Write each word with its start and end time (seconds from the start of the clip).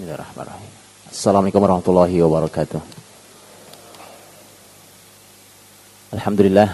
Bismillahirrahmanirrahim. 0.00 0.72
Assalamualaikum 1.12 1.60
warahmatullahi 1.60 2.16
wabarakatuh. 2.24 2.80
Alhamdulillah. 6.16 6.68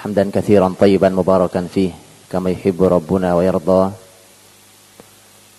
Hamdan 0.00 0.32
kathiran 0.32 0.72
tayyiban 0.72 1.12
mubarakan 1.12 1.68
fih. 1.68 1.92
Kama 2.32 2.56
yuhibbu 2.56 2.88
Rabbuna 2.88 3.36
wa 3.36 3.44
yarda. 3.44 3.92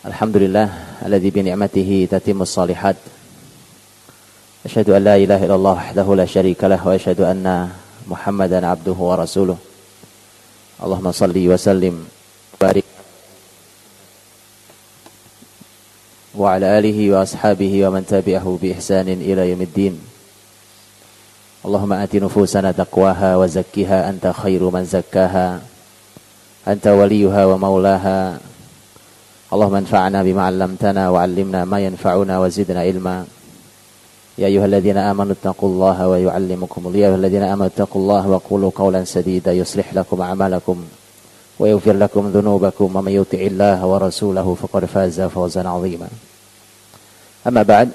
Alhamdulillah. 0.09 0.97
Alladhi 1.05 1.29
bi 1.29 1.45
ni'matihi 1.45 2.09
tatimus 2.09 2.57
salihat. 2.57 2.97
la 4.97 5.21
ilaha 5.21 5.45
illallah 5.45 5.77
wahdahu 5.93 6.17
la 6.17 6.25
الله 6.25 6.73
lah. 6.73 6.81
Wa 6.81 6.97
شريك 6.97 7.21
anna 7.21 7.69
Muhammadan 8.09 8.65
abduhu 8.65 9.13
wa 9.13 9.21
rasuluh. 9.21 9.61
Allahumma 10.81 11.13
اللهم 11.13 11.53
wa 11.53 11.57
sallim. 11.61 12.01
Barik. 12.57 12.92
وعلى 16.37 16.79
آله 16.79 17.11
وأصحابه 17.11 17.87
ومن 17.87 18.05
تبعه 18.05 18.57
بإحسان 18.61 19.07
إلى 19.07 19.49
يوم 19.49 19.61
الدين. 19.61 19.95
اللهم 21.65 21.93
آت 21.93 22.15
نفوسنا 22.15 22.71
تقواها 22.71 23.37
وزكها 23.37 24.09
أنت 24.09 24.27
خير 24.27 24.69
من 24.69 24.83
زكاها. 24.85 25.61
أنت 26.67 26.87
وليها 26.87 27.45
ومولاها. 27.45 28.37
اللهم 29.53 29.75
انفعنا 29.75 30.23
بما 30.23 30.43
علمتنا 30.43 31.09
وعلمنا 31.09 31.65
ما 31.65 31.79
ينفعنا 31.79 32.39
وزدنا 32.39 32.79
علما. 32.79 33.25
يا 34.37 34.47
أيها 34.47 34.65
الذين 34.65 34.97
آمنوا 34.97 35.35
اتقوا 35.37 35.69
الله 35.69 36.07
ويعلمكم 36.07 36.81
يا 36.95 37.07
أيها 37.07 37.15
الذين 37.15 37.43
آمنوا 37.43 37.65
اتقوا 37.65 38.01
الله 38.01 38.23
وقولوا 38.29 38.71
قولا 38.75 39.03
سديدا 39.03 39.53
يصلح 39.53 39.93
لكم 39.93 40.21
أعمالكم 40.21 40.77
ويغفر 41.59 41.93
لكم 41.93 42.31
ذنوبكم. 42.33 42.95
ومن 42.95 43.11
يطع 43.11 43.37
الله 43.37 43.85
ورسوله 43.85 44.57
فقد 44.61 44.85
فاز 44.85 45.21
فوزا 45.21 45.67
عظيما. 45.67 46.07
Amma 47.43 47.67
ba'd. 47.67 47.91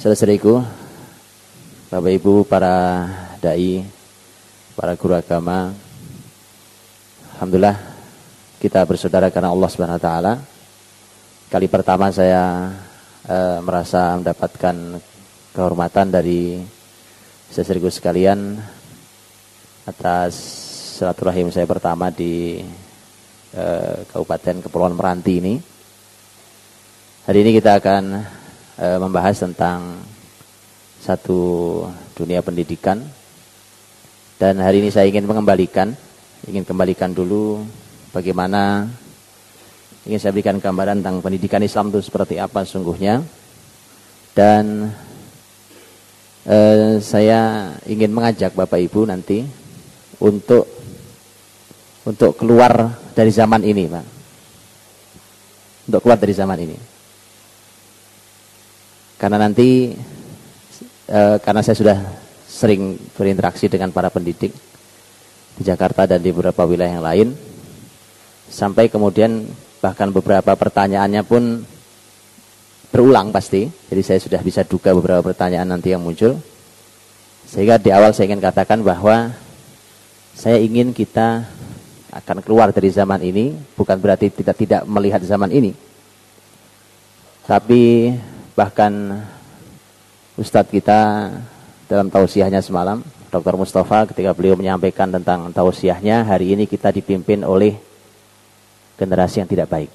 Saudara-saudariku, 0.00 0.56
Bapak 1.92 2.12
Ibu, 2.16 2.48
para 2.48 3.04
dai, 3.44 3.84
para 4.72 4.96
guru 4.96 5.12
agama. 5.12 5.76
Alhamdulillah 7.36 7.76
kita 8.56 8.80
bersaudara 8.88 9.28
karena 9.28 9.52
Allah 9.52 9.68
Subhanahu 9.68 10.00
wa. 10.00 10.40
Kali 11.52 11.68
pertama 11.68 12.08
saya 12.08 12.72
e, 13.28 13.36
merasa 13.60 14.16
mendapatkan 14.16 14.96
kehormatan 15.52 16.08
dari 16.08 16.64
saudariku 17.52 17.92
sekalian 17.92 18.64
atas 19.84 20.32
silaturahim 20.96 21.52
saya 21.52 21.68
pertama 21.68 22.08
di 22.08 22.64
e, 23.52 23.64
Kabupaten 24.08 24.64
Kepulauan 24.64 24.96
Meranti 24.96 25.36
ini 25.36 25.76
Hari 27.28 27.44
ini 27.44 27.60
kita 27.60 27.76
akan 27.76 28.24
eh, 28.80 28.96
membahas 28.96 29.36
tentang 29.36 30.00
satu 30.96 31.84
dunia 32.16 32.40
pendidikan. 32.40 33.04
Dan 34.40 34.56
hari 34.64 34.80
ini 34.80 34.88
saya 34.88 35.12
ingin 35.12 35.28
mengembalikan, 35.28 35.92
ingin 36.48 36.64
kembalikan 36.64 37.12
dulu 37.12 37.68
bagaimana 38.16 38.88
ingin 40.08 40.16
saya 40.16 40.32
berikan 40.32 40.56
gambaran 40.56 41.04
tentang 41.04 41.20
pendidikan 41.20 41.60
Islam 41.60 41.92
itu 41.92 42.00
seperti 42.00 42.40
apa 42.40 42.64
sungguhnya. 42.64 43.20
Dan 44.32 44.88
eh, 46.48 46.96
saya 47.04 47.76
ingin 47.84 48.08
mengajak 48.08 48.56
Bapak 48.56 48.80
Ibu 48.80 49.04
nanti 49.04 49.44
untuk 50.24 50.64
untuk 52.08 52.40
keluar 52.40 52.96
dari 53.12 53.28
zaman 53.28 53.60
ini, 53.68 53.84
Pak. 53.84 54.06
Untuk 55.92 56.00
keluar 56.00 56.16
dari 56.16 56.32
zaman 56.32 56.60
ini. 56.64 56.96
Karena 59.18 59.36
nanti 59.42 59.92
e, 61.10 61.20
karena 61.42 61.60
saya 61.60 61.76
sudah 61.76 61.98
sering 62.46 62.96
berinteraksi 63.18 63.66
dengan 63.66 63.90
para 63.90 64.08
pendidik 64.08 64.54
di 65.58 65.62
Jakarta 65.66 66.06
dan 66.06 66.22
di 66.22 66.30
beberapa 66.30 66.62
wilayah 66.64 66.96
yang 66.96 67.06
lain 67.06 67.28
sampai 68.48 68.86
kemudian 68.88 69.44
bahkan 69.82 70.08
beberapa 70.14 70.54
pertanyaannya 70.54 71.22
pun 71.26 71.66
berulang 72.94 73.34
pasti. 73.34 73.66
Jadi 73.66 74.02
saya 74.06 74.18
sudah 74.22 74.40
bisa 74.40 74.62
duga 74.62 74.94
beberapa 74.94 75.20
pertanyaan 75.20 75.68
nanti 75.76 75.90
yang 75.92 76.00
muncul. 76.00 76.38
Sehingga 77.44 77.76
di 77.76 77.90
awal 77.90 78.14
saya 78.14 78.30
ingin 78.30 78.44
katakan 78.44 78.80
bahwa 78.86 79.34
saya 80.38 80.62
ingin 80.62 80.94
kita 80.94 81.42
akan 82.14 82.38
keluar 82.40 82.70
dari 82.70 82.88
zaman 82.88 83.20
ini 83.20 83.52
bukan 83.76 83.98
berarti 84.00 84.32
kita 84.32 84.56
tidak 84.56 84.82
melihat 84.88 85.20
zaman 85.20 85.52
ini 85.52 85.76
tapi 87.48 88.12
bahkan 88.58 89.22
Ustadz 90.34 90.74
kita 90.74 91.30
dalam 91.86 92.10
tausiahnya 92.10 92.58
semalam 92.58 93.06
Dr. 93.30 93.54
Mustafa 93.54 94.10
ketika 94.10 94.34
beliau 94.34 94.58
menyampaikan 94.58 95.06
tentang 95.14 95.54
tausiahnya 95.54 96.26
hari 96.26 96.58
ini 96.58 96.66
kita 96.66 96.90
dipimpin 96.90 97.46
oleh 97.46 97.78
generasi 98.98 99.38
yang 99.38 99.46
tidak 99.46 99.70
baik 99.70 99.90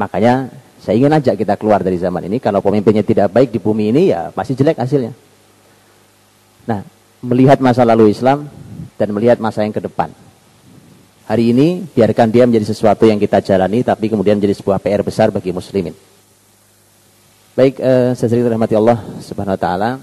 makanya 0.00 0.48
saya 0.80 0.96
ingin 0.96 1.12
ajak 1.12 1.36
kita 1.36 1.60
keluar 1.60 1.84
dari 1.84 2.00
zaman 2.00 2.32
ini 2.32 2.40
kalau 2.40 2.64
pemimpinnya 2.64 3.04
tidak 3.04 3.28
baik 3.28 3.52
di 3.52 3.60
bumi 3.60 3.92
ini 3.92 4.08
ya 4.08 4.32
pasti 4.32 4.56
jelek 4.56 4.80
hasilnya 4.80 5.12
nah 6.64 6.80
melihat 7.20 7.60
masa 7.60 7.84
lalu 7.84 8.08
Islam 8.08 8.48
dan 8.96 9.12
melihat 9.12 9.36
masa 9.36 9.68
yang 9.68 9.76
ke 9.76 9.84
depan 9.84 10.08
hari 11.28 11.52
ini 11.52 11.84
biarkan 11.92 12.32
dia 12.32 12.48
menjadi 12.48 12.72
sesuatu 12.72 13.04
yang 13.04 13.20
kita 13.20 13.44
jalani 13.44 13.84
tapi 13.84 14.08
kemudian 14.08 14.40
menjadi 14.40 14.56
sebuah 14.58 14.80
PR 14.82 15.00
besar 15.00 15.32
bagi 15.32 15.48
muslimin. 15.48 15.94
Baik, 17.52 17.84
eh, 17.84 18.16
saya 18.16 18.32
sering 18.32 18.48
rahmati 18.48 18.72
Allah 18.72 18.96
Subhanahu 19.20 19.52
wa 19.52 19.60
taala. 19.60 20.00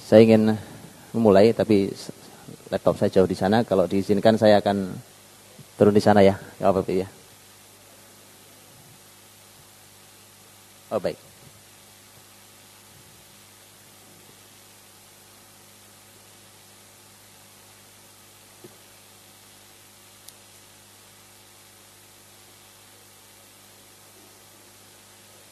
Saya 0.00 0.24
ingin 0.24 0.56
memulai 1.12 1.52
tapi 1.52 1.92
laptop 2.72 2.96
saya 2.96 3.12
jauh 3.12 3.28
di 3.28 3.36
sana. 3.36 3.60
Kalau 3.60 3.84
diizinkan 3.84 4.40
saya 4.40 4.56
akan 4.64 4.96
turun 5.76 5.92
di 5.92 6.00
sana 6.00 6.24
ya. 6.24 6.40
Ya 6.56 6.72
apa 6.72 6.80
ya. 6.88 7.04
Oh 10.88 10.96
baik. 10.96 11.25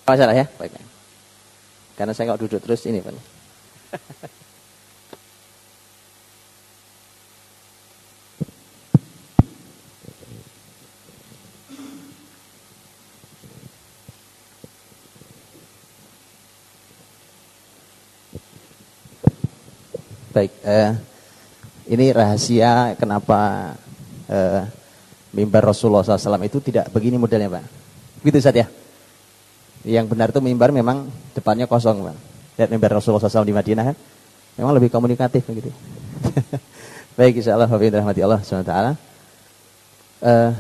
Masalah 0.05 0.37
ya? 0.37 0.45
Baik. 0.61 0.77
Karena 1.97 2.13
saya 2.13 2.29
nggak 2.29 2.43
duduk 2.45 2.61
terus 2.61 2.85
ini, 2.85 3.01
Pak. 3.01 3.17
Baik, 20.35 20.51
eh, 20.67 20.91
ini 21.95 22.11
rahasia 22.11 22.99
kenapa 22.99 23.71
eh, 24.27 24.67
mimbar 25.31 25.71
Rasulullah 25.71 26.03
SAW 26.03 26.43
itu 26.45 26.59
tidak 26.61 26.93
begini 26.93 27.17
modelnya, 27.17 27.57
Pak. 27.57 27.65
Gitu 28.21 28.43
saja. 28.43 28.67
ya? 28.67 28.84
Yang 29.84 30.06
benar 30.17 30.33
itu 30.33 30.41
mimbar 30.41 30.72
memang 30.72 31.12
depannya 31.37 31.69
kosong, 31.69 32.09
Pak. 32.09 32.17
Lihat 32.56 32.69
mimbar 32.72 32.97
Rasulullah 32.97 33.28
SAW 33.28 33.45
di 33.45 33.53
Madinah 33.53 33.84
kan. 33.93 33.97
Memang 34.56 34.72
lebih 34.72 34.89
komunikatif 34.89 35.45
begitu. 35.45 35.69
Baik, 37.20 37.44
insyaallah 37.44 37.69
wa 37.69 37.79
rahmati 37.79 38.20
Allah 38.25 38.41
SWT. 38.41 38.75
Uh, 40.25 40.50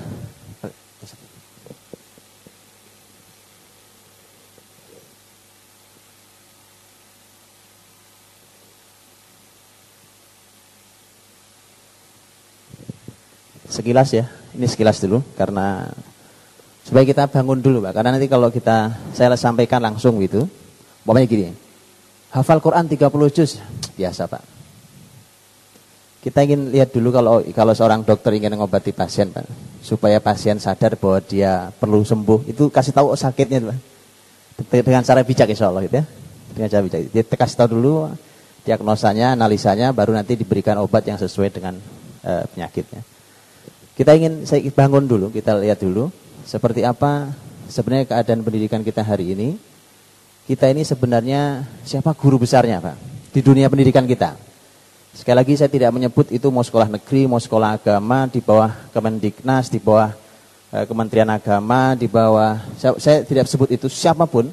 sekilas 13.74 14.12
ya, 14.14 14.28
ini 14.52 14.68
sekilas 14.70 15.02
dulu 15.02 15.24
karena 15.34 15.90
Supaya 16.84 17.08
kita 17.08 17.24
bangun 17.32 17.64
dulu 17.64 17.80
Pak. 17.80 17.96
Karena 17.96 18.12
nanti 18.12 18.28
kalau 18.28 18.52
kita 18.52 18.92
saya 19.16 19.32
sampaikan 19.40 19.80
langsung 19.80 20.20
gitu. 20.20 20.44
Pokoknya 21.08 21.24
gini. 21.24 21.48
Hafal 22.28 22.60
Quran 22.60 22.84
30 22.84 23.08
juz. 23.32 23.56
Biasa 23.96 24.28
Pak. 24.28 24.42
Kita 26.20 26.40
ingin 26.44 26.72
lihat 26.72 26.92
dulu 26.92 27.12
kalau 27.12 27.40
kalau 27.52 27.72
seorang 27.72 28.04
dokter 28.04 28.36
ingin 28.36 28.52
mengobati 28.52 28.92
pasien 28.92 29.32
Pak. 29.32 29.48
Supaya 29.80 30.20
pasien 30.20 30.60
sadar 30.60 31.00
bahwa 31.00 31.24
dia 31.24 31.72
perlu 31.80 32.04
sembuh. 32.04 32.44
Itu 32.52 32.68
kasih 32.68 32.92
tahu 32.92 33.16
sakitnya 33.16 33.64
Pak. 33.64 33.78
Dengan 34.84 35.00
cara 35.00 35.24
bijak 35.24 35.48
insya 35.48 35.72
Allah 35.72 35.88
gitu 35.88 36.04
ya. 36.04 36.04
Dengan 36.52 36.68
cara 36.68 36.82
bijak. 36.84 37.00
Dia 37.08 37.24
kasih 37.24 37.56
tahu 37.64 37.80
dulu 37.80 38.12
diagnosanya, 38.64 39.36
analisanya, 39.36 39.92
baru 39.92 40.16
nanti 40.16 40.40
diberikan 40.40 40.80
obat 40.80 41.04
yang 41.04 41.20
sesuai 41.20 41.52
dengan 41.52 41.76
uh, 42.24 42.44
penyakitnya. 42.52 43.04
Kita 43.94 44.10
ingin 44.16 44.48
saya 44.48 44.64
bangun 44.72 45.04
dulu, 45.04 45.28
kita 45.30 45.54
lihat 45.60 45.84
dulu 45.84 46.08
seperti 46.44 46.84
apa 46.84 47.32
sebenarnya 47.68 48.06
keadaan 48.08 48.44
pendidikan 48.44 48.84
kita 48.84 49.00
hari 49.00 49.32
ini. 49.32 49.56
Kita 50.44 50.68
ini 50.68 50.84
sebenarnya 50.84 51.64
siapa 51.88 52.12
guru 52.12 52.36
besarnya 52.36 52.76
Pak? 52.76 52.96
Di 53.32 53.40
dunia 53.40 53.72
pendidikan 53.72 54.04
kita. 54.04 54.36
Sekali 55.16 55.36
lagi 55.40 55.54
saya 55.56 55.70
tidak 55.72 55.94
menyebut 55.94 56.28
itu 56.28 56.50
mau 56.52 56.60
sekolah 56.60 56.90
negeri, 56.90 57.24
mau 57.24 57.40
sekolah 57.40 57.80
agama, 57.80 58.28
di 58.28 58.44
bawah 58.44 58.68
Kemendiknas, 58.92 59.72
di 59.72 59.80
bawah 59.80 60.12
e, 60.74 60.84
Kementerian 60.84 61.30
Agama, 61.30 61.94
di 61.94 62.10
bawah, 62.10 62.60
saya, 62.76 62.98
saya 62.98 63.18
tidak 63.22 63.46
sebut 63.46 63.70
itu 63.72 63.86
siapa 63.88 64.26
pun. 64.26 64.50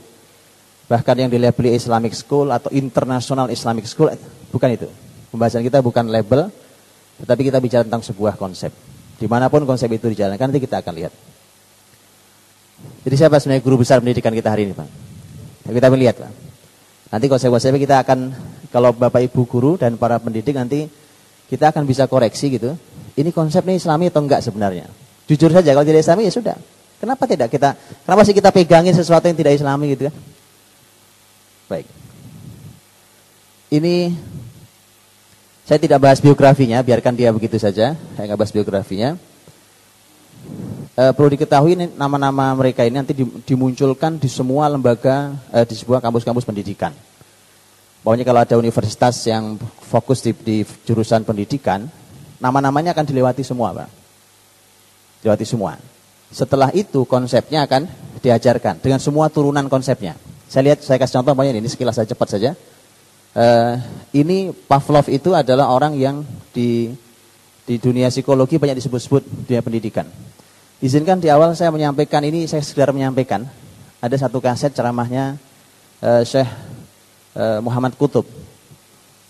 Bahkan 0.86 1.16
yang 1.18 1.30
dilabeli 1.34 1.76
Islamic 1.76 2.14
School 2.14 2.54
atau 2.54 2.70
International 2.72 3.50
Islamic 3.50 3.90
School, 3.90 4.14
bukan 4.54 4.70
itu. 4.70 4.88
Pembahasan 5.34 5.66
kita 5.66 5.82
bukan 5.82 6.08
label, 6.08 6.54
tetapi 7.20 7.42
kita 7.52 7.58
bicara 7.58 7.82
tentang 7.82 8.06
sebuah 8.06 8.38
konsep. 8.38 8.70
Di 9.18 9.26
mana 9.26 9.50
pun 9.50 9.66
konsep 9.66 9.90
itu 9.92 10.14
dijalankan, 10.14 10.54
nanti 10.54 10.62
kita 10.62 10.80
akan 10.80 10.94
lihat. 10.94 11.14
Jadi 13.02 13.16
siapa 13.18 13.42
sebenarnya 13.42 13.64
guru 13.66 13.82
besar 13.82 13.98
pendidikan 13.98 14.30
kita 14.30 14.54
hari 14.54 14.70
ini 14.70 14.74
Pak? 14.78 14.88
Kita 15.66 15.88
melihat 15.90 16.16
Pak. 16.22 16.32
Nanti 17.12 17.26
konsep-konsepnya 17.28 17.82
kita 17.82 17.96
akan, 18.06 18.20
kalau 18.70 18.94
Bapak 18.94 19.26
Ibu 19.26 19.42
guru 19.50 19.72
dan 19.76 19.98
para 19.98 20.22
pendidik 20.22 20.54
nanti 20.54 20.86
kita 21.50 21.74
akan 21.74 21.84
bisa 21.84 22.06
koreksi 22.06 22.54
gitu. 22.54 22.78
Ini 23.18 23.30
konsep 23.36 23.66
ini 23.68 23.82
islami 23.82 24.08
atau 24.08 24.24
enggak 24.24 24.40
sebenarnya. 24.46 24.88
Jujur 25.28 25.52
saja 25.52 25.76
kalau 25.76 25.84
tidak 25.84 26.06
islami 26.06 26.30
ya 26.30 26.34
sudah. 26.34 26.56
Kenapa 27.02 27.26
tidak 27.26 27.50
kita, 27.50 27.74
kenapa 28.06 28.22
sih 28.24 28.36
kita 28.38 28.54
pegangin 28.54 28.94
sesuatu 28.94 29.26
yang 29.26 29.36
tidak 29.36 29.58
islami 29.58 29.98
gitu 29.98 30.08
kan? 30.08 30.16
Baik. 31.68 31.88
Ini 33.74 34.14
saya 35.66 35.80
tidak 35.82 36.00
bahas 36.00 36.22
biografinya, 36.22 36.80
biarkan 36.86 37.18
dia 37.18 37.34
begitu 37.34 37.58
saja. 37.58 37.98
Saya 37.98 38.24
nggak 38.30 38.40
bahas 38.40 38.54
biografinya 38.54 39.18
e, 40.96 41.04
perlu 41.16 41.30
diketahui 41.34 41.76
nama-nama 41.96 42.56
mereka 42.56 42.84
ini 42.84 43.00
nanti 43.00 43.16
dimunculkan 43.46 44.20
di 44.20 44.30
semua 44.32 44.68
lembaga 44.72 45.36
e, 45.52 45.64
di 45.68 45.76
sebuah 45.76 46.04
kampus-kampus 46.04 46.48
pendidikan. 46.48 46.92
Pokoknya 48.02 48.26
kalau 48.26 48.42
ada 48.42 48.56
universitas 48.58 49.14
yang 49.30 49.62
fokus 49.86 50.26
di, 50.26 50.34
di 50.34 50.58
jurusan 50.90 51.22
pendidikan, 51.22 51.86
nama-namanya 52.42 52.98
akan 52.98 53.06
dilewati 53.06 53.46
semua, 53.46 53.78
Pak. 53.78 53.90
Dilewati 55.22 55.46
semua. 55.46 55.78
Setelah 56.34 56.74
itu 56.74 57.06
konsepnya 57.06 57.62
akan 57.70 57.86
diajarkan 58.26 58.82
dengan 58.82 58.98
semua 58.98 59.30
turunan 59.30 59.70
konsepnya. 59.70 60.18
Saya 60.50 60.74
lihat, 60.74 60.82
saya 60.82 60.98
kasih 60.98 61.22
contoh, 61.22 61.38
pokoknya 61.38 61.62
ini 61.62 61.70
sekilas 61.70 62.02
saja 62.02 62.10
cepat 62.10 62.28
saja. 62.34 62.52
Uh, 63.32 63.80
ini 64.12 64.52
Pavlov 64.52 65.08
itu 65.08 65.32
adalah 65.32 65.72
orang 65.72 65.96
yang 65.96 66.26
di 66.52 66.92
di 67.64 67.80
dunia 67.80 68.12
psikologi 68.12 68.60
banyak 68.60 68.76
disebut-sebut 68.82 69.48
dunia 69.48 69.62
pendidikan. 69.64 70.04
Izinkan 70.82 71.22
di 71.22 71.30
awal 71.30 71.54
saya 71.54 71.70
menyampaikan 71.70 72.26
ini, 72.26 72.50
saya 72.50 72.66
sekedar 72.66 72.90
menyampaikan. 72.90 73.46
Ada 74.02 74.26
satu 74.26 74.42
kaset 74.42 74.74
ceramahnya 74.74 75.38
uh, 76.02 76.26
Syekh 76.26 76.50
uh, 77.38 77.62
Muhammad 77.62 77.94
Kutub. 77.94 78.26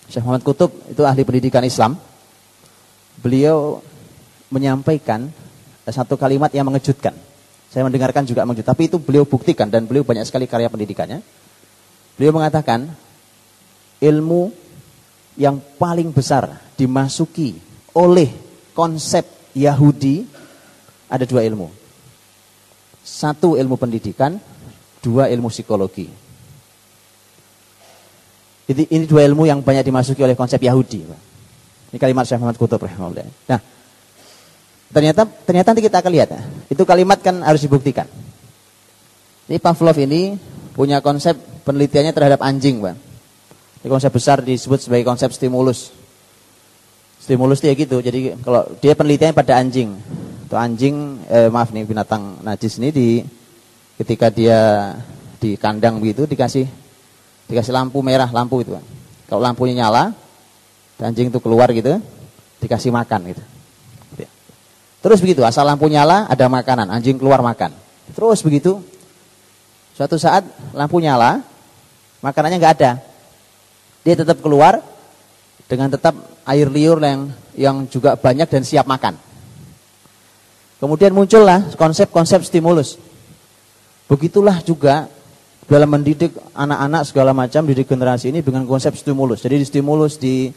Syekh 0.07 0.23
Muhammad 0.23 0.47
Kutub 0.47 0.71
itu 0.87 1.03
ahli 1.03 1.27
pendidikan 1.27 1.59
Islam. 1.67 1.99
Beliau 3.19 3.83
menyampaikan 4.47 5.27
uh, 5.83 5.91
satu 5.91 6.15
kalimat 6.15 6.47
yang 6.55 6.71
mengejutkan. 6.71 7.11
Saya 7.67 7.83
mendengarkan 7.83 8.23
juga 8.23 8.47
mengejutkan, 8.47 8.71
tapi 8.71 8.87
itu 8.87 8.95
beliau 8.95 9.27
buktikan 9.27 9.67
dan 9.67 9.83
beliau 9.83 10.07
banyak 10.07 10.23
sekali 10.23 10.47
karya 10.47 10.71
pendidikannya. 10.71 11.19
Beliau 12.15 12.31
mengatakan 12.31 12.95
ilmu 13.99 14.55
yang 15.35 15.59
paling 15.75 16.15
besar 16.15 16.63
dimasuki 16.79 17.59
oleh 17.91 18.31
konsep 18.71 19.27
Yahudi 19.51 20.39
ada 21.11 21.27
dua 21.27 21.43
ilmu. 21.43 21.67
Satu 23.03 23.59
ilmu 23.59 23.75
pendidikan, 23.75 24.39
dua 25.03 25.27
ilmu 25.27 25.51
psikologi. 25.51 26.07
Jadi 28.71 28.87
ini 28.87 29.03
dua 29.03 29.27
ilmu 29.27 29.43
yang 29.43 29.59
banyak 29.59 29.83
dimasuki 29.83 30.23
oleh 30.23 30.39
konsep 30.39 30.63
Yahudi. 30.63 31.03
Ini 31.91 31.97
kalimat 31.99 32.23
Syekh 32.23 32.39
Muhammad 32.39 32.55
Kutub 32.55 32.79
rahimahullah. 32.79 33.27
Nah, 33.51 33.59
ternyata 34.95 35.27
ternyata 35.27 35.75
nanti 35.75 35.83
kita 35.83 35.99
akan 35.99 36.11
lihat. 36.15 36.29
Itu 36.71 36.87
kalimat 36.87 37.19
kan 37.19 37.43
harus 37.43 37.59
dibuktikan. 37.59 38.07
Ini 39.51 39.59
Pavlov 39.59 39.99
ini 39.99 40.39
punya 40.71 41.03
konsep 41.03 41.35
penelitiannya 41.67 42.15
terhadap 42.15 42.39
anjing, 42.39 42.79
Bang. 42.79 42.95
Ini 43.83 43.91
konsep 43.91 44.07
besar 44.13 44.39
disebut 44.39 44.79
sebagai 44.87 45.03
konsep 45.03 45.35
stimulus. 45.35 45.91
Stimulus 47.19 47.59
dia 47.59 47.75
gitu. 47.75 47.99
Jadi 47.99 48.39
kalau 48.39 48.63
dia 48.79 48.95
penelitiannya 48.95 49.35
pada 49.35 49.59
anjing. 49.59 49.91
Itu 50.51 50.59
anjing, 50.59 51.23
eh, 51.31 51.47
maaf 51.47 51.71
nih 51.71 51.87
binatang 51.87 52.43
najis 52.43 52.75
ini 52.83 52.91
di 52.91 53.23
ketika 53.95 54.27
dia 54.27 54.91
di 55.39 55.55
kandang 55.55 56.03
begitu 56.03 56.27
dikasih 56.27 56.67
dikasih 57.47 57.71
lampu 57.71 58.03
merah 58.03 58.27
lampu 58.27 58.59
itu. 58.59 58.75
Kalau 59.31 59.39
lampunya 59.39 59.87
nyala, 59.87 60.11
anjing 60.99 61.31
itu 61.31 61.39
keluar 61.39 61.71
gitu, 61.71 62.03
dikasih 62.59 62.91
makan 62.91 63.31
gitu. 63.31 63.39
Terus 64.99 65.23
begitu, 65.23 65.39
asal 65.47 65.63
lampu 65.63 65.87
nyala 65.87 66.27
ada 66.27 66.51
makanan, 66.51 66.91
anjing 66.91 67.15
keluar 67.15 67.39
makan. 67.39 67.71
Terus 68.11 68.43
begitu, 68.43 68.83
suatu 69.95 70.19
saat 70.19 70.43
lampu 70.75 70.99
nyala, 70.99 71.47
makanannya 72.19 72.59
nggak 72.59 72.75
ada. 72.75 72.99
Dia 74.03 74.19
tetap 74.19 74.43
keluar 74.43 74.83
dengan 75.71 75.95
tetap 75.95 76.11
air 76.43 76.67
liur 76.67 76.99
yang 76.99 77.31
yang 77.55 77.75
juga 77.87 78.19
banyak 78.19 78.51
dan 78.51 78.67
siap 78.67 78.83
makan. 78.83 79.30
Kemudian 80.81 81.13
muncullah 81.13 81.69
konsep-konsep 81.77 82.41
stimulus. 82.41 82.97
Begitulah 84.09 84.65
juga 84.65 85.05
dalam 85.69 85.87
mendidik 85.87 86.33
anak-anak 86.57 87.05
segala 87.05 87.31
macam 87.37 87.63
didik 87.69 87.85
generasi 87.85 88.33
ini 88.33 88.41
dengan 88.41 88.65
konsep 88.65 88.97
stimulus. 88.97 89.45
Jadi 89.45 89.61
di 89.61 89.65
stimulus 89.69 90.17
di 90.17 90.49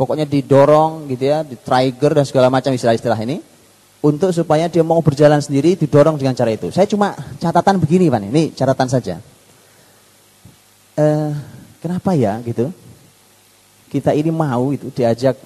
pokoknya 0.00 0.24
didorong 0.24 1.04
gitu 1.12 1.28
ya, 1.28 1.44
di 1.44 1.60
trigger 1.60 2.16
dan 2.16 2.24
segala 2.24 2.48
macam 2.48 2.72
istilah-istilah 2.72 3.20
ini 3.20 3.44
untuk 4.00 4.32
supaya 4.32 4.64
dia 4.72 4.80
mau 4.80 4.98
berjalan 5.04 5.44
sendiri 5.44 5.76
didorong 5.76 6.16
dengan 6.16 6.32
cara 6.32 6.56
itu. 6.56 6.72
Saya 6.72 6.88
cuma 6.88 7.12
catatan 7.36 7.76
begini 7.76 8.08
Pak, 8.08 8.20
ini 8.32 8.44
catatan 8.56 8.88
saja. 8.88 9.20
Eh, 10.96 11.30
kenapa 11.84 12.16
ya 12.16 12.40
gitu? 12.40 12.72
Kita 13.92 14.16
ini 14.16 14.32
mau 14.32 14.72
itu 14.72 14.88
diajak 14.88 15.36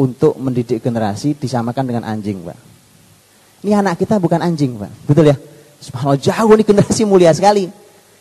untuk 0.00 0.40
mendidik 0.40 0.80
generasi 0.80 1.36
disamakan 1.36 1.84
dengan 1.84 2.08
anjing, 2.08 2.40
Pak. 2.40 2.58
Ini 3.62 3.74
anak 3.74 3.98
kita 3.98 4.22
bukan 4.22 4.38
anjing, 4.38 4.78
Pak. 4.78 4.90
Betul 5.10 5.34
ya? 5.34 5.36
Subhanallah, 5.78 6.18
jauh 6.18 6.50
ini 6.54 6.64
generasi 6.66 7.02
mulia 7.06 7.30
sekali. 7.34 7.70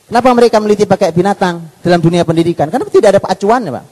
Kenapa 0.07 0.31
mereka 0.31 0.57
meliti 0.63 0.87
pakai 0.87 1.11
binatang 1.11 1.59
dalam 1.83 1.99
dunia 1.99 2.23
pendidikan? 2.23 2.71
Karena 2.71 2.87
tidak 2.87 3.09
ada 3.17 3.19
acuan 3.27 3.61
Pak. 3.67 3.85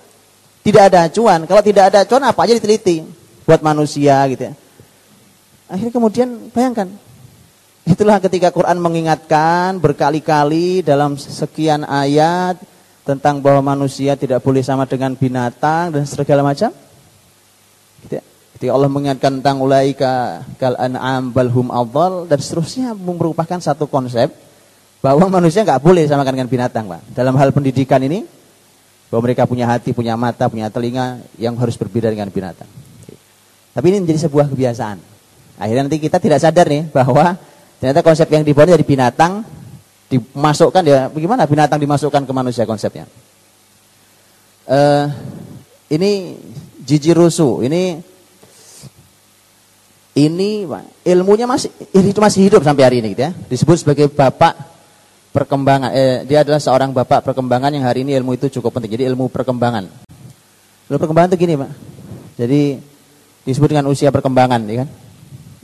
Tidak 0.66 0.82
ada 0.82 0.98
acuan. 1.06 1.40
Kalau 1.46 1.62
tidak 1.62 1.84
ada 1.92 1.98
acuan, 2.08 2.24
apa 2.26 2.40
aja 2.48 2.54
diteliti? 2.58 3.06
Buat 3.46 3.62
manusia 3.62 4.18
gitu 4.32 4.50
ya. 4.50 4.54
Akhirnya 5.70 5.94
kemudian, 5.94 6.30
bayangkan. 6.50 6.90
Itulah 7.86 8.18
ketika 8.18 8.50
Quran 8.50 8.82
mengingatkan 8.82 9.78
berkali-kali 9.78 10.82
dalam 10.82 11.22
sekian 11.22 11.86
ayat 11.86 12.58
tentang 13.06 13.38
bahwa 13.38 13.78
manusia 13.78 14.18
tidak 14.18 14.42
boleh 14.42 14.66
sama 14.66 14.90
dengan 14.90 15.14
binatang 15.14 15.94
dan 15.94 16.04
segala 16.10 16.42
macam. 16.42 16.74
Gitu 18.02 18.18
ya. 18.18 18.24
Ketika 18.56 18.72
Allah 18.72 18.88
mengingatkan 18.88 19.44
tentang 19.44 19.60
ulaika 19.60 20.40
kal 20.56 20.80
an'am 20.80 21.36
balhum 21.36 21.68
adhal 21.76 22.24
dan 22.24 22.40
seterusnya 22.40 22.96
merupakan 22.96 23.60
satu 23.60 23.84
konsep 23.84 24.32
bahwa 25.04 25.28
manusia 25.28 25.68
nggak 25.68 25.84
boleh 25.84 26.08
samakan 26.08 26.40
dengan 26.40 26.48
binatang, 26.48 26.88
Pak. 26.88 27.04
Dalam 27.12 27.36
hal 27.36 27.52
pendidikan 27.52 28.00
ini 28.00 28.24
bahwa 29.12 29.28
mereka 29.28 29.44
punya 29.44 29.68
hati, 29.68 29.92
punya 29.92 30.16
mata, 30.16 30.48
punya 30.48 30.72
telinga 30.72 31.20
yang 31.36 31.60
harus 31.60 31.76
berbeda 31.76 32.08
dengan 32.08 32.32
binatang. 32.32 32.68
Tapi 33.76 33.86
ini 33.92 34.08
menjadi 34.08 34.32
sebuah 34.32 34.48
kebiasaan. 34.48 35.04
Akhirnya 35.60 35.92
nanti 35.92 36.00
kita 36.00 36.16
tidak 36.24 36.40
sadar 36.40 36.64
nih 36.72 36.88
bahwa 36.96 37.36
ternyata 37.84 38.00
konsep 38.08 38.28
yang 38.32 38.48
dibawa 38.48 38.72
dari 38.72 38.88
binatang 38.88 39.44
dimasukkan 40.08 40.84
ya 40.88 41.12
bagaimana 41.12 41.44
binatang 41.44 41.76
dimasukkan 41.84 42.24
ke 42.24 42.32
manusia 42.32 42.64
konsepnya. 42.64 43.04
Uh, 44.64 45.12
ini 45.92 46.40
jiji 46.88 47.12
rusu, 47.12 47.62
ini 47.68 48.15
ini 50.16 50.64
ilmunya 51.04 51.44
masih 51.44 51.68
itu 51.92 52.20
masih 52.24 52.48
hidup 52.48 52.64
sampai 52.64 52.84
hari 52.88 52.98
ini 53.04 53.12
gitu 53.12 53.28
ya. 53.28 53.32
Disebut 53.52 53.84
sebagai 53.84 54.08
bapak 54.08 54.56
perkembangan. 55.36 55.92
Eh, 55.92 56.24
dia 56.24 56.48
adalah 56.48 56.64
seorang 56.64 56.96
bapak 56.96 57.28
perkembangan 57.28 57.76
yang 57.76 57.84
hari 57.84 58.08
ini 58.08 58.16
ilmu 58.16 58.40
itu 58.40 58.48
cukup 58.48 58.80
penting. 58.80 58.96
Jadi 58.96 59.12
ilmu 59.12 59.28
perkembangan. 59.28 59.84
Ilmu 60.88 60.96
perkembangan 60.96 61.36
itu 61.36 61.38
gini, 61.44 61.54
Pak. 61.60 61.72
Jadi 62.40 62.62
disebut 63.44 63.76
dengan 63.76 63.92
usia 63.92 64.08
perkembangan, 64.16 64.64
ya 64.72 64.88
kan? 64.88 64.90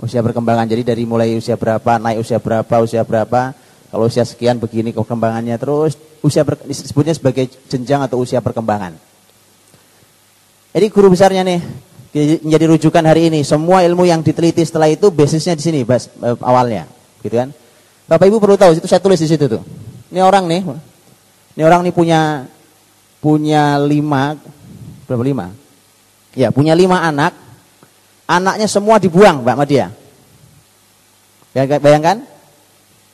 Usia 0.04 0.20
perkembangan. 0.20 0.68
Jadi 0.68 0.84
dari 0.84 1.04
mulai 1.08 1.32
usia 1.40 1.56
berapa, 1.56 1.96
naik 1.96 2.20
usia 2.20 2.44
berapa, 2.44 2.76
usia 2.84 3.08
berapa. 3.08 3.56
Kalau 3.92 4.08
usia 4.08 4.28
sekian 4.28 4.60
begini 4.60 4.96
perkembangannya 4.96 5.56
terus 5.60 6.00
usia 6.24 6.48
ber, 6.48 6.60
disebutnya 6.64 7.12
sebagai 7.12 7.52
jenjang 7.68 8.00
atau 8.04 8.24
usia 8.24 8.40
perkembangan. 8.40 8.96
Jadi 10.72 10.88
guru 10.88 11.12
besarnya 11.12 11.44
nih 11.44 11.60
menjadi 12.14 12.66
rujukan 12.68 13.04
hari 13.08 13.32
ini. 13.32 13.40
Semua 13.48 13.82
ilmu 13.88 14.04
yang 14.04 14.20
diteliti 14.20 14.62
setelah 14.68 14.92
itu 14.92 15.08
basisnya 15.10 15.56
di 15.56 15.64
sini 15.64 15.80
bas, 15.88 16.12
eh, 16.12 16.36
awalnya, 16.44 16.88
gitu 17.24 17.36
kan? 17.36 17.50
Bapak 18.12 18.28
Ibu 18.28 18.38
perlu 18.44 18.60
tahu, 18.60 18.76
itu 18.76 18.88
saya 18.88 19.00
tulis 19.00 19.20
di 19.20 19.28
situ 19.32 19.48
tuh. 19.48 19.64
Ini 20.12 20.20
orang 20.20 20.44
nih, 20.52 20.62
ini 21.56 21.62
orang 21.64 21.88
nih 21.88 21.94
punya 21.96 22.44
punya 23.24 23.80
lima, 23.80 24.36
berapa 25.08 25.24
lima? 25.24 25.48
Ya, 26.36 26.52
punya 26.52 26.76
lima 26.76 27.00
anak. 27.00 27.32
Anaknya 28.28 28.68
semua 28.68 29.00
dibuang, 29.00 29.44
Mbak 29.44 29.56
Madia. 29.56 29.88
Ya, 31.52 31.64
bayangkan, 31.68 32.24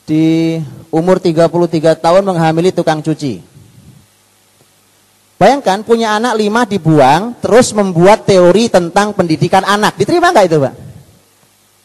di 0.06 0.58
umur 0.94 1.20
33 1.20 1.98
tahun 1.98 2.24
menghamili 2.26 2.72
tukang 2.74 3.02
cuci. 3.02 3.57
Bayangkan 5.38 5.86
punya 5.86 6.18
anak 6.18 6.34
lima 6.34 6.66
dibuang, 6.66 7.38
terus 7.38 7.70
membuat 7.70 8.26
teori 8.26 8.74
tentang 8.74 9.14
pendidikan 9.14 9.62
anak. 9.62 9.94
Diterima 9.94 10.34
nggak 10.34 10.46
itu, 10.50 10.58
Pak? 10.58 10.74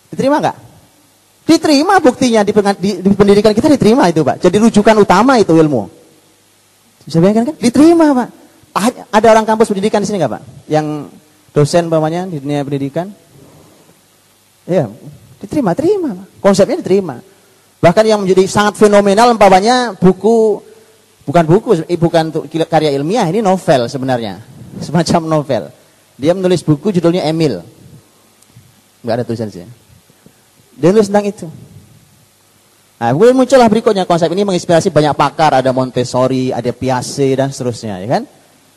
Diterima 0.09 0.37
nggak? 0.40 0.56
Diterima 1.44 1.94
buktinya 2.00 2.40
di, 2.40 2.52
di, 2.80 2.90
di 3.04 3.09
pendidikan 3.12 3.52
kita 3.52 3.68
diterima 3.68 4.09
itu, 4.09 4.25
Pak. 4.25 4.40
Jadi 4.40 4.56
rujukan 4.56 4.97
utama 4.97 5.37
itu 5.37 5.52
ilmu. 5.52 5.85
Bisa 7.04 7.21
bayangkan 7.21 7.52
kan? 7.52 7.56
Diterima, 7.61 8.16
Pak. 8.16 8.28
Ah, 8.73 8.88
ada 9.21 9.26
orang 9.37 9.44
kampus 9.44 9.68
pendidikan 9.68 10.00
di 10.00 10.09
sini 10.09 10.16
nggak, 10.16 10.32
Pak? 10.32 10.42
Yang 10.73 11.12
dosen 11.52 11.92
umpamanya 11.92 12.25
di 12.25 12.40
dunia 12.40 12.64
pendidikan? 12.64 13.12
Ya, 14.64 14.88
diterima, 15.44 15.76
terima. 15.76 16.25
Pak. 16.25 16.26
Konsepnya 16.40 16.80
diterima. 16.80 17.21
Bahkan 17.85 18.04
yang 18.09 18.25
menjadi 18.25 18.49
sangat 18.49 18.80
fenomenal 18.80 19.28
umpamanya 19.37 19.92
buku 19.92 20.71
bukan 21.26 21.44
buku, 21.46 21.86
eh, 21.86 21.98
bukan 21.98 22.30
karya 22.66 22.90
ilmiah, 22.94 23.26
ini 23.30 23.42
novel 23.42 23.86
sebenarnya. 23.90 24.42
Semacam 24.86 25.20
novel. 25.40 25.62
Dia 26.18 26.32
menulis 26.36 26.62
buku 26.62 26.92
judulnya 26.94 27.26
Emil. 27.26 27.62
Enggak 29.02 29.14
ada 29.18 29.24
tulisan 29.26 29.50
sih. 29.50 29.66
Dia 30.78 30.90
nulis 30.94 31.10
tentang 31.10 31.26
itu. 31.26 31.46
Nah, 33.02 33.10
kemudian 33.10 33.34
muncullah 33.34 33.66
berikutnya 33.66 34.06
konsep 34.06 34.30
ini 34.30 34.46
menginspirasi 34.46 34.94
banyak 34.94 35.10
pakar, 35.18 35.58
ada 35.58 35.74
Montessori, 35.74 36.54
ada 36.54 36.70
Piaget 36.70 37.34
dan 37.34 37.50
seterusnya, 37.50 37.98
ya 37.98 38.06
kan? 38.06 38.22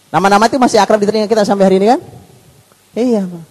Nama-nama 0.09 0.49
itu 0.49 0.57
masih 0.57 0.81
akrab 0.81 0.97
di 0.97 1.05
telinga 1.05 1.29
kita 1.29 1.45
sampai 1.45 1.69
hari 1.69 1.77
ini 1.77 1.93
kan? 1.93 1.99
Iya, 2.97 3.21
Pak. 3.29 3.43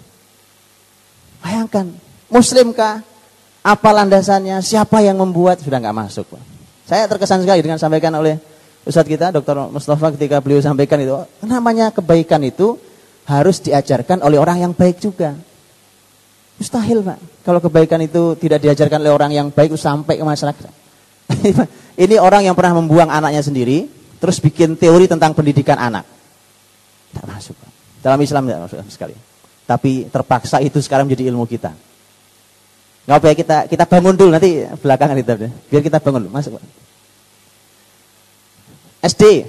Bayangkan, 1.47 1.87
muslimkah? 2.27 3.07
Apa 3.63 3.91
landasannya? 3.95 4.59
Siapa 4.67 4.99
yang 4.99 5.15
membuat? 5.15 5.63
Sudah 5.63 5.79
nggak 5.79 5.95
masuk, 5.95 6.27
Pak. 6.27 6.43
Saya 6.91 7.07
terkesan 7.07 7.47
sekali 7.47 7.63
dengan 7.63 7.79
sampaikan 7.79 8.13
oleh 8.19 8.37
Ustadz 8.85 9.09
kita, 9.09 9.33
Dr. 9.33 9.73
Mustafa 9.73 10.13
ketika 10.13 10.45
beliau 10.45 10.61
sampaikan 10.61 11.01
itu, 11.01 11.17
namanya 11.41 11.89
kebaikan 11.89 12.45
itu 12.45 12.77
harus 13.25 13.57
diajarkan 13.65 14.21
oleh 14.21 14.37
orang 14.37 14.61
yang 14.61 14.73
baik 14.77 15.01
juga. 15.01 15.33
Mustahil 16.61 17.01
Pak, 17.01 17.19
kalau 17.43 17.59
kebaikan 17.65 17.99
itu 18.05 18.37
tidak 18.37 18.61
diajarkan 18.61 19.01
oleh 19.01 19.13
orang 19.13 19.33
yang 19.33 19.49
baik 19.49 19.75
sampai 19.75 20.21
ke 20.21 20.25
masyarakat. 20.25 20.73
Ini 22.05 22.21
orang 22.21 22.45
yang 22.45 22.55
pernah 22.55 22.79
membuang 22.79 23.09
anaknya 23.09 23.41
sendiri, 23.43 23.89
terus 24.21 24.39
bikin 24.39 24.77
teori 24.77 25.09
tentang 25.09 25.33
pendidikan 25.33 25.81
anak. 25.81 26.05
Tidak 27.11 27.25
masuk 27.25 27.55
Pak. 27.57 27.71
Dalam 28.05 28.21
Islam 28.21 28.43
tidak 28.45 28.61
masuk 28.69 28.79
sekali. 28.93 29.17
Tapi 29.65 30.13
terpaksa 30.13 30.61
itu 30.61 30.77
sekarang 30.85 31.09
menjadi 31.09 31.33
ilmu 31.33 31.49
kita. 31.49 31.73
Nggak 33.05 33.21
ya 33.21 33.35
kita 33.37 33.57
kita 33.69 33.85
bangun 33.85 34.17
dulu 34.17 34.31
nanti 34.33 34.65
belakangan 34.81 35.17
itu 35.21 35.49
biar 35.69 35.83
kita 35.85 35.99
bangun 36.01 36.29
dulu 36.29 36.33
masuk 36.33 36.57
Pak. 36.57 36.63
SD, 39.05 39.45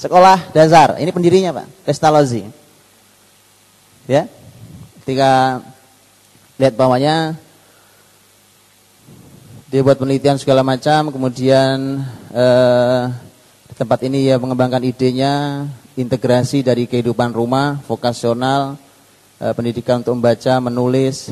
sekolah 0.00 0.48
dasar. 0.56 0.96
Ini 0.96 1.12
pendirinya 1.12 1.52
Pak, 1.52 1.66
Pestalozzi. 1.84 2.48
Ya, 4.08 4.24
ketika 5.04 5.60
lihat 6.56 6.72
bawahnya, 6.72 7.36
dia 9.68 9.84
buat 9.84 10.00
penelitian 10.00 10.40
segala 10.40 10.64
macam, 10.64 11.12
kemudian 11.12 12.00
eh, 12.32 13.02
tempat 13.76 14.00
ini 14.08 14.32
ya 14.32 14.40
mengembangkan 14.40 14.80
idenya, 14.80 15.68
integrasi 15.92 16.64
dari 16.64 16.88
kehidupan 16.88 17.36
rumah, 17.36 17.76
vokasional, 17.84 18.80
eh, 19.44 19.52
pendidikan 19.52 20.00
untuk 20.00 20.16
membaca, 20.16 20.56
menulis, 20.56 21.28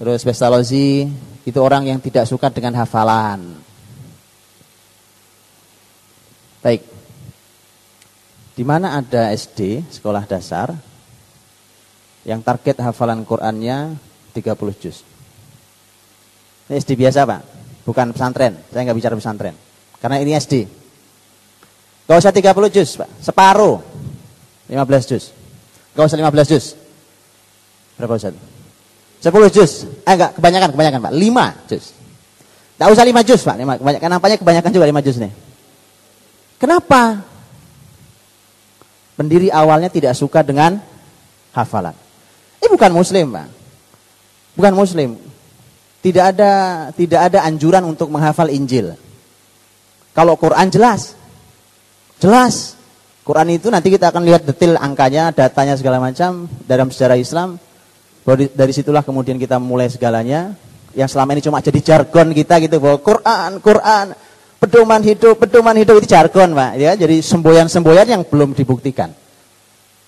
terus 0.00 0.24
Pestalozzi 0.24 1.12
itu 1.44 1.58
orang 1.60 1.84
yang 1.84 2.00
tidak 2.00 2.24
suka 2.24 2.48
dengan 2.48 2.80
hafalan. 2.80 3.60
Baik. 6.64 6.80
Di 8.56 8.64
mana 8.64 8.96
ada 8.96 9.28
SD, 9.36 9.84
sekolah 9.92 10.24
dasar, 10.24 10.72
yang 12.24 12.40
target 12.40 12.80
hafalan 12.80 13.20
Qur'annya 13.28 13.92
30 14.32 14.80
juz. 14.80 15.04
Ini 16.72 16.80
SD 16.80 16.96
biasa 16.96 17.28
Pak, 17.28 17.40
bukan 17.84 18.16
pesantren. 18.16 18.56
Saya 18.72 18.88
nggak 18.88 18.96
bicara 18.96 19.12
pesantren. 19.12 19.52
Karena 20.00 20.16
ini 20.24 20.32
SD. 20.32 20.64
Gak 22.08 22.16
usah 22.16 22.32
30 22.32 22.72
juz 22.72 22.96
Pak, 22.96 23.10
separuh. 23.20 23.84
15 24.64 25.04
juz. 25.04 25.36
Gak 25.92 26.08
usah 26.08 26.16
15 26.16 26.48
juz. 26.48 26.64
Berapa 28.00 28.16
Ustaz? 28.16 28.32
10 29.20 29.52
juz. 29.52 29.72
Eh 30.08 30.12
enggak, 30.16 30.32
kebanyakan, 30.40 30.72
kebanyakan 30.72 31.00
Pak. 31.04 31.12
5 31.12 31.68
juz. 31.68 31.84
Gak 32.80 32.88
usah 32.88 33.04
5 33.04 33.20
juz 33.28 33.40
Pak. 33.44 33.56
Kebanyakan, 33.60 34.08
nampaknya 34.08 34.36
kebanyakan 34.40 34.70
juga 34.72 34.86
5 34.88 35.04
juz 35.04 35.16
nih. 35.20 35.32
Kenapa? 36.64 37.20
Pendiri 39.20 39.52
awalnya 39.52 39.92
tidak 39.92 40.16
suka 40.16 40.40
dengan 40.40 40.80
hafalan. 41.52 41.92
Ini 42.56 42.72
bukan 42.72 42.88
muslim, 42.88 43.36
Pak. 43.36 43.48
Bukan 44.56 44.72
muslim. 44.72 45.20
Tidak 46.00 46.24
ada 46.24 46.52
tidak 46.96 47.20
ada 47.28 47.44
anjuran 47.44 47.84
untuk 47.84 48.08
menghafal 48.08 48.48
Injil. 48.48 48.96
Kalau 50.16 50.40
Quran 50.40 50.72
jelas. 50.72 51.12
Jelas. 52.16 52.80
Quran 53.28 53.60
itu 53.60 53.68
nanti 53.68 53.92
kita 53.92 54.08
akan 54.08 54.24
lihat 54.24 54.48
detail 54.48 54.80
angkanya, 54.80 55.36
datanya 55.36 55.76
segala 55.76 56.00
macam 56.00 56.48
dalam 56.64 56.88
sejarah 56.88 57.20
Islam. 57.20 57.60
Dari, 58.24 58.48
dari 58.56 58.72
situlah 58.72 59.04
kemudian 59.04 59.36
kita 59.36 59.60
mulai 59.60 59.92
segalanya. 59.92 60.56
Yang 60.96 61.12
selama 61.12 61.36
ini 61.36 61.44
cuma 61.44 61.60
jadi 61.60 61.80
jargon 61.84 62.32
kita 62.32 62.56
gitu 62.64 62.80
bahwa 62.80 63.04
Quran, 63.04 63.50
Quran, 63.60 64.06
pedoman 64.64 65.04
hidup, 65.04 65.36
pedoman 65.36 65.76
hidup 65.76 66.00
itu 66.00 66.08
jargon, 66.08 66.56
Pak. 66.56 66.80
Ya, 66.80 66.96
jadi 66.96 67.20
semboyan-semboyan 67.20 68.08
yang 68.08 68.22
belum 68.24 68.56
dibuktikan. 68.56 69.12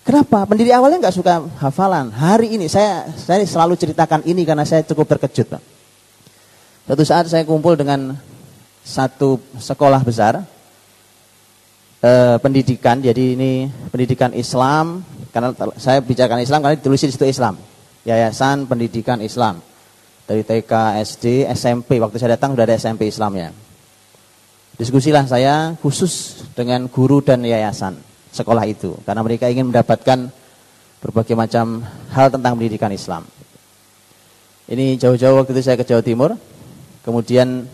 Kenapa? 0.00 0.48
Pendiri 0.48 0.72
awalnya 0.72 1.02
nggak 1.04 1.16
suka 1.18 1.44
hafalan. 1.60 2.08
Hari 2.08 2.56
ini 2.56 2.70
saya 2.72 3.04
saya 3.20 3.44
selalu 3.44 3.76
ceritakan 3.76 4.24
ini 4.24 4.48
karena 4.48 4.64
saya 4.64 4.80
cukup 4.86 5.12
terkejut, 5.12 5.52
Pak. 5.52 5.62
Suatu 6.88 7.04
saat 7.04 7.26
saya 7.28 7.44
kumpul 7.44 7.76
dengan 7.76 8.16
satu 8.86 9.42
sekolah 9.58 10.00
besar 10.06 10.40
eh, 12.00 12.36
pendidikan. 12.40 13.02
Jadi 13.02 13.34
ini 13.36 13.66
pendidikan 13.90 14.30
Islam 14.32 15.02
karena 15.34 15.52
saya 15.76 16.00
bicarakan 16.00 16.40
Islam 16.40 16.62
karena 16.64 16.78
ditulis 16.78 17.02
di 17.02 17.12
situ 17.12 17.26
Islam. 17.28 17.58
Yayasan 18.06 18.70
Pendidikan 18.70 19.18
Islam. 19.18 19.58
Dari 20.26 20.46
TK, 20.46 21.02
SD, 21.02 21.50
SMP. 21.50 21.98
Waktu 21.98 22.22
saya 22.22 22.38
datang 22.38 22.54
sudah 22.54 22.66
ada 22.66 22.78
SMP 22.78 23.10
Islamnya. 23.10 23.65
Diskusilah 24.76 25.24
saya 25.24 25.72
khusus 25.80 26.44
dengan 26.52 26.84
guru 26.92 27.24
dan 27.24 27.40
yayasan 27.40 27.96
sekolah 28.28 28.68
itu 28.68 28.92
karena 29.08 29.24
mereka 29.24 29.48
ingin 29.48 29.72
mendapatkan 29.72 30.28
berbagai 31.00 31.32
macam 31.32 31.80
hal 32.12 32.28
tentang 32.28 32.52
pendidikan 32.60 32.92
Islam. 32.92 33.24
Ini 34.68 35.00
jauh-jauh 35.00 35.40
waktu 35.40 35.56
itu 35.56 35.62
saya 35.64 35.80
ke 35.80 35.88
Jawa 35.88 36.04
Timur. 36.04 36.36
Kemudian 37.08 37.64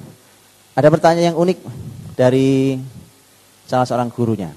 ada 0.79 0.89
pertanyaan 0.95 1.35
yang 1.35 1.39
unik 1.43 1.59
dari 2.15 2.79
salah 3.67 3.83
seorang 3.83 4.07
gurunya. 4.15 4.55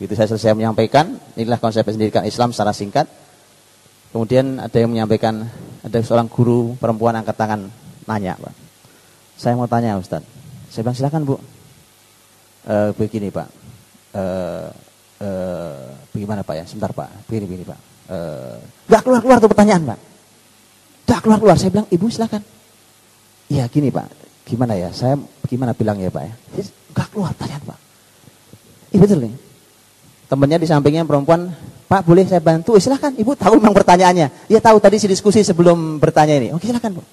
Begitu 0.00 0.16
saya 0.16 0.32
selesai 0.32 0.56
menyampaikan, 0.56 1.20
inilah 1.36 1.60
konsep 1.60 1.84
pendidikan 1.84 2.24
Islam 2.24 2.56
secara 2.56 2.72
singkat. 2.72 3.04
Kemudian 4.08 4.56
ada 4.56 4.76
yang 4.78 4.88
menyampaikan, 4.88 5.44
ada 5.84 5.98
seorang 6.00 6.32
guru 6.32 6.78
perempuan 6.80 7.18
angkat 7.18 7.36
tangan 7.36 7.68
nanya, 8.08 8.38
Pak. 8.40 8.54
Saya 9.36 9.58
mau 9.58 9.66
tanya 9.66 9.98
Ustaz. 9.98 10.22
Saya 10.70 10.86
bilang 10.86 10.96
silakan 10.96 11.22
Bu 11.26 11.36
uh, 12.68 12.90
begini 12.96 13.28
Pak, 13.28 13.48
uh, 14.16 14.68
uh, 15.20 15.84
bagaimana 16.12 16.40
Pak 16.44 16.54
ya? 16.60 16.64
Sebentar 16.64 16.92
Pak, 16.92 17.28
begini 17.28 17.44
begini 17.48 17.64
Pak. 17.66 17.80
Uh, 18.04 18.60
gak 18.88 19.00
keluar 19.00 19.20
keluar 19.24 19.38
tuh 19.40 19.48
pertanyaan 19.48 19.82
Pak. 19.94 19.98
Gak 21.08 21.20
keluar 21.24 21.38
keluar. 21.40 21.56
Saya 21.56 21.72
bilang 21.72 21.88
Ibu 21.88 22.06
silakan. 22.12 22.42
Iya 23.48 23.68
gini 23.68 23.92
Pak, 23.92 24.08
gimana 24.48 24.72
ya? 24.76 24.88
Saya 24.92 25.20
gimana 25.44 25.76
bilang 25.76 26.00
ya 26.00 26.08
Pak 26.08 26.22
ya? 26.24 26.34
Gak 26.96 27.08
keluar 27.12 27.32
pertanyaan 27.36 27.64
Pak. 27.68 27.78
Iya 28.92 28.98
betul 29.00 29.18
nih. 29.28 29.34
Temennya 30.24 30.58
di 30.58 30.66
sampingnya 30.66 31.04
perempuan, 31.04 31.52
Pak 31.84 32.00
boleh 32.08 32.24
saya 32.24 32.40
bantu? 32.40 32.74
Eh, 32.74 32.82
silahkan, 32.82 33.12
ibu 33.12 33.36
tahu 33.36 33.60
memang 33.60 33.76
pertanyaannya. 33.76 34.48
Iya 34.48 34.60
tahu 34.64 34.80
tadi 34.80 34.96
si 34.96 35.06
diskusi 35.06 35.44
sebelum 35.44 36.00
bertanya 36.00 36.40
ini. 36.40 36.48
Oke 36.56 36.64
silahkan 36.64 36.90
Bu. 36.90 37.04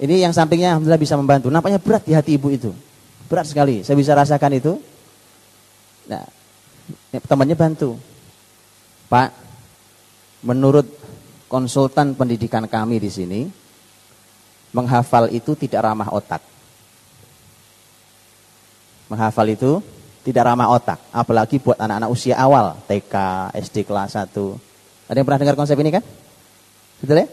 Ini 0.00 0.24
yang 0.24 0.32
sampingnya 0.32 0.78
Alhamdulillah 0.78 1.02
bisa 1.02 1.18
membantu. 1.18 1.52
Nampaknya 1.52 1.76
berat 1.76 2.06
di 2.06 2.14
hati 2.16 2.38
ibu 2.38 2.48
itu. 2.48 2.70
Berat 3.30 3.46
sekali, 3.46 3.86
saya 3.86 3.94
bisa 3.94 4.10
rasakan 4.10 4.58
itu. 4.58 4.74
Nah, 6.10 6.26
temannya 7.30 7.54
bantu. 7.54 7.94
Pak, 9.06 9.30
menurut 10.42 10.90
konsultan 11.46 12.18
pendidikan 12.18 12.66
kami 12.66 12.98
di 12.98 13.06
sini, 13.06 13.40
menghafal 14.74 15.30
itu 15.30 15.54
tidak 15.54 15.86
ramah 15.86 16.10
otak. 16.10 16.42
Menghafal 19.06 19.46
itu 19.54 19.78
tidak 20.26 20.50
ramah 20.50 20.74
otak, 20.74 20.98
apalagi 21.14 21.62
buat 21.62 21.78
anak-anak 21.78 22.10
usia 22.10 22.34
awal, 22.34 22.82
TK, 22.90 23.14
SD 23.62 23.86
kelas 23.86 24.18
1. 24.18 24.26
Ada 25.06 25.16
yang 25.22 25.26
pernah 25.26 25.40
dengar 25.42 25.58
konsep 25.58 25.78
ini 25.78 25.90
kan? 25.94 26.02
Betul 26.98 27.22
ya? 27.22 27.26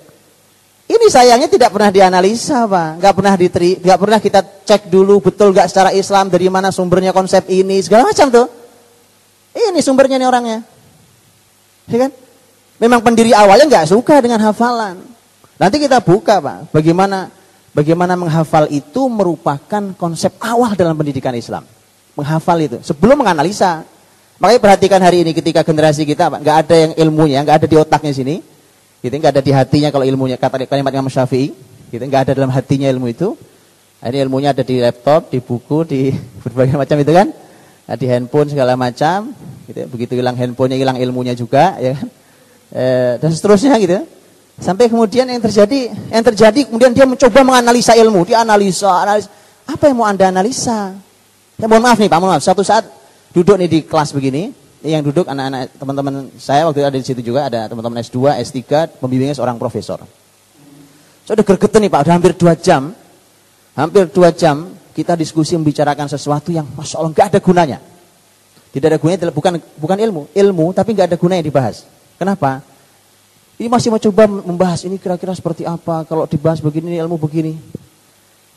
Ini 0.87 1.05
sayangnya 1.11 1.51
tidak 1.51 1.75
pernah 1.75 1.91
dianalisa, 1.91 2.63
Pak. 2.63 3.03
Nggak 3.03 3.13
pernah 3.19 3.33
diteri, 3.35 3.71
nggak 3.83 3.99
pernah 3.99 4.19
kita 4.23 4.39
cek 4.63 4.81
dulu 4.87 5.19
betul 5.19 5.51
nggak 5.51 5.67
secara 5.67 5.91
Islam 5.91 6.31
dari 6.31 6.47
mana 6.47 6.71
sumbernya 6.71 7.11
konsep 7.11 7.43
ini, 7.51 7.83
segala 7.83 8.07
macam 8.07 8.31
tuh. 8.31 8.47
Ini 9.51 9.79
sumbernya 9.83 10.15
nih 10.15 10.27
orangnya. 10.31 10.59
Ya 11.91 12.07
kan? 12.07 12.11
Memang 12.79 13.03
pendiri 13.03 13.35
awalnya 13.35 13.67
nggak 13.67 13.91
suka 13.91 14.23
dengan 14.23 14.39
hafalan. 14.47 15.03
Nanti 15.59 15.75
kita 15.75 15.99
buka, 15.99 16.39
Pak. 16.39 16.71
Bagaimana 16.71 17.35
bagaimana 17.75 18.15
menghafal 18.15 18.71
itu 18.71 19.11
merupakan 19.11 19.91
konsep 19.99 20.39
awal 20.39 20.71
dalam 20.79 20.95
pendidikan 20.95 21.35
Islam. 21.35 21.67
Menghafal 22.15 22.63
itu 22.63 22.79
sebelum 22.79 23.19
menganalisa. 23.19 23.83
Makanya 24.39 24.61
perhatikan 24.63 25.01
hari 25.03 25.27
ini 25.27 25.35
ketika 25.35 25.67
generasi 25.67 26.07
kita, 26.07 26.31
Pak, 26.31 26.39
nggak 26.47 26.57
ada 26.63 26.75
yang 26.79 26.91
ilmunya, 26.95 27.43
nggak 27.43 27.57
ada 27.59 27.67
di 27.67 27.75
otaknya 27.75 28.15
sini 28.15 28.55
Gitu 29.01 29.13
nggak 29.13 29.33
ada 29.37 29.43
di 29.45 29.53
hatinya 29.53 29.89
kalau 29.93 30.05
ilmunya 30.05 30.37
kata 30.41 30.65
kalimat 30.65 30.89
Imam 30.89 31.09
Syafi'i, 31.09 31.53
gitu 31.93 32.03
nggak 32.03 32.29
ada 32.29 32.31
dalam 32.33 32.49
hatinya 32.49 32.89
ilmu 32.89 33.07
itu. 33.13 33.37
Ini 33.97 34.17
ilmunya 34.29 34.53
ada 34.53 34.61
di 34.61 34.77
laptop, 34.77 35.33
di 35.33 35.41
buku, 35.41 35.77
di 35.85 36.01
berbagai 36.45 36.77
macam 36.77 36.97
itu 37.01 37.11
kan. 37.13 37.27
Nah, 37.87 37.95
di 37.95 38.05
handphone 38.05 38.51
segala 38.51 38.75
macam, 38.75 39.31
gitu. 39.65 39.87
Begitu 39.89 40.19
hilang 40.19 40.35
handphonenya 40.35 40.77
hilang 40.77 40.97
ilmunya 40.99 41.33
juga, 41.33 41.79
ya 41.79 41.95
kan. 41.97 42.07
E, 42.67 42.83
dan 43.23 43.29
seterusnya 43.31 43.73
gitu. 43.79 44.03
Sampai 44.57 44.89
kemudian 44.89 45.29
yang 45.29 45.39
terjadi, 45.39 45.93
yang 46.09 46.25
terjadi 46.25 46.59
kemudian 46.65 46.91
dia 46.91 47.05
mencoba 47.05 47.45
menganalisa 47.45 47.93
ilmu, 47.93 48.25
dia 48.25 48.41
analisa, 48.41 49.05
analisa. 49.05 49.29
Apa 49.69 49.87
yang 49.87 49.97
mau 50.01 50.07
anda 50.09 50.29
analisa? 50.29 50.97
Ya 51.57 51.65
mohon 51.69 51.85
maaf 51.85 51.97
nih 52.01 52.09
Pak, 52.09 52.17
mohon 52.17 52.33
maaf. 52.33 52.43
Satu 52.43 52.65
saat 52.65 52.85
duduk 53.33 53.55
nih 53.57 53.69
di 53.69 53.79
kelas 53.85 54.11
begini, 54.13 54.49
yang 54.87 55.03
duduk 55.03 55.27
anak-anak 55.27 55.75
teman-teman 55.75 56.13
saya 56.39 56.63
waktu 56.63 56.79
itu 56.79 56.87
ada 56.87 56.97
di 56.97 57.05
situ 57.05 57.21
juga 57.21 57.51
ada 57.51 57.67
teman-teman 57.67 57.99
S2, 57.99 58.39
S3, 58.39 58.61
pembimbingnya 59.03 59.35
seorang 59.35 59.59
profesor. 59.59 59.99
Saya 61.27 61.43
udah 61.43 61.45
gergeten 61.45 61.83
nih 61.83 61.91
Pak, 61.91 61.99
udah 62.07 62.13
hampir 62.15 62.33
dua 62.39 62.53
jam. 62.55 62.95
Hampir 63.75 64.09
dua 64.09 64.31
jam 64.31 64.71
kita 64.95 65.13
diskusi 65.13 65.53
membicarakan 65.59 66.09
sesuatu 66.09 66.49
yang 66.49 66.65
Masya 66.73 66.95
Allah 66.97 67.11
nggak 67.11 67.27
ada 67.35 67.39
gunanya. 67.43 67.77
Tidak 68.71 68.87
ada 68.87 68.97
gunanya, 68.97 69.29
bukan 69.29 69.59
bukan 69.75 69.97
ilmu, 69.99 70.21
ilmu 70.31 70.65
tapi 70.71 70.95
nggak 70.95 71.13
ada 71.13 71.17
gunanya 71.19 71.43
dibahas. 71.43 71.83
Kenapa? 72.17 72.63
Ini 73.57 73.67
masih 73.69 73.89
mau 73.89 74.01
coba 74.01 74.23
membahas 74.29 74.85
ini 74.85 75.01
kira-kira 75.01 75.33
seperti 75.33 75.65
apa, 75.65 76.05
kalau 76.05 76.29
dibahas 76.29 76.61
begini, 76.61 76.97
ilmu 76.97 77.17
begini. 77.17 77.57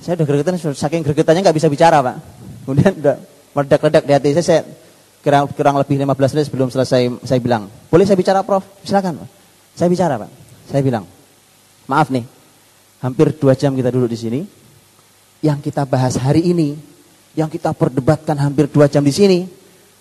Saya 0.00 0.16
udah 0.16 0.26
gergetan, 0.28 0.56
saking 0.56 1.04
gergetannya 1.04 1.40
nggak 1.44 1.56
bisa 1.56 1.68
bicara 1.68 2.00
Pak. 2.00 2.16
Kemudian 2.64 2.92
udah 3.00 3.16
meledak-ledak 3.56 4.02
di 4.06 4.12
hati 4.12 4.28
saya, 4.36 4.44
saya 4.44 4.60
kurang, 5.20 5.44
kurang 5.52 5.76
lebih 5.80 6.00
15 6.00 6.34
menit 6.36 6.46
sebelum 6.48 6.68
selesai 6.72 7.02
saya 7.24 7.40
bilang, 7.40 7.68
boleh 7.88 8.04
saya 8.04 8.16
bicara 8.16 8.40
Prof? 8.44 8.64
Silakan. 8.84 9.24
Saya 9.76 9.88
bicara 9.88 10.20
Pak. 10.20 10.30
Saya 10.68 10.82
bilang, 10.84 11.04
maaf 11.88 12.08
nih, 12.12 12.24
hampir 13.00 13.32
dua 13.36 13.56
jam 13.56 13.72
kita 13.74 13.88
duduk 13.92 14.12
di 14.12 14.18
sini, 14.18 14.40
yang 15.40 15.58
kita 15.58 15.88
bahas 15.88 16.20
hari 16.20 16.52
ini, 16.52 16.76
yang 17.34 17.48
kita 17.48 17.72
perdebatkan 17.72 18.36
hampir 18.36 18.68
dua 18.68 18.86
jam 18.86 19.00
di 19.00 19.12
sini, 19.12 19.48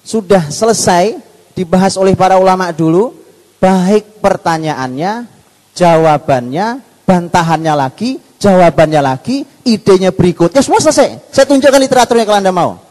sudah 0.04 0.50
selesai 0.50 1.18
dibahas 1.56 2.00
oleh 2.00 2.16
para 2.16 2.40
ulama 2.40 2.72
dulu, 2.72 3.16
baik 3.60 4.24
pertanyaannya, 4.24 5.28
jawabannya, 5.76 6.80
bantahannya 7.04 7.74
lagi, 7.76 8.20
jawabannya 8.40 9.02
lagi, 9.04 9.44
idenya 9.68 10.14
berikutnya, 10.16 10.64
semua 10.64 10.80
selesai. 10.80 11.34
Saya 11.34 11.46
tunjukkan 11.48 11.82
literaturnya 11.82 12.26
kalau 12.28 12.40
Anda 12.40 12.54
mau. 12.54 12.89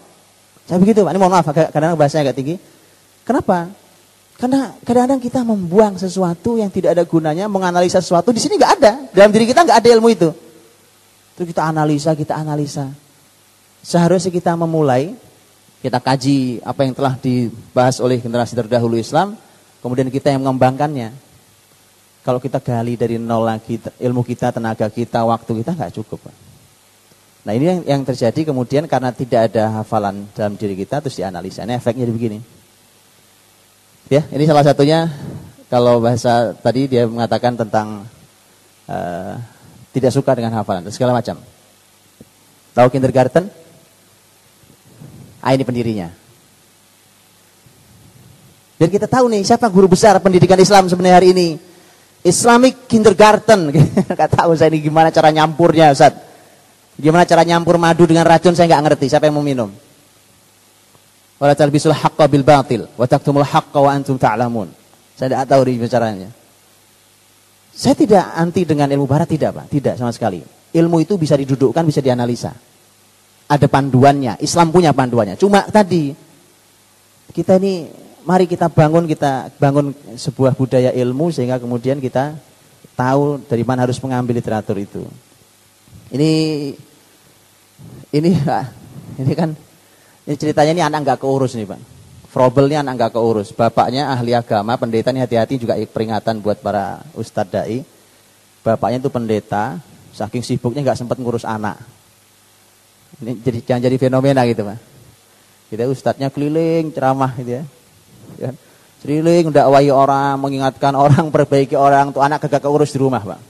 Saya 0.69 0.79
begitu 0.85 1.01
Pak, 1.01 1.17
ini 1.17 1.19
mohon 1.19 1.33
maaf 1.33 1.49
kadang-kadang 1.49 1.97
bahasanya 1.97 2.29
agak 2.29 2.37
tinggi. 2.37 2.61
Kenapa? 3.25 3.73
Karena 4.37 4.77
kadang-kadang 4.85 5.21
kita 5.25 5.41
membuang 5.41 5.97
sesuatu 5.97 6.61
yang 6.61 6.69
tidak 6.69 6.93
ada 6.93 7.09
gunanya, 7.09 7.49
menganalisa 7.49 8.05
sesuatu 8.05 8.31
di 8.31 8.39
sini 8.39 8.61
nggak 8.61 8.73
ada. 8.79 8.93
Dalam 9.17 9.33
diri 9.33 9.49
kita 9.49 9.65
nggak 9.65 9.81
ada 9.81 9.89
ilmu 9.97 10.09
itu. 10.13 10.31
Itu 11.35 11.43
kita 11.49 11.73
analisa, 11.73 12.13
kita 12.13 12.37
analisa. 12.37 12.93
Seharusnya 13.81 14.29
kita 14.29 14.53
memulai, 14.61 15.17
kita 15.81 15.99
kaji 16.05 16.61
apa 16.61 16.81
yang 16.85 16.93
telah 16.93 17.15
dibahas 17.17 17.97
oleh 18.05 18.21
generasi 18.21 18.53
terdahulu 18.53 19.01
Islam, 19.01 19.41
kemudian 19.81 20.13
kita 20.13 20.31
yang 20.31 20.45
mengembangkannya. 20.45 21.17
Kalau 22.29 22.45
kita 22.45 22.61
gali 22.61 22.95
dari 23.01 23.17
nol 23.17 23.41
lagi, 23.41 23.81
ilmu 23.81 24.21
kita, 24.21 24.53
tenaga 24.53 24.93
kita, 24.93 25.25
waktu 25.25 25.65
kita 25.65 25.73
nggak 25.73 25.97
cukup. 25.97 26.29
Pak. 26.29 26.48
Nah 27.47 27.53
ini 27.55 27.65
yang, 27.65 27.81
yang 27.87 28.03
terjadi 28.03 28.51
kemudian 28.51 28.91
karena 28.91 29.15
tidak 29.15 29.53
ada 29.53 29.83
hafalan 29.83 30.27
dalam 30.35 30.59
diri 30.59 30.75
kita 30.75 30.99
terus 30.99 31.17
dianalisa. 31.17 31.63
Ini 31.63 31.79
efeknya 31.79 32.09
begini. 32.11 32.39
Ya, 34.09 34.25
ini 34.33 34.49
salah 34.49 34.65
satunya 34.65 35.13
kalau 35.69 36.01
bahasa 36.01 36.57
tadi 36.57 36.89
dia 36.89 37.05
mengatakan 37.05 37.53
tentang 37.55 38.09
uh, 38.89 39.35
tidak 39.93 40.11
suka 40.17 40.33
dengan 40.33 40.57
hafalan 40.57 40.89
dan 40.89 40.93
segala 40.97 41.13
macam. 41.13 41.37
Tahu 42.73 42.89
kindergarten? 42.89 43.53
Ah 45.45 45.53
ini 45.55 45.63
pendirinya. 45.63 46.09
Biar 48.79 48.91
kita 48.95 49.11
tahu 49.11 49.27
nih 49.27 49.43
siapa 49.43 49.67
guru 49.67 49.91
besar 49.91 50.15
pendidikan 50.23 50.59
Islam 50.59 50.87
sebenarnya 50.87 51.17
hari 51.19 51.29
ini. 51.35 51.49
Islamic 52.23 52.87
Kindergarten. 52.91 53.71
Gak 54.19 54.31
tahu 54.35 54.55
ini 54.55 54.79
gimana 54.83 55.11
cara 55.11 55.31
nyampurnya 55.35 55.91
Ustaz. 55.95 56.28
Gimana 56.99 57.23
cara 57.23 57.47
nyampur 57.47 57.79
madu 57.79 58.11
dengan 58.11 58.27
racun 58.27 58.59
saya 58.59 58.67
nggak 58.75 58.83
ngerti. 58.91 59.07
Siapa 59.07 59.31
yang 59.31 59.39
mau 59.39 59.47
minum? 59.47 59.71
Wala 61.39 61.55
talbisul 61.55 61.95
haqqa 61.95 62.27
bil 62.27 62.43
batil 62.43 62.91
wa 62.99 63.07
taktumul 63.07 63.47
haqqa 63.47 63.79
wa 63.79 63.91
antum 63.95 64.19
ta'lamun. 64.19 64.67
Saya 65.15 65.39
tidak 65.39 65.47
tahu 65.47 65.63
caranya. 65.87 66.29
Saya 67.71 67.95
tidak 67.95 68.27
anti 68.35 68.67
dengan 68.67 68.91
ilmu 68.91 69.07
barat 69.07 69.31
tidak, 69.31 69.55
Pak. 69.55 69.67
Tidak 69.71 69.95
sama 69.95 70.11
sekali. 70.11 70.43
Ilmu 70.75 70.99
itu 70.99 71.15
bisa 71.15 71.39
didudukkan, 71.39 71.87
bisa 71.87 72.03
dianalisa. 72.03 72.51
Ada 73.47 73.71
panduannya. 73.71 74.43
Islam 74.43 74.75
punya 74.75 74.91
panduannya. 74.91 75.39
Cuma 75.39 75.63
tadi 75.71 76.11
kita 77.31 77.63
ini 77.63 77.87
mari 78.27 78.51
kita 78.51 78.67
bangun 78.67 79.07
kita 79.07 79.55
bangun 79.63 79.95
sebuah 80.19 80.59
budaya 80.59 80.91
ilmu 80.91 81.31
sehingga 81.31 81.63
kemudian 81.63 82.03
kita 82.03 82.35
tahu 82.99 83.47
dari 83.47 83.63
mana 83.63 83.87
harus 83.87 84.03
mengambil 84.03 84.43
literatur 84.43 84.75
itu. 84.75 85.07
Ini 86.11 86.31
ini 88.13 88.31
ini 89.23 89.33
kan 89.35 89.51
ini 90.29 90.37
ceritanya 90.37 90.73
ini 90.77 90.83
anak 90.85 91.01
nggak 91.05 91.19
keurus 91.25 91.57
nih 91.57 91.65
pak. 91.65 91.81
Frobelnya 92.29 92.85
anak 92.85 93.01
nggak 93.01 93.13
keurus. 93.17 93.49
Bapaknya 93.57 94.13
ahli 94.13 94.37
agama, 94.37 94.77
pendeta 94.77 95.09
ini 95.09 95.25
hati-hati 95.25 95.57
juga 95.57 95.81
peringatan 95.81 96.45
buat 96.45 96.61
para 96.61 97.01
ustadz 97.17 97.49
dai. 97.49 97.81
Bapaknya 98.61 99.01
itu 99.01 99.09
pendeta, 99.09 99.81
saking 100.13 100.45
sibuknya 100.45 100.85
nggak 100.85 101.01
sempat 101.01 101.17
ngurus 101.17 101.49
anak. 101.49 101.81
Ini 103.25 103.41
jadi 103.41 103.59
jangan 103.65 103.83
jadi 103.89 103.97
fenomena 103.97 104.45
gitu 104.45 104.69
pak. 104.69 104.79
Kita 105.73 105.89
ustadznya 105.89 106.29
keliling 106.29 106.93
ceramah 106.93 107.33
gitu 107.41 107.61
ya. 107.61 107.65
ya. 108.37 108.51
Keliling 108.99 109.49
udah 109.49 109.65
wayu 109.73 109.95
orang, 109.95 110.37
mengingatkan 110.37 110.93
orang, 110.93 111.31
perbaiki 111.35 111.79
orang, 111.79 112.13
tuh 112.13 112.21
anak 112.21 112.45
kagak 112.45 112.69
keurus 112.69 112.93
di 112.93 113.01
rumah 113.01 113.25
pak. 113.25 113.41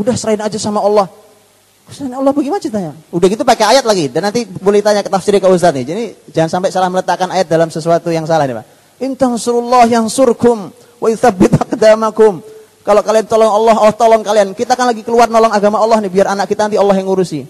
Udah 0.00 0.16
serahin 0.16 0.40
aja 0.40 0.56
sama 0.56 0.80
Allah. 0.80 1.08
Ustaz 1.86 2.10
Allah 2.10 2.34
bagaimana 2.34 2.58
ceritanya? 2.58 2.98
Udah 3.14 3.26
gitu 3.30 3.46
pakai 3.46 3.78
ayat 3.78 3.86
lagi 3.86 4.10
dan 4.10 4.26
nanti 4.26 4.42
boleh 4.42 4.82
tanya 4.82 5.06
ke 5.06 5.10
tafsir 5.10 5.38
ke 5.38 5.46
Ustaz 5.46 5.70
nih. 5.70 5.86
Jadi 5.86 6.04
jangan 6.34 6.58
sampai 6.58 6.74
salah 6.74 6.90
meletakkan 6.90 7.30
ayat 7.30 7.46
dalam 7.46 7.70
sesuatu 7.70 8.10
yang 8.10 8.26
salah 8.26 8.42
nih 8.50 8.58
Pak. 8.58 8.66
Intang 9.06 9.38
surullah 9.38 9.86
yang 9.86 10.10
surkum 10.10 10.74
wa 10.74 11.06
yuthabbit 11.06 11.54
aqdamakum. 11.54 12.42
Kalau 12.82 13.02
kalian 13.06 13.26
tolong 13.26 13.50
Allah, 13.50 13.74
Allah 13.78 13.94
tolong 13.94 14.22
kalian. 14.26 14.50
Kita 14.54 14.74
kan 14.74 14.90
lagi 14.90 15.06
keluar 15.06 15.30
nolong 15.30 15.54
agama 15.54 15.78
Allah 15.78 16.02
nih 16.02 16.10
biar 16.10 16.34
anak 16.34 16.50
kita 16.50 16.66
nanti 16.66 16.78
Allah 16.78 16.94
yang 16.98 17.06
ngurusi. 17.06 17.46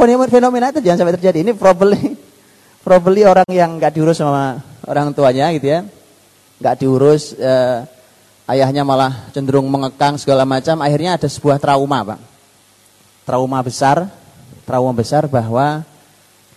Fenomena 0.32 0.72
itu 0.72 0.80
jangan 0.80 1.04
sampai 1.04 1.20
terjadi. 1.20 1.44
Ini 1.44 1.52
probably 1.52 2.16
probably 2.86 3.28
orang 3.28 3.44
yang 3.52 3.76
nggak 3.76 3.92
diurus 3.92 4.16
sama 4.24 4.56
orang 4.88 5.12
tuanya 5.12 5.52
gitu 5.52 5.68
ya. 5.68 5.84
nggak 6.60 6.76
diurus 6.76 7.32
uh, 7.40 7.88
ayahnya 8.50 8.82
malah 8.82 9.30
cenderung 9.30 9.70
mengekang 9.70 10.18
segala 10.18 10.42
macam, 10.42 10.82
akhirnya 10.82 11.14
ada 11.14 11.28
sebuah 11.30 11.62
trauma, 11.62 12.02
Pak. 12.02 12.20
Trauma 13.24 13.58
besar, 13.62 14.10
trauma 14.66 14.90
besar 14.90 15.30
bahwa 15.30 15.86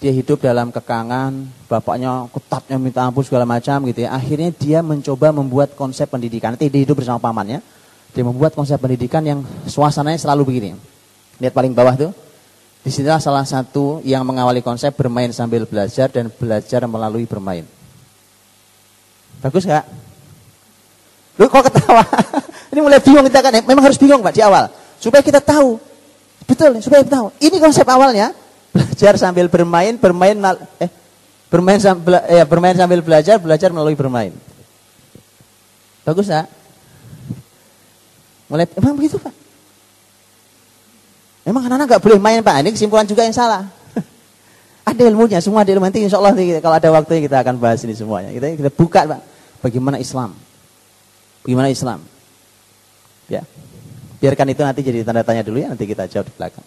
dia 0.04 0.12
hidup 0.12 0.44
dalam 0.44 0.68
kekangan, 0.68 1.48
bapaknya 1.72 2.28
ketatnya 2.28 2.76
minta 2.76 3.08
ampun 3.08 3.24
segala 3.24 3.48
macam 3.48 3.88
gitu 3.88 4.04
ya. 4.04 4.12
Akhirnya 4.12 4.52
dia 4.52 4.84
mencoba 4.84 5.32
membuat 5.32 5.80
konsep 5.80 6.12
pendidikan. 6.12 6.60
Nanti 6.60 6.68
dia 6.68 6.84
hidup 6.84 7.00
bersama 7.00 7.24
pamannya. 7.24 7.64
Dia 8.12 8.24
membuat 8.28 8.52
konsep 8.52 8.76
pendidikan 8.84 9.24
yang 9.24 9.48
suasananya 9.64 10.20
selalu 10.20 10.44
begini. 10.44 10.70
Lihat 11.40 11.56
paling 11.56 11.72
bawah 11.72 11.96
tuh. 11.96 12.12
Di 12.84 12.92
sinilah 12.92 13.24
salah 13.24 13.48
satu 13.48 14.04
yang 14.04 14.28
mengawali 14.28 14.60
konsep 14.60 14.92
bermain 14.92 15.32
sambil 15.32 15.64
belajar 15.64 16.12
dan 16.12 16.28
belajar 16.28 16.84
melalui 16.84 17.24
bermain. 17.24 17.64
Bagus 19.40 19.64
gak? 19.64 19.88
Lu 21.38 21.50
kok 21.50 21.66
ketawa? 21.66 22.06
Ini 22.74 22.80
mulai 22.82 23.02
bingung 23.02 23.26
kita 23.26 23.40
kan. 23.42 23.52
Memang 23.66 23.84
harus 23.86 23.98
bingung 23.98 24.22
Pak 24.22 24.34
di 24.34 24.42
awal. 24.46 24.70
Supaya 25.02 25.22
kita 25.26 25.42
tahu. 25.42 25.82
Betul, 26.46 26.78
supaya 26.82 27.02
kita 27.02 27.22
tahu. 27.22 27.28
Ini 27.42 27.58
konsep 27.58 27.86
awalnya. 27.90 28.34
belajar 28.74 29.14
sambil 29.22 29.46
bermain, 29.52 29.94
bermain 30.00 30.34
eh 30.82 30.90
bermain 31.54 31.78
sambil 31.78 32.18
ya 32.26 32.46
bermain 32.50 32.74
sambil 32.74 33.00
belajar, 33.06 33.38
belajar 33.38 33.70
melalui 33.70 33.94
bermain. 33.94 34.34
Bagus, 36.04 36.28
Pak? 36.28 36.48
Mulai 38.50 38.66
emang 38.74 38.98
begitu, 38.98 39.22
Pak? 39.22 39.34
Emang 41.46 41.64
anak-anak 41.68 41.86
nggak 41.96 42.04
boleh 42.04 42.20
main, 42.20 42.40
Pak? 42.42 42.56
Ini 42.66 42.70
kesimpulan 42.74 43.06
juga 43.06 43.24
yang 43.28 43.36
salah. 43.36 43.70
ada 44.90 45.02
ilmunya, 45.06 45.38
semua 45.40 45.62
ada 45.62 45.72
ilmu. 45.72 45.86
Nanti 45.86 46.02
insya 46.02 46.18
Allah 46.18 46.34
kalau 46.60 46.76
ada 46.76 46.90
waktu 46.92 47.24
kita 47.24 47.44
akan 47.44 47.56
bahas 47.62 47.84
ini 47.86 47.94
semuanya. 47.94 48.34
Kita, 48.34 48.46
kita 48.58 48.72
buka, 48.74 49.06
Pak. 49.06 49.22
Bagaimana 49.64 50.02
Islam? 50.02 50.36
Bagaimana 51.44 51.68
Islam? 51.68 52.00
Ya. 53.28 53.44
Biarkan 54.24 54.48
itu 54.56 54.64
nanti 54.64 54.80
jadi 54.80 55.04
tanda 55.04 55.28
tanya 55.28 55.44
dulu 55.44 55.60
ya, 55.60 55.68
nanti 55.68 55.84
kita 55.84 56.08
jawab 56.08 56.32
di 56.32 56.34
belakang. 56.40 56.66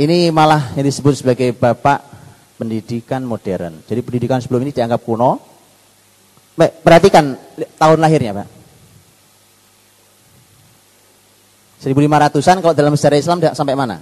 Ini 0.00 0.32
malah 0.32 0.72
yang 0.72 0.88
disebut 0.88 1.20
sebagai 1.20 1.52
bapak 1.52 2.00
pendidikan 2.56 3.20
modern. 3.28 3.84
Jadi 3.84 4.00
pendidikan 4.00 4.40
sebelum 4.40 4.64
ini 4.64 4.72
dianggap 4.72 5.04
kuno. 5.04 5.36
Baik, 6.56 6.80
perhatikan 6.80 7.36
tahun 7.76 7.98
lahirnya, 8.00 8.32
Pak. 8.32 8.48
1500-an 11.82 12.56
kalau 12.62 12.74
dalam 12.78 12.94
sejarah 12.94 13.18
Islam 13.18 13.38
sampai 13.52 13.74
mana? 13.74 13.98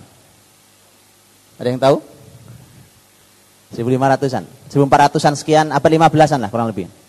Ada 1.57 1.69
yang 1.73 1.81
tahu? 1.81 1.97
1500-an. 3.75 4.45
1400-an 4.69 5.35
sekian 5.35 5.67
apa 5.73 5.89
15-an 5.89 6.39
lah 6.45 6.51
kurang 6.53 6.69
lebih. 6.69 7.00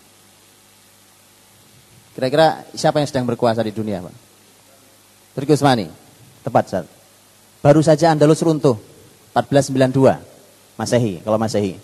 Kira-kira 2.11 2.67
siapa 2.75 2.99
yang 2.99 3.07
sedang 3.07 3.25
berkuasa 3.27 3.63
di 3.63 3.71
dunia, 3.71 4.03
Pak? 4.03 4.15
Turki 5.35 5.55
Utsmani. 5.55 5.87
Tepat, 6.43 6.65
saat. 6.67 6.85
Baru 7.61 7.79
saja 7.85 8.11
Andalus 8.11 8.41
runtuh 8.41 8.75
1492 9.37 10.17
Masehi, 10.75 11.21
kalau 11.21 11.37
Masehi. 11.37 11.77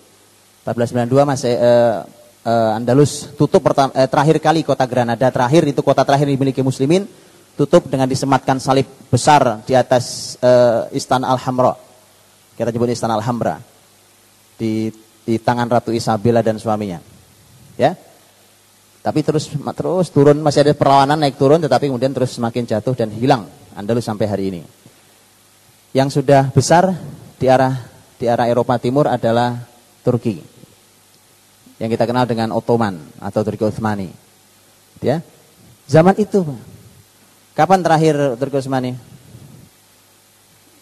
1492 0.66 1.22
Masehi 1.22 1.54
eh, 1.54 1.98
eh, 2.44 2.76
Andalus 2.76 3.30
tutup 3.38 3.62
pertama, 3.62 3.94
eh, 3.94 4.10
terakhir 4.10 4.36
kali 4.42 4.60
kota 4.66 4.84
Granada 4.84 5.30
terakhir 5.30 5.62
itu 5.70 5.80
kota 5.80 6.02
terakhir 6.02 6.26
dimiliki 6.26 6.60
muslimin 6.60 7.06
tutup 7.54 7.86
dengan 7.86 8.10
disematkan 8.10 8.58
salib 8.58 8.86
besar 9.08 9.62
di 9.62 9.78
atas 9.78 10.36
eh, 10.42 10.98
Istana 10.98 11.30
Al-Hamra. 11.30 11.78
Kita 12.58 12.74
sebut 12.74 12.90
Istana 12.90 13.14
Al-Hamra. 13.14 13.62
Di 14.58 14.90
di 15.28 15.36
tangan 15.36 15.68
Ratu 15.68 15.94
Isabella 15.94 16.40
dan 16.40 16.56
suaminya. 16.56 16.98
Ya. 17.78 17.94
Tapi 18.98 19.20
terus 19.22 19.48
terus 19.52 20.06
turun 20.10 20.36
masih 20.42 20.66
ada 20.66 20.74
perlawanan 20.74 21.16
naik 21.22 21.38
turun 21.38 21.62
tetapi 21.62 21.88
kemudian 21.88 22.12
terus 22.12 22.34
semakin 22.34 22.66
jatuh 22.66 22.92
dan 22.98 23.08
hilang 23.14 23.46
Andalus 23.78 24.04
sampai 24.04 24.26
hari 24.26 24.44
ini. 24.50 24.62
Yang 25.94 26.20
sudah 26.20 26.50
besar 26.50 26.90
di 27.38 27.46
arah 27.46 27.78
di 28.18 28.26
arah 28.26 28.50
Eropa 28.50 28.74
Timur 28.82 29.06
adalah 29.06 29.54
Turki. 30.02 30.42
Yang 31.78 31.94
kita 31.94 32.04
kenal 32.10 32.26
dengan 32.26 32.50
Ottoman 32.50 32.98
atau 33.22 33.40
Turki 33.46 33.62
Utsmani. 33.62 34.10
Ya. 34.98 35.22
Zaman 35.86 36.18
itu, 36.18 36.42
Kapan 37.58 37.82
terakhir 37.82 38.14
Turki 38.38 38.54
Utsmani? 38.54 38.94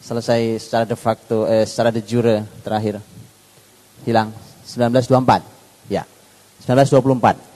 Selesai 0.05 0.61
secara 0.61 0.85
de 0.85 0.93
facto 0.93 1.49
eh, 1.49 1.65
secara 1.65 1.89
de 1.89 2.05
jure 2.05 2.45
terakhir. 2.61 3.01
Hilang 4.05 4.29
1924. 4.69 5.41
Ya. 5.89 6.05
1924. 6.69 7.56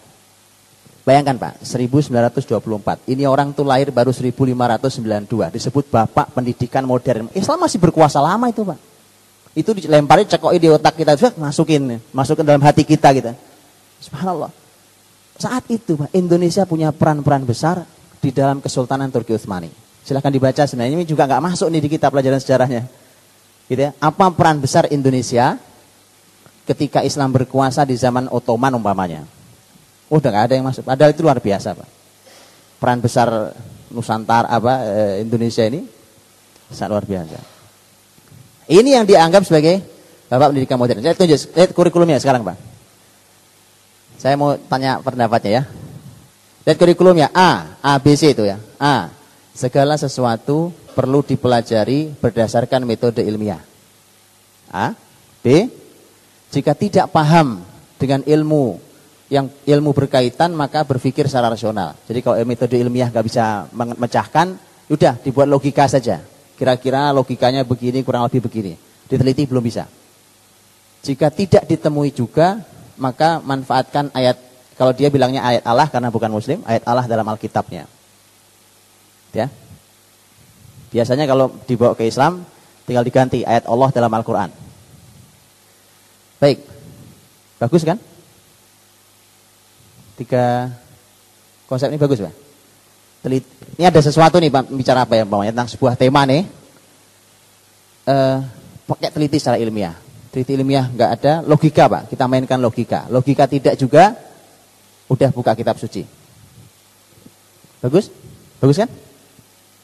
Bayangkan 1.00 1.40
Pak, 1.40 1.64
1924. 1.64 3.08
Ini 3.08 3.24
orang 3.24 3.56
tuh 3.56 3.64
lahir 3.64 3.88
baru 3.88 4.12
1592. 4.12 5.48
Disebut 5.48 5.88
bapak 5.88 6.36
pendidikan 6.36 6.84
modern. 6.84 7.32
Islam 7.32 7.64
masih 7.64 7.80
berkuasa 7.80 8.20
lama 8.20 8.52
itu 8.52 8.60
Pak. 8.60 8.78
Itu 9.56 9.72
dilemparin 9.72 10.28
cekoi 10.28 10.60
di 10.60 10.68
otak 10.68 11.00
kita. 11.00 11.16
Masukin. 11.40 11.98
Masukin 12.12 12.44
dalam 12.44 12.60
hati 12.60 12.84
kita 12.84 13.16
gitu. 13.16 13.32
Subhanallah. 14.04 14.52
Saat 15.40 15.72
itu 15.72 15.96
Pak, 15.96 16.12
Indonesia 16.12 16.68
punya 16.68 16.92
peran-peran 16.92 17.48
besar 17.48 17.80
di 18.20 18.28
dalam 18.28 18.60
Kesultanan 18.60 19.08
Turki 19.08 19.32
Utsmani. 19.32 19.72
Silahkan 20.04 20.28
dibaca 20.28 20.68
sebenarnya. 20.68 21.00
Ini 21.00 21.08
juga 21.08 21.24
nggak 21.24 21.42
masuk 21.48 21.72
nih 21.72 21.80
di 21.80 21.88
kita 21.96 22.12
pelajaran 22.12 22.40
sejarahnya. 22.44 22.84
Gitu 23.72 23.80
ya. 23.88 23.96
Apa 24.04 24.28
peran 24.36 24.60
besar 24.60 24.84
Indonesia 24.92 25.56
ketika 26.68 27.00
Islam 27.00 27.32
berkuasa 27.32 27.88
di 27.88 27.96
zaman 27.96 28.28
Ottoman 28.28 28.76
umpamanya? 28.76 29.39
Oh, 30.10 30.18
udah 30.18 30.30
gak 30.34 30.44
ada 30.50 30.54
yang 30.58 30.66
masuk. 30.66 30.82
Padahal 30.82 31.14
itu 31.14 31.22
luar 31.22 31.38
biasa, 31.38 31.78
Pak. 31.78 31.88
Peran 32.82 32.98
besar 32.98 33.54
Nusantara 33.94 34.50
apa 34.50 34.82
eh, 34.82 35.14
Indonesia 35.22 35.62
ini 35.62 35.86
sangat 36.66 36.90
luar 36.90 37.04
biasa. 37.06 37.38
Ini 38.70 38.90
yang 38.98 39.06
dianggap 39.06 39.46
sebagai 39.46 39.82
Bapak 40.30 40.54
pendidikan 40.54 40.78
modern. 40.78 41.02
Saya 41.02 41.18
tunjuk 41.18 41.38
lihat 41.58 41.70
kurikulumnya 41.74 42.22
sekarang, 42.22 42.46
Pak. 42.46 42.54
Saya 44.14 44.38
mau 44.38 44.54
tanya 44.54 45.02
pendapatnya 45.02 45.50
ya. 45.50 45.62
Lihat 46.62 46.76
kurikulumnya 46.78 47.34
A, 47.34 47.74
A 47.82 47.98
B 47.98 48.14
C 48.14 48.30
itu 48.30 48.46
ya. 48.46 48.62
A. 48.78 49.10
Segala 49.50 49.98
sesuatu 49.98 50.70
perlu 50.94 51.26
dipelajari 51.26 52.14
berdasarkan 52.14 52.86
metode 52.86 53.26
ilmiah. 53.26 53.58
A. 54.70 54.94
B. 55.42 55.66
Jika 56.54 56.78
tidak 56.78 57.10
paham 57.10 57.66
dengan 57.98 58.22
ilmu 58.22 58.78
yang 59.30 59.46
ilmu 59.46 59.94
berkaitan 59.94 60.50
maka 60.52 60.82
berpikir 60.82 61.30
secara 61.30 61.54
rasional. 61.54 61.94
Jadi 62.10 62.18
kalau 62.20 62.36
metode 62.42 62.74
ilmiah 62.74 63.08
nggak 63.08 63.24
bisa 63.24 63.70
memecahkan, 63.70 64.58
udah 64.90 65.14
dibuat 65.22 65.46
logika 65.46 65.86
saja. 65.86 66.18
Kira-kira 66.58 67.14
logikanya 67.14 67.62
begini 67.62 68.02
kurang 68.02 68.26
lebih 68.26 68.42
begini. 68.42 68.74
Diteliti 69.06 69.46
belum 69.46 69.62
bisa. 69.62 69.86
Jika 71.06 71.30
tidak 71.30 71.64
ditemui 71.64 72.12
juga, 72.12 72.60
maka 73.00 73.40
manfaatkan 73.40 74.12
ayat 74.12 74.36
kalau 74.74 74.92
dia 74.92 75.08
bilangnya 75.08 75.46
ayat 75.46 75.64
Allah 75.64 75.86
karena 75.86 76.10
bukan 76.10 76.28
muslim, 76.28 76.60
ayat 76.66 76.84
Allah 76.84 77.06
dalam 77.06 77.24
Alkitabnya. 77.24 77.86
Ya. 79.30 79.46
Biasanya 80.90 81.30
kalau 81.30 81.54
dibawa 81.70 81.94
ke 81.94 82.10
Islam 82.10 82.42
tinggal 82.82 83.06
diganti 83.06 83.46
ayat 83.46 83.70
Allah 83.70 83.94
dalam 83.94 84.10
Al-Qur'an. 84.10 84.50
Baik. 86.42 86.66
Bagus 87.62 87.86
kan? 87.86 88.09
Tiga 90.20 90.68
konsep 91.64 91.88
ini 91.88 91.96
bagus, 91.96 92.20
Pak. 92.20 92.34
Telit, 93.24 93.44
ini 93.80 93.84
ada 93.88 94.00
sesuatu 94.04 94.36
nih 94.36 94.52
Pak, 94.52 94.68
bicara 94.68 95.08
apa 95.08 95.16
ya, 95.16 95.24
Pak, 95.24 95.48
tentang 95.48 95.68
sebuah 95.72 95.96
tema 95.96 96.28
nih. 96.28 96.44
Eh, 98.04 98.38
pakai 98.84 99.08
teliti 99.16 99.40
secara 99.40 99.56
ilmiah. 99.56 99.96
Teliti 100.28 100.60
ilmiah 100.60 100.92
nggak 100.92 101.10
ada, 101.16 101.32
logika 101.40 101.88
Pak, 101.88 102.12
kita 102.12 102.28
mainkan 102.28 102.60
logika. 102.60 103.08
Logika 103.08 103.48
tidak 103.48 103.80
juga, 103.80 104.12
udah 105.08 105.30
buka 105.32 105.56
kitab 105.56 105.80
suci. 105.80 106.04
Bagus? 107.80 108.12
Bagus 108.60 108.76
kan? 108.76 108.92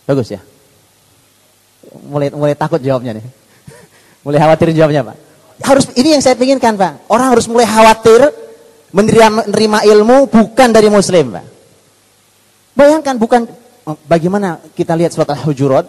Bagus 0.05 0.29
ya? 0.37 0.40
Mulai 2.12 2.29
mulai 2.29 2.53
takut 2.53 2.85
jawabnya 2.85 3.16
nih. 3.16 3.25
mulai 4.25 4.37
khawatir 4.37 4.77
jawabnya 4.77 5.01
Pak. 5.01 5.16
Harus 5.64 5.88
ini 5.96 6.12
yang 6.12 6.20
saya 6.20 6.37
inginkan 6.37 6.77
Pak. 6.77 7.09
Orang 7.09 7.33
harus 7.33 7.49
mulai 7.49 7.64
khawatir 7.64 8.45
menerima, 8.96 9.85
ilmu 9.85 10.32
bukan 10.32 10.68
dari 10.72 10.88
muslim. 10.88 11.37
Pak. 11.37 11.44
Bayangkan 12.72 13.20
bukan 13.20 13.44
bagaimana 14.09 14.61
kita 14.72 14.96
lihat 14.96 15.12
surat 15.12 15.28
Al-Hujurat 15.37 15.85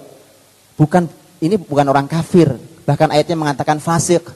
bukan 0.75 1.07
ini 1.39 1.55
bukan 1.55 1.87
orang 1.87 2.07
kafir, 2.07 2.51
bahkan 2.83 3.07
ayatnya 3.11 3.39
mengatakan 3.39 3.79
fasik. 3.79 4.27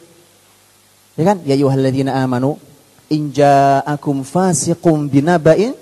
Ya 1.20 1.24
kan? 1.28 1.44
Ya 1.44 1.60
ayyuhalladzina 1.60 2.16
amanu 2.24 2.56
in 3.12 3.36
ja'akum 3.36 4.24
fasiqum 4.24 5.12
binaba'in 5.12 5.76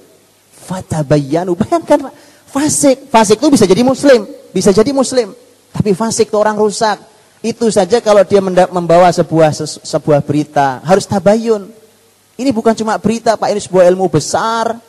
fatabayyanu. 0.50 1.54
Bayangkan 1.54 2.10
fasik, 2.50 3.10
fasik 3.14 3.38
itu 3.38 3.50
bisa 3.54 3.66
jadi 3.70 3.86
muslim, 3.86 4.26
bisa 4.50 4.74
jadi 4.74 4.90
muslim, 4.90 5.34
tapi 5.70 5.94
fasik 5.94 6.34
itu 6.34 6.38
orang 6.38 6.58
rusak. 6.58 6.98
Itu 7.40 7.72
saja 7.72 8.04
kalau 8.04 8.28
dia 8.28 8.44
membawa 8.44 9.08
sebuah 9.16 9.56
sebuah 9.86 10.20
berita 10.26 10.84
harus 10.84 11.08
tabayun. 11.08 11.79
Ini 12.40 12.56
bukan 12.56 12.72
cuma 12.72 12.96
berita 12.96 13.36
Pak, 13.36 13.52
ini 13.52 13.60
sebuah 13.60 13.84
ilmu 13.92 14.08
besar. 14.08 14.80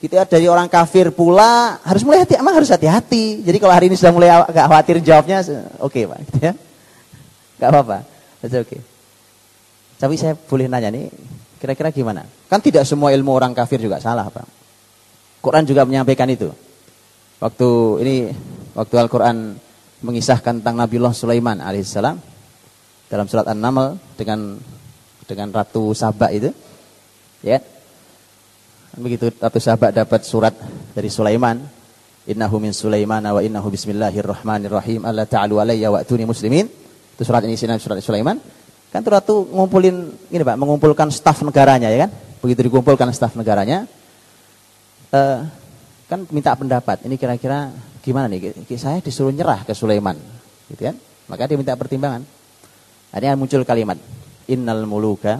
Gitu 0.00 0.16
ya, 0.16 0.24
dari 0.24 0.48
orang 0.48 0.64
kafir 0.64 1.12
pula 1.12 1.76
harus 1.84 2.00
mulai 2.00 2.24
hati, 2.24 2.40
emang 2.40 2.56
harus 2.56 2.72
hati-hati. 2.72 3.44
Jadi 3.44 3.60
kalau 3.60 3.76
hari 3.76 3.92
ini 3.92 4.00
sudah 4.00 4.16
mulai 4.16 4.32
agak 4.32 4.64
khawatir 4.64 4.96
jawabnya, 5.04 5.44
oke 5.76 5.92
okay, 5.92 6.08
Pak, 6.08 6.18
gitu 6.24 6.38
ya. 6.40 6.52
Gak 7.60 7.68
apa-apa, 7.68 7.98
oke. 8.40 8.64
Okay. 8.64 8.80
Tapi 10.00 10.14
saya 10.16 10.32
boleh 10.32 10.72
nanya 10.72 10.88
nih, 10.88 11.12
kira-kira 11.60 11.92
gimana? 11.92 12.24
Kan 12.48 12.64
tidak 12.64 12.88
semua 12.88 13.12
ilmu 13.12 13.36
orang 13.36 13.52
kafir 13.52 13.76
juga 13.76 14.00
salah 14.00 14.32
Pak. 14.32 14.48
Quran 15.44 15.68
juga 15.68 15.84
menyampaikan 15.84 16.32
itu. 16.32 16.48
Waktu 17.36 17.68
ini, 18.00 18.16
waktu 18.72 18.94
Al-Quran 18.96 19.60
mengisahkan 20.00 20.64
tentang 20.64 20.80
Nabiullah 20.80 21.12
Sulaiman 21.12 21.60
alaihissalam 21.60 22.16
dalam 23.12 23.26
surat 23.28 23.44
An-Naml 23.52 24.00
dengan 24.16 24.56
dengan 25.28 25.52
Ratu 25.52 25.92
Sabah 25.92 26.32
itu 26.32 26.48
Ya. 27.40 27.64
Begitu 29.00 29.32
Ratu 29.40 29.56
Sahabat 29.56 29.96
dapat 29.96 30.20
surat 30.28 30.52
dari 30.92 31.08
Sulaiman, 31.08 31.56
innahu 32.28 32.60
min 32.60 32.76
Sulaiman 32.76 33.24
wa 33.24 33.40
innahu 33.40 33.72
bismillahirrahmanirrahim 33.72 35.08
alla 35.08 35.24
ta'alu 35.24 35.56
alayya 35.56 35.88
wa'tuni 35.88 36.28
muslimin. 36.28 36.68
Itu 37.16 37.22
surat 37.24 37.40
ini 37.48 37.56
surat 37.56 37.80
Sulaiman. 38.04 38.36
Kan 38.92 39.00
tuh 39.00 39.12
ratu 39.14 39.34
ngumpulin 39.48 40.12
ini 40.28 40.42
Pak, 40.42 40.56
mengumpulkan 40.58 41.08
staf 41.08 41.40
negaranya 41.46 41.88
ya 41.88 42.04
kan? 42.04 42.10
Begitu 42.44 42.66
dikumpulkan 42.68 43.08
staf 43.14 43.38
negaranya, 43.38 43.86
uh, 45.14 45.46
kan 46.10 46.26
minta 46.34 46.52
pendapat. 46.58 47.06
Ini 47.06 47.14
kira-kira 47.14 47.70
gimana 48.02 48.26
nih? 48.26 48.66
Saya 48.74 48.98
disuruh 48.98 49.30
nyerah 49.30 49.62
ke 49.62 49.72
Sulaiman, 49.72 50.18
gitu 50.68 50.90
kan? 50.90 50.98
Maka 51.30 51.46
dia 51.46 51.54
minta 51.54 51.78
pertimbangan. 51.78 52.26
Akhirnya 53.14 53.38
muncul 53.38 53.62
kalimat, 53.62 53.96
Innal 54.50 54.82
muluka 54.84 55.38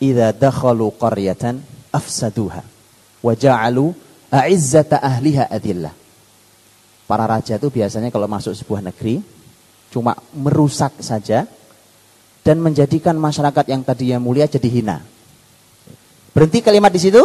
idza 0.00 0.32
dakhalu 0.32 0.88
qaryatan 0.96 1.60
afsaduha 1.92 2.64
wa 3.20 3.32
ja'alu 3.36 3.92
a'izzata 4.32 4.98
ahliha 4.98 5.46
adillah. 5.52 5.92
Para 7.04 7.26
raja 7.28 7.58
itu 7.58 7.68
biasanya 7.68 8.08
kalau 8.08 8.30
masuk 8.30 8.56
sebuah 8.56 8.80
negeri 8.80 9.20
cuma 9.90 10.14
merusak 10.32 10.94
saja 11.02 11.44
dan 12.40 12.56
menjadikan 12.62 13.18
masyarakat 13.18 13.66
yang 13.68 13.82
tadinya 13.84 14.18
mulia 14.22 14.48
jadi 14.48 14.66
hina. 14.70 15.02
Berhenti 16.30 16.62
kalimat 16.62 16.94
di 16.94 17.02
situ. 17.02 17.20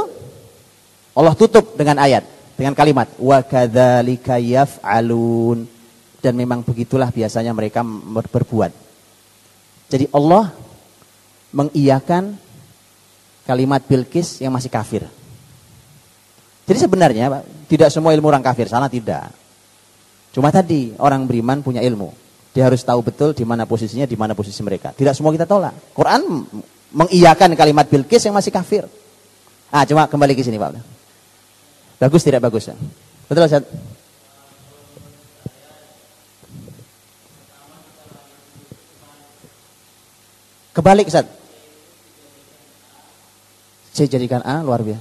Allah 1.16 1.32
tutup 1.32 1.80
dengan 1.80 2.04
ayat, 2.04 2.28
dengan 2.60 2.76
kalimat 2.76 3.08
wa 3.16 3.40
kadzalika 3.40 4.36
yaf'alun 4.36 5.64
dan 6.20 6.34
memang 6.36 6.66
begitulah 6.66 7.08
biasanya 7.14 7.56
mereka 7.56 7.86
berbuat. 8.34 8.74
Jadi 9.88 10.12
Allah 10.12 10.52
mengiyakan 11.56 12.36
kalimat 13.46 13.82
Bilqis 13.86 14.42
yang 14.42 14.52
masih 14.52 14.74
kafir. 14.74 15.06
Jadi 16.66 16.78
sebenarnya 16.82 17.46
tidak 17.70 17.94
semua 17.94 18.12
ilmu 18.18 18.26
orang 18.26 18.42
kafir, 18.42 18.66
salah 18.66 18.90
tidak. 18.90 19.30
Cuma 20.34 20.50
tadi 20.50 20.98
orang 20.98 21.30
beriman 21.30 21.62
punya 21.62 21.80
ilmu. 21.86 22.10
Dia 22.52 22.66
harus 22.66 22.82
tahu 22.82 23.06
betul 23.06 23.38
di 23.38 23.46
mana 23.46 23.70
posisinya, 23.70 24.10
di 24.10 24.18
mana 24.18 24.34
posisi 24.34 24.60
mereka. 24.66 24.92
Tidak 24.92 25.14
semua 25.14 25.30
kita 25.30 25.46
tolak. 25.46 25.94
Quran 25.94 26.44
mengiyakan 26.92 27.54
kalimat 27.54 27.86
Bilqis 27.86 28.26
yang 28.26 28.34
masih 28.34 28.50
kafir. 28.50 28.90
Ah, 29.70 29.86
cuma 29.86 30.10
kembali 30.10 30.34
ke 30.34 30.42
sini, 30.42 30.58
Pak. 30.58 30.80
Bagus 32.02 32.24
tidak 32.24 32.44
bagus? 32.44 32.72
Betul, 33.28 33.46
Ustaz? 33.46 33.64
Kebalik, 40.76 41.08
Ustaz. 41.08 41.45
C 43.96 44.12
jadikan 44.12 44.44
A, 44.44 44.60
luar 44.60 44.84
biasa. 44.84 45.00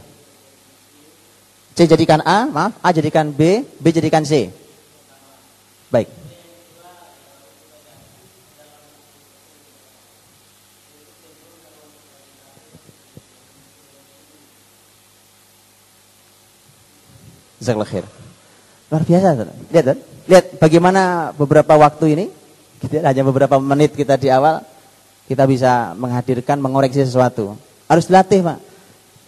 C 1.75 1.79
jadikan 1.91 2.23
A, 2.23 2.47
maaf, 2.47 2.79
A 2.79 2.95
jadikan 2.95 3.35
B, 3.35 3.67
B 3.83 3.91
jadikan 3.91 4.23
C. 4.23 4.55
Baik. 5.91 6.07
Jazakallah. 17.59 18.07
Luar 18.95 19.03
biasa. 19.03 19.29
Lihat, 19.75 19.87
lihat 20.31 20.45
bagaimana 20.63 21.35
beberapa 21.35 21.75
waktu 21.75 22.15
ini, 22.15 22.27
kita 22.79 23.03
hanya 23.03 23.27
beberapa 23.27 23.59
menit 23.59 23.99
kita 23.99 24.15
di 24.15 24.31
awal, 24.31 24.63
kita 25.27 25.51
bisa 25.51 25.99
menghadirkan, 25.99 26.63
mengoreksi 26.63 27.03
sesuatu. 27.03 27.59
Harus 27.91 28.07
dilatih, 28.07 28.47
Pak. 28.47 28.74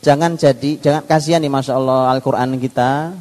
Jangan 0.05 0.39
jadi, 0.39 0.79
jangan 0.79 1.03
kasihan 1.05 1.41
nih 1.43 1.51
Masya 1.51 1.73
Allah 1.77 2.13
Al-Quran 2.15 2.57
kita, 2.61 3.17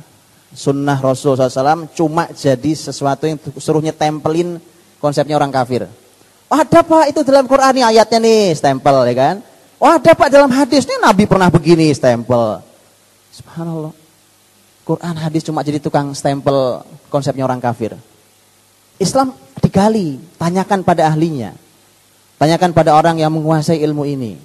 sunnah 0.53 0.99
Rasul 0.99 1.35
SAW, 1.35 1.89
cuma 1.95 2.29
jadi 2.31 2.71
sesuatu 2.75 3.25
yang 3.25 3.39
suruhnya 3.57 3.91
tempelin 3.95 4.61
konsepnya 5.01 5.35
orang 5.35 5.51
kafir. 5.51 5.87
Oh, 6.45 6.57
ada 6.61 6.85
Pak, 6.85 7.09
itu 7.09 7.25
dalam 7.25 7.49
Quran 7.49 7.73
nih 7.73 7.85
ayatnya 7.89 8.19
nih, 8.21 8.53
stempel 8.53 9.01
ya 9.09 9.15
kan. 9.17 9.35
Oh 9.81 9.91
ada 9.91 10.11
Pak 10.15 10.31
dalam 10.31 10.47
hadis 10.55 10.87
nih 10.87 10.97
Nabi 11.03 11.27
pernah 11.27 11.51
begini, 11.51 11.91
stempel. 11.91 12.63
Subhanallah. 13.35 13.91
Quran 14.85 15.15
hadis 15.17 15.43
cuma 15.43 15.65
jadi 15.65 15.81
tukang 15.81 16.13
stempel 16.15 16.85
konsepnya 17.11 17.43
orang 17.43 17.59
kafir. 17.59 17.97
Islam 18.95 19.35
digali, 19.59 20.21
tanyakan 20.39 20.85
pada 20.85 21.11
ahlinya. 21.11 21.51
Tanyakan 22.39 22.71
pada 22.71 22.95
orang 22.95 23.19
yang 23.19 23.33
menguasai 23.33 23.81
ilmu 23.83 24.07
ini. 24.07 24.39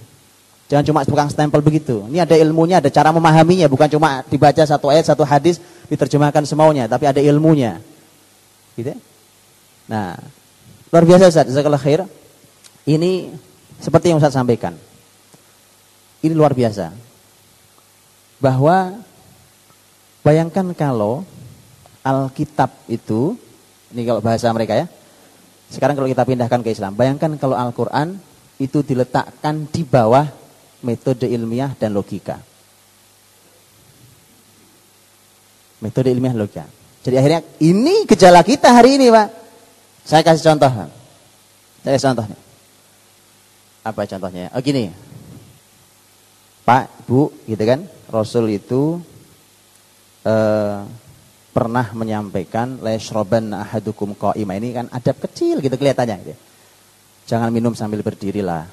Jangan 0.70 0.84
cuma 0.86 1.00
tukang 1.02 1.26
stempel 1.26 1.58
begitu. 1.58 2.06
Ini 2.06 2.22
ada 2.22 2.38
ilmunya, 2.38 2.78
ada 2.78 2.86
cara 2.86 3.10
memahaminya, 3.10 3.66
bukan 3.66 3.90
cuma 3.90 4.22
dibaca 4.30 4.62
satu 4.62 4.86
ayat, 4.86 5.10
satu 5.10 5.26
hadis, 5.26 5.58
diterjemahkan 5.90 6.46
semuanya, 6.46 6.86
tapi 6.86 7.10
ada 7.10 7.18
ilmunya. 7.18 7.82
Gitu 8.78 8.94
ya? 8.94 8.98
Nah, 9.90 10.14
luar 10.94 11.02
biasa 11.02 11.26
Ustaz, 11.26 11.50
jazakallah 11.50 11.82
khair. 11.82 12.06
Ini 12.86 13.34
seperti 13.82 14.14
yang 14.14 14.22
Ustaz 14.22 14.38
sampaikan. 14.38 14.78
Ini 16.22 16.30
luar 16.30 16.54
biasa. 16.54 16.94
Bahwa 18.38 18.94
Bayangkan 20.20 20.76
kalau 20.76 21.24
Alkitab 22.04 22.68
itu, 22.92 23.36
ini 23.92 24.04
kalau 24.04 24.20
bahasa 24.20 24.52
mereka 24.52 24.76
ya. 24.76 24.86
Sekarang 25.72 25.96
kalau 25.96 26.08
kita 26.10 26.28
pindahkan 26.28 26.60
ke 26.60 26.76
Islam, 26.76 26.92
bayangkan 26.92 27.40
kalau 27.40 27.56
Al-Quran 27.56 28.20
itu 28.60 28.84
diletakkan 28.84 29.64
di 29.72 29.80
bawah 29.80 30.28
metode 30.84 31.26
ilmiah 31.28 31.72
dan 31.76 31.92
logika. 31.92 32.40
Metode 35.80 36.08
ilmiah 36.12 36.32
dan 36.32 36.40
logika. 36.44 36.64
Jadi 37.00 37.16
akhirnya 37.16 37.40
ini 37.64 38.04
gejala 38.04 38.44
kita 38.44 38.68
hari 38.72 39.00
ini 39.00 39.08
Pak. 39.08 39.28
Saya 40.04 40.20
kasih 40.20 40.52
contoh. 40.52 40.72
Saya 41.80 41.92
kasih 41.96 42.06
contohnya. 42.12 42.38
Apa 43.80 44.04
contohnya? 44.04 44.52
Oh 44.52 44.60
gini. 44.60 44.92
Pak, 46.64 47.08
Bu, 47.08 47.32
gitu 47.48 47.64
kan. 47.64 47.80
Rasul 48.12 48.52
itu 48.52 49.00
eh, 50.28 50.78
pernah 51.50 51.86
menyampaikan 51.96 52.78
lesroban 52.84 53.50
ahadukum 53.56 54.14
qaima 54.14 54.54
ini 54.60 54.76
kan 54.76 54.86
adab 54.92 55.18
kecil 55.24 55.58
gitu 55.64 55.74
kelihatannya 55.74 56.16
gitu. 56.22 56.36
Jangan 57.26 57.48
minum 57.50 57.72
sambil 57.72 58.02
berdiri 58.04 58.42
lah. 58.42 58.66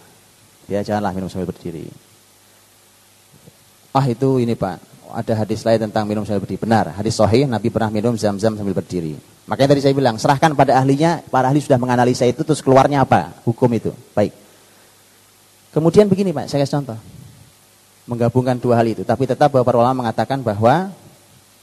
Ya 0.67 0.83
janganlah 0.83 1.15
minum 1.15 1.31
sambil 1.31 1.47
berdiri. 1.47 1.87
Ah 3.95 4.03
itu 4.05 4.43
ini 4.43 4.53
Pak, 4.53 4.77
ada 5.15 5.33
hadis 5.43 5.63
lain 5.63 5.87
tentang 5.87 6.03
minum 6.03 6.27
sambil 6.27 6.43
berdiri. 6.43 6.59
Benar, 6.59 6.91
hadis 6.93 7.15
sahih 7.15 7.47
Nabi 7.47 7.71
pernah 7.71 7.87
minum 7.87 8.13
zam-zam 8.19 8.53
sambil 8.53 8.75
berdiri. 8.75 9.15
Makanya 9.47 9.73
tadi 9.73 9.81
saya 9.87 9.95
bilang, 9.95 10.19
serahkan 10.19 10.51
pada 10.59 10.75
ahlinya, 10.75 11.23
para 11.31 11.47
ahli 11.47 11.63
sudah 11.63 11.79
menganalisa 11.79 12.27
itu 12.27 12.43
terus 12.43 12.59
keluarnya 12.59 13.07
apa? 13.07 13.31
Hukum 13.47 13.71
itu. 13.71 13.95
Baik. 14.11 14.35
Kemudian 15.71 16.11
begini 16.11 16.35
Pak, 16.35 16.51
saya 16.51 16.67
kasih 16.67 16.83
contoh. 16.83 16.99
Menggabungkan 18.11 18.59
dua 18.59 18.75
hal 18.79 18.87
itu, 18.91 19.07
tapi 19.07 19.23
tetap 19.23 19.51
bahwa 19.51 19.63
para 19.63 19.77
ulama 19.79 20.03
mengatakan 20.03 20.43
bahwa 20.43 20.91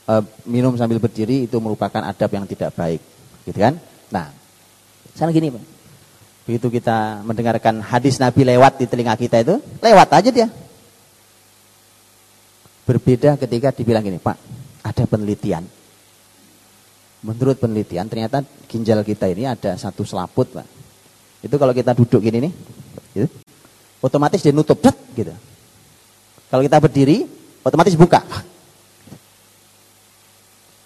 e, 0.09 0.15
minum 0.49 0.73
sambil 0.77 0.97
berdiri 1.01 1.45
itu 1.45 1.57
merupakan 1.61 2.01
adab 2.05 2.29
yang 2.33 2.45
tidak 2.49 2.73
baik, 2.73 3.01
gitu 3.49 3.59
kan? 3.61 3.77
Nah, 4.13 4.33
sana 5.17 5.33
gini, 5.33 5.53
Pak. 5.53 5.74
Begitu 6.45 6.69
kita 6.69 7.25
mendengarkan 7.25 7.81
hadis 7.81 8.21
Nabi 8.21 8.45
lewat 8.45 8.77
di 8.77 8.85
telinga 8.85 9.17
kita 9.17 9.41
itu, 9.41 9.57
lewat 9.81 10.09
aja 10.13 10.29
dia. 10.29 10.49
Berbeda 12.85 13.41
ketika 13.41 13.73
dibilang 13.73 14.05
gini, 14.05 14.21
Pak, 14.21 14.37
ada 14.85 15.09
penelitian. 15.09 15.65
Menurut 17.25 17.57
penelitian, 17.57 18.05
ternyata 18.13 18.45
ginjal 18.69 19.01
kita 19.01 19.25
ini 19.33 19.49
ada 19.49 19.81
satu 19.81 20.05
selaput, 20.05 20.53
Pak. 20.53 20.69
Itu 21.41 21.57
kalau 21.57 21.73
kita 21.73 21.97
duduk 21.97 22.21
gini 22.21 22.45
nih, 22.45 22.53
gitu, 23.17 23.29
otomatis 24.05 24.45
dia 24.45 24.53
nutup, 24.53 24.77
gitu. 25.17 25.33
Kalau 26.53 26.61
kita 26.61 26.77
berdiri, 26.77 27.25
otomatis 27.65 27.97
buka. 27.97 28.21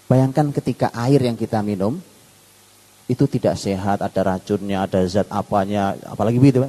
Bayangkan 0.07 0.55
ketika 0.55 0.95
air 0.95 1.19
yang 1.19 1.35
kita 1.35 1.59
minum 1.67 1.99
itu 3.09 3.25
tidak 3.25 3.57
sehat, 3.57 4.05
ada 4.05 4.21
racunnya, 4.21 4.85
ada 4.85 5.01
zat 5.09 5.27
apanya, 5.33 5.97
apalagi 6.05 6.37
begitu. 6.37 6.63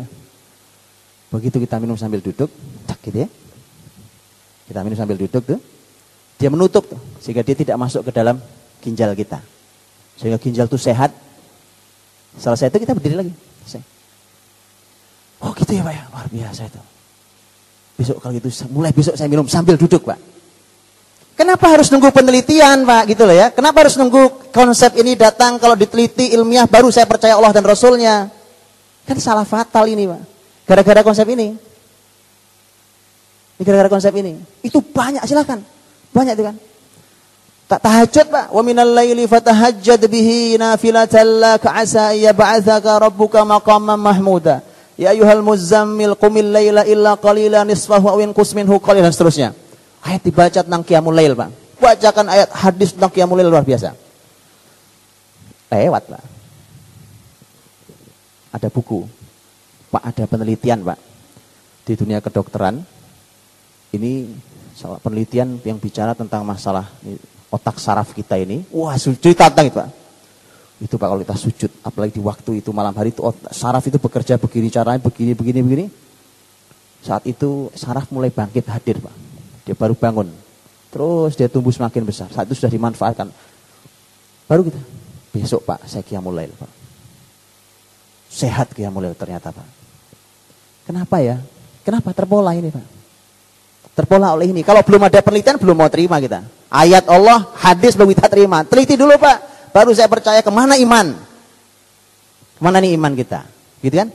Begitu 1.29 1.61
kita 1.61 1.77
minum 1.77 1.99
sambil 1.99 2.23
duduk, 2.23 2.47
tak 2.87 2.97
gitu 3.03 3.27
ya. 3.27 3.29
Kita 4.71 4.79
minum 4.81 4.97
sambil 4.97 5.19
duduk 5.19 5.43
tuh, 5.43 5.59
dia 6.39 6.47
menutup 6.47 6.87
tuh, 6.87 7.01
sehingga 7.19 7.43
dia 7.43 7.53
tidak 7.53 7.75
masuk 7.75 8.07
ke 8.07 8.11
dalam 8.15 8.39
ginjal 8.79 9.11
kita. 9.13 9.43
Sehingga 10.15 10.39
ginjal 10.39 10.65
itu 10.71 10.79
sehat. 10.79 11.11
Selesai 12.39 12.71
itu 12.71 12.87
kita 12.87 12.95
berdiri 12.95 13.15
lagi. 13.19 13.33
Oh 15.39 15.55
gitu 15.55 15.71
ya 15.71 15.83
Pak 15.87 15.93
ya, 15.95 16.03
luar 16.11 16.27
biasa 16.27 16.61
itu. 16.67 16.81
Besok 17.95 18.17
kalau 18.19 18.33
gitu, 18.35 18.47
mulai 18.71 18.91
besok 18.91 19.15
saya 19.15 19.31
minum 19.31 19.47
sambil 19.47 19.79
duduk 19.79 20.03
Pak. 20.03 20.19
Kenapa 21.39 21.71
harus 21.71 21.87
nunggu 21.87 22.11
penelitian, 22.11 22.83
Pak? 22.83 23.15
Gitu 23.15 23.23
loh 23.23 23.31
ya. 23.31 23.47
Kenapa 23.47 23.87
harus 23.87 23.95
nunggu 23.95 24.51
konsep 24.51 24.91
ini 24.99 25.15
datang 25.15 25.55
kalau 25.55 25.71
diteliti 25.71 26.35
ilmiah 26.35 26.67
baru 26.67 26.91
saya 26.91 27.07
percaya 27.07 27.39
Allah 27.39 27.55
dan 27.55 27.63
Rasulnya? 27.63 28.27
Kan 29.07 29.23
salah 29.23 29.47
fatal 29.47 29.87
ini, 29.87 30.03
Pak. 30.03 30.19
Gara-gara 30.67 30.99
konsep 30.99 31.23
ini. 31.31 31.55
Gara-gara 33.55 33.87
konsep 33.87 34.11
ini. 34.19 34.35
Itu 34.59 34.83
banyak, 34.83 35.23
silakan. 35.23 35.63
Banyak 36.11 36.35
itu 36.35 36.43
kan. 36.43 36.55
Tak 37.71 37.87
tahajud, 37.87 38.25
Pak. 38.35 38.45
Wa 38.51 38.59
minal 38.59 38.91
laili 38.91 39.23
fatahajjad 39.23 40.03
bihi 40.11 40.59
nafilatan 40.59 41.39
lak 41.39 41.63
asa 41.71 42.19
yab'atsaka 42.19 42.99
rabbuka 42.99 43.47
maqaman 43.47 43.95
mahmuda. 43.95 44.59
Ya 44.99 45.15
ayyuhal 45.15 45.39
muzammil 45.39 46.19
qumil 46.19 46.51
laila 46.51 46.83
illa 46.83 47.15
qalilan 47.15 47.63
nisfahu 47.63 48.11
aw 48.11 48.19
inqus 48.19 48.51
minhu 48.51 48.75
qalilan 48.83 49.07
seterusnya. 49.15 49.55
Ayat 50.03 50.21
dibaca 50.23 50.59
tentang 50.63 50.83
qiyamul 50.83 51.15
lail, 51.15 51.35
Pak. 51.35 51.49
Bacakan 51.79 52.27
ayat 52.31 52.49
hadis 52.51 52.95
tentang 52.95 53.11
qiyamul 53.11 53.39
lail 53.39 53.51
luar 53.51 53.67
biasa. 53.67 53.95
Lewat, 55.69 56.03
Pak. 56.07 56.23
Ada 58.55 58.67
buku. 58.71 59.05
Pak, 59.91 60.03
ada 60.03 60.23
penelitian, 60.25 60.81
Pak. 60.83 60.99
Di 61.83 61.93
dunia 61.99 62.23
kedokteran. 62.23 62.81
Ini 63.89 64.11
salah 64.77 65.01
penelitian 65.01 65.59
yang 65.65 65.81
bicara 65.81 66.13
tentang 66.13 66.45
masalah 66.45 66.87
otak 67.49 67.81
saraf 67.81 68.13
kita 68.13 68.37
ini, 68.37 68.63
wah 68.69 68.93
cerita 68.95 69.49
tentang 69.49 69.67
itu 69.67 69.77
Pak. 69.81 69.89
Itu 70.79 70.95
Pak 70.95 71.07
kalau 71.11 71.21
kita 71.25 71.35
sujud, 71.35 71.71
apalagi 71.83 72.15
di 72.15 72.23
waktu 72.23 72.63
itu 72.63 72.69
malam 72.71 72.95
hari 72.95 73.11
itu 73.11 73.19
otak, 73.25 73.51
saraf 73.51 73.83
itu 73.89 73.99
bekerja 73.99 74.39
begini 74.39 74.69
caranya, 74.71 75.01
begini, 75.01 75.35
begini, 75.35 75.59
begini. 75.65 75.85
Saat 77.03 77.27
itu 77.27 77.73
saraf 77.75 78.07
mulai 78.13 78.31
bangkit 78.31 78.69
hadir 78.69 79.01
Pak. 79.01 79.15
Dia 79.69 79.77
baru 79.77 79.93
bangun. 79.93 80.33
Terus 80.89 81.37
dia 81.37 81.45
tumbuh 81.45 81.69
semakin 81.69 82.01
besar. 82.01 82.25
Saat 82.33 82.49
itu 82.49 82.57
sudah 82.57 82.73
dimanfaatkan. 82.73 83.29
Baru 84.49 84.65
kita, 84.65 84.81
besok 85.29 85.61
Pak 85.61 85.85
saya 85.85 86.17
mulai 86.17 86.49
Pak. 86.49 86.71
Sehat 88.33 88.73
mulai 88.89 89.13
ternyata 89.13 89.53
Pak. 89.53 89.67
Kenapa 90.89 91.21
ya? 91.21 91.37
Kenapa 91.85 92.09
terpola 92.17 92.57
ini 92.57 92.73
Pak? 92.73 92.85
Terpola 93.93 94.33
oleh 94.33 94.49
ini. 94.49 94.65
Kalau 94.65 94.81
belum 94.81 95.05
ada 95.05 95.21
penelitian 95.21 95.61
belum 95.61 95.77
mau 95.77 95.89
terima 95.93 96.17
kita. 96.17 96.41
Ayat 96.65 97.05
Allah, 97.05 97.53
hadis 97.61 97.93
belum 97.93 98.09
kita 98.09 98.25
terima. 98.25 98.65
Teliti 98.65 98.97
dulu 98.97 99.13
Pak. 99.21 99.69
Baru 99.69 99.93
saya 99.93 100.09
percaya 100.09 100.41
ke 100.41 100.49
mana 100.49 100.81
iman. 100.81 101.13
Ke 102.57 102.61
mana 102.65 102.81
nih 102.81 102.97
iman 102.97 103.13
kita. 103.13 103.45
Gitu 103.85 103.93
kan? 103.93 104.09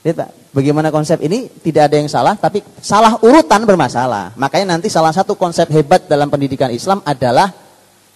Lihat 0.00 0.32
bagaimana 0.56 0.88
konsep 0.88 1.20
ini 1.20 1.52
tidak 1.60 1.92
ada 1.92 1.96
yang 2.00 2.08
salah, 2.08 2.32
tapi 2.32 2.64
salah 2.80 3.20
urutan 3.20 3.60
bermasalah. 3.68 4.32
Makanya 4.40 4.76
nanti 4.76 4.88
salah 4.88 5.12
satu 5.12 5.36
konsep 5.36 5.68
hebat 5.68 6.08
dalam 6.08 6.32
pendidikan 6.32 6.72
Islam 6.72 7.04
adalah 7.04 7.52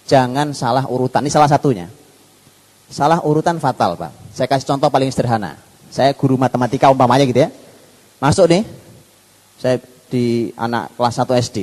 jangan 0.08 0.56
salah 0.56 0.88
urutan. 0.88 1.20
Ini 1.20 1.32
salah 1.32 1.50
satunya. 1.50 1.92
Salah 2.88 3.20
urutan 3.20 3.60
fatal 3.60 4.00
Pak. 4.00 4.12
Saya 4.32 4.48
kasih 4.48 4.64
contoh 4.64 4.88
paling 4.88 5.12
sederhana. 5.12 5.60
Saya 5.92 6.16
guru 6.16 6.40
matematika 6.40 6.88
umpamanya 6.88 7.28
gitu 7.28 7.44
ya. 7.44 7.52
Masuk 8.16 8.48
nih, 8.48 8.64
saya 9.60 9.76
di 10.08 10.56
anak 10.56 10.96
kelas 10.96 11.20
1 11.20 11.44
SD. 11.44 11.58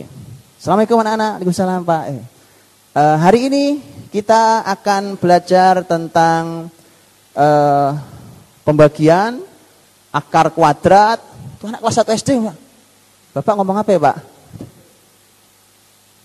Assalamualaikum 0.61 1.01
anak-anak. 1.01 1.31
Waalaikumsalam 1.41 1.81
Pak. 1.81 2.03
Eh, 2.13 2.21
uh, 2.93 3.17
hari 3.17 3.49
ini 3.49 3.65
kita 4.13 4.61
akan 4.69 5.17
belajar 5.17 5.81
tentang 5.81 6.69
uh, 7.33 7.97
pembagian 8.61 9.41
akar 10.11 10.51
kuadrat. 10.53 11.19
Itu 11.57 11.67
anak 11.67 11.79
kelas 11.81 12.03
1 12.03 12.19
SD 12.19 12.29
Pak. 12.43 12.57
Bapak 13.31 13.53
ngomong 13.57 13.77
apa 13.79 13.89
ya 13.91 13.99
Pak? 13.99 14.17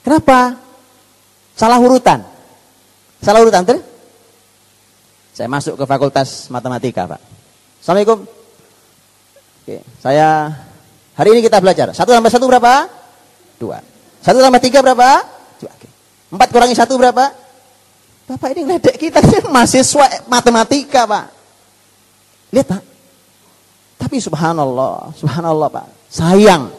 Kenapa? 0.03 0.39
Salah 1.57 1.79
urutan. 1.81 2.21
Salah 3.23 3.41
urutan 3.43 3.65
tuh? 3.65 3.81
Saya 5.33 5.49
masuk 5.49 5.79
ke 5.79 5.85
fakultas 5.87 6.51
matematika 6.53 7.07
Pak. 7.07 7.21
Assalamualaikum. 7.81 8.27
Oke, 9.67 9.83
saya 9.99 10.55
Hari 11.17 11.29
ini 11.33 11.41
kita 11.41 11.59
belajar. 11.65 11.97
Satu 11.97 12.13
tambah 12.13 12.29
satu 12.29 12.45
berapa? 12.45 12.85
Dua. 13.57 13.81
Satu 14.21 14.39
tambah 14.45 14.61
tiga 14.61 14.85
berapa? 14.85 15.25
Dua. 15.57 15.73
Oke. 15.73 15.89
Empat 16.29 16.49
kurangi 16.53 16.77
satu 16.77 17.01
berapa? 17.01 17.33
Bapak 18.29 18.53
ini 18.53 18.69
ngeledek 18.69 18.97
kita 19.01 19.25
ini 19.25 19.49
mahasiswa 19.49 20.29
matematika 20.29 21.09
pak. 21.09 21.27
Lihat 22.53 22.67
pak. 22.69 22.83
Tapi 24.07 24.23
subhanallah, 24.23 25.11
subhanallah 25.19 25.67
pak. 25.67 25.91
Sayang 26.07 26.71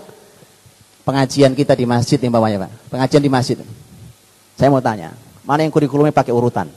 pengajian 1.03 1.51
kita 1.51 1.75
di 1.75 1.83
masjid 1.83 2.15
nih 2.15 2.31
bawahnya 2.31 2.63
pak. 2.63 2.71
Pengajian 2.87 3.19
di 3.19 3.27
masjid. 3.27 3.59
Saya 4.55 4.71
mau 4.71 4.79
tanya, 4.79 5.11
mana 5.43 5.67
yang 5.67 5.75
kurikulumnya 5.75 6.15
pakai 6.15 6.31
urutan? 6.31 6.71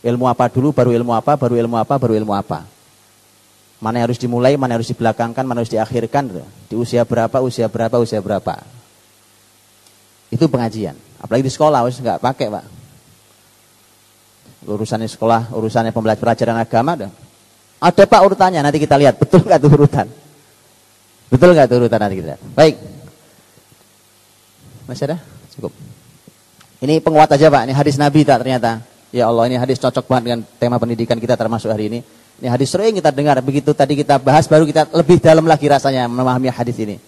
Ilmu 0.00 0.24
apa 0.32 0.48
dulu, 0.48 0.72
baru 0.72 0.96
ilmu 0.96 1.12
apa, 1.12 1.36
baru 1.36 1.60
ilmu 1.60 1.76
apa, 1.76 2.00
baru 2.00 2.16
ilmu 2.16 2.32
apa? 2.32 2.64
Mana 3.84 4.00
yang 4.00 4.08
harus 4.08 4.16
dimulai, 4.16 4.56
mana 4.56 4.72
yang 4.72 4.80
harus 4.80 4.88
dibelakangkan, 4.96 5.44
mana 5.44 5.60
yang 5.60 5.68
harus 5.68 5.76
diakhirkan. 5.76 6.24
Di 6.72 6.74
usia 6.80 7.04
berapa, 7.04 7.36
usia 7.44 7.68
berapa, 7.68 8.00
usia 8.00 8.24
berapa. 8.24 8.64
Itu 10.32 10.48
pengajian. 10.48 10.96
Apalagi 11.20 11.44
di 11.44 11.52
sekolah, 11.52 11.84
harus 11.84 12.00
nggak 12.00 12.16
pakai 12.16 12.48
pak. 12.48 12.64
Urusannya 14.64 15.04
sekolah, 15.04 15.52
urusannya 15.52 15.92
pembelajaran 15.92 16.56
agama. 16.56 16.96
Tuh. 16.96 17.12
Ada 17.82 18.02
pak 18.06 18.20
urutannya, 18.26 18.60
nanti 18.62 18.78
kita 18.82 18.98
lihat. 18.98 19.18
Betul 19.18 19.46
nggak 19.46 19.60
tuh 19.60 19.70
urutan? 19.70 20.06
Betul 21.30 21.50
nggak 21.54 21.66
tuh 21.66 21.76
urutan 21.84 21.98
nanti 22.00 22.16
kita 22.20 22.26
lihat. 22.34 22.42
Baik. 22.54 22.74
Masih 24.84 25.04
ada? 25.08 25.16
Cukup. 25.56 25.72
Ini 26.84 27.00
penguat 27.00 27.32
aja 27.32 27.48
pak, 27.48 27.62
ini 27.64 27.72
hadis 27.72 27.96
Nabi 27.96 28.26
tak 28.28 28.44
ternyata. 28.44 28.84
Ya 29.14 29.30
Allah, 29.30 29.46
ini 29.46 29.56
hadis 29.56 29.78
cocok 29.78 30.10
banget 30.10 30.22
dengan 30.26 30.40
tema 30.58 30.76
pendidikan 30.76 31.16
kita 31.16 31.38
termasuk 31.38 31.70
hari 31.70 31.86
ini. 31.86 32.00
Ini 32.42 32.50
hadis 32.50 32.74
sering 32.74 32.98
kita 32.98 33.14
dengar. 33.14 33.38
Begitu 33.40 33.70
tadi 33.70 33.94
kita 33.94 34.18
bahas 34.18 34.50
baru 34.50 34.66
kita 34.66 34.90
lebih 34.90 35.22
dalam 35.22 35.46
lagi 35.46 35.70
rasanya 35.70 36.10
memahami 36.10 36.50
hadis 36.50 36.76
ini. 36.82 36.98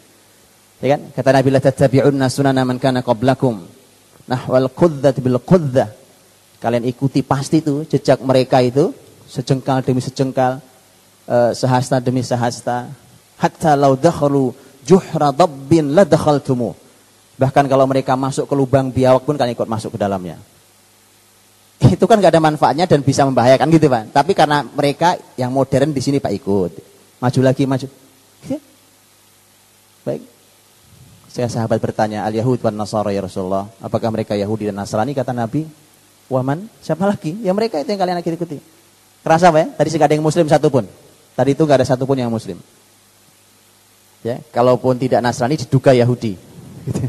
Ya 0.79 0.94
kan? 0.94 1.11
Kata 1.11 1.29
Nabi 1.35 1.48
la 1.50 1.61
tattabi'unna 1.61 2.26
sunana 2.31 2.62
man 2.62 2.79
kana 2.79 3.02
qablakum. 3.02 3.59
Nah, 4.31 4.40
wal 4.46 4.70
quddat 4.70 5.18
bil 5.18 5.42
quddah. 5.42 5.90
Kalian 6.62 6.87
ikuti 6.87 7.20
pasti 7.26 7.61
itu 7.61 7.83
jejak 7.85 8.22
mereka 8.22 8.62
itu 8.62 8.94
sejengkal 9.37 9.85
demi 9.85 10.01
sejengkal, 10.01 10.64
uh, 11.29 11.53
sehasta 11.53 12.01
demi 12.01 12.25
sehasta. 12.25 12.88
Hatta 13.37 13.77
law 13.77 13.92
dakhalu 13.92 14.57
juhra 14.81 15.29
dabbin 15.29 15.92
la 15.92 16.09
dakhaltumu. 16.09 16.72
Bahkan 17.37 17.68
kalau 17.68 17.85
mereka 17.85 18.16
masuk 18.16 18.49
ke 18.49 18.55
lubang 18.57 18.88
biawak 18.88 19.29
pun 19.29 19.37
kalian 19.37 19.53
ikut 19.53 19.68
masuk 19.68 19.92
ke 19.92 19.99
dalamnya 20.01 20.40
itu 21.77 22.05
kan 22.09 22.16
gak 22.18 22.33
ada 22.33 22.40
manfaatnya 22.40 22.88
dan 22.88 23.05
bisa 23.05 23.22
membahayakan 23.29 23.68
gitu 23.68 23.87
pak. 23.92 24.09
Tapi 24.11 24.33
karena 24.33 24.64
mereka 24.64 25.20
yang 25.37 25.53
modern 25.53 25.92
di 25.92 26.01
sini 26.01 26.18
pak 26.18 26.33
ikut, 26.33 26.72
maju 27.20 27.40
lagi 27.44 27.62
maju. 27.68 27.87
Gitu. 28.40 28.59
Baik. 30.03 30.22
Saya 31.29 31.53
sahabat 31.53 31.77
bertanya, 31.77 32.25
al 32.25 32.33
Yahud 32.33 32.57
wan 32.64 32.72
Nasara 32.72 33.12
ya 33.12 33.20
Rasulullah, 33.20 33.68
apakah 33.85 34.09
mereka 34.09 34.33
Yahudi 34.33 34.72
dan 34.72 34.81
Nasrani? 34.81 35.12
Kata 35.12 35.37
Nabi, 35.37 35.68
waman, 36.33 36.64
siapa 36.81 37.05
lagi? 37.05 37.37
Ya 37.44 37.53
mereka 37.53 37.77
itu 37.77 37.92
yang 37.92 38.01
kalian 38.01 38.25
ikuti. 38.25 38.57
Kerasa 39.26 39.50
pak 39.50 39.58
ya? 39.58 39.66
Tadi 39.74 39.88
sih 39.90 39.98
gak 39.98 40.06
ada 40.06 40.14
yang 40.14 40.22
Muslim 40.22 40.46
satupun. 40.46 40.86
Tadi 41.34 41.50
itu 41.50 41.62
gak 41.66 41.82
ada 41.82 41.86
satupun 41.90 42.14
yang 42.14 42.30
Muslim. 42.30 42.62
Ya, 44.22 44.38
kalaupun 44.54 44.94
tidak 44.94 45.18
Nasrani 45.18 45.58
diduga 45.58 45.90
Yahudi. 45.90 46.38
Gitu. 46.86 47.02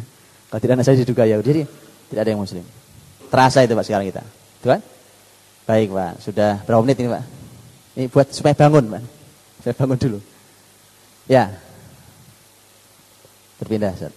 Kalau 0.50 0.62
tidak 0.62 0.82
Nasrani 0.82 1.06
diduga 1.06 1.30
Yahudi, 1.30 1.46
jadi 1.46 1.64
tidak 2.10 2.22
ada 2.26 2.32
yang 2.34 2.42
Muslim. 2.42 2.66
Terasa 3.30 3.62
itu 3.62 3.78
pak 3.78 3.86
sekarang 3.86 4.10
kita. 4.10 4.26
Tuan? 4.66 4.82
Baik 5.68 5.92
Pak, 5.92 6.24
sudah 6.24 6.64
berapa 6.64 6.80
menit 6.80 6.98
ini 7.04 7.12
Pak? 7.12 7.24
Ini 8.00 8.06
buat 8.08 8.28
supaya 8.32 8.56
bangun 8.56 8.88
Pak. 8.88 9.04
Supaya 9.62 9.76
bangun 9.84 9.98
dulu. 10.00 10.20
Ya. 11.28 11.54
Berpindah 13.60 13.92
Ustaz. 13.94 14.16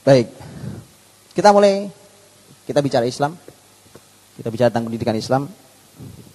Baik. 0.00 0.32
Kita 1.36 1.52
mulai 1.52 1.92
kita 2.64 2.80
bicara 2.80 3.04
Islam, 3.04 3.36
kita 4.40 4.48
bicara 4.48 4.72
tentang 4.72 4.88
pendidikan 4.88 5.12
Islam, 5.12 5.44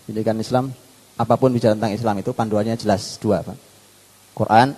pendidikan 0.05 0.37
Islam, 0.37 0.69
apa 1.17 1.33
pun 1.33 1.49
bicara 1.49 1.73
tentang 1.73 1.97
Islam 1.97 2.21
itu 2.21 2.29
panduannya 2.29 2.77
jelas 2.77 3.17
dua, 3.17 3.41
Pak. 3.41 3.57
Quran, 4.37 4.77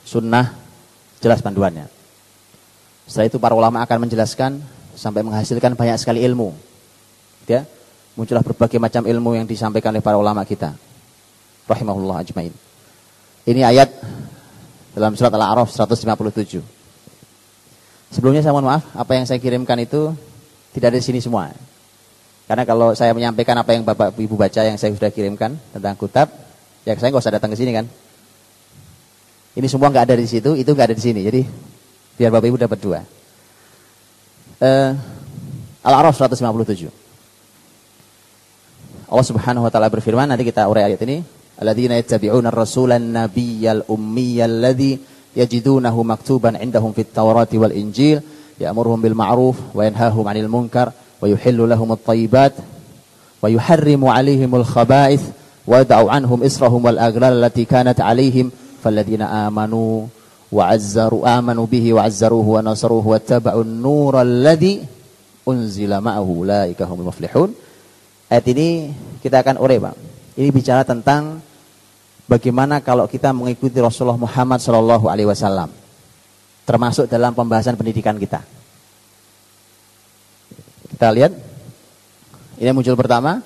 Sunnah, 0.00 0.56
jelas 1.20 1.44
panduannya. 1.44 1.92
Setelah 3.04 3.26
itu 3.28 3.36
para 3.36 3.52
ulama 3.52 3.84
akan 3.84 4.08
menjelaskan 4.08 4.64
sampai 4.96 5.20
menghasilkan 5.20 5.76
banyak 5.76 6.00
sekali 6.00 6.24
ilmu. 6.24 6.56
Ya, 7.44 7.68
muncullah 8.16 8.40
berbagai 8.40 8.80
macam 8.80 9.04
ilmu 9.04 9.36
yang 9.36 9.44
disampaikan 9.44 9.92
oleh 9.92 10.00
para 10.00 10.16
ulama 10.16 10.40
kita. 10.48 10.72
Rahimahullah 11.68 12.24
ajmain. 12.24 12.54
Ini 13.44 13.60
ayat 13.60 13.92
dalam 14.96 15.12
surat 15.20 15.34
Al-A'raf 15.36 15.68
157. 15.68 16.79
Sebelumnya 18.10 18.42
saya 18.42 18.50
mohon 18.50 18.66
maaf, 18.66 18.84
apa 18.92 19.14
yang 19.14 19.24
saya 19.24 19.38
kirimkan 19.38 19.78
itu 19.78 20.10
tidak 20.74 20.94
ada 20.94 20.98
di 20.98 21.06
sini 21.06 21.22
semua. 21.22 21.54
Karena 22.50 22.66
kalau 22.66 22.90
saya 22.98 23.14
menyampaikan 23.14 23.54
apa 23.54 23.70
yang 23.70 23.86
Bapak 23.86 24.18
Ibu 24.18 24.34
baca 24.34 24.66
yang 24.66 24.74
saya 24.74 24.90
sudah 24.90 25.14
kirimkan 25.14 25.54
tentang 25.70 25.94
kutab, 25.94 26.26
ya 26.82 26.98
saya 26.98 27.14
nggak 27.14 27.22
usah 27.22 27.34
datang 27.38 27.54
ke 27.54 27.58
sini 27.58 27.70
kan. 27.70 27.86
Ini 29.54 29.66
semua 29.70 29.94
nggak 29.94 30.10
ada 30.10 30.16
di 30.18 30.26
situ, 30.26 30.58
itu 30.58 30.70
nggak 30.74 30.90
ada 30.90 30.96
di 30.98 31.02
sini. 31.02 31.22
Jadi 31.22 31.46
biar 32.18 32.34
Bapak 32.34 32.50
Ibu 32.50 32.58
dapat 32.58 32.78
dua. 32.82 32.98
uh, 34.66 34.90
Al-A'raf 35.86 36.18
157. 36.18 36.90
Allah 39.10 39.26
Subhanahu 39.26 39.66
wa 39.66 39.70
taala 39.70 39.86
berfirman, 39.86 40.26
nanti 40.26 40.42
kita 40.46 40.66
urai 40.66 40.90
ayat 40.90 41.02
ini, 41.06 41.22
alladzina 41.58 41.94
yattabi'una 41.98 42.50
ar-rasulan 42.50 43.02
nabiyyal 43.14 43.86
ummiyal 43.90 44.58
ladzi 44.58 44.98
yajidunahu 45.36 46.00
maktuban 46.02 46.58
'indahum 46.58 46.90
fit 46.96 47.08
Taurati 47.10 47.56
wal 47.60 47.74
Injil 47.74 48.22
ya'muruhum 48.60 49.00
bil 49.00 49.16
ma'ruf 49.16 49.56
wa 49.72 49.82
yanhahum 49.86 50.24
'anil 50.26 50.50
munkar 50.50 50.92
wa 50.92 51.26
yuhillu 51.26 51.66
lahum 51.66 51.94
at-thayyibat 51.94 52.58
wa 53.40 53.46
yuharrimu 53.46 54.10
'alaihimul 54.10 54.66
khaba'ith 54.66 55.24
wa 55.64 55.80
yad'u 55.80 56.06
'anhum 56.10 56.44
israhum 56.44 56.80
wal 56.82 56.98
aghlal 56.98 57.36
allati 57.36 57.64
kanat 57.64 57.98
'alaihim 58.02 58.52
falladzina 58.82 59.46
amanu 59.46 60.10
wa 60.50 60.62
'azzaru 60.68 61.22
amanu 61.22 61.64
bihi 61.64 61.94
wa 61.94 62.04
'azzaruhu 62.04 62.58
wa 62.58 62.64
nasaruhu 62.64 63.14
wattaba'un 63.14 63.66
nural 63.66 64.26
ladzi 64.26 64.82
unzila 65.46 66.02
ma'ahu 66.02 66.44
ulaika 66.44 66.84
humul 66.84 67.08
muflihun 67.14 67.70
Ayat 68.30 68.46
ini 68.54 68.94
kita 69.26 69.42
akan 69.42 69.58
urai, 69.58 69.82
Bang. 69.82 69.98
Ini 70.38 70.54
bicara 70.54 70.86
tentang 70.86 71.42
bagaimana 72.30 72.78
kalau 72.78 73.10
kita 73.10 73.34
mengikuti 73.34 73.82
Rasulullah 73.82 74.14
Muhammad 74.14 74.62
Shallallahu 74.62 75.10
Alaihi 75.10 75.26
Wasallam, 75.26 75.74
termasuk 76.62 77.10
dalam 77.10 77.34
pembahasan 77.34 77.74
pendidikan 77.74 78.14
kita. 78.14 78.46
Kita 80.94 81.10
lihat, 81.10 81.34
ini 82.62 82.70
muncul 82.70 82.94
pertama, 82.94 83.42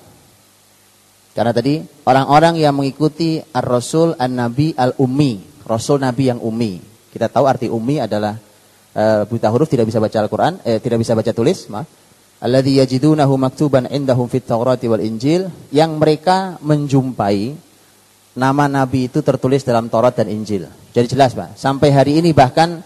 karena 1.33 1.49
tadi 1.49 1.81
orang-orang 2.05 2.61
yang 2.61 2.77
mengikuti 2.77 3.41
Ar-Rasul 3.41 4.13
An-Nabi 4.21 4.77
Al-Ummi, 4.77 5.65
Rasul 5.65 5.97
Nabi 6.05 6.29
yang 6.29 6.37
ummi. 6.45 6.77
Kita 7.09 7.25
tahu 7.25 7.49
arti 7.49 7.65
ummi 7.71 7.97
adalah 7.97 8.37
e, 8.93 9.03
buta 9.25 9.49
huruf, 9.49 9.65
tidak 9.65 9.89
bisa 9.89 9.97
baca 9.97 10.19
Al-Quran, 10.21 10.53
eh, 10.61 10.77
tidak 10.77 11.01
bisa 11.01 11.17
baca 11.17 11.31
tulis, 11.33 11.65
maaf 11.71 11.89
alladhi 12.43 12.77
yajidunahu 12.83 13.33
maktuban 13.39 13.87
indahum 13.89 14.27
fit 14.27 14.45
wal 14.45 15.01
Injil 15.01 15.47
yang 15.71 15.95
mereka 15.95 16.59
menjumpai 16.59 17.55
nama 18.35 18.67
nabi 18.67 19.07
itu 19.07 19.23
tertulis 19.23 19.63
dalam 19.63 19.87
Taurat 19.87 20.13
dan 20.13 20.27
Injil. 20.27 20.67
Jadi 20.91 21.07
jelas, 21.11 21.31
Pak. 21.33 21.55
Sampai 21.55 21.91
hari 21.91 22.19
ini 22.19 22.35
bahkan 22.35 22.83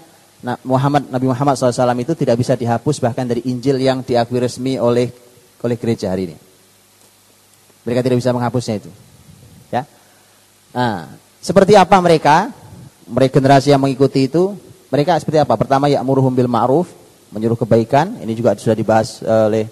Muhammad 0.64 1.12
Nabi 1.12 1.28
Muhammad 1.28 1.60
SAW 1.60 2.00
itu 2.00 2.16
tidak 2.16 2.40
bisa 2.40 2.56
dihapus 2.56 3.04
bahkan 3.04 3.28
dari 3.28 3.44
Injil 3.44 3.76
yang 3.76 4.00
diakui 4.08 4.40
resmi 4.40 4.80
oleh 4.80 5.12
oleh 5.60 5.76
gereja 5.76 6.16
hari 6.16 6.32
ini. 6.32 6.38
Mereka 7.84 8.00
tidak 8.00 8.18
bisa 8.24 8.32
menghapusnya 8.32 8.80
itu. 8.80 8.92
Ya. 9.68 9.84
Nah, 10.72 11.12
seperti 11.44 11.76
apa 11.76 11.98
mereka? 12.00 12.54
Mereka 13.10 13.42
generasi 13.42 13.74
yang 13.74 13.82
mengikuti 13.82 14.30
itu, 14.30 14.54
mereka 14.94 15.18
seperti 15.18 15.42
apa? 15.42 15.58
Pertama 15.58 15.90
ya 15.90 16.02
muruhum 16.06 16.34
bil 16.34 16.50
ma'ruf, 16.50 16.90
menyuruh 17.34 17.58
kebaikan. 17.58 18.22
Ini 18.22 18.34
juga 18.38 18.54
sudah 18.58 18.78
dibahas 18.78 19.22
eh, 19.22 19.44
oleh 19.50 19.66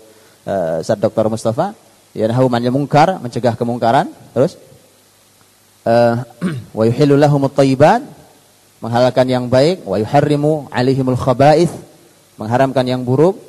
uh, 0.45 0.81
Ustaz 0.81 0.97
Dr. 0.97 1.25
Mustafa. 1.29 1.73
Yanhahu 2.17 2.49
manil 2.49 2.73
mungkar, 2.73 3.21
mencegah 3.21 3.53
kemungkaran. 3.53 4.09
Terus 4.33 4.57
eh, 4.57 4.61
wa 6.77 6.83
yuhillu 6.83 7.15
menghalalkan 8.77 9.25
yang 9.25 9.45
baik, 9.49 9.81
wa 9.87 9.97
yuharrimu 9.97 10.69
alaihimul 10.69 11.17
khaba'ith, 11.17 11.73
mengharamkan 12.37 12.85
yang 12.85 13.01
buruk, 13.01 13.39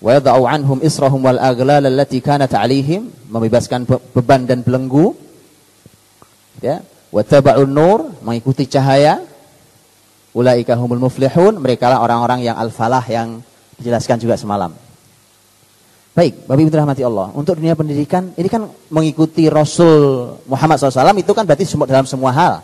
wa 0.00 0.16
anhum 0.48 0.80
israhum 0.80 1.20
wal 1.20 1.36
aghlal 1.36 1.84
allati 1.84 2.24
kanat 2.24 2.56
alaihim, 2.56 3.12
membebaskan 3.28 3.84
beban 4.16 4.48
dan 4.48 4.64
belenggu. 4.64 5.12
Ya, 6.64 6.84
wa 7.12 7.20
taba'un 7.24 7.68
nur, 7.68 8.12
mengikuti 8.24 8.68
cahaya. 8.68 9.20
Ulaika 10.30 10.78
humul 10.78 11.02
muflihun, 11.02 11.58
mereka 11.58 11.90
lah 11.90 12.06
orang-orang 12.06 12.46
yang 12.46 12.54
al-falah 12.54 13.02
yang 13.10 13.42
dijelaskan 13.82 14.22
juga 14.22 14.38
semalam. 14.38 14.70
Baik, 16.10 16.44
Bapak 16.44 16.60
Ibu 16.60 16.70
rahmati 16.74 17.02
Allah. 17.06 17.30
Untuk 17.38 17.56
dunia 17.56 17.78
pendidikan, 17.78 18.34
ini 18.34 18.48
kan 18.50 18.66
mengikuti 18.90 19.46
Rasul 19.46 20.34
Muhammad 20.50 20.82
SAW 20.82 21.14
itu 21.14 21.30
kan 21.30 21.46
berarti 21.46 21.64
dalam 21.86 22.06
semua 22.06 22.34
hal. 22.34 22.54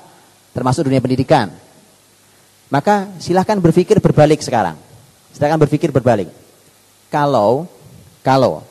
Termasuk 0.51 0.91
dunia 0.91 0.99
pendidikan. 0.99 1.55
Maka 2.67 3.07
silahkan 3.23 3.55
berpikir 3.63 4.03
berbalik 4.03 4.43
sekarang. 4.43 4.75
Silahkan 5.31 5.63
berpikir 5.63 5.95
berbalik. 5.95 6.27
Kalau, 7.07 7.71
kalau 8.27 8.67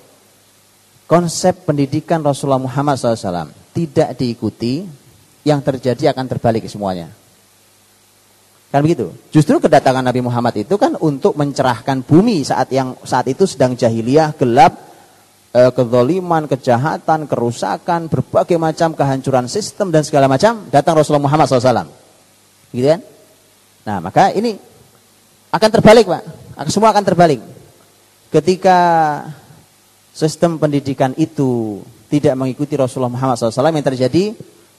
konsep 1.07 1.55
pendidikan 1.63 2.19
Rasulullah 2.19 2.59
Muhammad 2.59 2.99
SAW 2.99 3.55
tidak 3.71 4.19
diikuti, 4.19 4.84
yang 5.45 5.61
terjadi 5.61 6.11
akan 6.11 6.26
terbalik 6.26 6.65
semuanya. 6.65 7.13
Kan 8.76 8.84
begitu. 8.84 9.07
Justru 9.32 9.55
kedatangan 9.63 10.03
Nabi 10.03 10.19
Muhammad 10.19 10.59
itu 10.59 10.76
kan 10.76 10.99
untuk 10.99 11.39
mencerahkan 11.39 12.03
bumi 12.03 12.43
saat 12.43 12.67
yang 12.76 12.99
saat 13.07 13.23
itu 13.32 13.47
sedang 13.47 13.71
jahiliyah, 13.71 14.36
gelap, 14.36 14.76
e, 15.55 15.71
kezoliman, 15.71 16.43
kejahatan, 16.43 17.23
kerusakan, 17.23 18.11
berbagai 18.11 18.59
macam 18.59 18.91
kehancuran 18.91 19.47
sistem 19.47 19.95
dan 19.95 20.03
segala 20.03 20.28
macam. 20.28 20.67
Datang 20.67 20.91
Rasulullah 20.91 21.23
Muhammad 21.23 21.47
SAW. 21.47 21.88
Gitu 22.76 22.84
kan? 22.84 22.99
Nah 23.88 24.03
maka 24.03 24.36
ini 24.36 24.59
akan 25.55 25.69
terbalik 25.71 26.11
Pak. 26.11 26.23
Semua 26.67 26.91
akan 26.91 27.03
terbalik. 27.07 27.39
Ketika 28.28 28.80
sistem 30.11 30.59
pendidikan 30.59 31.15
itu 31.15 31.80
tidak 32.11 32.36
mengikuti 32.36 32.76
Rasulullah 32.76 33.15
Muhammad 33.15 33.39
SAW 33.39 33.71
yang 33.71 33.88
terjadi 33.88 34.36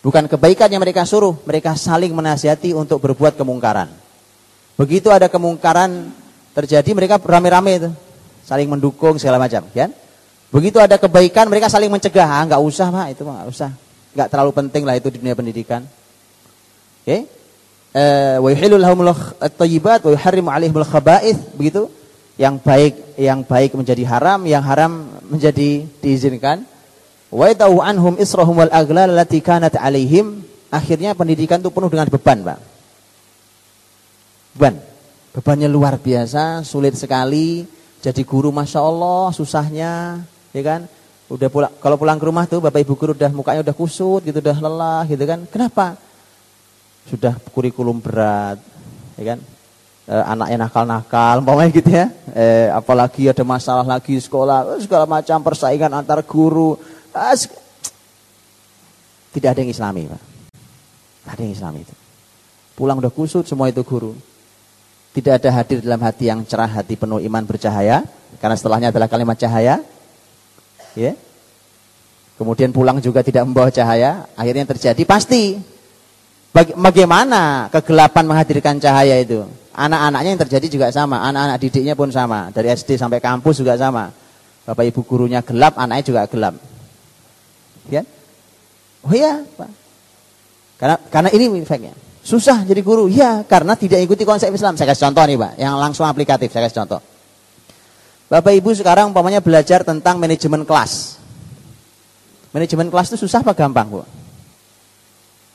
Bukan 0.06 0.30
kebaikan 0.30 0.70
yang 0.70 0.78
mereka 0.78 1.02
suruh, 1.02 1.34
mereka 1.42 1.74
saling 1.74 2.14
menasihati 2.14 2.70
untuk 2.70 3.02
berbuat 3.02 3.34
kemungkaran. 3.34 3.90
Begitu 4.78 5.10
ada 5.10 5.26
kemungkaran 5.26 6.14
terjadi, 6.54 6.86
mereka 6.94 7.18
rame-rame 7.18 7.72
itu, 7.74 7.90
saling 8.46 8.70
mendukung 8.70 9.18
segala 9.18 9.42
macam, 9.42 9.66
kan? 9.74 9.90
Begitu 10.54 10.78
ada 10.78 10.94
kebaikan, 10.94 11.50
mereka 11.50 11.66
saling 11.66 11.90
mencegah, 11.90 12.22
ah 12.22 12.46
nggak 12.46 12.62
usah 12.62 12.86
pak, 12.94 13.18
itu 13.18 13.26
nggak 13.26 13.50
usah, 13.50 13.74
nggak 14.14 14.28
terlalu 14.30 14.54
penting 14.54 14.86
lah 14.86 14.94
itu 14.94 15.10
di 15.10 15.18
dunia 15.18 15.34
pendidikan. 15.34 15.82
Oke? 17.02 17.10
Okay? 17.10 17.20
Eh, 17.98 18.38
wa 18.38 18.46
wa 18.46 19.10
begitu? 21.58 21.82
Yang 22.38 22.54
baik 22.62 22.94
yang 23.18 23.42
baik 23.42 23.74
menjadi 23.74 24.06
haram, 24.06 24.46
yang 24.46 24.62
haram 24.62 25.08
menjadi 25.26 25.82
diizinkan. 25.98 26.75
Wa 27.30 27.50
yata'u 27.50 27.82
anhum 27.82 28.14
israhum 28.20 28.62
wal 28.62 28.70
aglal 28.70 29.10
lati 29.10 29.42
kanat 29.42 29.74
alaihim. 29.74 30.46
Akhirnya 30.70 31.14
pendidikan 31.14 31.62
itu 31.62 31.70
penuh 31.70 31.90
dengan 31.90 32.10
beban, 32.10 32.38
Pak. 32.42 32.58
Beban. 34.54 34.74
Bebannya 35.36 35.68
luar 35.68 36.00
biasa, 36.00 36.64
sulit 36.64 36.96
sekali. 36.96 37.68
Jadi 38.00 38.22
guru 38.22 38.48
Masya 38.54 38.80
Allah, 38.80 39.34
susahnya, 39.34 40.22
ya 40.54 40.62
kan? 40.62 40.88
Udah 41.26 41.50
pulang, 41.50 41.72
kalau 41.82 41.98
pulang 41.98 42.18
ke 42.22 42.24
rumah 42.24 42.46
tuh 42.46 42.62
Bapak 42.62 42.86
Ibu 42.86 42.94
guru 42.94 43.12
udah 43.18 43.30
mukanya 43.34 43.66
udah 43.66 43.74
kusut 43.74 44.22
gitu, 44.22 44.38
udah 44.38 44.56
lelah 44.62 45.02
gitu 45.10 45.24
kan. 45.26 45.42
Kenapa? 45.50 45.98
Sudah 47.10 47.34
kurikulum 47.50 47.98
berat, 47.98 48.62
ya 49.18 49.34
kan? 49.34 49.38
E, 50.06 50.14
anaknya 50.22 50.56
nakal-nakal, 50.70 51.42
umpamanya 51.42 51.70
gitu 51.74 51.90
ya. 51.90 52.06
E, 52.30 52.70
apalagi 52.70 53.26
ada 53.26 53.42
masalah 53.42 53.82
lagi 53.82 54.14
sekolah, 54.22 54.78
segala 54.78 55.02
macam 55.02 55.42
persaingan 55.42 55.90
antar 55.98 56.22
guru, 56.22 56.78
tidak 59.36 59.52
ada 59.52 59.60
yang 59.60 59.68
islami, 59.68 60.08
Pak. 60.08 60.22
Tidak 60.24 61.32
ada 61.36 61.42
yang 61.44 61.52
islami 61.52 61.84
itu. 61.84 61.94
Pulang 62.72 62.96
udah 63.00 63.12
kusut 63.12 63.44
semua 63.44 63.68
itu 63.68 63.84
guru. 63.84 64.16
Tidak 65.12 65.32
ada 65.32 65.48
hadir 65.60 65.84
dalam 65.84 66.00
hati 66.00 66.28
yang 66.28 66.40
cerah, 66.44 66.68
hati 66.68 66.96
penuh 66.96 67.20
iman 67.20 67.44
bercahaya. 67.44 68.04
Karena 68.40 68.56
setelahnya 68.56 68.88
adalah 68.92 69.08
kalimat 69.08 69.36
cahaya. 69.36 69.80
Ya. 70.96 71.12
Kemudian 72.36 72.72
pulang 72.72 73.00
juga 73.00 73.20
tidak 73.20 73.44
membawa 73.48 73.68
cahaya. 73.68 74.24
Akhirnya 74.36 74.68
terjadi 74.68 75.04
pasti. 75.04 75.56
Bagaimana 76.56 77.68
kegelapan 77.68 78.24
menghadirkan 78.24 78.80
cahaya 78.80 79.20
itu? 79.20 79.44
Anak-anaknya 79.76 80.30
yang 80.32 80.42
terjadi 80.48 80.66
juga 80.68 80.86
sama. 80.92 81.20
Anak-anak 81.28 81.60
didiknya 81.60 81.92
pun 81.92 82.08
sama. 82.08 82.48
Dari 82.52 82.72
SD 82.72 82.96
sampai 82.96 83.20
kampus 83.20 83.60
juga 83.60 83.76
sama. 83.76 84.08
Bapak 84.64 84.84
ibu 84.88 85.04
gurunya 85.04 85.44
gelap, 85.44 85.76
anaknya 85.76 86.04
juga 86.04 86.24
gelap. 86.24 86.75
Ya? 87.90 88.02
Oh 89.06 89.14
iya, 89.14 89.42
Pak. 89.44 89.70
Karena 90.76 90.96
karena 91.08 91.28
ini 91.32 91.62
efeknya. 91.62 91.94
Susah 92.26 92.66
jadi 92.66 92.82
guru. 92.82 93.06
Ya, 93.06 93.46
karena 93.46 93.78
tidak 93.78 94.02
ikuti 94.02 94.26
konsep 94.26 94.50
Islam. 94.50 94.74
Saya 94.74 94.90
kasih 94.90 95.06
contoh 95.08 95.22
nih, 95.22 95.38
Pak, 95.38 95.52
yang 95.62 95.78
langsung 95.78 96.04
aplikatif. 96.04 96.50
Saya 96.50 96.66
kasih 96.66 96.82
contoh. 96.82 97.00
Bapak 98.26 98.50
Ibu 98.58 98.74
sekarang 98.74 99.14
umpamanya 99.14 99.38
belajar 99.38 99.86
tentang 99.86 100.18
manajemen 100.18 100.66
kelas. 100.66 101.22
Manajemen 102.50 102.90
kelas 102.90 103.14
itu 103.14 103.22
susah 103.22 103.46
apa 103.46 103.54
gampang, 103.54 103.86
Bu? 103.86 104.02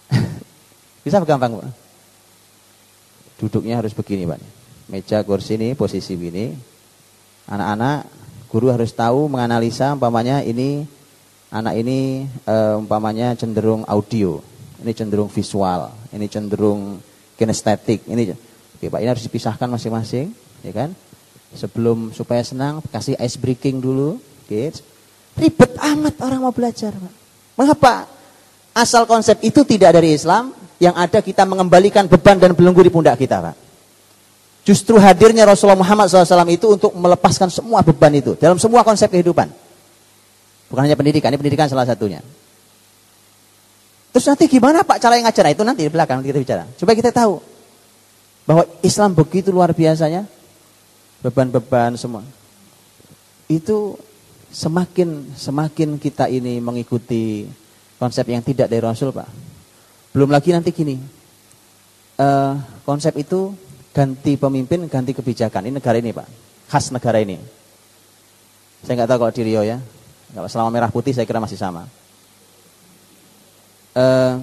Bisa 1.04 1.20
apa 1.20 1.28
gampang, 1.28 1.60
Bu? 1.60 1.62
Duduknya 3.44 3.84
harus 3.84 3.92
begini, 3.92 4.24
Pak. 4.24 4.40
Meja 4.88 5.20
kursi 5.28 5.60
ini 5.60 5.76
posisi 5.76 6.16
ini. 6.16 6.56
Anak-anak 7.52 8.08
guru 8.48 8.72
harus 8.72 8.96
tahu 8.96 9.28
menganalisa 9.28 9.92
umpamanya 9.92 10.40
ini 10.40 10.88
anak 11.52 11.76
ini 11.76 12.26
uh, 12.48 12.80
umpamanya 12.80 13.36
cenderung 13.36 13.84
audio, 13.84 14.40
ini 14.80 14.96
cenderung 14.96 15.28
visual, 15.28 15.92
ini 16.16 16.26
cenderung 16.32 17.04
kinestetik, 17.36 18.08
ini 18.08 18.32
Oke, 18.82 18.90
Pak, 18.90 18.98
ini 18.98 19.14
harus 19.14 19.22
dipisahkan 19.22 19.70
masing-masing, 19.70 20.34
ya 20.66 20.74
kan? 20.74 20.90
Sebelum 21.54 22.10
supaya 22.18 22.42
senang, 22.42 22.82
kasih 22.90 23.14
ice 23.22 23.38
breaking 23.38 23.78
dulu. 23.78 24.18
Gitu. 24.50 24.82
Ribet 25.38 25.78
amat 25.78 26.18
orang 26.26 26.42
mau 26.42 26.50
belajar. 26.50 26.90
Pak. 26.90 27.14
Mengapa? 27.62 28.10
Asal 28.74 29.06
konsep 29.06 29.38
itu 29.46 29.62
tidak 29.62 30.02
dari 30.02 30.18
Islam, 30.18 30.50
yang 30.82 30.98
ada 30.98 31.22
kita 31.22 31.46
mengembalikan 31.46 32.10
beban 32.10 32.42
dan 32.42 32.58
belenggu 32.58 32.82
di 32.82 32.90
pundak 32.90 33.22
kita. 33.22 33.38
Pak. 33.38 33.56
Justru 34.66 34.98
hadirnya 34.98 35.46
Rasulullah 35.46 35.78
Muhammad 35.78 36.10
SAW 36.10 36.50
itu 36.50 36.74
untuk 36.74 36.90
melepaskan 36.98 37.54
semua 37.54 37.86
beban 37.86 38.18
itu. 38.18 38.34
Dalam 38.34 38.58
semua 38.58 38.82
konsep 38.82 39.14
kehidupan. 39.14 39.46
Bukan 40.72 40.88
hanya 40.88 40.96
pendidikan, 40.96 41.36
ini 41.36 41.38
pendidikan 41.38 41.68
salah 41.68 41.84
satunya. 41.84 42.24
Terus 44.16 44.26
nanti 44.28 44.48
gimana 44.48 44.88
Pak 44.88 45.04
cara 45.04 45.20
yang 45.20 45.28
ngajar? 45.28 45.44
Nah, 45.48 45.52
itu 45.52 45.64
nanti 45.68 45.82
di 45.84 45.92
belakang 45.92 46.24
kita 46.24 46.40
bicara. 46.40 46.64
Coba 46.80 46.92
kita 46.96 47.12
tahu 47.12 47.44
bahwa 48.48 48.64
Islam 48.80 49.12
begitu 49.12 49.52
luar 49.52 49.76
biasanya, 49.76 50.24
beban-beban 51.20 51.96
semua. 52.00 52.24
Itu 53.52 54.00
semakin 54.52 55.32
semakin 55.36 55.96
kita 55.96 56.28
ini 56.28 56.60
mengikuti 56.60 57.48
konsep 58.00 58.28
yang 58.28 58.44
tidak 58.44 58.68
dari 58.68 58.84
Rasul 58.84 59.16
Pak. 59.16 59.28
Belum 60.12 60.28
lagi 60.28 60.52
nanti 60.52 60.76
gini, 60.76 61.00
uh, 62.20 62.60
konsep 62.84 63.16
itu 63.16 63.56
ganti 63.96 64.36
pemimpin, 64.36 64.88
ganti 64.92 65.16
kebijakan. 65.16 65.72
Ini 65.72 65.80
negara 65.80 66.00
ini 66.00 66.12
Pak, 66.12 66.28
khas 66.68 66.92
negara 66.92 67.20
ini. 67.24 67.40
Saya 68.84 69.00
nggak 69.00 69.10
tahu 69.14 69.20
kalau 69.24 69.34
di 69.36 69.44
Rio 69.46 69.62
ya, 69.64 69.80
selama 70.48 70.70
merah 70.72 70.92
putih 70.92 71.12
saya 71.12 71.28
kira 71.28 71.44
masih 71.44 71.60
sama 71.60 71.88
uh, 73.96 74.34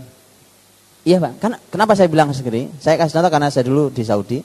iya 1.04 1.16
pak, 1.20 1.32
kan, 1.40 1.52
kenapa 1.72 1.96
saya 1.96 2.08
bilang 2.10 2.32
segini? 2.36 2.68
Saya 2.80 3.00
kasih 3.00 3.20
contoh 3.20 3.32
karena 3.32 3.48
saya 3.48 3.64
dulu 3.64 3.88
di 3.88 4.02
Saudi. 4.04 4.38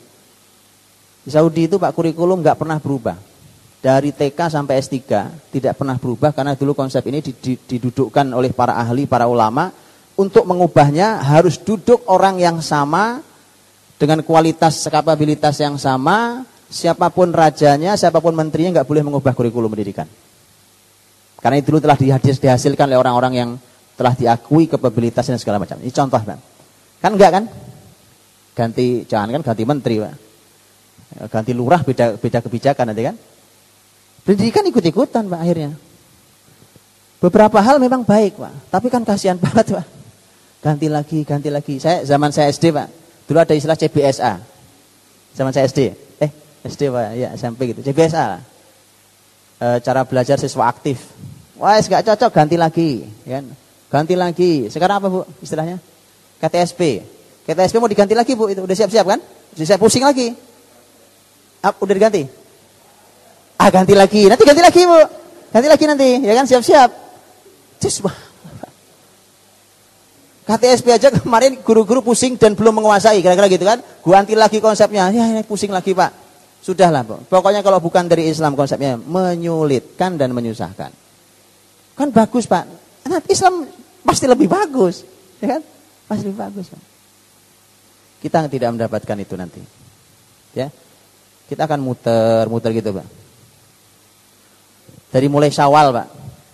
Di 1.24 1.32
Saudi 1.32 1.68
itu 1.68 1.80
pak 1.80 1.96
kurikulum 1.96 2.44
nggak 2.44 2.58
pernah 2.60 2.78
berubah. 2.80 3.18
Dari 3.84 4.16
TK 4.16 4.40
sampai 4.48 4.80
S3 4.80 4.96
tidak 5.52 5.76
pernah 5.76 6.00
berubah 6.00 6.32
karena 6.32 6.56
dulu 6.56 6.72
konsep 6.72 7.04
ini 7.04 7.20
didudukkan 7.44 8.32
oleh 8.32 8.56
para 8.56 8.80
ahli, 8.80 9.04
para 9.04 9.28
ulama 9.28 9.76
untuk 10.16 10.48
mengubahnya 10.48 11.20
harus 11.20 11.60
duduk 11.60 12.00
orang 12.08 12.40
yang 12.40 12.64
sama 12.64 13.20
dengan 14.00 14.24
kualitas 14.24 14.88
kapabilitas 14.88 15.60
yang 15.60 15.76
sama, 15.76 16.48
siapa 16.72 17.12
pun 17.12 17.36
rajanya, 17.36 18.00
siapa 18.00 18.24
pun 18.24 18.32
menterinya 18.32 18.80
nggak 18.80 18.88
boleh 18.88 19.04
mengubah 19.04 19.36
kurikulum 19.36 19.68
pendidikan. 19.68 20.08
Karena 21.44 21.60
itu 21.60 21.76
dulu 21.76 21.84
telah 21.84 22.00
dihasilkan 22.00 22.88
oleh 22.88 22.96
orang-orang 22.96 23.34
yang 23.36 23.50
telah 24.00 24.16
diakui 24.16 24.72
kapabilitasnya 24.72 25.36
segala 25.36 25.60
macam. 25.60 25.76
Ini 25.84 25.92
contoh, 25.92 26.24
Bang. 26.24 26.40
Kan 27.04 27.20
enggak 27.20 27.32
kan? 27.36 27.44
Ganti 28.56 29.04
jangan 29.04 29.28
kan 29.36 29.42
ganti 29.52 29.64
menteri, 29.68 30.00
Pak. 30.00 30.14
Ganti 31.28 31.52
lurah 31.52 31.84
beda 31.84 32.16
beda 32.16 32.40
kebijakan 32.40 32.96
nanti 32.96 33.04
kan? 33.04 33.16
Pendidikan 34.24 34.64
ikut-ikutan, 34.72 35.28
Pak 35.28 35.40
akhirnya. 35.44 35.76
Beberapa 37.20 37.60
hal 37.60 37.76
memang 37.84 38.08
baik, 38.08 38.40
Pak. 38.40 38.72
Tapi 38.72 38.88
kan 38.88 39.04
kasihan 39.04 39.36
banget, 39.44 39.76
Pak. 39.76 39.86
Ganti 40.64 40.88
lagi, 40.88 41.28
ganti 41.28 41.52
lagi. 41.52 41.76
Saya 41.76 42.08
zaman 42.08 42.32
saya 42.32 42.48
SD, 42.48 42.72
Pak. 42.72 42.88
Dulu 43.28 43.36
ada 43.44 43.52
istilah 43.52 43.76
CBSA. 43.76 44.40
Zaman 45.36 45.52
saya 45.52 45.68
SD. 45.68 45.92
Eh, 46.24 46.32
SD, 46.64 46.88
Pak. 46.88 47.20
Ya, 47.20 47.36
SMP 47.36 47.76
gitu. 47.76 47.84
CBSA. 47.84 48.53
E, 49.64 49.80
cara 49.80 50.04
belajar 50.04 50.36
siswa 50.36 50.68
aktif. 50.68 51.00
Wah, 51.56 51.80
enggak 51.80 52.04
cocok, 52.04 52.32
ganti 52.36 52.60
lagi, 52.60 53.08
ya? 53.24 53.40
Ganti 53.88 54.20
lagi. 54.20 54.68
Sekarang 54.68 55.00
apa 55.00 55.08
Bu 55.08 55.24
istilahnya? 55.40 55.80
KTSP. 56.44 57.00
KTSP 57.48 57.80
mau 57.80 57.88
diganti 57.88 58.12
lagi 58.12 58.36
Bu, 58.36 58.52
itu 58.52 58.60
udah 58.60 58.76
siap-siap 58.76 59.06
kan? 59.08 59.24
Sudah 59.56 59.68
siap 59.72 59.80
pusing 59.80 60.04
lagi. 60.04 60.36
Up, 61.64 61.80
udah 61.80 61.96
diganti? 61.96 62.28
Ah, 63.56 63.72
ganti 63.72 63.96
lagi. 63.96 64.28
Nanti 64.28 64.44
ganti 64.44 64.60
lagi 64.60 64.82
Bu. 64.84 65.00
Ganti 65.56 65.68
lagi 65.72 65.86
nanti, 65.88 66.10
ya 66.20 66.34
kan 66.36 66.46
siap-siap. 66.50 66.90
Cus, 67.80 68.04
KTSP 70.44 70.88
aja 70.92 71.08
kemarin 71.08 71.56
guru-guru 71.64 72.04
pusing 72.04 72.36
dan 72.36 72.52
belum 72.52 72.84
menguasai, 72.84 73.24
kira-kira 73.24 73.48
gitu 73.48 73.64
kan? 73.64 73.80
Ganti 74.04 74.36
lagi 74.36 74.60
konsepnya. 74.60 75.08
Ya, 75.16 75.24
ini 75.24 75.48
pusing 75.48 75.72
lagi, 75.72 75.96
Pak. 75.96 76.23
Sudahlah. 76.64 77.04
Pokoknya 77.04 77.60
kalau 77.60 77.84
bukan 77.84 78.08
dari 78.08 78.32
Islam 78.32 78.56
konsepnya 78.56 78.96
menyulitkan 78.96 80.16
dan 80.16 80.32
menyusahkan. 80.32 80.96
Kan 82.00 82.08
bagus, 82.16 82.48
Pak. 82.48 82.64
Nah, 83.12 83.20
Islam 83.28 83.68
pasti 84.08 84.26
lebih 84.32 84.48
bagus, 84.48 85.04
ya 85.44 85.60
kan? 85.60 85.62
Pasti 86.08 86.24
lebih 86.32 86.40
bagus. 86.40 86.72
Kita 88.24 88.48
tidak 88.48 88.80
mendapatkan 88.80 89.18
itu 89.20 89.36
nanti. 89.36 89.60
Ya. 90.56 90.72
Kita 91.52 91.68
akan 91.68 91.84
muter, 91.84 92.48
muter 92.48 92.72
gitu, 92.72 92.96
Pak. 92.96 93.08
Dari 95.12 95.28
mulai 95.28 95.52
Syawal, 95.52 95.92
Pak. 95.92 96.08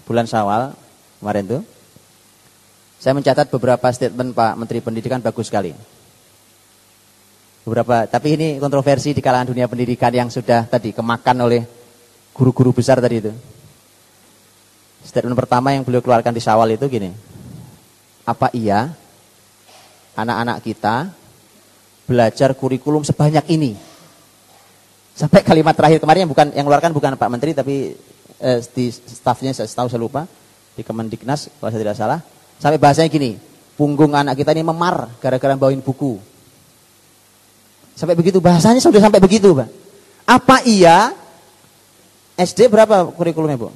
Bulan 0.10 0.26
Syawal 0.26 0.74
kemarin 1.22 1.46
tuh. 1.46 1.62
Saya 2.98 3.14
mencatat 3.14 3.48
beberapa 3.54 3.88
statement 3.94 4.34
Pak 4.34 4.58
Menteri 4.58 4.82
Pendidikan 4.82 5.22
bagus 5.22 5.54
sekali. 5.54 5.72
Beberapa, 7.70 8.10
tapi 8.10 8.34
ini 8.34 8.58
kontroversi 8.58 9.14
di 9.14 9.22
kalangan 9.22 9.54
dunia 9.54 9.70
pendidikan 9.70 10.10
yang 10.10 10.34
sudah 10.34 10.66
tadi 10.66 10.90
kemakan 10.90 11.46
oleh 11.46 11.62
guru-guru 12.34 12.74
besar 12.74 12.98
tadi 12.98 13.22
itu. 13.22 13.30
Statement 15.06 15.38
pertama 15.38 15.70
yang 15.78 15.86
beliau 15.86 16.02
keluarkan 16.02 16.34
di 16.34 16.42
Syawal 16.42 16.74
itu 16.74 16.90
gini 16.90 17.14
apa 18.30 18.54
iya 18.54 18.94
anak-anak 20.14 20.62
kita 20.62 21.10
belajar 22.10 22.58
kurikulum 22.58 23.06
sebanyak 23.06 23.46
ini? 23.54 23.78
Sampai 25.14 25.46
kalimat 25.46 25.78
terakhir 25.78 26.02
kemarin 26.02 26.26
yang 26.26 26.32
bukan 26.32 26.48
yang 26.58 26.66
keluarkan 26.66 26.90
bukan 26.90 27.22
Pak 27.22 27.30
Menteri 27.30 27.52
tapi 27.54 27.94
eh, 28.42 28.60
di 28.74 28.90
stafnya 28.90 29.54
saya 29.54 29.70
tahu 29.70 29.94
saya 29.94 30.02
lupa 30.02 30.26
di 30.74 30.82
Kemendiknas 30.82 31.54
kalau 31.62 31.70
saya 31.70 31.82
tidak 31.86 31.98
salah. 32.02 32.20
Sampai 32.58 32.82
bahasanya 32.82 33.14
gini, 33.14 33.38
punggung 33.78 34.18
anak 34.18 34.42
kita 34.42 34.58
ini 34.58 34.66
memar 34.66 35.22
gara-gara 35.22 35.54
bawain 35.54 35.86
buku. 35.86 36.18
Sampai 38.00 38.16
begitu 38.16 38.40
bahasanya 38.40 38.80
sudah 38.80 39.04
sampai 39.04 39.20
begitu, 39.20 39.52
Pak. 39.52 39.68
Apa 40.24 40.64
iya 40.64 41.12
SD 42.40 42.72
berapa 42.72 43.12
kurikulumnya, 43.12 43.60
Bu? 43.60 43.76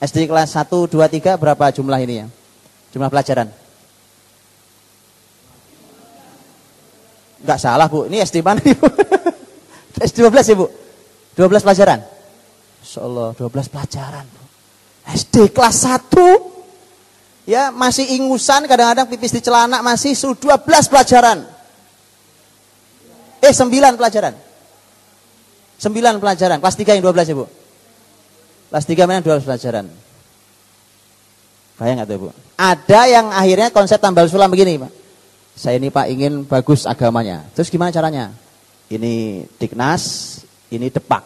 SD 0.00 0.24
kelas 0.24 0.56
1, 0.56 0.72
2, 0.72 0.88
3 0.88 1.36
berapa 1.36 1.68
jumlah 1.68 2.00
ini 2.00 2.24
ya? 2.24 2.26
Jumlah 2.96 3.12
pelajaran? 3.12 3.52
Enggak 7.44 7.58
salah 7.60 7.92
Bu, 7.92 8.08
ini 8.08 8.24
SD 8.24 8.40
mana 8.40 8.62
Ibu? 8.64 8.88
SD 10.08 10.24
12 10.24 10.32
ya 10.48 10.56
Bu? 10.56 10.66
12 11.36 11.60
pelajaran? 11.60 12.00
Insya 12.80 13.04
Allah 13.04 13.36
12 13.36 13.68
pelajaran 13.68 14.24
Bu. 14.32 14.42
SD 15.12 15.52
kelas 15.52 15.76
1 15.84 17.52
ya 17.52 17.68
masih 17.68 18.16
ingusan 18.16 18.64
kadang-kadang 18.64 19.10
pipis 19.12 19.34
di 19.34 19.44
celana 19.44 19.84
masih 19.84 20.16
12 20.16 20.40
pelajaran. 20.88 21.42
Eh 23.42 23.50
9 23.50 23.98
pelajaran. 23.98 24.34
9 25.82 26.22
pelajaran. 26.22 26.58
Kelas 26.62 26.76
3 26.78 26.94
yang 26.94 27.02
12 27.02 27.30
ya 27.30 27.34
Bu? 27.34 27.46
Kelas 28.70 28.84
3 28.86 29.04
mana 29.10 29.20
12 29.20 29.42
pelajaran. 29.42 29.84
Bayang 31.76 32.00
gak 32.00 32.08
tuh 32.08 32.18
Bu? 32.22 32.28
Ada 32.54 33.00
yang 33.10 33.26
akhirnya 33.34 33.68
konsep 33.74 33.98
tambal 33.98 34.30
sulam 34.30 34.46
begini 34.46 34.78
Pak 34.78 35.02
saya 35.52 35.76
ini 35.76 35.92
Pak 35.92 36.06
ingin 36.08 36.48
bagus 36.48 36.88
agamanya. 36.88 37.44
Terus 37.52 37.68
gimana 37.68 37.92
caranya? 37.92 38.32
Ini 38.88 39.44
Diknas, 39.60 40.04
ini 40.72 40.88
Depak. 40.88 41.24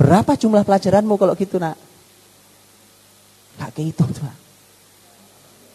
Berapa 0.00 0.32
jumlah 0.34 0.64
pelajaranmu 0.64 1.14
kalau 1.20 1.36
gitu 1.36 1.60
nak? 1.60 1.76
Gak 3.60 3.70
kehitung 3.76 4.10
Pak. 4.16 4.36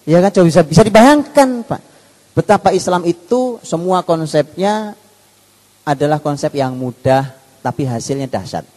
Ya 0.08 0.24
kan 0.24 0.32
coba 0.34 0.46
bisa, 0.50 0.62
bisa 0.66 0.82
dibayangkan 0.82 1.50
Pak. 1.66 1.82
Betapa 2.34 2.70
Islam 2.74 3.06
itu 3.06 3.62
semua 3.66 4.02
konsepnya 4.06 4.98
adalah 5.88 6.20
konsep 6.20 6.52
yang 6.52 6.76
mudah 6.76 7.32
tapi 7.64 7.88
hasilnya 7.88 8.28
dahsyat. 8.28 8.68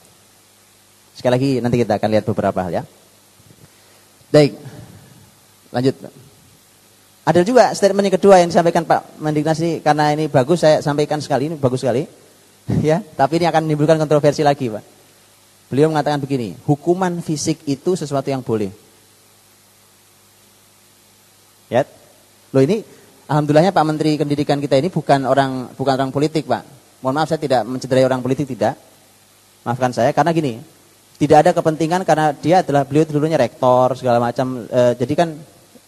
Sekali 1.19 1.33
lagi 1.35 1.51
nanti 1.59 1.83
kita 1.83 1.99
akan 1.99 2.09
lihat 2.15 2.25
beberapa 2.31 2.63
hal 2.63 2.71
ya. 2.71 2.83
Baik. 4.31 4.55
Lanjut. 5.75 5.95
Ada 7.27 7.43
juga 7.43 7.75
statement 7.75 8.07
yang 8.07 8.17
kedua 8.17 8.35
yang 8.39 8.49
disampaikan 8.49 8.87
Pak 8.87 9.19
Mendiknas 9.19 9.59
ini 9.59 9.83
karena 9.83 10.15
ini 10.15 10.31
bagus 10.31 10.63
saya 10.63 10.79
sampaikan 10.81 11.19
sekali 11.19 11.51
ini 11.51 11.59
bagus 11.59 11.83
sekali. 11.83 12.07
ya, 12.89 13.03
tapi 13.19 13.43
ini 13.43 13.47
akan 13.51 13.67
menimbulkan 13.67 13.99
kontroversi 13.99 14.47
lagi, 14.47 14.71
Pak. 14.71 14.85
Beliau 15.71 15.91
mengatakan 15.91 16.19
begini, 16.19 16.59
hukuman 16.67 17.23
fisik 17.23 17.63
itu 17.67 17.95
sesuatu 17.95 18.27
yang 18.27 18.43
boleh. 18.43 18.71
Ya. 21.71 21.87
Loh 22.51 22.63
ini 22.67 22.83
alhamdulillahnya 23.31 23.71
Pak 23.71 23.85
Menteri 23.87 24.19
Pendidikan 24.19 24.59
kita 24.59 24.75
ini 24.75 24.91
bukan 24.91 25.23
orang 25.27 25.71
bukan 25.79 25.93
orang 25.95 26.11
politik, 26.11 26.51
Pak. 26.51 26.80
Mohon 27.01 27.15
maaf 27.21 27.29
saya 27.33 27.41
tidak 27.41 27.63
mencederai 27.65 28.05
orang 28.05 28.21
politik 28.21 28.47
tidak. 28.49 28.77
Maafkan 29.65 29.93
saya 29.93 30.13
karena 30.13 30.33
gini, 30.33 30.61
tidak 31.21 31.37
ada 31.45 31.51
kepentingan 31.53 32.05
karena 32.05 32.33
dia 32.33 32.65
adalah 32.65 32.85
beliau 32.85 33.05
dulunya 33.09 33.37
rektor 33.37 33.93
segala 33.97 34.21
macam. 34.21 34.65
E, 34.69 34.81
jadi 34.97 35.13
kan 35.17 35.29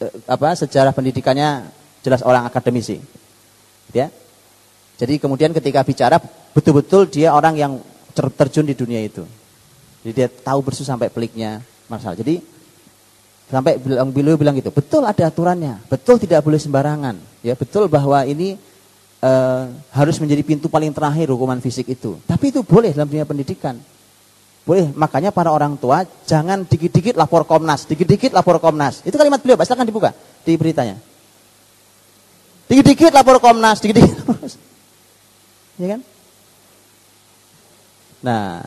Eh, 0.03 0.11
apa 0.27 0.59
sejarah 0.59 0.91
pendidikannya 0.91 1.71
jelas 2.03 2.27
orang 2.27 2.43
akademisi. 2.43 2.99
Ya. 3.95 4.11
Jadi 4.99 5.23
kemudian 5.23 5.55
ketika 5.55 5.87
bicara 5.87 6.19
betul-betul 6.51 7.07
dia 7.07 7.31
orang 7.31 7.55
yang 7.55 7.73
terjun 8.15 8.67
di 8.67 8.75
dunia 8.75 8.99
itu. 9.03 9.23
Jadi 10.03 10.13
dia 10.13 10.29
tahu 10.29 10.59
bersu 10.67 10.83
sampai 10.83 11.07
peliknya 11.07 11.63
masalah. 11.87 12.19
Jadi 12.19 12.43
sampai 13.47 13.79
bilang 13.79 14.11
beliau 14.11 14.35
bilang 14.35 14.57
gitu, 14.59 14.75
betul 14.75 15.07
ada 15.07 15.29
aturannya, 15.29 15.79
betul 15.87 16.19
tidak 16.19 16.43
boleh 16.43 16.59
sembarangan. 16.59 17.21
Ya, 17.45 17.55
betul 17.55 17.87
bahwa 17.87 18.25
ini 18.27 18.59
uh, 19.23 19.71
harus 19.95 20.19
menjadi 20.19 20.43
pintu 20.43 20.67
paling 20.67 20.91
terakhir 20.91 21.31
hukuman 21.31 21.63
fisik 21.63 21.89
itu. 21.89 22.19
Tapi 22.27 22.51
itu 22.51 22.61
boleh 22.67 22.91
dalam 22.93 23.09
dunia 23.09 23.25
pendidikan. 23.25 23.79
Boleh, 24.63 24.95
makanya 24.95 25.35
para 25.35 25.51
orang 25.51 25.75
tua 25.75 26.07
jangan 26.23 26.63
dikit-dikit 26.63 27.19
lapor 27.19 27.43
Komnas, 27.47 27.83
dikit-dikit 27.87 28.31
lapor 28.31 28.63
Komnas. 28.63 29.03
Itu 29.03 29.19
kalimat 29.19 29.43
beliau, 29.43 29.59
Pak, 29.59 29.67
silakan 29.67 29.91
dibuka 29.91 30.15
di 30.47 30.55
beritanya. 30.55 30.99
Dikit-dikit 32.71 33.11
lapor 33.11 33.43
Komnas, 33.43 33.83
dikit-dikit 33.83 34.23
lapor 34.23 34.37
Komnas. 34.39 34.55
Ya 35.81 35.97
kan? 35.97 36.01
Nah, 38.23 38.61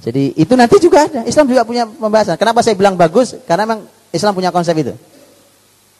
jadi 0.00 0.32
itu 0.38 0.54
nanti 0.54 0.76
juga 0.80 1.04
ada. 1.04 1.26
Islam 1.26 1.50
juga 1.50 1.66
punya 1.66 1.84
pembahasan. 1.84 2.36
Kenapa 2.36 2.62
saya 2.62 2.78
bilang 2.78 2.94
bagus? 2.96 3.36
Karena 3.44 3.68
memang 3.68 3.80
Islam 4.14 4.32
punya 4.32 4.54
konsep 4.54 4.72
itu. 4.76 4.94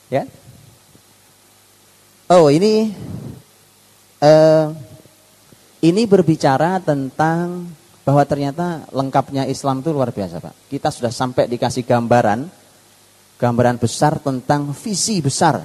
Ya. 0.08 0.24
Oh, 2.24 2.48
ini 2.48 2.88
uh, 4.24 4.72
ini 5.84 6.02
berbicara 6.08 6.80
tentang 6.80 7.68
bahwa 8.00 8.24
ternyata 8.24 8.88
lengkapnya 8.96 9.44
Islam 9.44 9.84
itu 9.84 9.92
luar 9.92 10.08
biasa, 10.08 10.40
Pak. 10.40 10.72
Kita 10.72 10.88
sudah 10.88 11.12
sampai 11.12 11.52
dikasih 11.52 11.84
gambaran 11.84 12.48
gambaran 13.36 13.76
besar 13.76 14.16
tentang 14.24 14.72
visi 14.72 15.20
besar. 15.20 15.60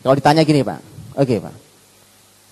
Kalau 0.00 0.16
ditanya 0.16 0.40
gini, 0.40 0.64
Pak. 0.64 0.80
Oke, 1.20 1.36
okay, 1.36 1.38
Pak. 1.44 1.54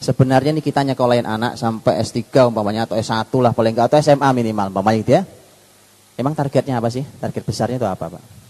Sebenarnya 0.04 0.52
nih 0.52 0.60
kita 0.60 0.84
nyekolahin 0.84 1.24
anak 1.24 1.56
sampai 1.56 2.04
S3 2.04 2.52
umpamanya 2.52 2.84
atau 2.84 3.00
S1 3.00 3.32
lah 3.40 3.56
paling 3.56 3.72
enggak 3.72 3.88
atau 3.88 3.96
SMA 4.04 4.28
minimal 4.36 4.68
umpamanya 4.68 5.00
gitu 5.00 5.12
ya. 5.16 5.22
Emang 6.20 6.36
targetnya 6.36 6.76
apa 6.76 6.92
sih? 6.92 7.00
Target 7.00 7.48
besarnya 7.48 7.80
itu 7.80 7.88
apa, 7.88 8.12
Pak? 8.12 8.43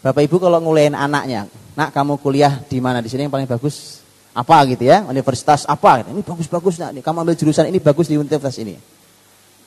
Bapak 0.00 0.24
Ibu 0.24 0.40
kalau 0.40 0.56
ngulehin 0.64 0.96
anaknya, 0.96 1.44
"Nak, 1.76 1.92
kamu 1.92 2.16
kuliah 2.24 2.56
di 2.64 2.80
mana? 2.80 3.04
Di 3.04 3.12
sini 3.12 3.28
yang 3.28 3.32
paling 3.32 3.44
bagus 3.44 4.00
apa 4.32 4.64
gitu 4.72 4.88
ya? 4.88 5.04
Universitas 5.04 5.68
apa?" 5.68 6.00
Ini 6.08 6.24
bagus-bagus, 6.24 6.80
Nak. 6.80 6.96
Kamu 7.04 7.20
ambil 7.20 7.36
jurusan 7.36 7.68
ini 7.68 7.76
bagus 7.84 8.08
di 8.08 8.16
universitas 8.16 8.56
ini. 8.56 8.80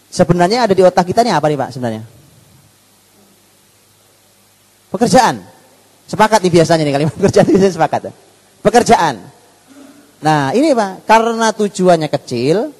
Sebenarnya 0.09 0.65
ada 0.65 0.73
di 0.73 0.81
otak 0.81 1.05
kita 1.05 1.21
nih 1.21 1.33
apa 1.37 1.45
nih, 1.45 1.57
Pak, 1.57 1.69
sebenarnya? 1.73 2.03
Pekerjaan. 4.93 5.41
Sepakat 6.05 6.45
nih 6.45 6.53
biasanya 6.53 6.83
nih 6.85 6.93
kalimat 6.93 7.13
pekerjaan 7.21 7.47
itu 7.49 7.69
sepakat. 7.73 8.13
Pekerjaan. 8.61 9.15
Nah 10.23 10.53
ini 10.53 10.71
Pak, 10.71 11.09
karena 11.09 11.49
tujuannya 11.49 12.09
kecil, 12.13 12.71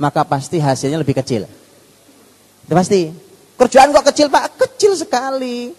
maka 0.00 0.24
pasti 0.24 0.56
hasilnya 0.56 0.96
lebih 0.96 1.14
kecil. 1.14 1.44
Itu 2.64 2.72
pasti. 2.72 3.12
Kerjaan 3.52 3.94
kok 3.94 4.06
kecil 4.10 4.26
Pak? 4.32 4.58
Kecil 4.58 4.96
sekali. 4.96 5.70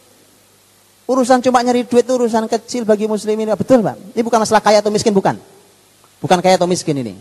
Urusan 1.04 1.44
cuma 1.44 1.60
nyari 1.60 1.84
duit 1.84 2.08
itu 2.08 2.14
urusan 2.16 2.48
kecil 2.48 2.88
bagi 2.88 3.08
muslimin. 3.08 3.52
Betul 3.60 3.84
Pak. 3.84 4.16
Ini 4.16 4.22
bukan 4.24 4.40
masalah 4.44 4.64
kaya 4.64 4.80
atau 4.80 4.92
miskin, 4.92 5.12
bukan. 5.12 5.36
Bukan 6.24 6.40
kaya 6.40 6.56
atau 6.56 6.70
miskin 6.70 6.96
ini. 6.96 7.20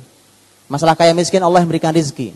Masalah 0.71 0.95
kaya 0.95 1.11
miskin 1.13 1.43
Allah 1.43 1.61
yang 1.63 1.69
memberikan 1.69 1.91
rezeki. 1.91 2.31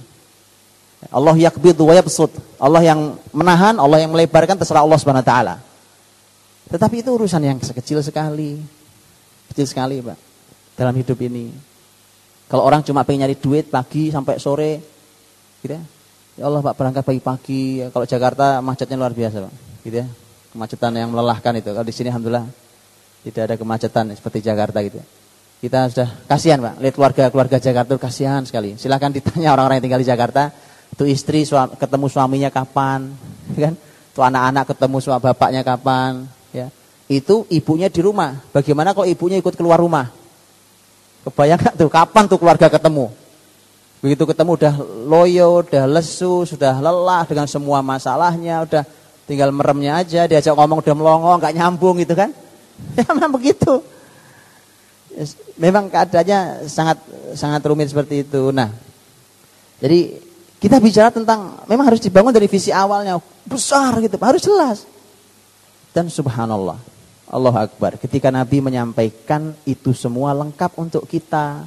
Allah 1.13 1.39
yakbid 1.39 1.79
wa 1.79 1.95
yabsut. 1.95 2.35
Allah 2.59 2.83
yang 2.83 3.15
menahan, 3.31 3.79
Allah 3.79 4.03
yang 4.03 4.11
melebarkan 4.11 4.59
terserah 4.59 4.83
Allah 4.83 4.99
Subhanahu 4.99 5.23
wa 5.23 5.31
taala. 5.31 5.55
Tetapi 6.67 7.07
itu 7.07 7.15
urusan 7.15 7.39
yang 7.39 7.59
sekecil 7.63 8.03
sekali. 8.03 8.59
Kecil 9.55 9.71
sekali, 9.71 10.03
Pak 10.03 10.27
dalam 10.77 10.95
hidup 10.95 11.17
ini. 11.25 11.51
Kalau 12.47 12.63
orang 12.63 12.85
cuma 12.87 13.03
pengen 13.03 13.27
nyari 13.27 13.35
duit 13.41 13.73
pagi 13.73 14.13
sampai 14.13 14.39
sore, 14.39 14.79
gitu 15.65 15.75
ya. 15.75 15.83
Ya 16.37 16.45
Allah 16.47 16.61
Pak 16.63 16.77
berangkat 16.77 17.03
pagi-pagi. 17.03 17.89
Kalau 17.91 18.07
Jakarta 18.07 18.61
macetnya 18.61 19.01
luar 19.01 19.17
biasa 19.17 19.49
Pak, 19.49 19.55
gitu 19.89 19.97
ya. 20.05 20.07
Kemacetan 20.57 20.97
yang 20.97 21.13
melelahkan 21.13 21.53
itu. 21.61 21.69
Kalau 21.69 21.85
di 21.85 21.93
sini 21.93 22.09
Alhamdulillah 22.09 22.49
tidak 23.29 23.43
ada 23.45 23.55
kemacetan 23.61 24.09
seperti 24.17 24.41
Jakarta 24.41 24.81
gitu. 24.81 25.05
Kita 25.61 25.85
sudah 25.93 26.09
kasihan 26.25 26.65
Pak, 26.65 26.81
lihat 26.81 26.95
keluarga-keluarga 26.97 27.61
Jakarta 27.61 27.93
kasihan 28.01 28.41
sekali. 28.49 28.73
Silahkan 28.81 29.13
ditanya 29.13 29.53
orang-orang 29.53 29.81
yang 29.81 29.85
tinggal 29.85 30.01
di 30.01 30.09
Jakarta, 30.09 30.49
itu 30.97 31.05
istri 31.05 31.45
suami, 31.45 31.77
ketemu 31.77 32.09
suaminya 32.09 32.49
kapan, 32.49 33.13
kan? 33.69 33.77
Itu 34.17 34.21
anak-anak 34.25 34.65
ketemu 34.73 34.97
suami 35.05 35.21
bapaknya 35.29 35.61
kapan, 35.61 36.25
ya. 36.57 36.73
Itu 37.05 37.45
ibunya 37.53 37.93
di 37.93 38.01
rumah. 38.01 38.41
Bagaimana 38.49 38.97
kalau 38.97 39.05
ibunya 39.05 39.37
ikut 39.37 39.61
keluar 39.61 39.77
rumah? 39.77 40.09
Kebayang 41.29 41.61
gak 41.61 41.75
tuh 41.77 41.93
kapan 41.93 42.25
tuh 42.33 42.41
keluarga 42.41 42.73
ketemu? 42.73 43.13
Begitu 44.01 44.25
ketemu 44.25 44.51
udah 44.57 44.75
loyo, 45.05 45.49
udah 45.69 45.85
lesu, 45.85 46.49
sudah 46.49 46.81
lelah 46.81 47.29
dengan 47.29 47.45
semua 47.45 47.85
masalahnya, 47.85 48.65
udah 48.65 48.83
tinggal 49.27 49.51
meremnya 49.51 50.01
aja, 50.01 50.25
diajak 50.25 50.55
ngomong 50.55 50.81
udah 50.81 50.95
melongo, 50.95 51.33
nggak 51.43 51.55
nyambung 51.55 51.99
gitu 52.01 52.15
kan? 52.15 52.31
Ya 52.97 53.09
memang 53.09 53.33
begitu. 53.33 53.81
Memang 55.57 55.89
keadaannya 55.89 56.69
sangat 56.69 57.01
sangat 57.33 57.65
rumit 57.65 57.89
seperti 57.89 58.21
itu. 58.21 58.53
Nah, 58.53 58.69
jadi 59.81 60.21
kita 60.61 60.77
bicara 60.77 61.09
tentang 61.09 61.57
memang 61.65 61.89
harus 61.89 62.05
dibangun 62.05 62.37
dari 62.37 62.49
visi 62.49 62.69
awalnya 62.69 63.17
besar 63.49 63.97
gitu, 64.05 64.21
harus 64.21 64.45
jelas. 64.45 64.79
Dan 65.97 66.13
subhanallah, 66.13 66.77
Allah 67.33 67.57
Akbar. 67.65 67.97
Ketika 67.97 68.29
Nabi 68.29 68.61
menyampaikan 68.61 69.57
itu 69.65 69.97
semua 69.97 70.37
lengkap 70.37 70.77
untuk 70.77 71.09
kita. 71.09 71.65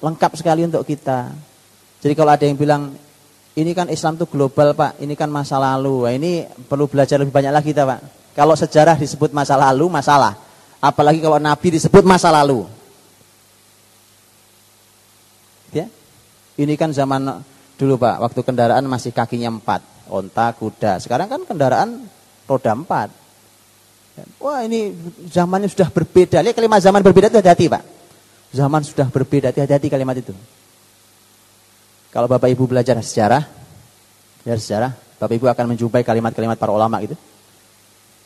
Lengkap 0.00 0.32
sekali 0.40 0.64
untuk 0.64 0.84
kita. 0.88 1.32
Jadi 2.00 2.12
kalau 2.16 2.32
ada 2.32 2.44
yang 2.44 2.56
bilang, 2.56 2.96
ini 3.54 3.70
kan 3.70 3.86
Islam 3.86 4.18
itu 4.18 4.26
global 4.26 4.74
Pak, 4.74 4.98
ini 4.98 5.14
kan 5.14 5.30
masa 5.30 5.62
lalu. 5.62 6.10
Ini 6.10 6.50
perlu 6.66 6.90
belajar 6.90 7.22
lebih 7.22 7.30
banyak 7.30 7.52
lagi 7.54 7.70
kita 7.70 7.86
Pak. 7.86 8.00
Kalau 8.34 8.58
sejarah 8.58 8.98
disebut 8.98 9.30
masa 9.30 9.54
lalu, 9.54 9.86
masalah. 9.86 10.34
Apalagi 10.82 11.22
kalau 11.22 11.38
Nabi 11.38 11.78
disebut 11.78 12.02
masa 12.02 12.34
lalu. 12.34 12.66
Ya, 15.70 15.90
Ini 16.58 16.74
kan 16.74 16.90
zaman 16.90 17.42
dulu 17.78 17.98
Pak, 17.98 18.22
waktu 18.26 18.40
kendaraan 18.42 18.82
masih 18.90 19.14
kakinya 19.14 19.54
empat. 19.54 19.82
Onta, 20.10 20.50
kuda. 20.52 20.98
Sekarang 21.00 21.30
kan 21.30 21.46
kendaraan 21.46 22.04
roda 22.44 22.76
empat 22.76 23.24
Wah 24.38 24.62
ini 24.62 24.94
zamannya 25.26 25.66
sudah 25.66 25.90
berbeda. 25.90 26.38
Lihat 26.38 26.54
kalimat 26.54 26.78
zaman 26.78 27.02
berbeda 27.02 27.26
itu 27.32 27.38
hati-hati 27.42 27.66
Pak. 27.66 27.82
Zaman 28.54 28.86
sudah 28.86 29.10
berbeda, 29.10 29.50
hati-hati 29.50 29.90
kalimat 29.90 30.14
itu. 30.14 30.30
Kalau 32.14 32.30
Bapak 32.30 32.46
Ibu 32.46 32.70
belajar 32.70 32.94
sejarah, 33.02 33.42
belajar 34.46 34.60
sejarah, 34.62 34.92
Bapak 35.18 35.34
Ibu 35.34 35.50
akan 35.50 35.74
menjumpai 35.74 36.06
kalimat-kalimat 36.06 36.54
para 36.54 36.70
ulama 36.70 37.02
itu. 37.02 37.18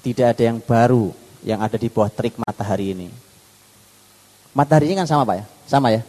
Tidak 0.04 0.28
ada 0.28 0.42
yang 0.44 0.60
baru 0.60 1.08
yang 1.40 1.64
ada 1.64 1.80
di 1.80 1.88
bawah 1.88 2.12
trik 2.12 2.36
matahari 2.36 2.92
ini. 2.92 3.08
Mataharinya 4.52 5.00
kan 5.00 5.08
sama 5.08 5.24
Pak 5.24 5.36
ya? 5.40 5.44
Sama 5.64 5.88
ya? 5.88 6.04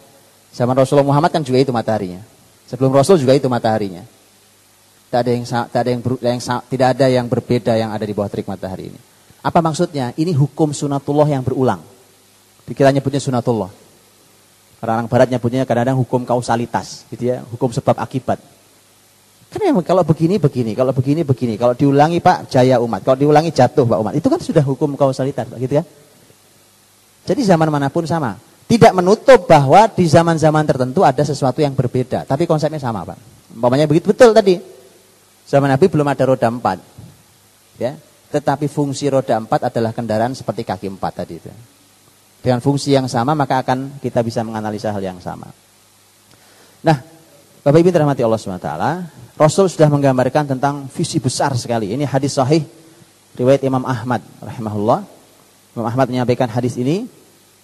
Zaman 0.52 0.76
Rasulullah 0.76 1.08
Muhammad 1.08 1.32
kan 1.32 1.40
juga 1.40 1.56
itu 1.56 1.72
mataharinya. 1.72 2.20
Sebelum 2.68 2.92
Rasul 2.92 3.16
juga 3.16 3.32
itu 3.32 3.48
mataharinya. 3.48 4.04
Tidak 5.08 5.18
ada 5.24 5.30
yang, 5.32 5.44
tidak 5.48 5.80
ada 5.80 5.90
yang, 5.90 6.00
yang 6.04 6.40
tidak 6.68 6.88
ada 6.92 7.06
yang 7.08 7.26
berbeda 7.26 7.72
yang 7.80 7.90
ada 7.96 8.04
di 8.04 8.12
bawah 8.12 8.28
trik 8.28 8.44
matahari 8.44 8.92
ini. 8.92 9.00
Apa 9.40 9.64
maksudnya? 9.64 10.12
Ini 10.20 10.36
hukum 10.36 10.76
sunatullah 10.76 11.32
yang 11.32 11.40
berulang. 11.40 11.80
Kita 12.68 12.92
nyebutnya 12.92 13.18
sunatullah. 13.18 13.72
Orang 14.80 15.12
barat 15.12 15.28
nyebutnya 15.28 15.68
kadang-kadang 15.68 16.00
hukum 16.00 16.24
kausalitas, 16.24 17.04
gitu 17.12 17.28
ya, 17.28 17.44
hukum 17.52 17.68
sebab 17.68 18.00
akibat. 18.00 18.40
Kan 19.52 19.60
kalau 19.84 20.00
begini 20.06 20.40
begini, 20.40 20.72
kalau 20.72 20.96
begini 20.96 21.20
begini, 21.20 21.60
kalau 21.60 21.76
diulangi 21.76 22.22
Pak 22.22 22.48
jaya 22.48 22.80
umat, 22.80 23.04
kalau 23.04 23.18
diulangi 23.20 23.52
jatuh 23.52 23.84
Pak 23.84 23.98
umat. 24.00 24.12
Itu 24.16 24.32
kan 24.32 24.40
sudah 24.40 24.64
hukum 24.64 24.96
kausalitas, 24.96 25.52
Pak, 25.52 25.58
gitu 25.60 25.74
kan? 25.82 25.86
Jadi 27.28 27.40
zaman 27.44 27.68
mana 27.68 27.92
pun 27.92 28.08
sama. 28.08 28.40
Tidak 28.70 28.94
menutup 28.94 29.44
bahwa 29.50 29.90
di 29.90 30.06
zaman-zaman 30.06 30.64
tertentu 30.64 31.04
ada 31.04 31.20
sesuatu 31.26 31.60
yang 31.60 31.76
berbeda, 31.76 32.24
tapi 32.24 32.48
konsepnya 32.48 32.80
sama, 32.80 33.04
Pak. 33.04 33.18
Umpamanya 33.52 33.84
begitu 33.84 34.14
betul 34.14 34.32
tadi. 34.32 34.56
Zaman 35.44 35.68
Nabi 35.68 35.90
belum 35.90 36.06
ada 36.06 36.24
roda 36.24 36.46
empat. 36.46 36.78
Ya, 37.76 37.98
tetapi 38.30 38.70
fungsi 38.70 39.10
roda 39.10 39.34
empat 39.36 39.66
adalah 39.66 39.90
kendaraan 39.90 40.32
seperti 40.32 40.62
kaki 40.62 40.86
empat 40.88 41.12
tadi 41.26 41.42
itu. 41.42 41.50
Dengan 42.40 42.64
fungsi 42.64 42.96
yang 42.96 43.04
sama 43.04 43.36
maka 43.36 43.60
akan 43.60 44.00
kita 44.00 44.24
bisa 44.24 44.40
menganalisa 44.40 44.92
hal 44.92 45.04
yang 45.04 45.20
sama. 45.20 45.52
Nah, 46.80 46.96
Bapak 47.60 47.76
Ibu 47.76 47.92
terhormati 47.92 48.24
Allah 48.24 48.40
SWT, 48.40 48.70
Rasul 49.36 49.68
sudah 49.68 49.92
menggambarkan 49.92 50.56
tentang 50.56 50.88
visi 50.88 51.20
besar 51.20 51.52
sekali. 51.60 51.92
Ini 51.92 52.08
hadis 52.08 52.40
sahih 52.40 52.64
riwayat 53.36 53.60
Imam 53.64 53.84
Ahmad 53.84 54.24
rahimahullah. 54.40 55.04
Imam 55.76 55.86
Ahmad 55.86 56.08
menyampaikan 56.08 56.48
hadis 56.48 56.80
ini 56.80 57.04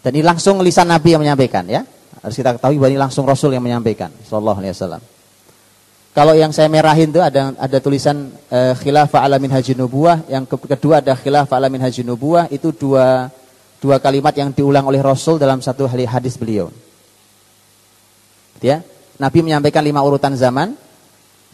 dan 0.04 0.12
ini 0.12 0.22
langsung 0.22 0.60
lisan 0.60 0.86
Nabi 0.86 1.16
yang 1.16 1.24
menyampaikan 1.24 1.64
ya. 1.64 1.88
Harus 2.20 2.36
kita 2.36 2.56
ketahui 2.60 2.76
bahwa 2.76 2.90
ini 2.92 3.00
langsung 3.00 3.24
Rasul 3.24 3.56
yang 3.56 3.64
menyampaikan 3.64 4.12
sallallahu 4.28 4.60
alaihi 4.60 4.72
wasallam. 4.76 5.02
Kalau 6.16 6.32
yang 6.32 6.48
saya 6.48 6.72
merahin 6.72 7.12
itu 7.12 7.20
ada 7.20 7.52
ada 7.60 7.76
tulisan 7.76 8.32
uh, 8.48 8.72
khilafah 8.72 9.20
alamin 9.20 9.52
haji 9.52 9.76
nubuah, 9.76 10.24
yang 10.32 10.48
kedua 10.48 11.04
ada 11.04 11.12
khilafah 11.12 11.60
alamin 11.60 11.84
haji 11.84 12.08
nubuah, 12.08 12.48
itu 12.48 12.72
dua 12.72 13.28
dua 13.80 14.00
kalimat 14.00 14.32
yang 14.36 14.52
diulang 14.52 14.84
oleh 14.88 15.00
Rasul 15.00 15.36
dalam 15.40 15.60
satu 15.60 15.86
hadis 15.86 16.36
beliau. 16.36 16.72
Ya. 18.60 18.80
Nabi 19.16 19.40
menyampaikan 19.40 19.84
lima 19.84 20.04
urutan 20.04 20.36
zaman. 20.36 20.76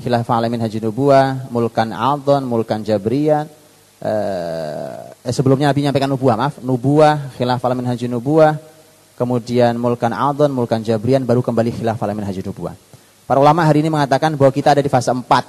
Khilafah 0.02 0.34
alamin 0.42 0.58
haji 0.58 0.82
nubuah, 0.82 1.46
mulkan 1.52 1.94
aldon, 1.94 2.42
mulkan 2.42 2.82
jabriyah. 2.82 3.46
Eh, 4.02 4.98
eh, 5.22 5.32
sebelumnya 5.34 5.70
Nabi 5.70 5.86
menyampaikan 5.86 6.10
nubuah, 6.10 6.34
maaf. 6.34 6.54
Nubuah, 6.58 7.38
khilafah 7.38 7.66
alamin 7.70 7.86
haji 7.86 8.10
nubuah. 8.10 8.58
Kemudian 9.14 9.78
mulkan 9.78 10.10
aldon, 10.10 10.50
mulkan 10.50 10.82
jabrian, 10.82 11.22
baru 11.22 11.38
kembali 11.38 11.70
khilafah 11.70 12.02
alamin 12.02 12.26
haji 12.26 12.42
nubuah. 12.42 12.74
Para 13.28 13.38
ulama 13.38 13.62
hari 13.62 13.86
ini 13.86 13.94
mengatakan 13.94 14.34
bahwa 14.34 14.50
kita 14.50 14.74
ada 14.74 14.82
di 14.82 14.90
fase 14.90 15.14
empat. 15.14 15.46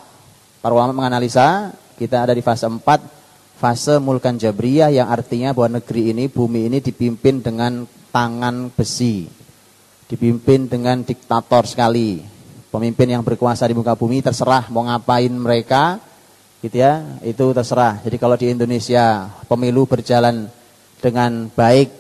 Para 0.62 0.74
ulama 0.78 0.94
menganalisa 0.94 1.74
kita 1.98 2.30
ada 2.30 2.34
di 2.36 2.46
fase 2.46 2.70
empat, 2.70 3.02
fase 3.64 3.96
mulkan 4.04 4.36
jabriyah 4.36 4.92
yang 4.92 5.08
artinya 5.08 5.56
bahwa 5.56 5.80
negeri 5.80 6.12
ini, 6.12 6.28
bumi 6.28 6.68
ini 6.68 6.84
dipimpin 6.84 7.40
dengan 7.40 7.88
tangan 8.12 8.68
besi 8.76 9.44
dipimpin 10.14 10.70
dengan 10.70 11.02
diktator 11.02 11.66
sekali. 11.66 12.22
Pemimpin 12.70 13.10
yang 13.10 13.22
berkuasa 13.22 13.70
di 13.70 13.78
muka 13.78 13.94
bumi 13.94 14.22
terserah 14.22 14.66
mau 14.74 14.86
ngapain 14.86 15.30
mereka, 15.30 16.02
gitu 16.62 16.82
ya, 16.82 17.06
itu 17.22 17.54
terserah. 17.54 18.02
Jadi 18.02 18.18
kalau 18.18 18.34
di 18.38 18.50
Indonesia 18.50 19.30
pemilu 19.46 19.86
berjalan 19.86 20.50
dengan 20.98 21.50
baik 21.54 21.94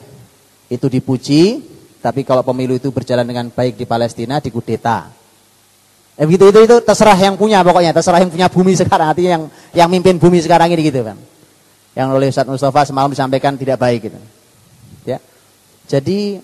itu 0.73 0.85
dipuji, 0.89 1.61
tapi 2.01 2.25
kalau 2.25 2.41
pemilu 2.41 2.77
itu 2.77 2.89
berjalan 2.89 3.25
dengan 3.25 3.53
baik 3.53 3.77
di 3.77 3.85
Palestina 3.85 4.41
dikudeta. 4.41 5.13
Eh, 6.17 6.25
begitu 6.25 6.49
itu 6.49 6.59
itu 6.65 6.75
terserah 6.81 7.17
yang 7.17 7.37
punya 7.37 7.61
pokoknya, 7.61 7.93
terserah 7.93 8.21
yang 8.21 8.33
punya 8.33 8.49
bumi 8.49 8.73
sekarang, 8.73 9.13
artinya 9.13 9.31
yang 9.37 9.43
yang 9.77 9.89
mimpin 9.89 10.17
bumi 10.17 10.41
sekarang 10.41 10.73
ini 10.73 10.89
gitu 10.89 11.05
kan. 11.05 11.17
Yang 11.93 12.07
oleh 12.09 12.27
Ustaz 12.33 12.45
Mustafa 12.49 12.89
semalam 12.89 13.13
disampaikan 13.13 13.53
tidak 13.53 13.77
baik 13.77 14.09
gitu. 14.09 14.19
Ya. 15.05 15.21
Jadi 15.85 16.41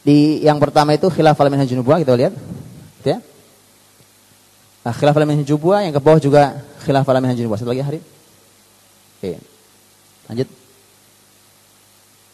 di 0.00 0.40
yang 0.40 0.56
pertama 0.56 0.96
itu 0.96 1.12
khilafah 1.12 1.52
min 1.52 1.60
nubuwah 1.76 2.00
kita 2.00 2.16
lihat. 2.16 2.32
Ya. 3.04 3.20
Nah, 4.86 4.94
min 5.28 5.44
nubuwah 5.44 5.84
yang 5.84 5.92
ke 5.92 6.00
bawah 6.00 6.16
juga 6.16 6.64
khilafah 6.88 7.20
min 7.20 7.36
nubuwah. 7.36 7.60
Satu 7.60 7.68
lagi 7.68 7.84
hari. 7.84 8.00
Oke. 9.20 9.36
Lanjut. 10.32 10.48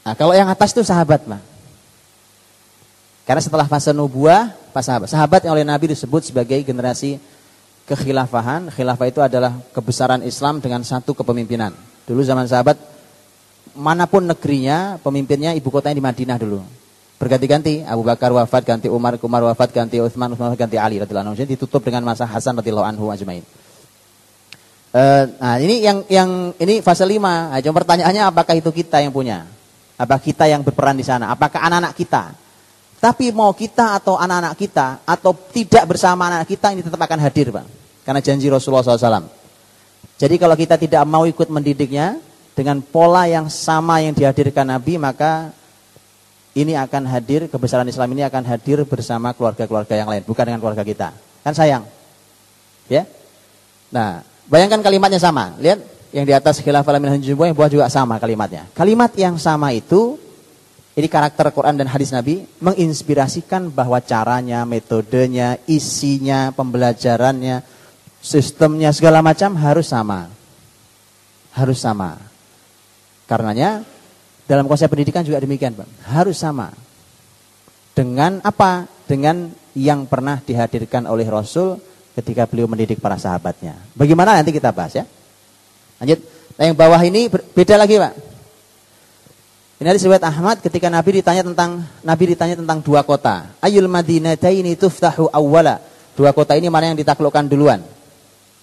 Nah, 0.04 0.14
kalau 0.14 0.36
yang 0.36 0.46
atas 0.52 0.76
itu 0.76 0.84
sahabat, 0.84 1.24
mah. 1.24 1.40
Karena 3.24 3.40
setelah 3.40 3.64
fase 3.64 3.88
nubuah, 3.96 4.52
pas 4.76 4.84
sahabat. 4.84 5.08
Sahabat 5.08 5.40
yang 5.48 5.56
oleh 5.56 5.64
Nabi 5.64 5.88
disebut 5.88 6.28
sebagai 6.28 6.60
generasi 6.60 7.16
kekhilafahan. 7.88 8.68
Khilafah 8.68 9.06
itu 9.08 9.24
adalah 9.24 9.56
kebesaran 9.72 10.20
Islam 10.20 10.60
dengan 10.60 10.84
satu 10.84 11.16
kepemimpinan. 11.16 11.72
Dulu 12.04 12.20
zaman 12.20 12.44
sahabat, 12.44 12.76
mana 13.72 14.04
pun 14.04 14.28
negerinya, 14.28 15.00
pemimpinnya 15.00 15.56
ibu 15.56 15.68
kotanya 15.72 15.96
di 15.96 16.04
Madinah 16.04 16.36
dulu. 16.36 16.60
Berganti-ganti 17.16 17.80
Abu 17.86 18.04
Bakar 18.04 18.34
wafat 18.34 18.62
ganti 18.66 18.86
Umar 18.92 19.16
Umar 19.22 19.42
wafat 19.48 19.72
ganti 19.72 19.96
Utsman 19.96 20.28
Utsman 20.34 20.52
ganti 20.58 20.76
Ali 20.76 21.00
radhiyallahu 21.00 21.32
anhu. 21.32 21.46
Ditutup 21.46 21.80
dengan 21.80 22.04
masa 22.04 22.28
Hasan 22.28 22.58
radhiyallahu 22.60 22.84
anhu 22.84 23.08
ajmain. 23.08 23.40
Uh, 24.94 25.26
nah 25.42 25.58
ini 25.58 25.82
yang 25.82 26.06
yang 26.06 26.30
ini 26.54 26.78
fase 26.78 27.02
5 27.02 27.18
nah, 27.18 27.58
cuma 27.58 27.74
pertanyaannya 27.82 28.30
apakah 28.30 28.54
itu 28.54 28.70
kita 28.70 29.02
yang 29.02 29.10
punya? 29.10 29.42
Apa 29.98 30.22
kita 30.22 30.46
yang 30.46 30.62
berperan 30.62 30.94
di 30.94 31.02
sana? 31.06 31.34
Apakah 31.34 31.66
anak-anak 31.66 31.98
kita? 31.98 32.34
Tapi 33.02 33.34
mau 33.34 33.50
kita 33.56 33.98
atau 33.98 34.14
anak-anak 34.14 34.54
kita 34.54 35.02
atau 35.02 35.34
tidak 35.50 35.84
bersama 35.90 36.30
anak, 36.30 36.46
-anak 36.46 36.48
kita 36.50 36.66
ini 36.76 36.82
tetap 36.82 37.00
akan 37.00 37.18
hadir 37.24 37.50
Pak. 37.50 37.66
Karena 38.06 38.20
janji 38.22 38.46
Rasulullah 38.52 38.84
SAW 38.84 39.43
jadi 40.16 40.34
kalau 40.38 40.54
kita 40.54 40.78
tidak 40.78 41.02
mau 41.04 41.26
ikut 41.26 41.48
mendidiknya 41.50 42.18
dengan 42.54 42.78
pola 42.80 43.26
yang 43.26 43.50
sama 43.50 43.98
yang 43.98 44.14
dihadirkan 44.14 44.68
Nabi 44.68 44.96
maka 44.96 45.50
ini 46.54 46.78
akan 46.78 47.10
hadir, 47.10 47.50
kebesaran 47.50 47.86
Islam 47.90 48.14
ini 48.14 48.22
akan 48.22 48.46
hadir 48.46 48.78
bersama 48.86 49.34
keluarga-keluarga 49.34 49.94
yang 49.98 50.06
lain, 50.06 50.22
bukan 50.22 50.46
dengan 50.46 50.62
keluarga 50.62 50.86
kita. 50.86 51.10
Kan 51.42 51.50
sayang. 51.50 51.82
Ya. 52.86 53.10
Nah, 53.90 54.22
bayangkan 54.46 54.78
kalimatnya 54.78 55.18
sama. 55.18 55.58
Lihat 55.58 55.82
yang 56.14 56.22
di 56.22 56.30
atas 56.30 56.62
khilafah 56.62 57.02
min 57.02 57.18
yang 57.18 57.58
bawah 57.58 57.66
juga 57.66 57.90
sama 57.90 58.22
kalimatnya. 58.22 58.70
Kalimat 58.70 59.10
yang 59.18 59.34
sama 59.34 59.74
itu 59.74 60.14
ini 60.94 61.10
karakter 61.10 61.50
Quran 61.50 61.74
dan 61.74 61.90
hadis 61.90 62.14
Nabi 62.14 62.46
menginspirasikan 62.62 63.66
bahwa 63.66 63.98
caranya, 63.98 64.62
metodenya, 64.62 65.58
isinya, 65.66 66.54
pembelajarannya, 66.54 67.66
sistemnya 68.24 68.88
segala 68.96 69.20
macam 69.20 69.52
harus 69.60 69.92
sama. 69.92 70.32
Harus 71.52 71.84
sama. 71.84 72.16
Karenanya 73.28 73.84
dalam 74.48 74.64
konsep 74.64 74.88
pendidikan 74.88 75.20
juga 75.20 75.44
demikian, 75.44 75.76
Pak. 75.76 76.08
Harus 76.08 76.40
sama. 76.40 76.72
Dengan 77.92 78.40
apa? 78.40 78.88
Dengan 79.04 79.52
yang 79.76 80.08
pernah 80.08 80.40
dihadirkan 80.40 81.04
oleh 81.04 81.28
Rasul 81.28 81.76
ketika 82.16 82.48
beliau 82.48 82.64
mendidik 82.64 82.98
para 82.98 83.20
sahabatnya. 83.20 83.76
Bagaimana 83.92 84.40
nanti 84.40 84.56
kita 84.56 84.72
bahas 84.72 84.96
ya. 84.96 85.04
Lanjut. 86.00 86.24
Nah, 86.54 86.64
yang 86.64 86.76
bawah 86.78 87.02
ini 87.04 87.28
beda 87.28 87.76
lagi, 87.76 88.00
Pak. 88.00 88.14
Ini 89.74 89.90
ada 89.90 89.98
riwayat 89.98 90.24
Ahmad 90.24 90.56
ketika 90.62 90.86
Nabi 90.86 91.20
ditanya 91.20 91.42
tentang 91.44 91.82
Nabi 92.00 92.24
ditanya 92.32 92.54
tentang 92.56 92.78
dua 92.80 93.02
kota. 93.02 93.52
Ayul 93.58 93.90
Madinataini 93.90 94.78
tuftahu 94.78 95.28
awwala. 95.28 95.82
Dua 96.14 96.30
kota 96.30 96.54
ini 96.54 96.70
mana 96.70 96.94
yang 96.94 96.98
ditaklukkan 96.98 97.50
duluan? 97.50 97.82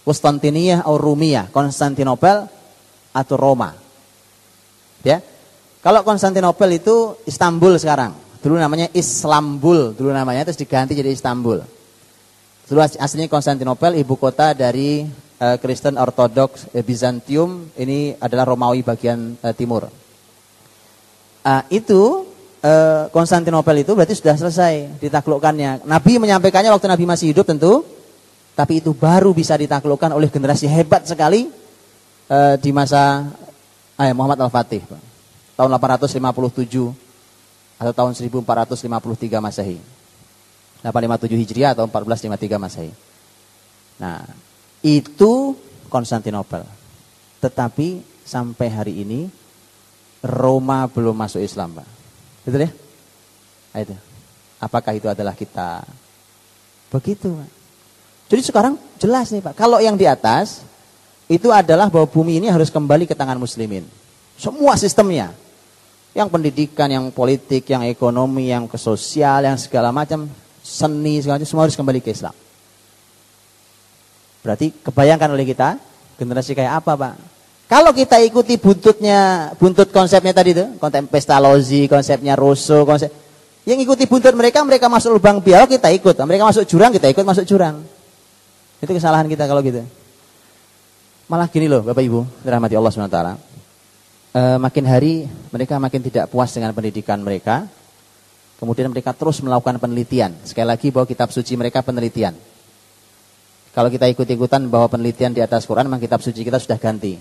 Konstantiniyah 0.02 0.82
atau 0.82 0.98
Rumiyah, 0.98 1.54
Konstantinopel 1.54 2.50
atau 3.14 3.36
Roma. 3.38 3.78
Ya. 5.06 5.22
Kalau 5.82 6.06
Konstantinopel 6.06 6.78
itu 6.78 7.18
Istanbul 7.26 7.78
sekarang. 7.82 8.14
Dulu 8.42 8.58
namanya 8.58 8.90
Islambul, 8.94 9.94
dulu 9.94 10.10
namanya 10.10 10.46
terus 10.50 10.58
diganti 10.58 10.98
jadi 10.98 11.14
Istanbul. 11.14 11.62
Dulu 12.66 12.80
aslinya 12.82 13.30
Konstantinopel 13.30 14.02
ibu 14.02 14.18
kota 14.18 14.58
dari 14.58 15.06
uh, 15.38 15.58
Kristen 15.62 15.98
Ortodoks 16.02 16.74
uh, 16.74 16.82
Bizantium, 16.82 17.70
ini 17.78 18.18
adalah 18.18 18.50
Romawi 18.50 18.82
bagian 18.82 19.38
uh, 19.42 19.54
timur. 19.54 19.90
Uh, 21.46 21.64
itu 21.70 22.26
Konstantinopel 23.10 23.82
itu 23.82 23.98
berarti 23.98 24.14
sudah 24.14 24.38
selesai 24.38 25.02
ditaklukkannya. 25.02 25.82
Nabi 25.82 26.22
menyampaikannya 26.22 26.70
waktu 26.70 26.94
Nabi 26.94 27.10
masih 27.10 27.34
hidup 27.34 27.50
tentu, 27.50 27.82
tapi 28.58 28.84
itu 28.84 28.92
baru 28.92 29.32
bisa 29.32 29.56
ditaklukkan 29.56 30.12
oleh 30.12 30.28
generasi 30.28 30.68
hebat 30.68 31.08
sekali 31.08 31.48
di 32.64 32.72
masa 32.72 33.28
eh, 34.00 34.16
Muhammad 34.16 34.40
Al-Fatih 34.48 34.84
tahun 35.60 35.70
857 35.78 36.22
atau 37.82 37.94
tahun 37.94 38.12
1453 38.14 39.42
Masehi. 39.42 39.78
857 40.82 41.42
Hijriah 41.42 41.78
atau 41.78 41.86
1453 41.86 42.58
Masehi. 42.58 42.94
Nah, 44.02 44.26
itu 44.82 45.54
Konstantinopel. 45.90 46.66
Tetapi 47.42 48.02
sampai 48.26 48.68
hari 48.70 48.94
ini 49.06 49.30
Roma 50.22 50.86
belum 50.90 51.14
masuk 51.14 51.42
Islam, 51.42 51.82
Pak. 51.82 51.88
Betul 52.46 52.70
ya? 52.70 52.72
Nah, 53.74 53.80
itu. 53.82 53.96
Apakah 54.62 54.94
itu 54.94 55.10
adalah 55.10 55.34
kita? 55.34 55.82
Begitu, 56.94 57.34
Pak. 57.34 57.61
Jadi 58.32 58.48
sekarang 58.48 58.80
jelas 58.96 59.28
nih, 59.36 59.44
Pak. 59.44 59.60
Kalau 59.60 59.84
yang 59.84 60.00
di 60.00 60.08
atas 60.08 60.64
itu 61.28 61.52
adalah 61.52 61.92
bahwa 61.92 62.08
bumi 62.08 62.40
ini 62.40 62.48
harus 62.48 62.72
kembali 62.72 63.04
ke 63.04 63.12
tangan 63.12 63.36
muslimin. 63.36 63.84
Semua 64.40 64.80
sistemnya. 64.80 65.36
Yang 66.16 66.28
pendidikan, 66.32 66.88
yang 66.88 67.12
politik, 67.12 67.68
yang 67.68 67.84
ekonomi, 67.84 68.52
yang 68.52 68.72
kesosial, 68.72 69.44
yang 69.44 69.60
segala 69.60 69.92
macam, 69.92 70.32
seni, 70.64 71.20
segala 71.20 71.40
macam, 71.40 71.50
semua 71.52 71.64
harus 71.68 71.76
kembali 71.76 72.00
ke 72.00 72.16
Islam. 72.16 72.36
Berarti 74.44 74.76
kebayangkan 74.80 75.30
oleh 75.36 75.44
kita, 75.48 75.76
generasi 76.16 76.56
kayak 76.56 76.84
apa 76.84 76.92
Pak? 76.96 77.14
Kalau 77.68 77.92
kita 77.96 78.20
ikuti 78.20 78.60
buntutnya, 78.60 79.52
buntut 79.56 79.92
konsepnya 79.92 80.36
tadi 80.36 80.52
itu, 80.52 80.68
konsep 80.80 81.08
Pestalozzi, 81.08 81.88
konsepnya 81.88 82.36
Rousseau, 82.36 82.84
konsep, 82.84 83.12
yang 83.64 83.80
ikuti 83.80 84.08
buntut 84.08 84.36
mereka, 84.36 84.64
mereka 84.68 84.92
masuk 84.92 85.16
lubang 85.16 85.40
biar 85.40 85.68
kita 85.68 85.88
ikut. 85.96 86.16
Mereka 86.16 86.44
masuk 86.48 86.64
jurang, 86.68 86.92
kita 86.92 87.08
ikut 87.08 87.24
masuk 87.24 87.48
jurang. 87.48 88.01
Itu 88.82 88.92
kesalahan 88.92 89.30
kita 89.30 89.46
kalau 89.46 89.62
gitu. 89.62 89.86
Malah 91.30 91.48
gini 91.48 91.72
loh 91.72 91.86
Bapak 91.86 92.04
Ibu, 92.04 92.44
dirahmati 92.44 92.76
Allah 92.76 92.92
SWT 92.92 93.52
e, 94.32 94.42
makin 94.58 94.84
hari 94.88 95.28
mereka 95.52 95.80
makin 95.80 96.02
tidak 96.04 96.32
puas 96.32 96.52
dengan 96.52 96.72
pendidikan 96.72 97.20
mereka. 97.22 97.68
Kemudian 98.62 98.94
mereka 98.94 99.10
terus 99.18 99.42
melakukan 99.42 99.82
penelitian. 99.82 100.38
Sekali 100.46 100.70
lagi 100.70 100.94
bahwa 100.94 101.10
kitab 101.10 101.34
suci 101.34 101.58
mereka 101.58 101.82
penelitian. 101.82 102.38
Kalau 103.74 103.90
kita 103.90 104.06
ikut-ikutan 104.06 104.70
bahwa 104.70 104.86
penelitian 104.86 105.34
di 105.34 105.42
atas 105.42 105.66
Quran, 105.66 105.90
memang 105.90 105.98
kitab 105.98 106.22
suci 106.22 106.46
kita 106.46 106.62
sudah 106.62 106.78
ganti. 106.78 107.18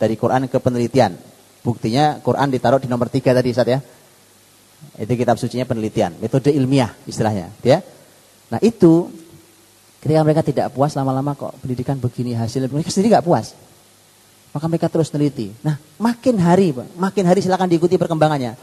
Dari 0.00 0.14
Quran 0.16 0.48
ke 0.48 0.56
penelitian. 0.56 1.12
Buktinya 1.60 2.24
Quran 2.24 2.48
ditaruh 2.48 2.80
di 2.80 2.88
nomor 2.88 3.12
tiga 3.12 3.36
tadi 3.36 3.52
saat 3.52 3.68
ya. 3.68 3.84
Itu 4.96 5.12
kitab 5.12 5.36
sucinya 5.36 5.68
penelitian. 5.68 6.16
Metode 6.24 6.48
ilmiah 6.56 6.88
istilahnya. 7.04 7.52
ya. 7.60 7.84
Nah 8.48 8.60
itu 8.64 9.12
ketika 10.00 10.20
mereka 10.22 10.42
tidak 10.44 10.66
puas 10.72 10.92
lama-lama 10.94 11.32
kok 11.34 11.56
pendidikan 11.62 11.96
begini 11.96 12.36
hasilnya. 12.36 12.68
Mereka 12.68 12.92
sendiri 12.92 13.16
nggak 13.16 13.26
puas. 13.26 13.56
Maka 14.56 14.66
mereka 14.72 14.88
terus 14.88 15.12
teliti. 15.12 15.52
Nah, 15.60 15.76
makin 16.00 16.40
hari, 16.40 16.72
makin 16.96 17.24
hari 17.28 17.44
silakan 17.44 17.68
diikuti 17.68 18.00
perkembangannya. 18.00 18.56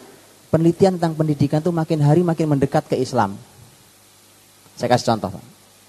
Penelitian 0.50 0.98
tentang 0.98 1.14
pendidikan 1.14 1.62
itu 1.62 1.70
makin 1.70 2.02
hari 2.02 2.26
makin 2.26 2.50
mendekat 2.50 2.90
ke 2.90 2.98
Islam. 2.98 3.38
Saya 4.74 4.90
kasih 4.90 5.14
contoh. 5.14 5.38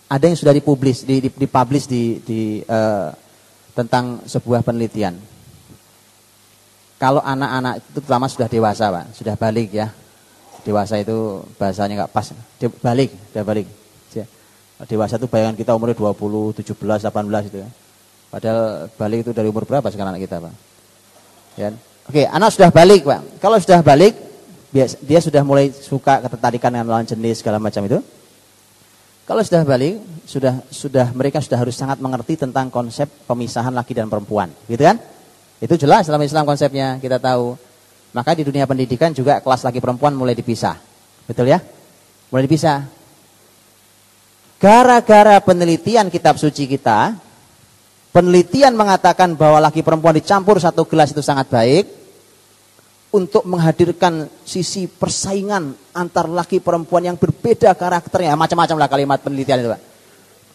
Ada 0.08 0.28
yang 0.28 0.36
sudah 0.36 0.52
dipublis, 0.52 1.08
di, 1.08 1.24
di, 1.24 2.00
di, 2.20 2.40
uh, 2.68 3.08
tentang 3.72 4.20
sebuah 4.28 4.60
penelitian. 4.60 5.16
Kalau 7.00 7.24
anak-anak 7.24 7.80
itu 7.80 7.98
pertama 8.04 8.28
sudah 8.28 8.48
dewasa, 8.48 8.92
Pak, 8.92 9.04
sudah 9.16 9.34
balik 9.36 9.72
ya. 9.72 9.88
Dewasa 10.64 11.00
itu 11.00 11.44
bahasanya 11.56 12.04
nggak 12.04 12.12
pas. 12.12 12.32
Balik, 12.80 13.12
sudah 13.32 13.44
balik. 13.44 13.83
Dewasa 14.84 15.16
itu 15.16 15.24
bayangan 15.24 15.56
kita 15.56 15.72
umurnya 15.72 15.96
20, 15.96 16.60
17, 16.60 17.08
18 17.08 17.48
itu 17.48 17.58
ya. 17.64 17.68
Padahal 18.28 18.92
balik 19.00 19.24
itu 19.24 19.30
dari 19.32 19.48
umur 19.48 19.64
berapa 19.64 19.88
sekarang 19.88 20.12
anak 20.12 20.28
kita, 20.28 20.42
Pak? 20.44 20.54
Ya. 21.56 21.72
Oke, 22.04 22.28
anak 22.28 22.52
sudah 22.52 22.68
balik, 22.68 23.06
Pak. 23.08 23.40
Kalau 23.40 23.56
sudah 23.56 23.80
balik, 23.80 24.12
dia 24.74 25.20
sudah 25.24 25.40
mulai 25.40 25.72
suka 25.72 26.20
ketertarikan 26.20 26.68
dengan 26.68 26.90
lawan 26.92 27.06
jenis 27.08 27.40
segala 27.40 27.56
macam 27.56 27.80
itu. 27.86 28.02
Kalau 29.24 29.40
sudah 29.40 29.64
balik, 29.64 30.04
sudah 30.28 30.60
sudah 30.68 31.08
mereka 31.16 31.40
sudah 31.40 31.56
harus 31.56 31.72
sangat 31.72 31.96
mengerti 31.96 32.36
tentang 32.36 32.68
konsep 32.68 33.08
pemisahan 33.24 33.72
laki 33.72 33.96
dan 33.96 34.12
perempuan, 34.12 34.52
gitu 34.68 34.84
kan? 34.84 35.00
Itu 35.64 35.80
jelas 35.80 36.04
dalam 36.04 36.20
Islam 36.20 36.44
konsepnya, 36.44 37.00
kita 37.00 37.16
tahu. 37.16 37.56
Maka 38.12 38.36
di 38.36 38.44
dunia 38.44 38.68
pendidikan 38.68 39.16
juga 39.16 39.40
kelas 39.40 39.64
laki 39.64 39.80
perempuan 39.80 40.12
mulai 40.12 40.36
dipisah. 40.36 40.76
Betul 41.24 41.48
ya? 41.48 41.62
Mulai 42.28 42.44
dipisah. 42.44 42.84
Gara-gara 44.64 45.36
penelitian 45.44 46.08
kitab 46.08 46.40
suci 46.40 46.64
kita, 46.64 47.12
penelitian 48.16 48.72
mengatakan 48.72 49.36
bahwa 49.36 49.60
laki 49.60 49.84
perempuan 49.84 50.16
dicampur 50.16 50.56
satu 50.56 50.88
gelas 50.88 51.12
itu 51.12 51.20
sangat 51.20 51.52
baik 51.52 51.84
untuk 53.12 53.44
menghadirkan 53.44 54.24
sisi 54.40 54.88
persaingan 54.88 55.76
antar 55.92 56.32
laki 56.32 56.64
perempuan 56.64 57.04
yang 57.04 57.20
berbeda 57.20 57.76
karakternya 57.76 58.40
macam-macam 58.40 58.76
lah 58.80 58.88
kalimat 58.88 59.20
penelitian 59.20 59.60
itu 59.60 59.68
Pak. 59.68 59.82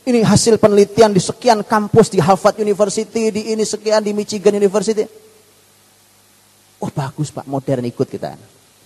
Ini 0.09 0.25
hasil 0.25 0.57
penelitian 0.57 1.13
di 1.13 1.21
sekian 1.21 1.61
kampus 1.61 2.09
di 2.09 2.17
Harvard 2.17 2.57
University, 2.57 3.29
di 3.29 3.53
ini 3.53 3.61
sekian 3.61 4.01
di 4.01 4.09
Michigan 4.17 4.57
University. 4.57 5.05
Oh 6.81 6.89
bagus 6.89 7.29
Pak, 7.29 7.45
modern 7.45 7.85
ikut 7.85 8.09
kita. 8.09 8.33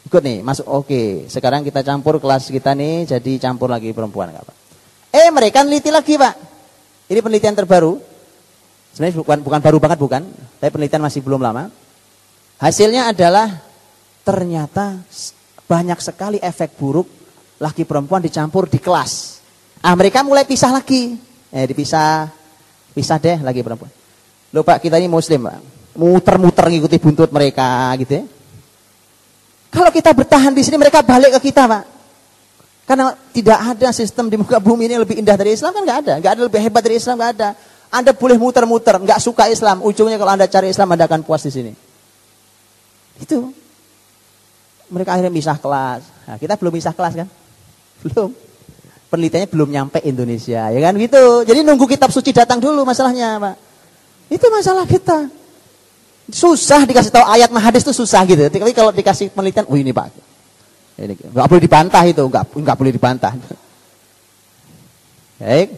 Ikut 0.03 0.19
nih, 0.19 0.43
masuk 0.43 0.67
oke. 0.67 1.31
Sekarang 1.31 1.63
kita 1.63 1.79
campur 1.79 2.19
kelas 2.19 2.51
kita 2.51 2.75
nih 2.75 3.07
jadi 3.07 3.31
campur 3.39 3.71
lagi 3.71 3.95
perempuan 3.95 4.35
Pak. 4.35 4.62
Eh 5.13 5.29
mereka 5.29 5.61
neliti 5.61 5.93
lagi 5.93 6.17
Pak. 6.17 6.33
Ini 7.05 7.21
penelitian 7.21 7.53
terbaru 7.53 8.13
Sebenarnya 8.93 9.25
bukan 9.25 9.37
bukan 9.41 9.59
baru 9.59 9.77
banget 9.81 9.97
bukan, 9.97 10.21
tapi 10.61 10.69
penelitian 10.69 11.01
masih 11.01 11.25
belum 11.25 11.41
lama. 11.41 11.73
Hasilnya 12.61 13.09
adalah 13.09 13.49
ternyata 14.21 15.01
banyak 15.65 15.97
sekali 15.97 16.37
efek 16.37 16.77
buruk 16.77 17.09
laki 17.57 17.89
perempuan 17.89 18.21
dicampur 18.21 18.69
di 18.69 18.77
kelas. 18.77 19.41
Ah 19.81 19.97
mereka 19.97 20.21
mulai 20.21 20.45
pisah 20.45 20.69
lagi. 20.69 21.17
Eh 21.49 21.65
dipisah, 21.65 22.29
pisah 22.93 23.17
deh 23.17 23.41
lagi 23.41 23.65
perempuan. 23.65 23.89
Loh 24.53 24.61
Pak 24.61 24.85
kita 24.85 25.01
ini 25.01 25.09
muslim 25.09 25.49
Pak. 25.49 25.57
Muter-muter 25.97 26.65
ngikuti 26.69 26.97
buntut 27.01 27.33
mereka 27.33 27.89
gitu 27.97 28.21
ya. 28.21 28.23
Kalau 29.73 29.89
kita 29.89 30.13
bertahan 30.13 30.53
di 30.53 30.61
sini 30.61 30.77
mereka 30.77 31.01
balik 31.01 31.33
ke 31.41 31.49
kita 31.49 31.65
Pak. 31.65 31.83
Karena 32.83 33.15
tidak 33.31 33.59
ada 33.63 33.89
sistem 33.95 34.27
di 34.27 34.35
muka 34.35 34.59
bumi 34.59 34.91
ini 34.91 34.99
yang 34.99 35.03
lebih 35.07 35.15
indah 35.23 35.39
dari 35.39 35.55
Islam 35.55 35.71
kan 35.71 35.81
nggak 35.87 35.99
ada. 36.03 36.13
Nggak 36.19 36.31
ada 36.35 36.41
lebih 36.43 36.59
hebat 36.59 36.81
dari 36.83 36.95
Islam 36.99 37.15
nggak 37.15 37.31
ada. 37.39 37.49
Anda 37.93 38.11
boleh 38.11 38.35
muter-muter, 38.41 38.97
nggak 38.97 39.19
suka 39.21 39.47
Islam, 39.53 39.85
ujungnya 39.85 40.17
kalau 40.17 40.33
Anda 40.33 40.49
cari 40.49 40.73
Islam 40.73 40.97
Anda 40.97 41.05
akan 41.05 41.21
puas 41.21 41.45
di 41.45 41.53
sini. 41.53 41.71
Itu. 43.21 43.53
Mereka 44.89 45.13
akhirnya 45.13 45.29
misah 45.29 45.61
kelas. 45.61 46.01
Nah, 46.25 46.35
kita 46.41 46.57
belum 46.57 46.73
misah 46.73 46.91
kelas 46.91 47.13
kan? 47.23 47.27
Belum. 48.01 48.33
Penelitiannya 49.13 49.45
belum 49.45 49.69
nyampe 49.69 50.01
Indonesia, 50.09 50.73
ya 50.73 50.79
kan 50.81 50.97
gitu. 50.97 51.45
Jadi 51.45 51.61
nunggu 51.61 51.85
kitab 51.85 52.09
suci 52.09 52.33
datang 52.33 52.57
dulu 52.57 52.81
masalahnya, 52.81 53.37
Pak. 53.37 53.55
Itu 54.33 54.49
masalah 54.49 54.89
kita. 54.89 55.29
Susah 56.33 56.89
dikasih 56.89 57.13
tahu 57.13 57.21
ayat 57.29 57.53
mahadis 57.53 57.85
itu 57.85 57.93
susah 57.93 58.25
gitu. 58.25 58.41
Tapi 58.49 58.73
kalau 58.73 58.89
dikasih 58.89 59.29
penelitian, 59.29 59.69
oh 59.69 59.77
ini 59.77 59.93
Pak. 59.93 60.32
Ini 60.93 61.13
nggak 61.17 61.47
boleh 61.49 61.63
dibantah 61.63 62.03
itu, 62.05 62.21
nggak 62.21 62.43
nggak 62.53 62.77
boleh 62.77 62.91
dibantah. 62.93 63.33
Baik. 65.41 65.69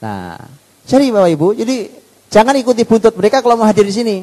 Nah, 0.00 0.38
Cari 0.86 1.10
Bapak 1.10 1.30
Ibu. 1.34 1.48
Jadi 1.58 1.76
jangan 2.30 2.54
ikuti 2.54 2.86
buntut 2.86 3.14
mereka 3.18 3.42
kalau 3.42 3.58
mau 3.58 3.66
hadir 3.66 3.82
di 3.82 3.94
sini. 3.94 4.16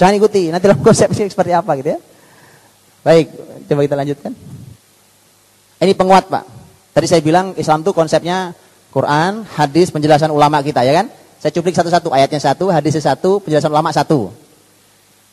Jangan 0.00 0.16
ikuti. 0.16 0.48
Nanti 0.48 0.64
dalam 0.64 0.80
konsep 0.80 1.12
ini 1.12 1.28
seperti 1.28 1.52
apa 1.52 1.76
gitu 1.76 1.92
ya. 1.92 2.00
Baik, 3.04 3.26
coba 3.68 3.80
kita 3.84 3.96
lanjutkan. 4.00 4.32
Ini 5.82 5.92
penguat 5.92 6.32
Pak. 6.32 6.44
Tadi 6.96 7.06
saya 7.08 7.20
bilang 7.20 7.52
Islam 7.60 7.84
itu 7.84 7.92
konsepnya 7.92 8.56
Quran, 8.92 9.44
hadis, 9.58 9.92
penjelasan 9.92 10.32
ulama 10.32 10.64
kita 10.64 10.80
ya 10.86 11.04
kan. 11.04 11.06
Saya 11.42 11.50
cuplik 11.52 11.74
satu-satu, 11.74 12.14
ayatnya 12.14 12.38
satu, 12.38 12.70
hadisnya 12.70 13.02
satu, 13.02 13.42
penjelasan 13.42 13.72
ulama 13.74 13.90
satu. 13.90 14.30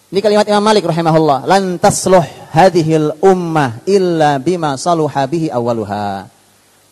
Ini 0.10 0.20
kalimat 0.26 0.48
Imam 0.50 0.64
Malik 0.66 0.84
rahimahullah. 0.90 1.46
Lan 1.46 1.78
tasluh 1.78 2.26
hadhil 2.50 3.14
ummah 3.22 3.82
illa 3.86 4.42
bima 4.42 4.76
saluha 4.76 5.24
bihi 5.30 5.54
awaluha. 5.54 6.26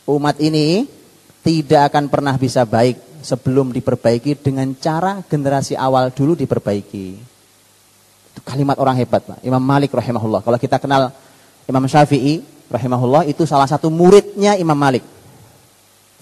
Umat 0.07 0.39
ini 0.39 0.87
tidak 1.43 1.91
akan 1.91 2.07
pernah 2.07 2.35
bisa 2.39 2.63
baik 2.63 2.99
sebelum 3.23 3.73
diperbaiki 3.73 4.39
dengan 4.39 4.71
cara 4.77 5.19
generasi 5.25 5.75
awal 5.75 6.13
dulu 6.13 6.37
diperbaiki. 6.37 7.07
Itu 8.31 8.39
kalimat 8.45 8.77
orang 8.79 8.95
hebat, 9.01 9.25
Pak. 9.25 9.39
Imam 9.43 9.59
Malik 9.59 9.91
rahimahullah. 9.91 10.45
Kalau 10.45 10.59
kita 10.61 10.77
kenal 10.77 11.11
Imam 11.67 11.83
Syafi'i 11.89 12.39
rahimahullah 12.71 13.27
itu 13.27 13.43
salah 13.43 13.67
satu 13.67 13.91
muridnya 13.91 14.55
Imam 14.55 14.77
Malik. 14.77 15.03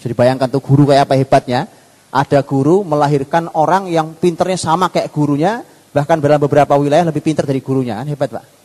Bisa 0.00 0.10
dibayangkan 0.10 0.48
tuh 0.50 0.62
guru 0.64 0.90
kayak 0.90 1.06
apa 1.06 1.14
hebatnya. 1.14 1.70
Ada 2.10 2.40
guru 2.40 2.80
melahirkan 2.80 3.52
orang 3.52 3.92
yang 3.92 4.16
pinternya 4.16 4.56
sama 4.56 4.88
kayak 4.88 5.12
gurunya, 5.12 5.60
bahkan 5.92 6.16
dalam 6.16 6.40
beberapa 6.40 6.72
wilayah 6.78 7.04
lebih 7.12 7.20
pinter 7.20 7.44
dari 7.44 7.60
gurunya. 7.60 8.00
Kan 8.00 8.08
hebat, 8.08 8.30
Pak. 8.32 8.55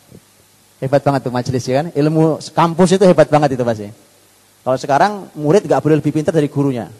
Hebat 0.82 0.98
banget 1.06 1.20
tuh 1.22 1.30
majelis 1.30 1.62
ya 1.62 1.74
kan. 1.78 1.86
Ilmu 1.94 2.42
kampus 2.50 2.98
itu 2.98 3.04
hebat 3.06 3.30
banget 3.30 3.54
itu 3.54 3.62
pasti. 3.62 3.86
Kalau 4.66 4.78
sekarang 4.78 5.12
murid 5.38 5.62
gak 5.70 5.78
boleh 5.78 6.02
lebih 6.02 6.10
pintar 6.10 6.34
dari 6.34 6.50
gurunya. 6.50 6.90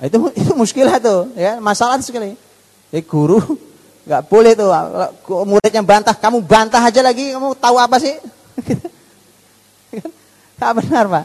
Nah, 0.00 0.04
itu 0.08 0.16
itu 0.40 0.52
muskilah 0.56 0.96
tuh, 0.96 1.28
ya 1.36 1.60
masalah 1.60 2.00
sekali. 2.00 2.40
Ya, 2.88 3.00
guru 3.04 3.38
nggak 4.08 4.22
boleh 4.32 4.56
tuh 4.56 4.72
muridnya 5.44 5.84
bantah, 5.84 6.16
kamu 6.16 6.40
bantah 6.40 6.80
aja 6.80 7.04
lagi, 7.04 7.36
kamu 7.36 7.52
tahu 7.60 7.76
apa 7.76 8.00
sih? 8.00 8.16
Gak 10.60 10.76
benar 10.76 11.08
pak. 11.08 11.24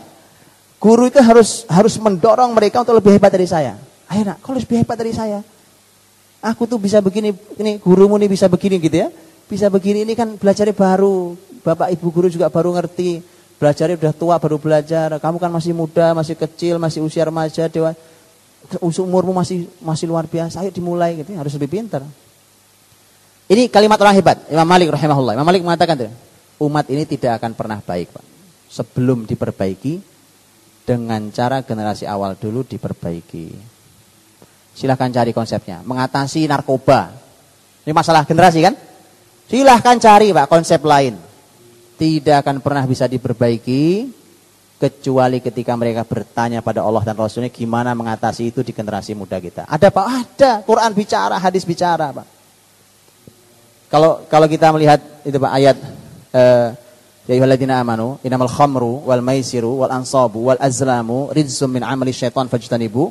Guru 0.79 1.11
itu 1.11 1.19
harus 1.19 1.67
harus 1.67 1.99
mendorong 1.99 2.55
mereka 2.55 2.83
untuk 2.83 2.95
lebih 2.95 3.19
hebat 3.19 3.31
dari 3.31 3.43
saya. 3.43 3.75
Ayo 4.07 4.23
nak, 4.23 4.39
kalau 4.39 4.55
lebih 4.55 4.79
hebat 4.79 4.95
dari 4.95 5.11
saya, 5.11 5.43
aku 6.39 6.63
tuh 6.69 6.79
bisa 6.79 7.03
begini, 7.03 7.35
ini 7.59 7.75
gurumu 7.81 8.15
nih 8.15 8.29
bisa 8.31 8.47
begini 8.47 8.79
gitu 8.79 9.03
ya, 9.03 9.09
bisa 9.45 9.69
begini 9.69 10.05
ini 10.05 10.13
kan 10.17 10.37
belajarnya 10.37 10.73
baru, 10.73 11.37
bapak 11.61 11.93
ibu 11.93 12.07
guru 12.09 12.27
juga 12.29 12.49
baru 12.49 12.73
ngerti, 12.73 13.21
belajarnya 13.61 13.95
udah 13.97 14.13
tua 14.13 14.35
baru 14.41 14.57
belajar, 14.57 15.17
kamu 15.21 15.37
kan 15.37 15.51
masih 15.53 15.73
muda, 15.73 16.13
masih 16.17 16.35
kecil, 16.35 16.81
masih 16.81 17.05
usia 17.05 17.25
remaja, 17.25 17.69
dewa, 17.69 17.93
umurmu 18.81 19.31
masih 19.33 19.69
masih 19.79 20.05
luar 20.09 20.25
biasa, 20.25 20.65
ayo 20.65 20.73
dimulai 20.73 21.21
gitu, 21.21 21.33
harus 21.37 21.53
lebih 21.53 21.77
pintar. 21.77 22.01
Ini 23.45 23.69
kalimat 23.69 24.01
orang 24.01 24.15
hebat, 24.17 24.37
Imam 24.49 24.65
Malik 24.65 24.89
rahimahullah. 24.89 25.37
Imam 25.37 25.45
Malik 25.45 25.61
mengatakan 25.61 25.93
tuh, 25.93 26.11
umat 26.65 26.89
ini 26.89 27.05
tidak 27.05 27.37
akan 27.37 27.53
pernah 27.53 27.77
baik, 27.77 28.09
Pak. 28.09 28.25
Sebelum 28.73 29.29
diperbaiki 29.29 30.01
dengan 30.85 31.29
cara 31.29 31.61
generasi 31.61 32.09
awal 32.09 32.33
dulu 32.37 32.65
diperbaiki. 32.65 33.53
Silahkan 34.73 35.13
cari 35.13 35.31
konsepnya, 35.31 35.85
mengatasi 35.85 36.49
narkoba. 36.49 37.13
Ini 37.85 37.93
masalah 37.93 38.25
generasi 38.25 38.65
kan? 38.65 38.73
Silahkan 39.45 39.97
cari 40.01 40.33
Pak 40.33 40.47
konsep 40.49 40.81
lain. 40.81 41.17
Tidak 41.95 42.35
akan 42.43 42.59
pernah 42.59 42.83
bisa 42.83 43.07
diperbaiki 43.07 44.11
kecuali 44.75 45.39
ketika 45.39 45.71
mereka 45.79 46.03
bertanya 46.03 46.59
pada 46.59 46.83
Allah 46.83 46.99
dan 47.07 47.15
Rasulnya 47.15 47.47
gimana 47.47 47.95
mengatasi 47.95 48.51
itu 48.51 48.59
di 48.59 48.75
generasi 48.75 49.15
muda 49.15 49.39
kita. 49.39 49.63
Ada 49.63 49.87
Pak? 49.87 50.05
Ada. 50.05 50.51
Quran 50.67 50.91
bicara, 50.91 51.39
hadis 51.39 51.63
bicara 51.63 52.11
Pak. 52.11 52.27
Kalau 53.87 54.27
kalau 54.27 54.47
kita 54.49 54.75
melihat 54.75 54.99
itu 55.23 55.37
Pak 55.39 55.51
ayat 55.55 55.77
eh, 56.35 56.67
Ya 57.25 57.33
ayyuhalladzina 57.33 57.81
amanu 57.81 58.21
innamal 58.21 58.45
khamru 58.45 59.01
wal 59.01 59.25
maisiru 59.25 59.81
wal 59.81 59.89
ansabu 59.89 60.45
wal 60.45 60.61
azlamu 60.61 61.33
rizqum 61.33 61.73
min 61.73 61.81
amali 61.81 62.13
syaitan 62.13 62.45
fajtanibu. 62.45 63.09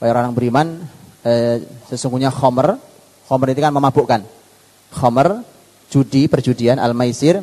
Wahai 0.00 0.16
orang 0.16 0.32
beriman, 0.32 0.80
eh, 1.20 1.60
sesungguhnya 1.92 2.32
khamr, 2.32 2.80
khamr 3.28 3.46
itu 3.52 3.60
kan 3.60 3.68
memabukkan. 3.76 4.24
Khamr, 4.96 5.44
judi, 5.90 6.30
perjudian, 6.30 6.78
al 6.78 6.94
maisir, 6.94 7.42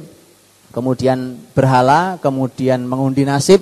kemudian 0.71 1.35
berhala, 1.51 2.15
kemudian 2.23 2.81
mengundi 2.87 3.27
nasib, 3.27 3.61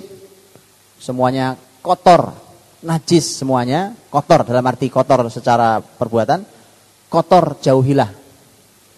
semuanya 1.02 1.58
kotor, 1.82 2.32
najis 2.86 3.42
semuanya, 3.42 3.92
kotor 4.08 4.46
dalam 4.46 4.64
arti 4.64 4.86
kotor 4.86 5.26
secara 5.28 5.82
perbuatan, 5.82 6.46
kotor 7.10 7.58
jauhilah. 7.58 8.10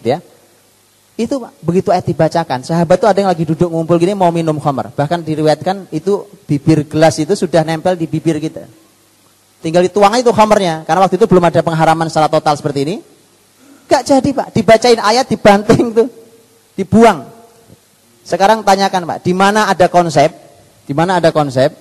Ya. 0.05 0.21
Itu 1.19 1.43
begitu 1.59 1.91
ayat 1.91 2.07
dibacakan, 2.07 2.63
sahabat 2.63 2.95
tuh 2.95 3.11
ada 3.11 3.19
yang 3.19 3.27
lagi 3.27 3.43
duduk 3.43 3.67
ngumpul 3.67 3.99
gini 3.99 4.15
mau 4.15 4.31
minum 4.31 4.55
khamar. 4.55 4.95
Bahkan 4.95 5.19
diriwayatkan 5.27 5.91
itu 5.91 6.23
bibir 6.47 6.87
gelas 6.87 7.19
itu 7.19 7.35
sudah 7.35 7.67
nempel 7.67 7.99
di 7.99 8.07
bibir 8.07 8.39
kita. 8.39 8.63
Tinggal 9.59 9.83
dituang 9.91 10.15
itu 10.15 10.31
khamarnya. 10.31 10.87
Karena 10.87 11.03
waktu 11.03 11.19
itu 11.19 11.27
belum 11.27 11.43
ada 11.51 11.59
pengharaman 11.59 12.07
secara 12.07 12.31
total 12.31 12.55
seperti 12.55 12.79
ini. 12.87 12.95
Gak 13.89 14.05
jadi 14.05 14.29
pak, 14.29 14.47
dibacain 14.53 15.01
ayat 15.01 15.25
dibanting 15.25 15.89
tuh, 15.89 16.07
dibuang. 16.77 17.25
Sekarang 18.21 18.61
tanyakan 18.61 19.09
pak, 19.09 19.25
di 19.25 19.33
mana 19.33 19.65
ada 19.65 19.89
konsep, 19.89 20.29
di 20.85 20.93
mana 20.93 21.17
ada 21.17 21.33
konsep 21.33 21.73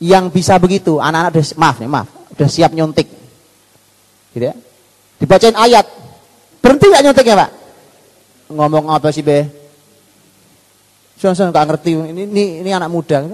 yang 0.00 0.32
bisa 0.32 0.56
begitu? 0.56 0.96
Anak-anak 0.96 1.36
udah 1.36 1.44
maaf 1.60 1.76
nih, 1.84 1.90
maaf, 1.92 2.08
udah 2.32 2.48
siap 2.48 2.72
nyuntik, 2.72 3.04
gitu 4.32 4.44
ya? 4.48 4.56
Dibacain 5.20 5.52
ayat, 5.52 5.84
berhenti 6.64 6.88
gak 6.88 7.04
nyuntiknya 7.04 7.36
pak? 7.44 7.50
ngomong 8.48 8.88
apa 8.88 9.12
sih 9.12 9.20
be? 9.20 9.44
Soalnya 11.18 11.50
nggak 11.50 11.66
ngerti 11.68 11.90
ini, 11.98 12.22
ini 12.24 12.44
ini 12.64 12.70
anak 12.72 12.88
muda. 12.88 13.26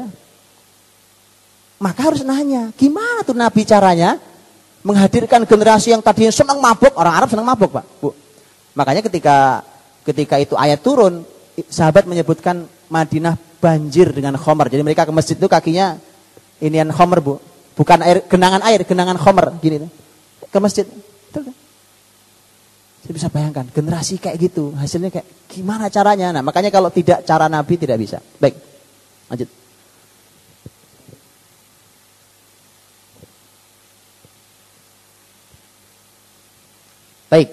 Maka 1.79 2.01
harus 2.01 2.25
nanya, 2.25 2.73
gimana 2.75 3.21
tuh 3.23 3.37
Nabi 3.37 3.63
caranya 3.69 4.17
menghadirkan 4.85 5.49
generasi 5.49 5.97
yang 5.97 6.05
tadinya 6.05 6.31
senang 6.31 6.61
mabuk, 6.61 6.93
orang 6.95 7.25
Arab 7.25 7.29
senang 7.33 7.49
mabuk, 7.49 7.73
Pak. 7.73 7.85
Bu. 7.99 8.13
Makanya 8.77 9.01
ketika 9.01 9.65
ketika 10.05 10.37
itu 10.37 10.55
ayat 10.55 10.85
turun, 10.85 11.25
sahabat 11.73 12.05
menyebutkan 12.05 12.69
Madinah 12.93 13.41
banjir 13.59 14.13
dengan 14.13 14.37
khomer. 14.37 14.69
Jadi 14.69 14.85
mereka 14.85 15.09
ke 15.09 15.13
masjid 15.17 15.41
itu 15.41 15.49
kakinya 15.49 15.97
inian 16.61 16.93
khomer, 16.93 17.25
Bu. 17.25 17.41
Bukan 17.75 18.05
air 18.05 18.23
genangan 18.29 18.61
air, 18.63 18.85
genangan 18.85 19.17
khomer 19.17 19.57
gini. 19.59 19.89
Ke 20.53 20.61
masjid. 20.61 20.85
Betul 20.87 21.51
kan? 21.51 21.55
Saya 23.05 23.13
bisa 23.13 23.29
bayangkan 23.29 23.69
generasi 23.69 24.17
kayak 24.17 24.37
gitu, 24.41 24.73
hasilnya 24.77 25.13
kayak 25.13 25.29
gimana 25.49 25.93
caranya? 25.93 26.33
Nah, 26.33 26.41
makanya 26.41 26.73
kalau 26.73 26.89
tidak 26.89 27.21
cara 27.25 27.53
Nabi 27.53 27.77
tidak 27.77 28.01
bisa. 28.01 28.17
Baik. 28.41 28.57
Lanjut. 29.29 29.64
Baik. 37.35 37.51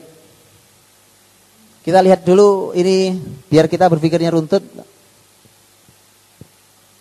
Kita 1.81 2.05
lihat 2.05 2.21
dulu 2.21 2.69
ini 2.77 3.17
biar 3.49 3.65
kita 3.65 3.89
berpikirnya 3.89 4.29
runtut. 4.29 4.61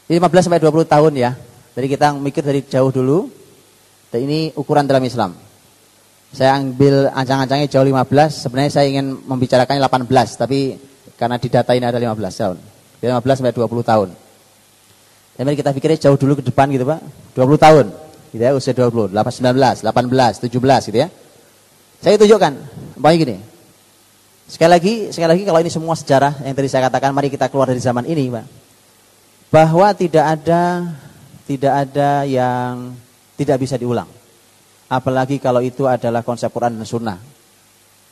Ini 0.09 0.17
15 0.17 0.49
sampai 0.49 0.65
20 0.65 0.89
tahun 0.89 1.13
ya. 1.13 1.37
Jadi 1.77 1.87
kita 1.93 2.17
mikir 2.17 2.41
dari 2.41 2.65
jauh 2.65 2.89
dulu. 2.89 3.29
Dan 4.09 4.25
ini 4.25 4.49
ukuran 4.57 4.89
dalam 4.89 5.05
Islam. 5.05 5.37
Saya 6.33 6.57
ambil 6.57 7.13
ancang-ancangnya 7.13 7.69
jauh 7.69 7.85
15, 7.85 8.49
sebenarnya 8.49 8.73
saya 8.73 8.87
ingin 8.89 9.19
membicarakannya 9.29 9.83
18, 9.83 10.41
tapi 10.41 10.79
karena 11.21 11.37
di 11.37 11.49
data 11.53 11.77
ini 11.77 11.85
ada 11.85 12.01
15 12.01 12.17
tahun. 12.17 12.59
15 13.03 13.45
sampai 13.45 13.53
20 13.53 13.85
tahun. 13.85 14.09
Mari 15.37 15.57
kita 15.59 15.71
pikirnya 15.77 15.99
jauh 16.09 16.17
dulu 16.17 16.41
ke 16.41 16.45
depan 16.49 16.71
gitu 16.73 16.89
Pak. 16.89 17.01
20 17.37 17.61
tahun. 17.61 17.87
Gitu 18.33 18.41
ya, 18.41 18.57
usia 18.57 18.73
20, 18.73 19.13
18, 19.13 19.85
18, 19.85 20.41
17 20.49 20.89
gitu 20.89 20.99
ya. 21.05 21.11
Saya 22.01 22.17
tunjukkan, 22.17 22.55
Baik 23.01 23.25
gini. 23.25 23.37
Sekali 24.45 24.71
lagi, 24.73 24.95
sekali 25.09 25.31
lagi 25.37 25.45
kalau 25.49 25.61
ini 25.65 25.73
semua 25.73 25.97
sejarah 25.97 26.45
yang 26.45 26.53
tadi 26.53 26.69
saya 26.69 26.89
katakan, 26.89 27.17
mari 27.17 27.33
kita 27.33 27.49
keluar 27.49 27.73
dari 27.73 27.81
zaman 27.81 28.05
ini, 28.05 28.29
Pak. 28.29 28.47
Bahwa 29.49 29.89
tidak 29.97 30.25
ada 30.27 30.91
tidak 31.49 31.73
ada 31.89 32.25
yang 32.29 32.93
tidak 33.41 33.57
bisa 33.57 33.81
diulang. 33.81 34.09
Apalagi 34.91 35.41
kalau 35.41 35.65
itu 35.65 35.89
adalah 35.89 36.21
konsep 36.21 36.53
Quran 36.53 36.77
dan 36.77 36.85
Sunnah. 36.85 37.19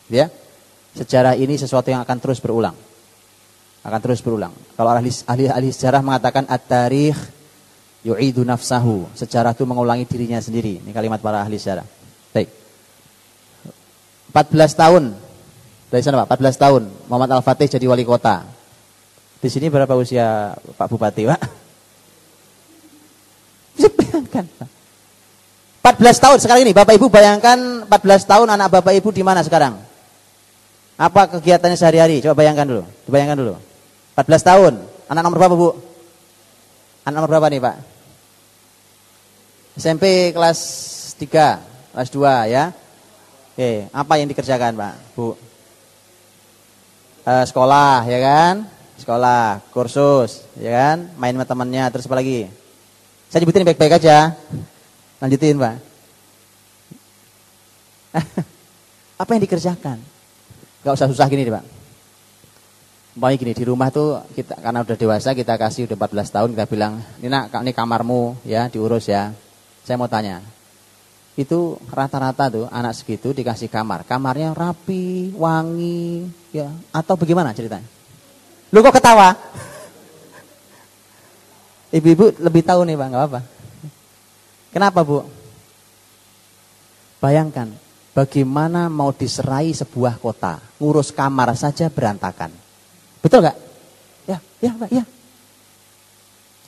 Ya, 0.09 0.32
sejarah 0.97 1.36
ini 1.36 1.61
sesuatu 1.61 1.93
yang 1.93 2.01
akan 2.01 2.16
terus 2.16 2.41
berulang. 2.41 2.76
Akan 3.84 4.01
terus 4.01 4.24
berulang. 4.24 4.57
Kalau 4.72 4.89
ahli, 4.89 5.12
ahli, 5.28 5.45
ahli 5.53 5.68
sejarah 5.68 6.01
mengatakan 6.01 6.49
at-tarikh 6.49 7.18
yu'idu 8.05 8.41
nafsahu. 8.45 9.11
Sejarah 9.12 9.53
itu 9.53 9.68
mengulangi 9.68 10.09
dirinya 10.09 10.41
sendiri. 10.41 10.80
Ini 10.80 10.91
kalimat 10.97 11.20
para 11.20 11.45
ahli 11.45 11.61
sejarah. 11.61 11.84
Baik. 14.33 14.53
14 14.53 14.74
tahun. 14.76 15.05
Dari 15.89 16.03
sana 16.05 16.24
Pak, 16.24 16.37
14 16.37 16.57
tahun. 16.61 16.83
Muhammad 17.09 17.41
Al-Fatih 17.41 17.68
jadi 17.68 17.87
wali 17.89 18.05
kota. 18.05 18.45
Di 19.39 19.49
sini 19.49 19.70
berapa 19.72 19.95
usia 19.97 20.53
Pak 20.53 20.87
Bupati, 20.91 21.24
Pak? 21.24 21.41
Bisa 23.79 23.89
bayangkan, 23.95 24.45
Pak. 24.59 24.68
14 25.97 26.20
tahun 26.20 26.39
sekarang 26.43 26.62
ini 26.68 26.76
Bapak 26.76 27.01
Ibu 27.01 27.09
bayangkan 27.09 27.89
14 27.89 28.29
tahun 28.29 28.49
anak 28.53 28.68
Bapak 28.68 28.93
Ibu 28.93 29.09
di 29.09 29.24
mana 29.24 29.41
sekarang? 29.41 29.81
Apa 30.99 31.39
kegiatannya 31.39 31.79
sehari-hari? 31.79 32.20
Coba 32.20 32.45
bayangkan 32.45 32.66
dulu. 32.66 32.83
Bayangkan 33.09 33.39
dulu. 33.39 33.55
14 34.18 34.43
tahun. 34.43 34.72
Anak 35.09 35.22
nomor 35.24 35.39
berapa, 35.41 35.55
Bu? 35.57 35.70
Anak 37.07 37.22
nomor 37.22 37.31
berapa 37.33 37.49
nih, 37.49 37.61
Pak? 37.62 37.76
SMP 39.79 40.35
kelas 40.35 40.59
3, 41.16 41.62
kelas 41.95 42.09
2 42.11 42.53
ya. 42.53 42.74
Oke, 43.59 43.90
apa 43.90 44.22
yang 44.22 44.30
dikerjakan, 44.30 44.78
Pak? 44.78 44.94
Bu? 45.18 45.34
E, 47.26 47.32
sekolah, 47.42 48.06
ya 48.06 48.22
kan? 48.22 48.54
Sekolah, 49.02 49.66
kursus, 49.74 50.46
ya 50.54 50.70
kan? 50.70 51.11
Main 51.18 51.34
sama 51.34 51.42
temannya, 51.42 51.82
terus 51.90 52.06
apa 52.06 52.22
lagi? 52.22 52.46
Saya 53.26 53.42
nyebutin 53.42 53.66
baik-baik 53.66 53.98
aja. 53.98 54.30
Lanjutin 55.18 55.59
Pak. 55.59 55.74
Apa 59.26 59.30
yang 59.34 59.42
dikerjakan? 59.42 59.98
Gak 60.86 60.94
usah 60.94 61.11
susah 61.11 61.26
gini 61.26 61.50
Pak. 61.50 61.66
Mau 63.18 63.34
gini 63.34 63.59
di 63.59 63.64
rumah 63.66 63.90
tuh 63.90 64.22
kita 64.38 64.54
karena 64.62 64.86
udah 64.86 64.94
dewasa 64.94 65.34
kita 65.34 65.59
kasih 65.59 65.90
udah 65.90 65.98
14 65.98 66.30
tahun 66.30 66.48
kita 66.54 66.70
bilang 66.70 67.02
ini 67.18 67.26
nak 67.26 67.50
ini 67.50 67.74
kamarmu 67.74 68.38
ya 68.46 68.70
diurus 68.70 69.11
ya. 69.11 69.34
Saya 69.82 69.98
mau 69.98 70.06
tanya 70.06 70.38
itu 71.39 71.78
rata-rata 71.95 72.51
tuh 72.51 72.66
anak 72.66 72.99
segitu 72.99 73.30
dikasih 73.30 73.70
kamar 73.70 74.03
kamarnya 74.03 74.51
rapi 74.51 75.30
wangi 75.39 76.26
ya 76.51 76.66
atau 76.91 77.14
bagaimana 77.14 77.55
ceritanya? 77.55 77.86
Lu 78.74 78.82
kok 78.82 78.99
ketawa? 78.99 79.30
Ibu-ibu 81.97 82.43
lebih 82.43 82.66
tahu 82.66 82.82
nih 82.82 82.99
pak 82.99 83.07
nggak 83.07 83.22
apa-apa. 83.22 83.41
Kenapa 84.74 85.07
Bu? 85.07 85.22
Bayangkan, 87.22 87.70
bagaimana 88.14 88.91
mau 88.91 89.14
diserai 89.14 89.74
sebuah 89.74 90.18
kota, 90.18 90.59
ngurus 90.82 91.14
kamar 91.14 91.55
saja 91.55 91.91
berantakan. 91.91 92.51
Betul 93.18 93.43
gak? 93.43 93.57
Ya, 94.28 94.39
ya 94.62 94.72
Pak, 94.74 94.91
ya. 94.91 95.05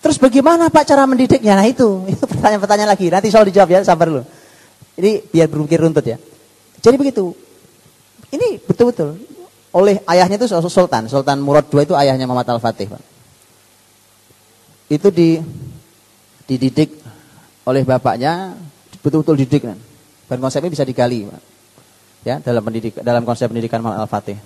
Terus 0.01 0.17
bagaimana 0.17 0.73
Pak 0.73 0.85
cara 0.89 1.05
mendidiknya? 1.07 1.55
Nah 1.55 1.67
itu, 1.69 2.03
itu 2.13 2.25
pertanyaan-pertanyaan 2.25 2.91
lagi. 2.91 3.07
Nanti 3.13 3.29
soal 3.31 3.47
dijawab 3.47 3.71
ya, 3.71 3.81
sabar 3.87 4.11
dulu. 4.11 4.23
Ini 5.01 5.25
biar 5.33 5.49
berpikir 5.49 5.81
runtut 5.81 6.05
ya. 6.05 6.21
Jadi 6.85 6.97
begitu. 7.01 7.33
Ini 8.31 8.61
betul-betul 8.63 9.17
oleh 9.71 10.03
ayahnya 10.07 10.35
itu 10.35 10.51
Sultan, 10.51 11.07
Sultan 11.07 11.39
Murad 11.39 11.71
II 11.71 11.87
itu 11.87 11.95
ayahnya 11.95 12.27
Muhammad 12.27 12.59
Al-Fatih, 12.59 12.91
Pak. 12.91 13.03
Itu 14.91 15.15
di 15.15 15.39
dididik 16.51 16.99
oleh 17.63 17.87
bapaknya 17.87 18.59
betul-betul 18.99 19.39
didik 19.39 19.63
kan. 19.71 19.79
Dan 20.27 20.39
konsepnya 20.43 20.71
bisa 20.75 20.83
digali, 20.83 21.27
Pak. 21.31 21.43
Ya, 22.27 22.37
dalam 22.43 22.67
pendidik 22.67 22.99
dalam 22.99 23.23
konsep 23.23 23.47
pendidikan 23.47 23.79
Al-Fatih. 23.87 24.37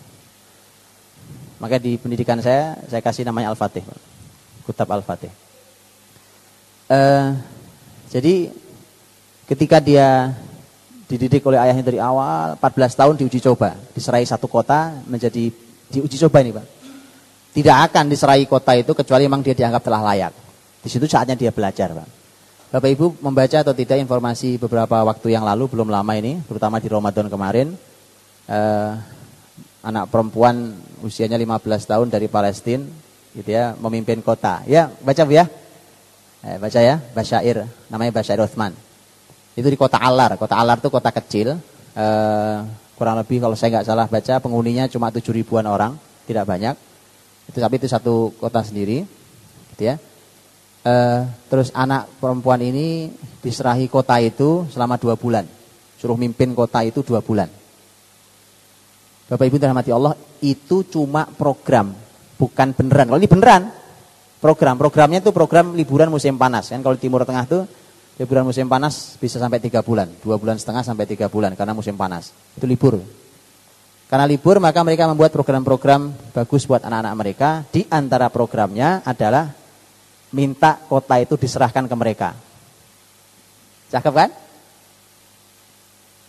Maka 1.56 1.80
di 1.80 1.96
pendidikan 1.96 2.36
saya 2.44 2.76
saya 2.92 3.00
kasih 3.00 3.24
namanya 3.24 3.48
Al-Fatih, 3.56 3.80
Pak. 3.80 4.00
Kutab 4.68 4.92
Al-Fatih. 4.92 5.32
Uh, 6.84 7.32
jadi 8.12 8.52
ketika 9.44 9.80
dia 9.80 10.32
dididik 11.04 11.44
oleh 11.44 11.60
ayahnya 11.60 11.84
dari 11.84 12.00
awal 12.00 12.56
14 12.56 13.00
tahun 13.00 13.14
diuji 13.20 13.38
coba, 13.44 13.76
diserai 13.92 14.24
satu 14.24 14.48
kota 14.48 14.96
menjadi 15.04 15.52
diuji 15.92 16.16
coba 16.26 16.40
ini, 16.40 16.50
Pak. 16.56 16.66
Tidak 17.54 17.76
akan 17.86 18.04
diserai 18.10 18.42
kota 18.50 18.74
itu 18.74 18.90
kecuali 18.96 19.30
memang 19.30 19.44
dia 19.44 19.54
dianggap 19.54 19.82
telah 19.84 20.02
layak. 20.02 20.32
Di 20.82 20.88
situ 20.90 21.06
saatnya 21.06 21.38
dia 21.38 21.54
belajar, 21.54 21.92
Pak. 21.92 22.08
Bapak 22.74 22.90
Ibu 22.90 23.06
membaca 23.22 23.62
atau 23.62 23.70
tidak 23.70 24.02
informasi 24.02 24.58
beberapa 24.58 25.06
waktu 25.06 25.30
yang 25.30 25.46
lalu 25.46 25.70
belum 25.70 25.86
lama 25.86 26.12
ini, 26.18 26.42
terutama 26.50 26.82
di 26.82 26.90
Ramadan 26.90 27.30
kemarin, 27.30 27.70
eh, 28.50 28.92
anak 29.84 30.10
perempuan 30.10 30.74
usianya 31.04 31.38
15 31.38 31.86
tahun 31.86 32.10
dari 32.10 32.26
Palestina, 32.26 32.82
gitu 33.30 33.46
ya, 33.46 33.78
memimpin 33.78 34.18
kota. 34.18 34.66
Ya, 34.66 34.90
baca 35.06 35.22
Bu 35.22 35.38
ya. 35.38 35.46
Eh, 36.42 36.58
baca 36.58 36.80
ya, 36.82 36.98
Basyair, 37.14 37.70
namanya 37.86 38.10
Basyair 38.10 38.42
Uthman. 38.42 38.74
Itu 39.54 39.70
di 39.70 39.78
kota 39.78 40.02
Alar. 40.02 40.34
Kota 40.34 40.58
Alar 40.58 40.82
itu 40.82 40.90
kota 40.90 41.14
kecil, 41.14 41.54
eh, 41.94 42.56
kurang 42.98 43.16
lebih 43.18 43.38
kalau 43.42 43.54
saya 43.54 43.78
nggak 43.78 43.86
salah 43.86 44.06
baca 44.10 44.34
penghuninya 44.42 44.90
cuma 44.90 45.14
7 45.14 45.30
ribuan 45.30 45.66
orang, 45.66 45.94
tidak 46.26 46.44
banyak. 46.46 46.74
Itu 47.50 47.58
tapi 47.62 47.78
itu 47.78 47.86
satu 47.86 48.34
kota 48.40 48.64
sendiri, 48.64 49.04
gitu 49.74 49.82
ya. 49.84 49.96
Uh, 50.84 51.24
terus 51.48 51.72
anak 51.72 52.12
perempuan 52.20 52.60
ini 52.60 53.08
diserahi 53.40 53.88
kota 53.88 54.20
itu 54.20 54.68
selama 54.68 55.00
dua 55.00 55.16
bulan. 55.16 55.48
Suruh 55.96 56.12
mimpin 56.12 56.52
kota 56.52 56.84
itu 56.84 57.00
dua 57.00 57.24
bulan. 57.24 57.48
Bapak 59.24 59.48
Ibu 59.48 59.56
mati 59.72 59.88
Allah, 59.88 60.12
itu 60.44 60.84
cuma 60.84 61.24
program, 61.24 61.96
bukan 62.36 62.76
beneran. 62.76 63.08
Kalau 63.08 63.16
ini 63.16 63.30
beneran, 63.32 63.62
program. 64.44 64.76
Programnya 64.76 65.24
itu 65.24 65.32
program 65.32 65.72
liburan 65.72 66.12
musim 66.12 66.36
panas. 66.36 66.68
Kan 66.68 66.84
kalau 66.84 67.00
di 67.00 67.08
Timur 67.08 67.24
Tengah 67.24 67.48
tuh 67.48 67.64
liburan 68.14 68.46
musim 68.46 68.70
panas 68.70 69.18
bisa 69.18 69.42
sampai 69.42 69.58
tiga 69.58 69.82
bulan, 69.82 70.06
dua 70.22 70.38
bulan 70.38 70.54
setengah 70.54 70.86
sampai 70.86 71.04
tiga 71.06 71.26
bulan 71.26 71.58
karena 71.58 71.74
musim 71.74 71.98
panas. 71.98 72.30
Itu 72.54 72.66
libur. 72.66 73.02
Karena 74.06 74.30
libur 74.30 74.62
maka 74.62 74.78
mereka 74.86 75.10
membuat 75.10 75.34
program-program 75.34 76.14
bagus 76.30 76.62
buat 76.68 76.86
anak-anak 76.86 77.14
mereka. 77.18 77.50
Di 77.74 77.82
antara 77.90 78.30
programnya 78.30 79.02
adalah 79.02 79.50
minta 80.30 80.78
kota 80.86 81.18
itu 81.18 81.34
diserahkan 81.34 81.90
ke 81.90 81.94
mereka. 81.98 82.30
Cakep 83.90 84.14
kan? 84.14 84.30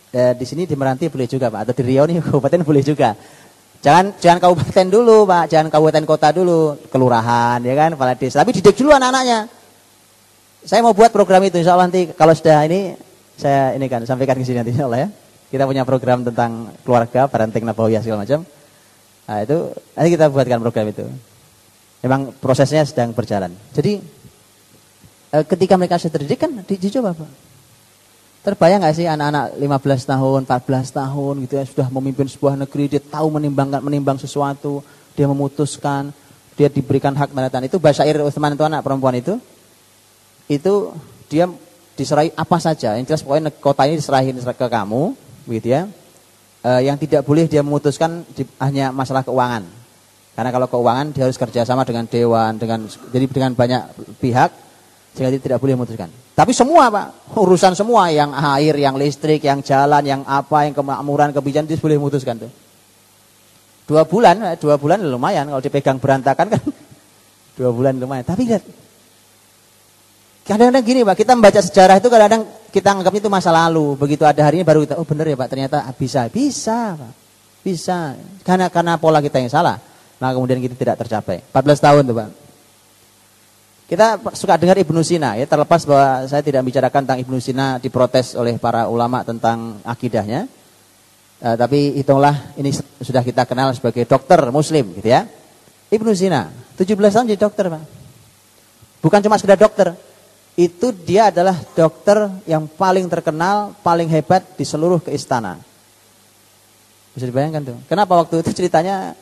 E, 0.09 0.21
di 0.39 0.45
sini 0.47 0.63
di 0.65 0.73
Meranti 0.73 1.11
boleh 1.11 1.29
juga 1.29 1.53
Pak, 1.53 1.69
atau 1.69 1.73
di 1.77 1.83
Riau 1.85 2.09
nih 2.09 2.21
kabupaten 2.25 2.61
boleh 2.65 2.81
juga. 2.81 3.13
Jangan 3.85 4.17
jangan 4.17 4.39
kabupaten 4.41 4.87
dulu 4.89 5.29
Pak, 5.29 5.45
jangan 5.53 5.67
kabupaten 5.69 6.03
kota 6.09 6.33
dulu, 6.33 6.73
kelurahan 6.89 7.61
ya 7.61 7.73
kan, 7.77 7.93
kepala 7.93 8.17
desa. 8.17 8.41
Tapi 8.41 8.55
didik 8.57 8.73
dulu 8.81 8.97
anak-anaknya. 8.97 9.64
Saya 10.65 10.81
mau 10.81 10.97
buat 10.97 11.13
program 11.13 11.45
itu, 11.45 11.61
insya 11.61 11.77
Allah 11.77 11.85
nanti 11.85 12.09
kalau 12.17 12.33
sudah 12.33 12.65
ini 12.65 12.97
saya 13.37 13.77
ini 13.77 13.85
kan 13.85 14.01
sampaikan 14.01 14.33
ke 14.33 14.41
sini 14.41 14.65
nanti 14.65 14.73
insya 14.73 14.89
Allah 14.89 15.05
ya. 15.05 15.09
Kita 15.53 15.63
punya 15.69 15.85
program 15.85 16.25
tentang 16.25 16.73
keluarga, 16.81 17.29
parenting 17.29 17.61
nabawiyah 17.69 18.01
segala 18.01 18.25
macam. 18.25 18.41
Nah, 19.29 19.37
itu 19.45 19.57
nanti 19.93 20.09
kita 20.09 20.25
buatkan 20.33 20.59
program 20.65 20.89
itu. 20.89 21.05
Memang 22.01 22.33
prosesnya 22.41 22.81
sedang 22.81 23.13
berjalan. 23.13 23.53
Jadi 23.77 24.01
eh, 25.37 25.43
ketika 25.45 25.77
mereka 25.77 26.01
sudah 26.01 26.17
terdidik 26.17 26.41
kan 26.41 26.49
dicoba 26.65 27.13
Pak. 27.13 27.31
Terbayang 28.45 28.81
nggak 28.81 28.93
sih 28.93 29.05
anak-anak 29.09 29.57
15 29.57 30.11
tahun, 30.13 30.39
14 30.45 30.97
tahun 31.01 31.33
gitu 31.45 31.53
ya 31.57 31.65
sudah 31.65 31.87
memimpin 31.89 32.29
sebuah 32.29 32.53
negeri, 32.61 32.85
dia 32.93 33.01
tahu 33.01 33.33
menimbangkan 33.33 33.81
menimbang 33.81 34.21
sesuatu, 34.21 34.85
dia 35.17 35.25
memutuskan, 35.25 36.13
dia 36.53 36.69
diberikan 36.69 37.13
hak 37.17 37.33
tanda 37.33 37.65
Itu 37.65 37.81
Basyair 37.81 38.21
Utsman 38.21 38.53
itu 38.53 38.61
anak 38.61 38.85
perempuan 38.85 39.17
itu. 39.17 39.41
Itu 40.45 40.93
dia 41.27 41.49
diserahi 41.95 42.35
apa 42.35 42.57
saja. 42.59 42.99
Yang 42.99 43.05
jelas 43.15 43.21
pokoknya 43.23 43.51
kota 43.57 43.87
ini 43.87 43.97
diserahin 43.97 44.35
ke 44.37 44.67
kamu, 44.67 45.15
begitu 45.47 45.67
ya. 45.73 45.81
E, 46.61 46.69
yang 46.85 46.99
tidak 46.99 47.23
boleh 47.23 47.47
dia 47.47 47.63
memutuskan 47.63 48.27
di, 48.35 48.43
hanya 48.59 48.91
masalah 48.91 49.23
keuangan. 49.23 49.63
Karena 50.35 50.51
kalau 50.51 50.67
keuangan 50.67 51.15
dia 51.15 51.23
harus 51.25 51.39
kerjasama 51.39 51.87
dengan 51.87 52.05
dewan, 52.05 52.59
dengan 52.59 52.83
jadi 52.85 53.25
dengan 53.31 53.51
banyak 53.55 53.81
pihak 54.19 54.51
sehingga 55.15 55.31
dia 55.31 55.41
tidak 55.41 55.63
boleh 55.63 55.79
memutuskan. 55.79 56.11
Tapi 56.35 56.51
semua 56.51 56.91
pak, 56.91 57.31
urusan 57.39 57.71
semua 57.71 58.11
yang 58.11 58.35
air, 58.35 58.75
yang 58.75 58.99
listrik, 58.99 59.39
yang 59.47 59.63
jalan, 59.63 60.03
yang 60.03 60.21
apa, 60.27 60.67
yang 60.67 60.75
kemakmuran, 60.75 61.31
kebijakan 61.31 61.71
dia 61.71 61.79
boleh 61.79 61.95
memutuskan 61.95 62.35
tuh. 62.35 62.51
Dua 63.87 64.03
bulan, 64.03 64.35
eh, 64.43 64.59
dua 64.59 64.75
bulan 64.75 64.99
lumayan 64.99 65.47
kalau 65.47 65.63
dipegang 65.63 66.03
berantakan 66.03 66.51
kan 66.51 66.61
dua 67.57 67.71
bulan 67.71 67.95
lumayan. 67.95 68.27
Tapi 68.27 68.43
lihat, 68.43 68.67
kadang-kadang 70.45 70.85
gini 70.85 71.01
pak, 71.01 71.17
kita 71.17 71.33
membaca 71.33 71.59
sejarah 71.59 71.97
itu 71.97 72.07
kadang-kadang 72.07 72.45
kita 72.69 72.89
anggap 72.93 73.13
itu 73.17 73.27
masa 73.27 73.49
lalu. 73.49 73.97
Begitu 73.97 74.21
ada 74.27 74.37
hari 74.45 74.61
ini 74.61 74.65
baru 74.67 74.85
kita, 74.85 74.95
oh 75.01 75.07
benar 75.07 75.25
ya 75.25 75.39
Pak, 75.39 75.49
ternyata 75.49 75.77
bisa. 75.97 76.27
Bisa 76.29 76.93
Pak. 76.93 77.11
Bisa. 77.65 78.13
Karena 78.45 78.69
karena 78.69 78.99
pola 79.01 79.23
kita 79.23 79.41
yang 79.41 79.49
salah. 79.49 79.81
Nah 80.21 80.29
kemudian 80.35 80.61
kita 80.61 80.77
tidak 80.77 81.01
tercapai. 81.01 81.41
14 81.49 81.81
tahun 81.81 82.01
tuh 82.05 82.15
Pak. 82.19 82.29
Kita 83.85 84.17
suka 84.33 84.57
dengar 84.57 84.75
Ibnu 84.81 85.01
Sina 85.05 85.37
ya, 85.37 85.45
terlepas 85.45 85.85
bahwa 85.85 86.25
saya 86.25 86.41
tidak 86.41 86.65
bicarakan 86.65 87.05
tentang 87.05 87.19
Ibnu 87.21 87.37
Sina 87.37 87.77
diprotes 87.77 88.33
oleh 88.33 88.57
para 88.57 88.89
ulama 88.89 89.21
tentang 89.21 89.81
akidahnya. 89.85 90.49
Uh, 91.35 91.53
tapi 91.53 91.93
hitunglah 91.99 92.33
ini 92.57 92.73
sudah 93.03 93.21
kita 93.21 93.45
kenal 93.45 93.69
sebagai 93.77 94.03
dokter 94.09 94.41
muslim 94.49 94.89
gitu 94.97 95.09
ya. 95.13 95.29
Ibnu 95.93 96.11
Sina, 96.17 96.49
17 96.75 96.97
tahun 96.97 97.29
jadi 97.29 97.39
dokter, 97.39 97.69
Pak. 97.69 97.83
Bukan 99.05 99.19
cuma 99.21 99.37
sekedar 99.37 99.61
dokter, 99.61 99.93
itu 100.55 100.95
dia 100.95 101.27
adalah 101.35 101.59
dokter 101.75 102.31
yang 102.47 102.63
paling 102.63 103.11
terkenal, 103.11 103.75
paling 103.83 104.07
hebat 104.07 104.43
di 104.55 104.63
seluruh 104.63 105.03
keistana. 105.03 105.59
Bisa 107.11 107.27
dibayangkan 107.27 107.75
tuh. 107.75 107.77
Kenapa 107.91 108.15
waktu 108.15 108.39
itu 108.39 108.55
ceritanya 108.55 109.15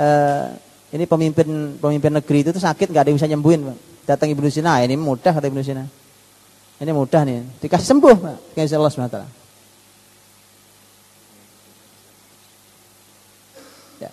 eh, 0.00 0.48
ini 0.96 1.04
pemimpin 1.04 1.76
pemimpin 1.76 2.12
negeri 2.16 2.40
itu 2.40 2.50
tuh 2.56 2.64
sakit 2.64 2.88
nggak 2.88 3.02
ada 3.04 3.08
yang 3.12 3.18
bisa 3.20 3.28
nyembuhin. 3.28 3.60
Datang 4.08 4.32
Ibnu 4.32 4.48
Sina, 4.48 4.80
ini 4.80 4.96
mudah 4.96 5.36
kata 5.36 5.52
Ibnu 5.52 5.60
Sina. 5.60 5.84
Ini 6.78 6.94
mudah 6.94 7.26
nih, 7.26 7.42
dikasih 7.58 7.90
sembuh, 7.90 8.14
Pak. 8.22 8.36
Allah 8.56 8.92
SWT. 8.94 9.18
Ya. 13.98 14.10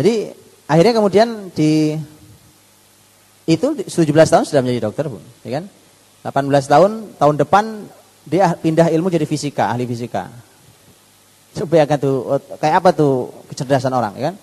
Jadi 0.00 0.32
akhirnya 0.64 0.94
kemudian 0.96 1.28
di 1.52 1.94
itu 3.44 3.66
17 3.84 4.08
tahun 4.08 4.44
sudah 4.48 4.60
menjadi 4.64 4.88
dokter, 4.88 5.04
Bu, 5.12 5.20
ya 5.44 5.60
kan? 5.60 5.64
18 6.26 6.50
tahun, 6.66 6.90
tahun 7.14 7.34
depan 7.38 7.64
dia 8.26 8.52
pindah 8.58 8.90
ilmu 8.90 9.08
jadi 9.08 9.24
fisika, 9.24 9.70
ahli 9.70 9.86
fisika. 9.86 10.28
Coba 11.54 11.74
ya 11.80 11.96
tuh, 11.96 12.38
kayak 12.58 12.84
apa 12.84 12.90
tuh 12.92 13.30
kecerdasan 13.48 13.94
orang, 13.94 14.14
ya 14.18 14.30
kan? 14.30 14.36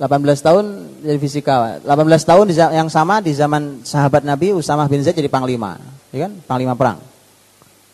18 0.00 0.40
tahun 0.40 0.64
jadi 1.04 1.18
fisika. 1.20 1.84
18 1.84 2.24
tahun 2.24 2.46
yang 2.72 2.88
sama 2.88 3.20
di 3.20 3.36
zaman 3.36 3.84
sahabat 3.84 4.24
Nabi 4.24 4.56
Usamah 4.56 4.88
bin 4.88 5.04
Zaid 5.04 5.18
jadi 5.18 5.28
panglima, 5.28 5.76
ya 6.14 6.24
kan? 6.24 6.32
Panglima 6.48 6.72
perang. 6.78 7.02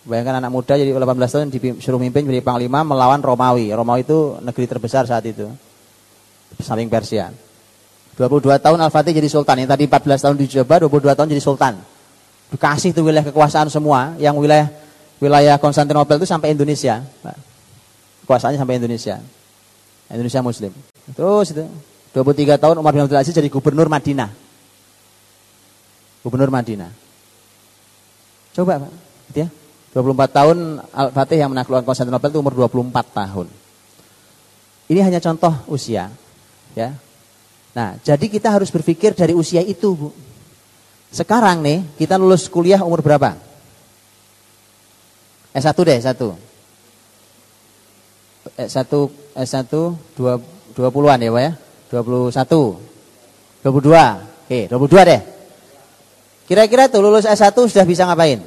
Bayangkan 0.07 0.39
anak 0.39 0.55
muda 0.55 0.79
jadi 0.79 0.95
18 0.95 1.03
tahun 1.03 1.51
disuruh 1.51 1.99
mimpin 1.99 2.23
jadi 2.23 2.39
panglima 2.39 2.87
melawan 2.87 3.19
Romawi. 3.19 3.75
Romawi 3.75 4.07
itu 4.07 4.39
negeri 4.39 4.71
terbesar 4.71 5.03
saat 5.03 5.27
itu. 5.27 5.51
Samping 6.63 6.87
Persia. 6.87 7.35
22 8.15 8.63
tahun 8.63 8.79
Al-Fatih 8.87 9.11
jadi 9.11 9.27
sultan. 9.27 9.67
Yang 9.67 9.75
tadi 9.75 9.85
14 9.91 10.23
tahun 10.23 10.37
dicoba, 10.39 10.75
22 10.87 11.19
tahun 11.19 11.29
jadi 11.35 11.43
sultan 11.43 11.96
dikasih 12.53 12.95
tuh 12.95 13.07
wilayah 13.07 13.27
kekuasaan 13.27 13.69
semua, 13.73 14.15
yang 14.21 14.37
wilayah 14.39 14.71
wilayah 15.19 15.57
Konstantinopel 15.57 16.21
itu 16.21 16.29
sampai 16.29 16.53
Indonesia. 16.53 17.03
Kekuasaannya 18.25 18.59
sampai 18.59 18.77
Indonesia. 18.79 19.23
Indonesia 20.11 20.41
Muslim. 20.43 20.73
Terus 21.15 21.47
itu 21.55 21.65
23 22.15 22.59
tahun 22.59 22.77
Umar 22.79 22.95
bin 22.95 23.05
Abdul 23.05 23.19
Aziz 23.19 23.35
jadi 23.35 23.51
gubernur 23.51 23.91
Madinah. 23.91 24.31
Gubernur 26.23 26.51
Madinah. 26.51 26.91
Coba 28.57 28.89
Pak, 28.89 28.93
gitu 29.31 29.39
ya. 29.47 29.49
24 29.93 30.29
tahun 30.29 30.57
Al-Fatih 30.93 31.39
yang 31.41 31.51
menaklukkan 31.53 31.85
Konstantinopel 31.85 32.29
itu 32.33 32.41
umur 32.41 32.53
24 32.57 33.17
tahun. 33.17 33.47
Ini 34.87 35.01
hanya 35.03 35.21
contoh 35.21 35.53
usia, 35.67 36.13
ya. 36.77 36.95
Nah, 37.77 38.01
jadi 38.01 38.23
kita 38.29 38.49
harus 38.49 38.73
berpikir 38.73 39.13
dari 39.13 39.37
usia 39.37 39.61
itu, 39.61 39.93
Bu. 39.93 40.09
Sekarang 41.11 41.63
nih, 41.63 41.87
kita 41.97 42.19
lulus 42.19 42.51
kuliah 42.51 42.83
umur 42.83 43.01
berapa? 43.01 43.39
S1 45.57 45.73
deh, 45.73 45.97
S1. 46.03 46.23
S1, 48.57 48.93
S1 49.35 49.73
2, 50.17 50.77
20-an 50.77 51.19
ya 51.25 51.31
Pak 51.33 51.43
ya? 51.43 51.53
21. 51.91 52.77
22. 53.65 54.47
Oke, 54.47 54.61
22 54.69 55.11
deh. 55.11 55.21
Kira-kira 56.47 56.87
tuh 56.87 57.03
lulus 57.03 57.27
S1 57.27 57.57
sudah 57.57 57.87
bisa 57.89 58.07
ngapain? 58.07 58.39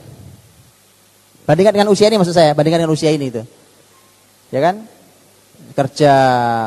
Bandingkan 1.43 1.73
dengan 1.73 1.89
usia 1.89 2.07
ini 2.07 2.21
maksud 2.21 2.37
saya, 2.37 2.53
bandingkan 2.53 2.85
dengan 2.85 2.93
usia 2.93 3.09
ini 3.09 3.33
itu. 3.33 3.41
Ya 4.53 4.61
kan? 4.61 4.85
Kerja, 5.73 6.13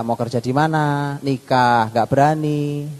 mau 0.04 0.18
kerja 0.18 0.42
di 0.42 0.52
mana, 0.52 1.16
nikah, 1.22 1.88
gak 1.94 2.10
berani, 2.10 2.90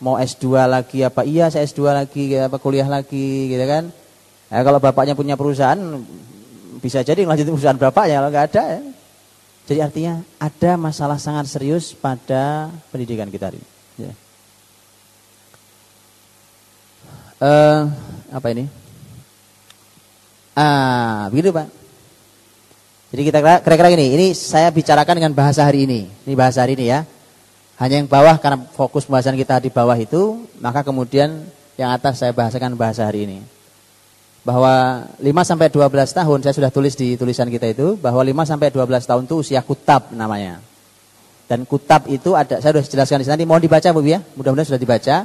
mau 0.00 0.16
S2 0.16 0.56
lagi 0.66 1.04
apa? 1.04 1.22
Iya 1.22 1.52
saya 1.52 1.68
S2 1.68 1.80
lagi 1.92 2.34
apa 2.34 2.56
kuliah 2.56 2.88
lagi 2.88 3.52
gitu 3.52 3.64
kan? 3.68 3.92
Ya, 4.50 4.66
kalau 4.66 4.82
bapaknya 4.82 5.14
punya 5.14 5.38
perusahaan 5.38 5.78
bisa 6.80 7.04
jadi 7.04 7.22
lanjutin 7.28 7.54
perusahaan 7.54 7.78
bapaknya 7.78 8.18
kalau 8.18 8.30
nggak 8.32 8.46
ada 8.50 8.64
ya. 8.66 8.82
jadi 9.68 9.80
artinya 9.86 10.14
ada 10.40 10.72
masalah 10.80 11.20
sangat 11.20 11.46
serius 11.46 11.92
pada 11.94 12.72
pendidikan 12.90 13.28
kita 13.30 13.52
ini 13.52 13.68
ya. 14.00 14.12
uh, 17.44 17.80
apa 18.32 18.46
ini? 18.50 18.64
Ah 20.56 21.28
begitu 21.30 21.52
pak. 21.54 21.68
Jadi 23.14 23.22
kita 23.28 23.38
kira-kira 23.62 23.88
ini 23.94 24.06
ini 24.16 24.26
saya 24.34 24.72
bicarakan 24.72 25.20
dengan 25.20 25.32
bahasa 25.36 25.62
hari 25.62 25.84
ini. 25.84 26.10
Ini 26.26 26.34
bahasa 26.34 26.64
hari 26.64 26.74
ini 26.74 26.90
ya 26.90 27.04
hanya 27.80 27.96
yang 27.96 28.04
bawah 28.12 28.36
karena 28.36 28.60
fokus 28.76 29.08
pembahasan 29.08 29.40
kita 29.40 29.56
di 29.56 29.72
bawah 29.72 29.96
itu, 29.96 30.44
maka 30.60 30.84
kemudian 30.84 31.48
yang 31.80 31.96
atas 31.96 32.20
saya 32.20 32.36
bahasakan 32.36 32.76
bahasa 32.76 33.08
hari 33.08 33.24
ini. 33.24 33.40
Bahwa 34.44 35.08
5 35.16 35.24
sampai 35.48 35.72
12 35.72 35.88
tahun 36.12 36.38
saya 36.44 36.52
sudah 36.52 36.68
tulis 36.68 36.92
di 36.92 37.16
tulisan 37.16 37.48
kita 37.48 37.72
itu 37.72 37.96
bahwa 37.96 38.20
5 38.20 38.36
sampai 38.44 38.68
12 38.68 38.84
tahun 39.08 39.24
itu 39.24 39.34
usia 39.40 39.64
kutab 39.64 40.12
namanya. 40.12 40.60
Dan 41.48 41.64
kutab 41.64 42.04
itu 42.12 42.36
ada 42.36 42.60
saya 42.60 42.76
sudah 42.76 42.84
jelaskan 42.84 43.24
di 43.24 43.26
sana, 43.26 43.40
mohon 43.48 43.64
dibaca 43.64 43.88
Bu 43.96 44.04
ya. 44.04 44.20
Mudah-mudahan 44.36 44.76
sudah 44.76 44.80
dibaca. 44.80 45.16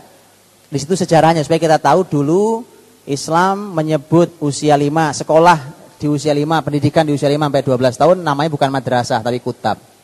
Di 0.71 0.77
situ 0.79 0.95
sejarahnya 0.95 1.43
supaya 1.43 1.59
kita 1.59 1.75
tahu 1.75 2.07
dulu 2.07 2.63
Islam 3.03 3.75
menyebut 3.75 4.31
usia 4.39 4.79
5 4.79 4.87
sekolah 5.11 5.59
di 5.99 6.07
usia 6.07 6.31
5, 6.31 6.63
pendidikan 6.63 7.03
di 7.03 7.11
usia 7.11 7.27
5 7.27 7.35
sampai 7.35 7.63
12 7.67 7.99
tahun 7.99 8.17
namanya 8.23 8.47
bukan 8.47 8.71
madrasah 8.71 9.19
tapi 9.19 9.43
kutab. 9.43 9.94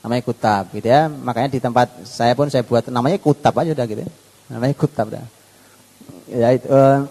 Namanya 0.00 0.22
kutab 0.24 0.72
gitu 0.72 0.88
ya. 0.88 1.08
Makanya 1.08 1.48
di 1.52 1.60
tempat 1.60 2.04
saya 2.04 2.32
pun 2.32 2.48
saya 2.48 2.64
buat 2.64 2.88
namanya 2.88 3.20
kutab 3.20 3.54
aja 3.60 3.72
udah 3.72 3.86
gitu. 3.86 4.02
Ya. 4.04 4.10
Namanya 4.50 4.74
kutab 4.76 5.06
dah. 5.12 5.24
Ya 6.30 6.48
itu 6.56 6.66
uh, 6.68 7.06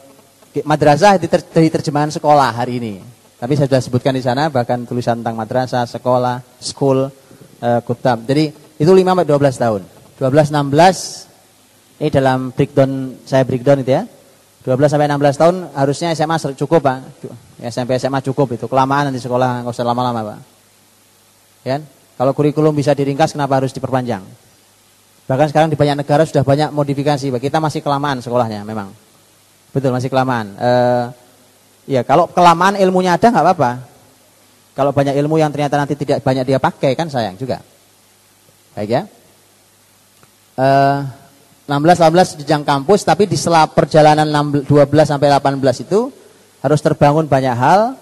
madrasah 0.66 1.16
di, 1.22 1.28
ter, 1.30 1.42
di 1.46 1.70
terjemahan 1.70 2.10
sekolah 2.10 2.50
hari 2.52 2.82
ini. 2.82 2.94
Tapi 3.40 3.56
saya 3.56 3.72
sudah 3.72 3.82
sebutkan 3.82 4.12
di 4.12 4.24
sana 4.24 4.52
bahkan 4.52 4.84
tulisan 4.84 5.24
tentang 5.24 5.40
madrasah, 5.40 5.88
sekolah, 5.88 6.44
school, 6.60 7.08
uh, 7.64 7.80
kutab. 7.88 8.28
Jadi 8.28 8.52
itu 8.80 8.92
5 8.92 9.00
sampai 9.00 9.26
12 9.28 9.64
tahun. 9.64 9.82
12 10.20 10.52
16 10.52 12.00
ini 12.00 12.10
dalam 12.12 12.52
breakdown 12.56 12.92
saya 13.24 13.44
breakdown 13.44 13.84
itu 13.84 13.92
ya. 13.96 14.04
12 14.68 14.92
sampai 14.92 15.08
16 15.08 15.40
tahun 15.40 15.56
harusnya 15.72 16.12
SMA 16.16 16.36
cukup, 16.60 16.84
Pak. 16.84 16.98
SMP 17.64 17.96
SMA 17.96 18.20
cukup 18.24 18.60
itu. 18.60 18.68
Kelamaan 18.68 19.08
nanti 19.08 19.24
sekolah 19.24 19.64
enggak 19.64 19.76
usah 19.76 19.88
lama-lama, 19.88 20.36
Pak. 20.36 20.40
Ya. 21.64 21.78
Kalau 22.20 22.36
kurikulum 22.36 22.76
bisa 22.76 22.92
diringkas 22.92 23.32
kenapa 23.32 23.64
harus 23.64 23.72
diperpanjang? 23.72 24.20
Bahkan 25.24 25.48
sekarang 25.56 25.72
di 25.72 25.80
banyak 25.80 26.04
negara 26.04 26.28
sudah 26.28 26.44
banyak 26.44 26.76
modifikasi. 26.76 27.32
Kita 27.32 27.64
masih 27.64 27.80
kelamaan 27.80 28.20
sekolahnya 28.20 28.68
memang. 28.68 28.92
Betul, 29.72 29.96
masih 29.96 30.12
kelamaan. 30.12 30.52
Uh, 30.60 31.16
ya, 31.88 32.04
kalau 32.04 32.28
kelamaan 32.28 32.76
ilmunya 32.76 33.16
ada 33.16 33.32
nggak 33.32 33.46
apa-apa. 33.46 33.72
Kalau 34.76 34.92
banyak 34.92 35.16
ilmu 35.16 35.40
yang 35.40 35.48
ternyata 35.48 35.80
nanti 35.80 35.96
tidak 35.96 36.20
banyak 36.20 36.44
dia 36.44 36.60
pakai 36.60 36.92
kan 36.92 37.08
sayang 37.08 37.40
juga. 37.40 37.64
Baik 38.76 38.90
ya. 38.92 39.02
Uh, 40.60 41.08
16 41.70 42.04
18 42.04 42.44
jenjang 42.44 42.64
kampus 42.66 43.06
tapi 43.06 43.30
di 43.30 43.38
sela 43.38 43.70
perjalanan 43.70 44.26
12 44.26 44.66
sampai 45.06 45.30
18 45.30 45.86
itu 45.86 46.10
harus 46.66 46.80
terbangun 46.82 47.30
banyak 47.30 47.54
hal 47.54 47.94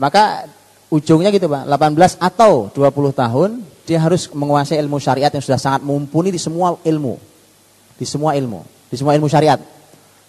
maka 0.00 0.48
ujungnya 0.94 1.34
gitu 1.34 1.50
Pak 1.50 1.66
18 1.66 2.22
atau 2.22 2.70
20 2.70 3.10
tahun 3.10 3.50
dia 3.82 3.98
harus 3.98 4.30
menguasai 4.30 4.78
ilmu 4.78 5.02
syariat 5.02 5.34
yang 5.34 5.42
sudah 5.42 5.58
sangat 5.58 5.82
mumpuni 5.82 6.30
di 6.30 6.38
semua 6.38 6.78
ilmu 6.86 7.18
di 7.98 8.06
semua 8.06 8.38
ilmu 8.38 8.62
di 8.88 8.96
semua 8.96 9.18
ilmu 9.18 9.26
syariat 9.26 9.58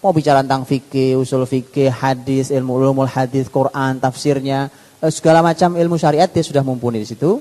mau 0.02 0.10
bicara 0.10 0.42
tentang 0.42 0.66
fikih 0.66 1.22
usul 1.22 1.46
fikih 1.46 1.94
hadis 1.94 2.50
ilmu 2.50 2.82
ulumul 2.82 3.10
hadis 3.10 3.46
Quran 3.46 4.02
tafsirnya 4.02 4.74
eh, 5.06 5.14
segala 5.14 5.46
macam 5.46 5.78
ilmu 5.78 6.02
syariat 6.02 6.26
dia 6.26 6.42
sudah 6.42 6.66
mumpuni 6.66 7.06
di 7.06 7.08
situ 7.14 7.38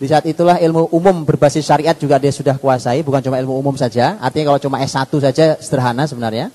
di 0.00 0.08
saat 0.08 0.24
itulah 0.24 0.56
ilmu 0.56 0.96
umum 0.96 1.28
berbasis 1.28 1.60
syariat 1.60 1.92
juga 1.92 2.16
dia 2.16 2.32
sudah 2.32 2.56
kuasai, 2.56 3.04
bukan 3.04 3.20
cuma 3.20 3.36
ilmu 3.36 3.52
umum 3.52 3.76
saja. 3.76 4.16
Artinya 4.16 4.48
kalau 4.48 4.60
cuma 4.64 4.80
S1 4.80 5.12
saja 5.12 5.60
sederhana 5.60 6.08
sebenarnya. 6.08 6.48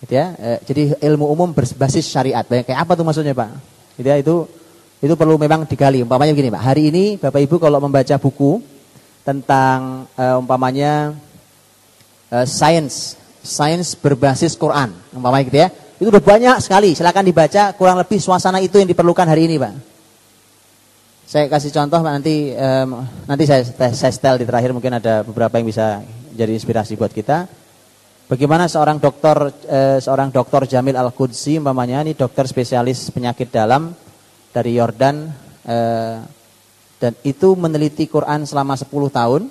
Gitu 0.00 0.16
ya. 0.16 0.32
E, 0.40 0.48
jadi 0.64 0.82
ilmu 1.04 1.28
umum 1.28 1.52
berbasis 1.52 2.08
syariat. 2.08 2.40
Kayak 2.48 2.80
apa 2.80 2.96
tuh 2.96 3.04
maksudnya, 3.04 3.36
Pak? 3.36 3.52
Gitu 4.00 4.08
ya, 4.08 4.16
itu 4.16 4.48
itu 5.02 5.18
perlu 5.18 5.34
memang 5.34 5.66
digali. 5.66 6.06
Umpamanya 6.06 6.30
begini, 6.30 6.54
Pak. 6.54 6.62
Hari 6.62 6.82
ini 6.94 7.04
Bapak 7.18 7.42
Ibu 7.42 7.58
kalau 7.58 7.82
membaca 7.82 8.14
buku 8.22 8.62
tentang 9.26 10.06
e, 10.14 10.24
umpamanya 10.38 11.10
e, 12.30 12.46
sains, 12.46 13.18
sains 13.42 13.98
berbasis 13.98 14.54
Quran, 14.54 14.94
umpamanya 15.10 15.44
gitu 15.50 15.58
ya. 15.58 15.68
Itu 15.98 16.08
udah 16.14 16.22
banyak 16.22 16.56
sekali. 16.62 16.94
Silakan 16.94 17.26
dibaca, 17.26 17.74
kurang 17.74 17.98
lebih 17.98 18.22
suasana 18.22 18.62
itu 18.62 18.78
yang 18.78 18.86
diperlukan 18.86 19.26
hari 19.26 19.50
ini, 19.50 19.58
Pak. 19.58 19.74
Saya 21.26 21.50
kasih 21.50 21.74
contoh 21.74 21.98
nanti 22.06 22.54
um, 22.54 23.02
nanti 23.26 23.48
saya 23.48 23.64
saya 23.64 24.12
setel 24.12 24.38
di 24.38 24.46
terakhir 24.46 24.70
mungkin 24.70 25.00
ada 25.00 25.24
beberapa 25.24 25.56
yang 25.58 25.66
bisa 25.66 26.04
jadi 26.30 26.54
inspirasi 26.54 26.94
buat 26.94 27.10
kita. 27.10 27.48
Bagaimana 28.28 28.68
seorang 28.68 29.00
dokter 29.00 29.36
eh, 29.64 29.98
seorang 30.00 30.28
dokter 30.28 30.64
Jamil 30.64 30.96
Al 30.96 31.12
Qudsi 31.12 31.56
umpamanya 31.56 32.04
ini 32.04 32.12
dokter 32.12 32.44
spesialis 32.44 33.08
penyakit 33.12 33.48
dalam 33.48 33.96
dari 34.52 34.76
Yordan 34.76 35.16
eh, 35.66 36.16
dan 37.02 37.12
itu 37.26 37.58
meneliti 37.58 38.06
Quran 38.06 38.46
selama 38.46 38.78
10 38.78 38.86
tahun 39.10 39.42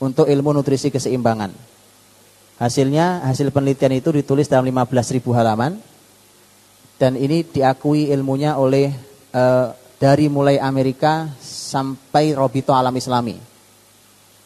untuk 0.00 0.24
ilmu 0.24 0.56
nutrisi 0.56 0.88
keseimbangan. 0.88 1.52
Hasilnya 2.56 3.28
hasil 3.28 3.52
penelitian 3.52 4.00
itu 4.00 4.08
ditulis 4.08 4.48
dalam 4.48 4.64
15.000 4.64 5.20
halaman 5.36 5.76
dan 6.96 7.16
ini 7.16 7.44
diakui 7.44 8.08
ilmunya 8.08 8.56
oleh 8.56 8.92
eh, 9.32 9.66
dari 10.00 10.32
mulai 10.32 10.56
Amerika 10.56 11.28
sampai 11.40 12.32
Robito 12.32 12.72
Alam 12.72 12.96
Islami. 12.96 13.36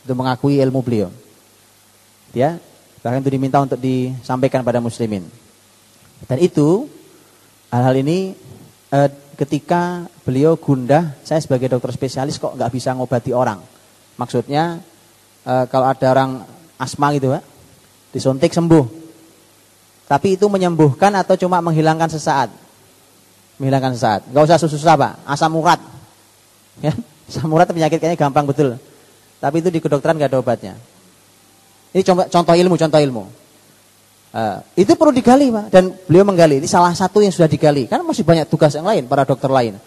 Itu 0.03 0.13
mengakui 0.19 0.59
ilmu 0.59 0.83
beliau. 0.83 1.11
Ya, 2.35 2.59
bahkan 3.03 3.23
itu 3.23 3.31
diminta 3.31 3.63
untuk 3.63 3.79
disampaikan 3.79 4.67
pada 4.67 4.83
muslimin. 4.83 5.27
Dan 6.27 6.39
itu 6.43 6.91
hal-hal 7.71 8.03
ini 8.03 8.35
eh, 8.91 9.11
ketika 9.35 10.09
beliau 10.23 10.55
gundah, 10.59 11.15
saya 11.27 11.43
sebagai 11.43 11.71
dokter 11.71 11.91
spesialis 11.95 12.39
kok 12.39 12.55
nggak 12.55 12.71
bisa 12.73 12.95
ngobati 12.95 13.35
orang. 13.35 13.61
Maksudnya 14.19 14.81
eh, 15.45 15.65
kalau 15.69 15.87
ada 15.91 16.07
orang 16.11 16.31
asma 16.79 17.15
gitu, 17.15 17.35
Pak, 17.35 17.45
disuntik 18.15 18.55
sembuh. 18.55 19.05
Tapi 20.05 20.37
itu 20.37 20.47
menyembuhkan 20.47 21.11
atau 21.17 21.35
cuma 21.35 21.65
menghilangkan 21.65 22.13
sesaat? 22.13 22.65
menghilangkan 23.59 23.93
sesaat. 23.95 24.21
Gak 24.31 24.45
usah 24.51 24.59
susah-susah 24.59 24.95
pak, 24.99 25.13
asam 25.27 25.55
urat. 25.55 25.81
Ya, 26.83 26.93
asam 27.31 27.51
urat 27.51 27.71
penyakit 27.71 27.99
kayaknya 28.03 28.19
gampang 28.19 28.47
betul. 28.47 28.79
Tapi 29.39 29.57
itu 29.61 29.69
di 29.71 29.79
kedokteran 29.79 30.19
gak 30.19 30.31
ada 30.33 30.41
obatnya. 30.41 30.75
Ini 31.95 32.03
contoh 32.07 32.55
ilmu, 32.55 32.75
contoh 32.75 32.99
ilmu. 32.99 33.25
Uh, 34.35 34.59
itu 34.75 34.99
perlu 34.99 35.15
digali 35.15 35.47
pak, 35.55 35.71
dan 35.71 35.95
beliau 36.11 36.27
menggali. 36.27 36.59
Ini 36.59 36.67
salah 36.67 36.91
satu 36.91 37.23
yang 37.23 37.31
sudah 37.31 37.47
digali. 37.47 37.87
Kan 37.87 38.03
masih 38.03 38.27
banyak 38.27 38.51
tugas 38.51 38.75
yang 38.75 38.83
lain 38.83 39.07
para 39.07 39.23
dokter 39.23 39.47
lain. 39.47 39.79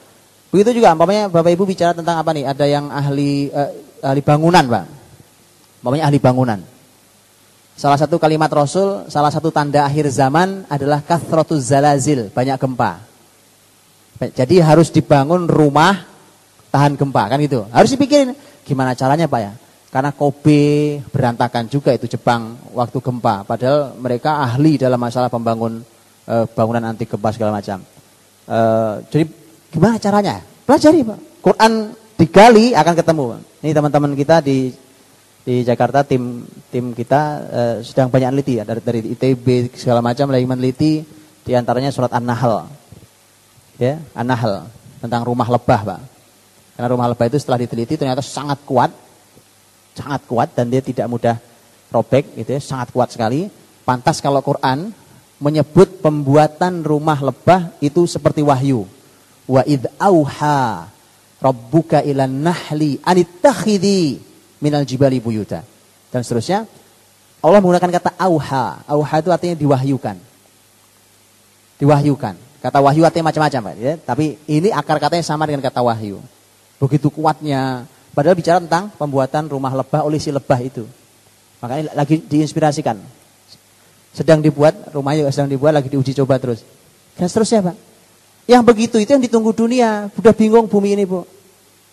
Begitu 0.48 0.80
juga, 0.80 0.96
umpamanya 0.96 1.28
bapak 1.28 1.52
ibu 1.52 1.68
bicara 1.68 1.92
tentang 1.92 2.16
apa 2.16 2.32
nih? 2.32 2.48
Ada 2.48 2.64
yang 2.64 2.88
ahli 2.88 3.52
uh, 3.52 4.08
ahli 4.08 4.24
bangunan 4.24 4.64
pak, 4.64 4.86
umpamanya 5.84 6.08
ahli 6.08 6.20
bangunan. 6.24 6.60
Salah 7.76 8.00
satu 8.00 8.16
kalimat 8.16 8.48
Rasul, 8.48 9.12
salah 9.12 9.30
satu 9.30 9.52
tanda 9.52 9.84
akhir 9.84 10.08
zaman 10.16 10.64
adalah 10.72 11.04
kathrotu 11.04 11.60
zalazil, 11.60 12.32
banyak 12.32 12.56
gempa. 12.56 13.04
Jadi 14.32 14.64
harus 14.64 14.90
dibangun 14.90 15.46
rumah 15.46 16.08
tahan 16.72 16.96
gempa 16.96 17.30
kan 17.30 17.38
gitu. 17.44 17.68
Harus 17.70 17.92
dipikirin 17.94 18.32
gimana 18.64 18.96
caranya 18.96 19.28
Pak 19.28 19.40
ya. 19.44 19.52
Karena 19.88 20.12
Kobe 20.12 21.00
berantakan 21.10 21.72
juga 21.72 21.96
itu 21.96 22.12
Jepang 22.12 22.60
waktu 22.76 23.00
gempa. 23.00 23.48
Padahal 23.48 23.96
mereka 23.96 24.44
ahli 24.44 24.76
dalam 24.76 25.00
masalah 25.00 25.32
pembangun 25.32 25.80
e, 26.28 26.36
bangunan 26.52 26.84
anti 26.92 27.08
gempa 27.08 27.32
segala 27.32 27.56
macam. 27.56 27.80
E, 28.44 28.60
jadi 29.08 29.24
gimana 29.72 29.96
caranya? 29.96 30.44
Pelajari 30.68 31.08
Pak. 31.08 31.20
Quran 31.40 31.72
digali 32.20 32.76
akan 32.76 32.94
ketemu. 33.00 33.26
Ini 33.64 33.72
teman-teman 33.72 34.12
kita 34.20 34.44
di 34.44 34.76
di 35.48 35.64
Jakarta 35.64 36.04
tim 36.04 36.44
tim 36.68 36.92
kita 36.92 37.22
e, 37.48 37.62
sedang 37.88 38.12
banyak 38.12 38.36
meneliti 38.36 38.60
ya 38.60 38.68
dari, 38.68 38.84
dari 38.84 39.00
ITB 39.16 39.72
segala 39.80 40.04
macam 40.04 40.28
lagi 40.28 40.44
meneliti 40.44 41.08
di 41.48 41.56
antaranya 41.56 41.88
surat 41.96 42.12
An-Nahl 42.12 42.68
ya 43.80 43.96
An-Nahl 44.12 44.68
tentang 45.00 45.24
rumah 45.24 45.48
lebah 45.48 45.88
pak 45.88 46.02
karena 46.76 46.88
rumah 46.92 47.08
lebah 47.08 47.32
itu 47.32 47.40
setelah 47.40 47.64
diteliti 47.64 47.96
ternyata 47.96 48.20
sangat 48.20 48.60
kuat 48.68 48.92
sangat 49.98 50.22
kuat 50.30 50.54
dan 50.54 50.70
dia 50.70 50.80
tidak 50.86 51.10
mudah 51.10 51.36
robek 51.90 52.30
gitu 52.38 52.54
ya 52.54 52.62
sangat 52.62 52.94
kuat 52.94 53.10
sekali 53.10 53.50
pantas 53.82 54.22
kalau 54.22 54.40
Quran 54.46 54.94
menyebut 55.42 56.02
pembuatan 56.02 56.86
rumah 56.86 57.18
lebah 57.18 57.74
itu 57.82 58.06
seperti 58.06 58.46
wahyu 58.46 58.86
wa 59.50 59.62
id 59.66 59.90
auha 59.98 60.86
rabbuka 61.42 62.06
ilan 62.06 62.30
nahli 62.30 63.02
anittakhidhi 63.02 64.22
minal 64.62 64.86
jibali 64.86 65.18
buyuta 65.18 65.66
dan 66.14 66.22
seterusnya 66.22 66.70
Allah 67.42 67.60
menggunakan 67.62 67.90
kata 68.02 68.12
auha 68.22 68.86
auha 68.86 69.16
itu 69.18 69.30
artinya 69.34 69.56
diwahyukan 69.58 70.18
diwahyukan 71.82 72.48
Kata 72.58 72.82
wahyu 72.82 73.06
artinya 73.06 73.30
macam-macam, 73.30 73.62
Pak. 73.72 73.76
Ya. 73.78 73.94
Tapi 73.96 74.36
ini 74.50 74.74
akar 74.74 74.98
katanya 74.98 75.24
sama 75.24 75.46
dengan 75.46 75.62
kata 75.62 75.80
wahyu. 75.80 76.20
Begitu 76.82 77.08
kuatnya. 77.14 77.86
Padahal 78.18 78.34
bicara 78.34 78.58
tentang 78.58 78.90
pembuatan 78.98 79.46
rumah 79.46 79.70
lebah 79.78 80.02
oleh 80.02 80.18
si 80.18 80.34
lebah 80.34 80.58
itu. 80.58 80.90
Makanya 81.62 81.94
lagi 81.94 82.18
diinspirasikan. 82.18 82.98
Sedang 84.10 84.42
dibuat, 84.42 84.90
rumahnya 84.90 85.30
sedang 85.30 85.54
dibuat, 85.54 85.78
lagi 85.78 85.94
diuji 85.94 86.18
coba 86.18 86.42
terus. 86.42 86.66
Dan 87.14 87.30
seterusnya, 87.30 87.70
Pak. 87.70 87.76
Yang 88.50 88.64
begitu 88.66 88.98
itu 88.98 89.14
yang 89.14 89.22
ditunggu 89.22 89.54
dunia. 89.54 90.10
Sudah 90.18 90.34
bingung 90.34 90.66
bumi 90.66 90.98
ini, 90.98 91.06
Bu. 91.06 91.30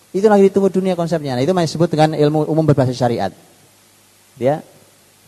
Itu 0.09 0.25
lagi 0.25 0.49
ditunggu 0.49 0.73
dunia 0.73 0.97
konsepnya. 0.97 1.37
Nah, 1.37 1.45
itu 1.45 1.53
disebut 1.53 1.93
dengan 1.93 2.17
ilmu 2.17 2.49
umum 2.49 2.65
berbasis 2.65 2.97
syariat. 2.97 3.29
Ya, 4.41 4.65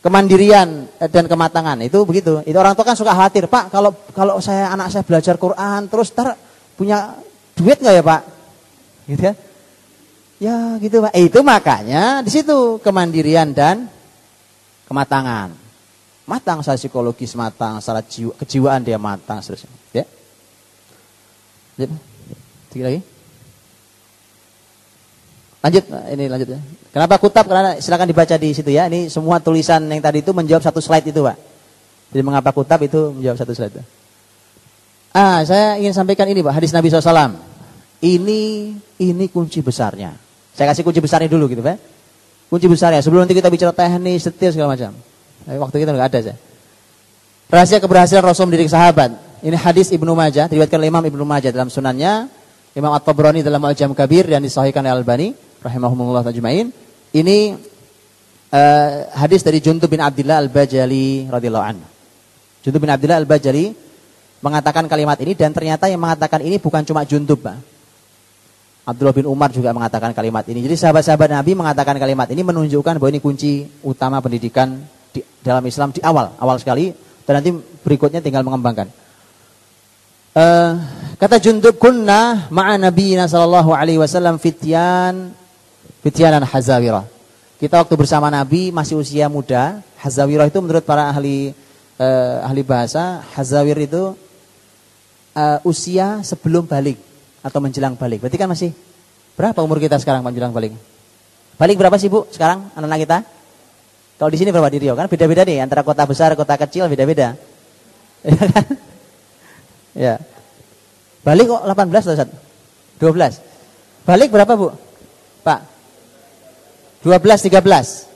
kemandirian 0.02 0.90
eh, 0.98 1.10
dan 1.14 1.30
kematangan 1.30 1.78
itu 1.86 2.02
begitu. 2.10 2.42
Itu 2.42 2.58
orang 2.58 2.74
tua 2.74 2.90
kan 2.90 2.98
suka 2.98 3.14
khawatir, 3.14 3.46
Pak, 3.46 3.70
kalau 3.70 3.94
kalau 4.18 4.42
saya 4.42 4.74
anak 4.74 4.90
saya 4.90 5.06
belajar 5.06 5.38
Quran 5.38 5.86
terus 5.86 6.10
ntar 6.10 6.34
punya 6.74 7.14
duit 7.54 7.78
nggak 7.78 7.94
ya 7.94 8.04
Pak? 8.04 8.22
Gitu 9.08 9.22
ya? 9.22 9.34
Ya 10.38 10.78
gitu 10.78 11.02
Pak. 11.02 11.12
Eh, 11.18 11.26
itu 11.30 11.42
makanya 11.42 12.22
di 12.22 12.30
situ 12.30 12.78
kemandirian 12.86 13.58
dan 13.58 13.90
kematangan. 14.86 15.54
Matang 16.28 16.60
secara 16.62 16.78
psikologis 16.78 17.34
matang, 17.34 17.80
secara 17.80 18.04
jiwa, 18.04 18.36
kejiwaan 18.44 18.84
dia 18.84 19.00
matang 19.00 19.42
seterusnya. 19.42 19.72
Ya. 19.96 20.06
Tiga 22.70 22.84
lagi. 22.92 23.02
Lanjut, 25.58 25.84
ini 26.14 26.26
lanjut 26.30 26.48
ya. 26.54 26.60
Kenapa 26.94 27.18
kutab? 27.18 27.50
Karena 27.50 27.82
silakan 27.82 28.08
dibaca 28.12 28.36
di 28.38 28.54
situ 28.54 28.70
ya. 28.70 28.86
Ini 28.86 29.10
semua 29.10 29.42
tulisan 29.42 29.82
yang 29.90 30.04
tadi 30.04 30.22
itu 30.22 30.36
menjawab 30.36 30.62
satu 30.62 30.84
slide 30.84 31.10
itu, 31.10 31.24
Pak. 31.26 31.38
Jadi 32.14 32.22
mengapa 32.22 32.54
kutab 32.54 32.84
itu 32.86 33.16
menjawab 33.16 33.38
satu 33.42 33.54
slide 33.58 33.74
itu. 33.74 33.84
Ah, 35.18 35.42
saya 35.48 35.82
ingin 35.82 35.98
sampaikan 35.98 36.30
ini, 36.30 36.46
Pak, 36.46 36.62
hadis 36.62 36.76
Nabi 36.76 36.94
SAW. 36.94 37.40
Ini 38.04 38.42
ini 39.02 39.26
kunci 39.34 39.66
besarnya. 39.66 40.27
Saya 40.58 40.74
kasih 40.74 40.82
kunci 40.82 40.98
besarnya 40.98 41.30
dulu 41.30 41.46
gitu, 41.54 41.62
Pak. 41.62 41.78
Kunci 42.50 42.66
besarnya. 42.66 43.06
Sebelum 43.06 43.30
nanti 43.30 43.38
kita 43.38 43.54
bicara 43.54 43.70
teknis, 43.70 44.26
detail 44.26 44.52
segala 44.58 44.74
macam. 44.74 44.92
Waktu 45.46 45.76
kita 45.86 45.94
nggak 45.94 46.10
ada 46.10 46.20
saya. 46.26 46.38
Rahasia 47.48 47.78
keberhasilan 47.80 48.26
Rasul 48.26 48.50
mendidik 48.50 48.68
sahabat. 48.68 49.14
Ini 49.40 49.54
hadis 49.54 49.94
Ibnu 49.94 50.18
Majah, 50.18 50.50
diriwayatkan 50.50 50.82
oleh 50.82 50.90
Imam 50.90 51.06
Ibnu 51.06 51.24
Majah 51.24 51.54
dalam 51.54 51.70
sunannya, 51.70 52.28
Imam 52.74 52.92
At-Tabrani 52.92 53.46
dalam 53.46 53.62
Al-Jam 53.62 53.94
Kabir 53.94 54.28
dan 54.28 54.42
disahihkan 54.42 54.82
oleh 54.82 54.98
Al-Albani 54.98 55.38
rahimahumullah 55.62 56.26
tajmain. 56.26 56.74
Ini 57.14 57.38
uh, 58.52 58.90
hadis 59.14 59.46
dari 59.46 59.62
Juntub 59.62 59.88
bin 59.88 60.02
Abdullah 60.02 60.42
Al-Bajali 60.42 61.30
radhiyallahu 61.30 61.66
anhu. 61.70 61.86
Juntub 62.66 62.82
bin 62.82 62.92
Abdullah 62.92 63.22
Al-Bajali 63.22 63.72
mengatakan 64.42 64.90
kalimat 64.90 65.16
ini 65.22 65.38
dan 65.38 65.54
ternyata 65.54 65.86
yang 65.88 66.02
mengatakan 66.02 66.42
ini 66.42 66.58
bukan 66.60 66.82
cuma 66.84 67.06
Juntub, 67.06 67.46
Pak. 67.46 67.77
Abdullah 68.88 69.12
bin 69.12 69.28
Umar 69.28 69.52
juga 69.52 69.76
mengatakan 69.76 70.16
kalimat 70.16 70.48
ini. 70.48 70.64
Jadi 70.64 70.80
sahabat-sahabat 70.80 71.28
Nabi 71.28 71.60
mengatakan 71.60 72.00
kalimat 72.00 72.32
ini 72.32 72.40
menunjukkan 72.40 72.96
bahwa 72.96 73.12
ini 73.12 73.20
kunci 73.20 73.68
utama 73.84 74.24
pendidikan 74.24 74.80
di 75.12 75.20
dalam 75.44 75.60
Islam 75.68 75.92
di 75.92 76.00
awal, 76.00 76.32
awal 76.40 76.56
sekali 76.56 76.96
dan 77.28 77.44
nanti 77.44 77.52
berikutnya 77.84 78.24
tinggal 78.24 78.48
mengembangkan. 78.48 78.88
Uh, 80.32 80.80
kata 81.20 81.36
Jundub 81.44 81.76
kunna 81.76 82.48
ma'a 82.48 82.80
nabiyina 82.80 83.28
sallallahu 83.28 83.76
alaihi 83.76 84.00
wasallam 84.00 84.40
fityan 84.40 85.36
fityanan 86.00 86.48
hazawirah. 86.48 87.04
Kita 87.60 87.84
waktu 87.84 88.00
bersama 88.00 88.32
Nabi 88.32 88.72
masih 88.72 89.04
usia 89.04 89.28
muda. 89.28 89.84
Hazawirah 90.00 90.48
itu 90.48 90.64
menurut 90.64 90.88
para 90.88 91.12
ahli 91.12 91.52
uh, 92.00 92.48
ahli 92.48 92.64
bahasa, 92.64 93.20
hazawir 93.36 93.84
itu 93.84 94.16
uh, 95.36 95.60
usia 95.68 96.24
sebelum 96.24 96.64
balik 96.64 97.07
atau 97.48 97.64
menjelang 97.64 97.96
balik. 97.96 98.20
Berarti 98.20 98.36
kan 98.36 98.52
masih 98.52 98.76
berapa 99.40 99.56
umur 99.64 99.80
kita 99.80 99.96
sekarang 100.04 100.20
menjelang 100.28 100.52
balik? 100.52 100.76
Balik 101.56 101.80
berapa 101.80 101.96
sih 101.96 102.12
Bu 102.12 102.28
sekarang 102.28 102.68
anak-anak 102.76 103.00
kita? 103.08 103.18
Kalau 104.20 104.30
di 104.34 104.38
sini 104.38 104.52
berapa 104.52 104.68
di 104.68 104.84
Rio 104.84 104.94
kan 105.00 105.08
beda-beda 105.08 105.48
nih 105.48 105.64
antara 105.64 105.88
kota 105.88 106.04
besar, 106.04 106.36
kota 106.36 106.60
kecil 106.60 106.92
beda-beda. 106.92 107.34
Ya 108.28 108.36
kan? 108.36 108.66
Ya. 109.96 110.16
Balik 111.24 111.48
kok 111.48 111.64
18 111.64 112.12
atau 112.18 112.28
12. 113.00 113.40
Balik 114.08 114.30
berapa, 114.32 114.54
Bu? 114.58 114.72
Pak. 115.44 115.60
12 117.04 117.52
13. 117.52 118.08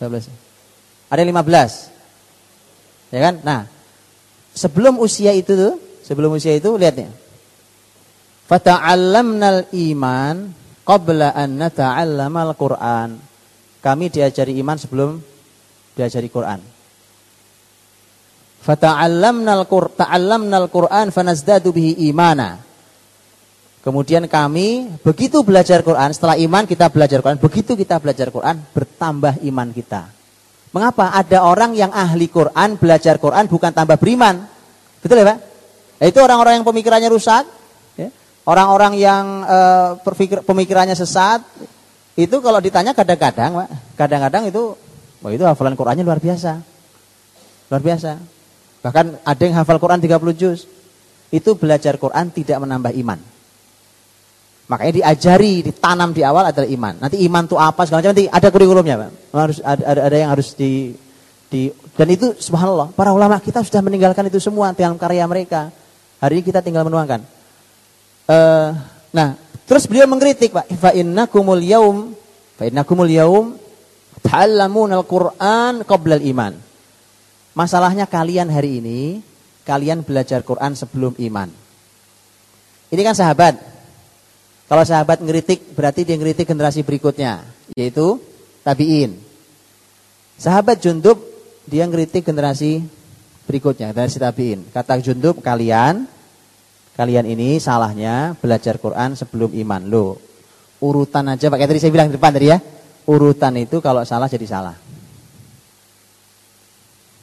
12. 0.00 0.30
Ada 1.10 1.22
15. 1.22 3.14
Ya 3.14 3.20
kan? 3.30 3.34
Nah, 3.42 3.60
sebelum 4.54 5.02
usia 5.02 5.34
itu 5.34 5.54
tuh, 5.54 5.74
sebelum 6.06 6.34
usia 6.38 6.54
itu 6.54 6.70
lihat 6.78 6.94
nih. 6.94 7.10
Fata'allamnal 8.44 9.72
iman 9.72 10.52
qabla 10.84 11.32
an 11.32 11.56
nata'allamal 11.56 12.52
Qur'an. 12.54 13.16
Kami 13.80 14.08
diajari 14.12 14.56
iman 14.60 14.76
sebelum 14.76 15.16
diajari 15.96 16.28
Quran. 16.28 16.60
Fata'allamnal 18.64 19.68
ta'allamnal 19.68 20.68
Qur'an 20.68 21.08
fanazdadu 21.12 21.72
bihi 21.72 22.08
imana. 22.08 22.60
Kemudian 23.84 24.24
kami 24.24 24.96
begitu 25.04 25.44
belajar 25.44 25.84
Quran, 25.84 26.08
setelah 26.16 26.40
iman 26.40 26.64
kita 26.64 26.88
belajar 26.88 27.20
Quran, 27.20 27.36
begitu 27.36 27.76
kita 27.76 28.00
belajar 28.00 28.32
Quran 28.32 28.56
bertambah 28.72 29.44
iman 29.44 29.68
kita. 29.76 30.08
Mengapa? 30.72 31.12
Ada 31.12 31.44
orang 31.44 31.76
yang 31.76 31.92
ahli 31.92 32.32
Quran, 32.32 32.80
belajar 32.80 33.20
Quran 33.20 33.44
bukan 33.44 33.76
tambah 33.76 34.00
beriman. 34.00 34.48
Betul 35.04 35.20
ya 35.20 35.36
Pak? 35.36 35.38
Itu 36.00 36.18
orang-orang 36.24 36.58
yang 36.58 36.66
pemikirannya 36.66 37.12
rusak. 37.12 37.44
Orang-orang 38.44 38.96
yang 39.00 39.24
uh, 39.44 40.00
pemikirannya 40.44 40.96
sesat, 40.96 41.44
itu 42.14 42.36
kalau 42.38 42.60
ditanya 42.62 42.94
kadang-kadang, 42.94 43.66
kadang-kadang 43.98 44.46
itu 44.48 44.78
Wah 45.24 45.32
itu 45.32 45.40
hafalan 45.48 45.72
Qurannya 45.72 46.04
luar 46.04 46.20
biasa. 46.20 46.60
Luar 47.72 47.80
biasa. 47.80 48.20
Bahkan 48.84 49.24
ada 49.24 49.40
yang 49.40 49.56
hafal 49.56 49.80
Quran 49.80 49.96
30 49.96 50.20
juz. 50.36 50.68
Itu 51.32 51.56
belajar 51.56 51.96
Quran 51.96 52.28
tidak 52.28 52.60
menambah 52.60 52.92
iman. 53.00 53.16
Makanya 54.68 54.92
diajari, 55.00 55.64
ditanam 55.64 56.12
di 56.12 56.20
awal 56.20 56.52
adalah 56.52 56.68
iman. 56.68 56.94
Nanti 57.00 57.24
iman 57.24 57.42
itu 57.48 57.56
apa 57.56 57.88
segala 57.88 58.04
macam 58.04 58.12
nanti 58.12 58.28
ada 58.28 58.48
kurikulumnya, 58.52 58.94
Pak. 59.00 59.10
Harus 59.32 59.58
ada, 59.64 59.84
ada 60.12 60.16
yang 60.16 60.30
harus 60.30 60.52
di, 60.52 60.92
di 61.48 61.72
dan 61.96 62.08
itu 62.12 62.36
subhanallah, 62.36 62.92
para 62.92 63.12
ulama 63.12 63.40
kita 63.40 63.64
sudah 63.64 63.80
meninggalkan 63.80 64.28
itu 64.28 64.36
semua 64.40 64.76
dalam 64.76 65.00
karya 65.00 65.24
mereka. 65.24 65.72
Hari 66.20 66.40
ini 66.40 66.44
kita 66.44 66.60
tinggal 66.60 66.84
menuangkan. 66.84 67.24
Uh, 68.24 68.72
nah, 69.12 69.36
terus 69.68 69.84
beliau 69.84 70.08
mengkritik, 70.08 70.52
Pak, 70.56 70.68
fa 70.80 70.90
innakumul 70.96 71.60
yaum 71.60 72.16
fa 72.56 72.64
innakumul 72.64 73.10
yaum 73.10 73.46
al 74.24 75.04
Qur'an 75.04 75.84
qabla 75.84 76.16
iman. 76.32 76.56
Masalahnya 77.54 78.08
kalian 78.08 78.50
hari 78.50 78.82
ini 78.82 79.00
kalian 79.62 80.02
belajar 80.02 80.42
Quran 80.42 80.74
sebelum 80.74 81.14
iman. 81.20 81.52
Ini 82.90 83.00
kan 83.04 83.14
sahabat. 83.14 83.54
Kalau 84.64 84.82
sahabat 84.82 85.20
ngeritik 85.20 85.76
berarti 85.76 86.08
dia 86.08 86.16
ngeritik 86.16 86.48
generasi 86.48 86.80
berikutnya, 86.82 87.44
yaitu 87.76 88.18
tabi'in. 88.64 89.14
Sahabat 90.40 90.80
Jundub 90.80 91.20
dia 91.68 91.84
ngeritik 91.84 92.26
generasi 92.26 92.82
berikutnya, 93.44 93.92
generasi 93.92 94.18
tabi'in. 94.18 94.60
Kata 94.72 94.98
Jundub, 94.98 95.38
kalian 95.44 96.08
kalian 96.94 97.26
ini 97.26 97.58
salahnya 97.58 98.38
belajar 98.38 98.78
Quran 98.78 99.18
sebelum 99.18 99.50
iman. 99.52 99.82
Loh, 99.86 100.16
urutan 100.80 101.26
aja 101.30 101.50
pakai 101.50 101.66
tadi 101.66 101.78
saya 101.82 101.92
bilang 101.94 102.08
di 102.10 102.16
depan 102.16 102.32
tadi 102.34 102.48
ya 102.50 102.58
urutan 103.04 103.52
itu 103.60 103.80
kalau 103.84 104.02
salah 104.02 104.28
jadi 104.28 104.46
salah. 104.48 104.76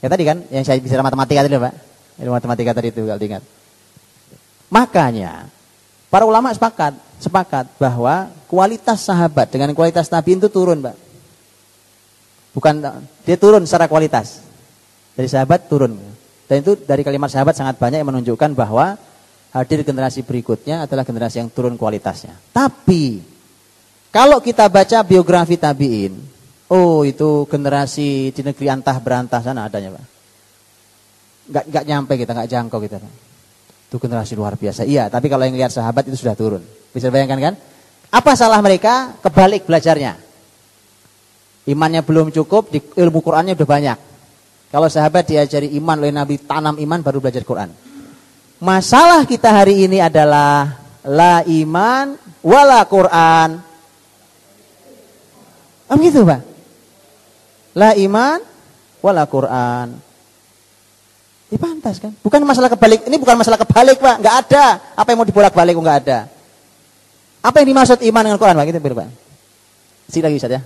Ya 0.01 0.09
tadi 0.09 0.23
kan 0.25 0.41
yang 0.49 0.65
saya 0.65 0.81
bicara 0.81 1.05
matematika 1.05 1.45
tadi 1.45 1.57
Pak. 1.57 1.73
Ilmu 2.21 2.33
matematika 2.33 2.71
tadi 2.73 2.89
itu 2.89 3.01
kalau 3.05 3.19
diingat. 3.21 3.43
Makanya 4.71 5.49
para 6.09 6.25
ulama 6.25 6.49
sepakat 6.53 6.97
sepakat 7.21 7.69
bahwa 7.77 8.33
kualitas 8.49 9.05
sahabat 9.05 9.53
dengan 9.53 9.69
kualitas 9.77 10.09
nabi 10.09 10.37
itu 10.37 10.49
turun, 10.49 10.81
Pak. 10.81 10.97
Bukan 12.57 12.81
dia 13.23 13.37
turun 13.37 13.63
secara 13.63 13.85
kualitas. 13.85 14.41
Dari 15.13 15.29
sahabat 15.29 15.69
turun. 15.69 15.95
Dan 16.49 16.65
itu 16.65 16.75
dari 16.75 17.05
kalimat 17.05 17.31
sahabat 17.31 17.55
sangat 17.55 17.79
banyak 17.79 18.01
yang 18.03 18.09
menunjukkan 18.09 18.57
bahwa 18.57 18.99
hadir 19.51 19.83
generasi 19.83 20.23
berikutnya 20.23 20.87
adalah 20.87 21.03
generasi 21.03 21.43
yang 21.43 21.49
turun 21.51 21.75
kualitasnya. 21.75 22.35
Tapi 22.55 23.19
kalau 24.11 24.39
kita 24.39 24.67
baca 24.67 25.03
biografi 25.03 25.55
tabiin, 25.59 26.15
oh 26.71 27.03
itu 27.03 27.47
generasi 27.47 28.31
di 28.31 28.41
negeri 28.43 28.67
antah 28.71 28.97
berantah 28.99 29.39
sana 29.43 29.67
adanya 29.67 29.95
pak. 29.95 30.05
Gak, 31.51 31.65
gak 31.67 31.83
nyampe 31.83 32.13
kita, 32.15 32.31
gak 32.31 32.47
jangkau 32.47 32.79
kita 32.79 32.99
pak. 32.99 33.13
Itu 33.91 33.99
generasi 33.99 34.39
luar 34.39 34.55
biasa. 34.55 34.87
Iya, 34.87 35.11
tapi 35.11 35.27
kalau 35.27 35.43
yang 35.43 35.55
lihat 35.59 35.75
sahabat 35.75 36.07
itu 36.07 36.15
sudah 36.15 36.35
turun. 36.35 36.63
Bisa 36.95 37.11
bayangkan 37.11 37.51
kan? 37.51 37.53
Apa 38.11 38.35
salah 38.39 38.63
mereka? 38.63 39.19
Kebalik 39.19 39.67
belajarnya. 39.67 40.15
Imannya 41.67 42.01
belum 42.03 42.31
cukup, 42.31 42.71
di 42.71 42.79
ilmu 42.79 43.19
Qurannya 43.19 43.55
udah 43.55 43.67
banyak. 43.67 43.97
Kalau 44.71 44.87
sahabat 44.87 45.27
diajari 45.27 45.75
iman 45.75 45.99
oleh 45.99 46.15
Nabi, 46.15 46.39
tanam 46.39 46.79
iman 46.79 46.99
baru 47.03 47.19
belajar 47.19 47.43
Quran. 47.43 47.90
Masalah 48.61 49.25
kita 49.25 49.49
hari 49.49 49.89
ini 49.89 49.97
adalah 49.97 50.77
la 51.01 51.41
iman 51.49 52.13
wala 52.45 52.85
Quran. 52.85 53.57
Kan 55.89 55.97
gitu 55.97 56.21
Pak. 56.21 56.45
La 57.73 57.97
iman 57.97 58.37
wala 59.01 59.25
Quran. 59.25 59.97
Ini 61.49 61.57
pantas 61.57 61.97
kan? 61.97 62.13
Bukan 62.21 62.45
masalah 62.45 62.69
kebalik. 62.69 63.01
Ini 63.09 63.17
bukan 63.17 63.33
masalah 63.33 63.57
kebalik 63.57 63.97
Pak. 63.97 64.21
Enggak 64.21 64.35
ada. 64.45 64.65
Apa 64.93 65.09
yang 65.09 65.25
mau 65.25 65.27
dibolak-balik 65.27 65.73
enggak 65.73 65.97
ada. 66.05 66.19
Apa 67.41 67.65
yang 67.65 67.73
dimaksud 67.73 67.97
iman 67.97 68.23
dengan 68.29 68.37
Quran 68.37 68.55
Pak? 68.61 68.65
Gitu 68.69 68.77
Pak. 68.77 69.09
Sini 70.05 70.21
lagi 70.21 70.37
Ustaz 70.37 70.53
ya. 70.53 70.61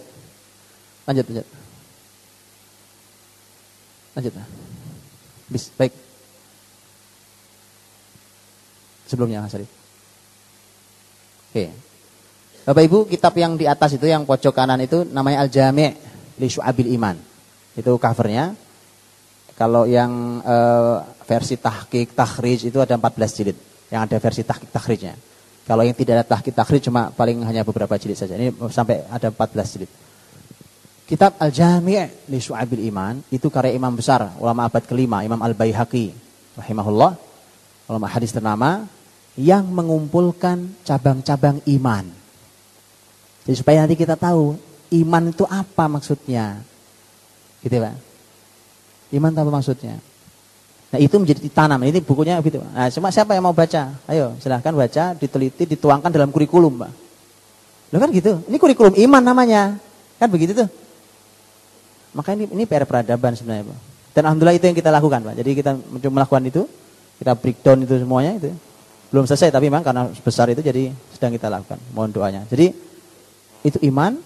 Lanjut, 1.07 1.25
lanjut. 1.31 1.47
Lanjut 4.19 4.31
Pak. 4.35 4.47
Bis, 5.47 5.71
baik. 5.79 6.04
Sebelumnya 9.05 9.45
Mas 9.45 9.53
Arif. 9.53 9.69
Oke. 11.51 11.65
Bapak 12.65 12.81
Ibu, 12.81 12.99
kitab 13.05 13.37
yang 13.37 13.53
di 13.53 13.69
atas 13.69 13.93
itu 13.93 14.09
yang 14.09 14.25
pojok 14.25 14.49
kanan 14.49 14.81
itu 14.81 15.05
namanya 15.05 15.45
Al-Jami' 15.45 15.91
li 16.41 16.47
Syu'abil 16.49 16.89
Iman. 16.97 17.13
Itu 17.77 18.01
covernya. 18.01 18.57
Kalau 19.55 19.87
yang 19.87 20.41
e, 20.41 20.57
versi 21.23 21.55
tahqiq, 21.55 22.11
takhrij 22.17 22.67
itu 22.73 22.77
ada 22.81 22.97
14 22.97 23.37
jilid. 23.37 23.57
Yang 23.93 24.01
ada 24.09 24.15
versi 24.17 24.41
tahqiq, 24.43 24.69
takhrijnya. 24.73 25.13
Kalau 25.63 25.85
yang 25.85 25.93
tidak 25.93 26.13
ada 26.19 26.25
tahqiq 26.25 26.57
takhrij 26.57 26.81
cuma 26.89 27.13
paling 27.13 27.39
hanya 27.45 27.61
beberapa 27.61 27.95
jilid 27.95 28.17
saja. 28.17 28.33
Ini 28.35 28.51
sampai 28.67 29.05
ada 29.07 29.29
14 29.29 29.73
jilid. 29.77 29.91
Kitab 31.05 31.37
Al-Jami' 31.37 32.33
li 32.33 32.39
Syu'abil 32.41 32.89
Iman 32.89 33.21
itu 33.29 33.45
karya 33.53 33.77
imam 33.77 33.93
besar 33.93 34.25
ulama 34.41 34.65
abad 34.65 34.81
kelima 34.89 35.21
Imam 35.21 35.37
Al-Baihaqi 35.37 36.09
rahimahullah 36.57 37.13
ulama 37.93 38.09
hadis 38.09 38.33
ternama 38.33 38.89
yang 39.35 39.67
mengumpulkan 39.67 40.71
cabang-cabang 40.87 41.59
iman. 41.67 42.07
Jadi 43.45 43.55
supaya 43.59 43.83
nanti 43.83 43.99
kita 43.99 44.15
tahu 44.15 44.55
iman 45.03 45.23
itu 45.29 45.43
apa 45.45 45.85
maksudnya. 45.91 46.63
Gitu 47.61 47.77
Pak. 47.77 47.95
Iman 49.13 49.31
itu 49.35 49.39
apa 49.43 49.51
maksudnya? 49.51 49.95
Nah 50.89 50.99
itu 51.03 51.15
menjadi 51.19 51.43
ditanam. 51.43 51.79
Ini 51.83 51.99
bukunya 52.01 52.39
gitu. 52.39 52.63
Nah 52.63 52.87
cuma 52.89 53.11
siapa 53.11 53.35
yang 53.35 53.43
mau 53.43 53.53
baca? 53.53 53.91
Ayo 54.07 54.33
silahkan 54.39 54.71
baca, 54.71 55.13
diteliti, 55.19 55.67
dituangkan 55.67 56.09
dalam 56.09 56.31
kurikulum 56.31 56.87
Pak. 56.87 56.91
Loh 57.91 57.99
kan 57.99 58.09
gitu. 58.15 58.39
Ini 58.47 58.57
kurikulum 58.57 58.95
iman 58.95 59.21
namanya. 59.21 59.75
Kan 60.17 60.31
begitu 60.31 60.55
tuh. 60.55 60.69
Maka 62.15 62.31
ini 62.31 62.47
ini 62.47 62.63
PR 62.63 62.87
peradaban 62.87 63.35
sebenarnya 63.35 63.67
Pak. 63.67 63.79
Dan 64.15 64.31
Alhamdulillah 64.31 64.55
itu 64.55 64.65
yang 64.71 64.77
kita 64.79 64.89
lakukan 64.89 65.19
Pak. 65.27 65.35
Jadi 65.35 65.49
kita 65.51 65.71
mencoba 65.75 66.13
melakukan 66.23 66.43
itu. 66.47 66.61
Kita 67.19 67.31
breakdown 67.35 67.83
itu 67.83 67.93
semuanya 67.99 68.39
itu. 68.39 68.51
Belum 69.15 69.23
selesai 69.23 69.47
tapi 69.47 69.71
memang 69.71 69.79
karena 69.79 70.11
besar 70.11 70.51
itu 70.51 70.59
jadi 70.59 70.91
sedang 71.15 71.31
kita 71.31 71.47
lakukan. 71.47 71.79
Mohon 71.95 72.11
doanya. 72.11 72.41
Jadi 72.51 72.75
itu 73.63 73.79
iman. 73.87 74.19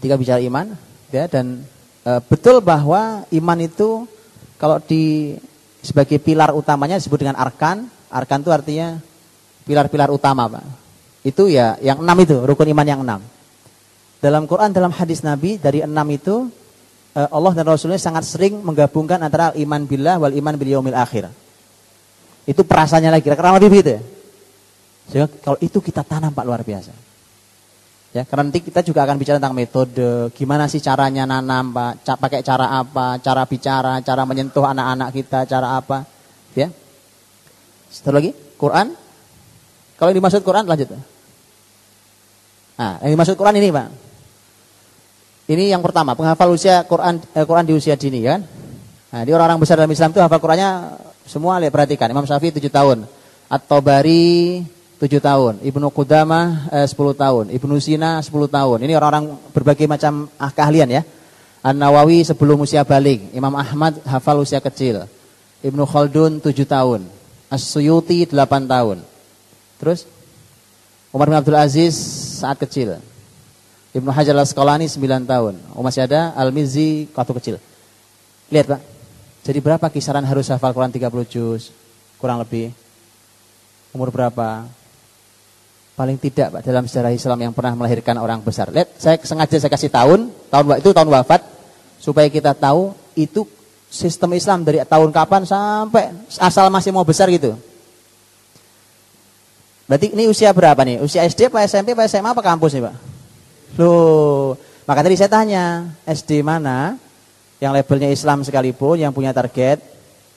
Jika 0.00 0.16
bicara 0.16 0.40
iman 0.40 0.72
ya 1.12 1.28
dan 1.28 1.60
e, 2.00 2.10
betul 2.24 2.64
bahwa 2.64 3.28
iman 3.28 3.58
itu 3.60 4.08
kalau 4.56 4.80
di 4.80 5.36
sebagai 5.84 6.16
pilar 6.16 6.56
utamanya 6.56 6.96
disebut 6.96 7.20
dengan 7.20 7.36
arkan. 7.36 7.84
Arkan 8.08 8.40
itu 8.40 8.48
artinya 8.48 8.96
pilar-pilar 9.68 10.08
utama, 10.08 10.48
Pak. 10.48 10.64
Itu 11.20 11.52
ya 11.52 11.76
yang 11.84 12.00
enam 12.00 12.16
itu, 12.24 12.40
rukun 12.48 12.72
iman 12.72 12.86
yang 12.88 13.04
enam. 13.04 13.20
Dalam 14.24 14.48
Quran, 14.48 14.72
dalam 14.72 14.88
hadis 14.96 15.20
Nabi, 15.20 15.60
dari 15.60 15.84
enam 15.84 16.08
itu 16.08 16.48
eh, 17.12 17.28
Allah 17.28 17.52
dan 17.52 17.68
Rasulnya 17.68 18.00
sangat 18.00 18.24
sering 18.24 18.56
menggabungkan 18.64 19.20
antara 19.20 19.52
iman 19.52 19.84
billah 19.84 20.16
wal 20.16 20.32
iman 20.32 20.54
bil 20.56 20.80
yaumil 20.80 20.96
akhir. 20.96 21.28
Itu 22.42 22.66
perasaannya 22.66 23.10
lagi, 23.14 23.26
karena 23.26 23.58
lebih 23.58 23.70
begitu 23.70 23.90
ya. 23.98 24.02
Sehingga 25.10 25.28
kalau 25.42 25.58
itu 25.62 25.78
kita 25.78 26.02
tanam 26.02 26.34
Pak 26.34 26.44
luar 26.46 26.62
biasa. 26.62 26.94
Ya, 28.12 28.28
karena 28.28 28.52
nanti 28.52 28.60
kita 28.60 28.84
juga 28.84 29.08
akan 29.08 29.16
bicara 29.16 29.40
tentang 29.40 29.56
metode, 29.56 30.28
gimana 30.36 30.68
sih 30.68 30.84
caranya 30.84 31.24
nanam, 31.24 31.72
Pak, 31.72 32.04
pakai 32.20 32.44
cara 32.44 32.68
apa, 32.68 33.16
cara 33.24 33.48
bicara, 33.48 34.04
cara 34.04 34.22
menyentuh 34.28 34.68
anak-anak 34.68 35.08
kita, 35.16 35.48
cara 35.48 35.80
apa, 35.80 36.04
ya. 36.52 36.68
Setelah 37.88 38.20
lagi, 38.20 38.36
Quran. 38.60 38.92
Kalau 39.96 40.08
yang 40.12 40.18
dimaksud 40.20 40.44
Quran 40.44 40.68
lanjut. 40.68 40.92
Nah, 42.76 43.00
yang 43.00 43.12
dimaksud 43.16 43.36
Quran 43.40 43.56
ini, 43.56 43.72
Pak. 43.72 43.88
Ini 45.48 45.64
yang 45.72 45.80
pertama, 45.80 46.12
penghafal 46.12 46.52
usia 46.52 46.84
Quran 46.84 47.16
eh, 47.32 47.44
Quran 47.48 47.64
di 47.64 47.72
usia 47.72 47.96
dini 47.96 48.20
kan. 48.22 48.44
Nah, 49.12 49.22
di 49.28 49.30
orang-orang 49.32 49.60
besar 49.60 49.76
dalam 49.76 49.92
Islam 49.92 50.08
itu 50.08 50.20
hafal 50.24 50.40
Qurannya 50.40 50.70
semua 51.26 51.58
lihat 51.62 51.72
perhatikan. 51.72 52.10
Imam 52.10 52.26
Syafi'i 52.26 52.54
7 52.54 52.68
tahun. 52.68 53.04
At-Tabari 53.52 54.64
7 55.02 55.18
tahun, 55.18 55.58
Ibnu 55.66 55.90
Qudamah 55.90 56.70
eh, 56.70 56.86
10 56.86 56.94
tahun, 56.94 57.44
Ibnu 57.50 57.74
Sina 57.82 58.22
10 58.22 58.30
tahun. 58.46 58.78
Ini 58.86 58.94
orang-orang 58.94 59.34
berbagai 59.50 59.90
macam 59.90 60.30
ah, 60.38 60.54
keahlian 60.54 60.86
ya. 60.86 61.02
An-Nawawi 61.58 62.22
sebelum 62.22 62.62
usia 62.62 62.86
balik, 62.86 63.18
Imam 63.34 63.50
Ahmad 63.58 63.98
hafal 64.06 64.38
usia 64.46 64.62
kecil. 64.62 65.10
Ibnu 65.58 65.82
Khaldun 65.90 66.38
7 66.38 66.54
tahun, 66.64 67.02
As-Suyuti 67.50 68.30
8 68.30 68.70
tahun. 68.70 69.02
Terus 69.82 70.06
Umar 71.10 71.26
bin 71.26 71.36
Abdul 71.36 71.58
Aziz 71.58 71.98
saat 72.38 72.56
kecil. 72.62 73.02
Ibnu 73.92 74.08
Hajar 74.08 74.32
Al-Asqalani 74.38 74.86
9 74.86 75.26
tahun. 75.26 75.54
Oh 75.74 75.82
masih 75.82 76.06
ada 76.06 76.30
Al-Mizzi 76.38 77.10
waktu 77.12 77.32
kecil. 77.36 77.56
Lihat 78.54 78.70
Pak. 78.70 78.91
Jadi 79.42 79.58
berapa 79.58 79.82
kisaran 79.90 80.22
harus 80.22 80.46
hafal 80.54 80.70
Quran 80.70 80.94
30 80.94 81.10
juz? 81.26 81.74
Kurang 82.22 82.38
lebih. 82.38 82.70
Umur 83.90 84.14
berapa? 84.14 84.70
Paling 85.92 86.16
tidak 86.16 86.54
Pak 86.54 86.62
dalam 86.64 86.86
sejarah 86.86 87.12
Islam 87.12 87.38
yang 87.42 87.52
pernah 87.52 87.74
melahirkan 87.74 88.16
orang 88.22 88.40
besar. 88.40 88.70
Lihat, 88.70 88.96
saya 88.96 89.18
sengaja 89.20 89.58
saya 89.58 89.68
kasih 89.68 89.90
tahun, 89.92 90.30
tahun 90.48 90.64
itu 90.80 90.90
tahun 90.94 91.10
wafat 91.10 91.42
supaya 92.00 92.30
kita 92.30 92.54
tahu 92.56 92.94
itu 93.18 93.44
sistem 93.92 94.32
Islam 94.32 94.64
dari 94.64 94.80
tahun 94.86 95.12
kapan 95.12 95.44
sampai 95.44 96.14
asal 96.40 96.72
masih 96.72 96.94
mau 96.94 97.04
besar 97.04 97.28
gitu. 97.28 97.58
Berarti 99.84 100.16
ini 100.16 100.24
usia 100.30 100.48
berapa 100.54 100.80
nih? 100.80 101.04
Usia 101.04 101.26
SD 101.28 101.52
apa 101.52 101.66
SMP 101.68 101.92
apa 101.92 102.08
SMA 102.08 102.32
apa 102.32 102.40
kampus 102.40 102.72
nih 102.78 102.88
Pak? 102.88 102.94
Loh, 103.76 104.56
maka 104.88 105.04
tadi 105.04 105.20
saya 105.20 105.28
tanya, 105.28 105.92
SD 106.08 106.40
mana 106.40 106.96
yang 107.62 107.70
labelnya 107.70 108.10
Islam 108.10 108.42
sekalipun 108.42 108.98
yang 108.98 109.14
punya 109.14 109.30
target 109.30 109.78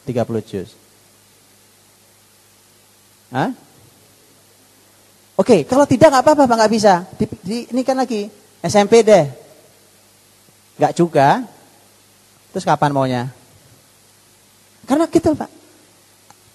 30 0.05 0.45
juz? 0.45 0.77
Hah? 3.33 3.49
Oke, 5.35 5.65
kalau 5.65 5.89
tidak 5.89 6.13
nggak 6.13 6.23
apa-apa, 6.23 6.45
nggak 6.45 6.71
bisa. 6.71 7.01
Di, 7.17 7.25
di, 7.41 7.57
ini 7.73 7.81
kan 7.81 7.97
lagi 7.97 8.29
SMP 8.61 9.01
deh. 9.01 9.25
Nggak 10.77 10.93
juga. 10.93 11.43
Terus 12.53 12.63
kapan 12.63 12.93
maunya? 12.93 13.23
Karena 14.85 15.09
gitu 15.09 15.33
pak. 15.33 15.49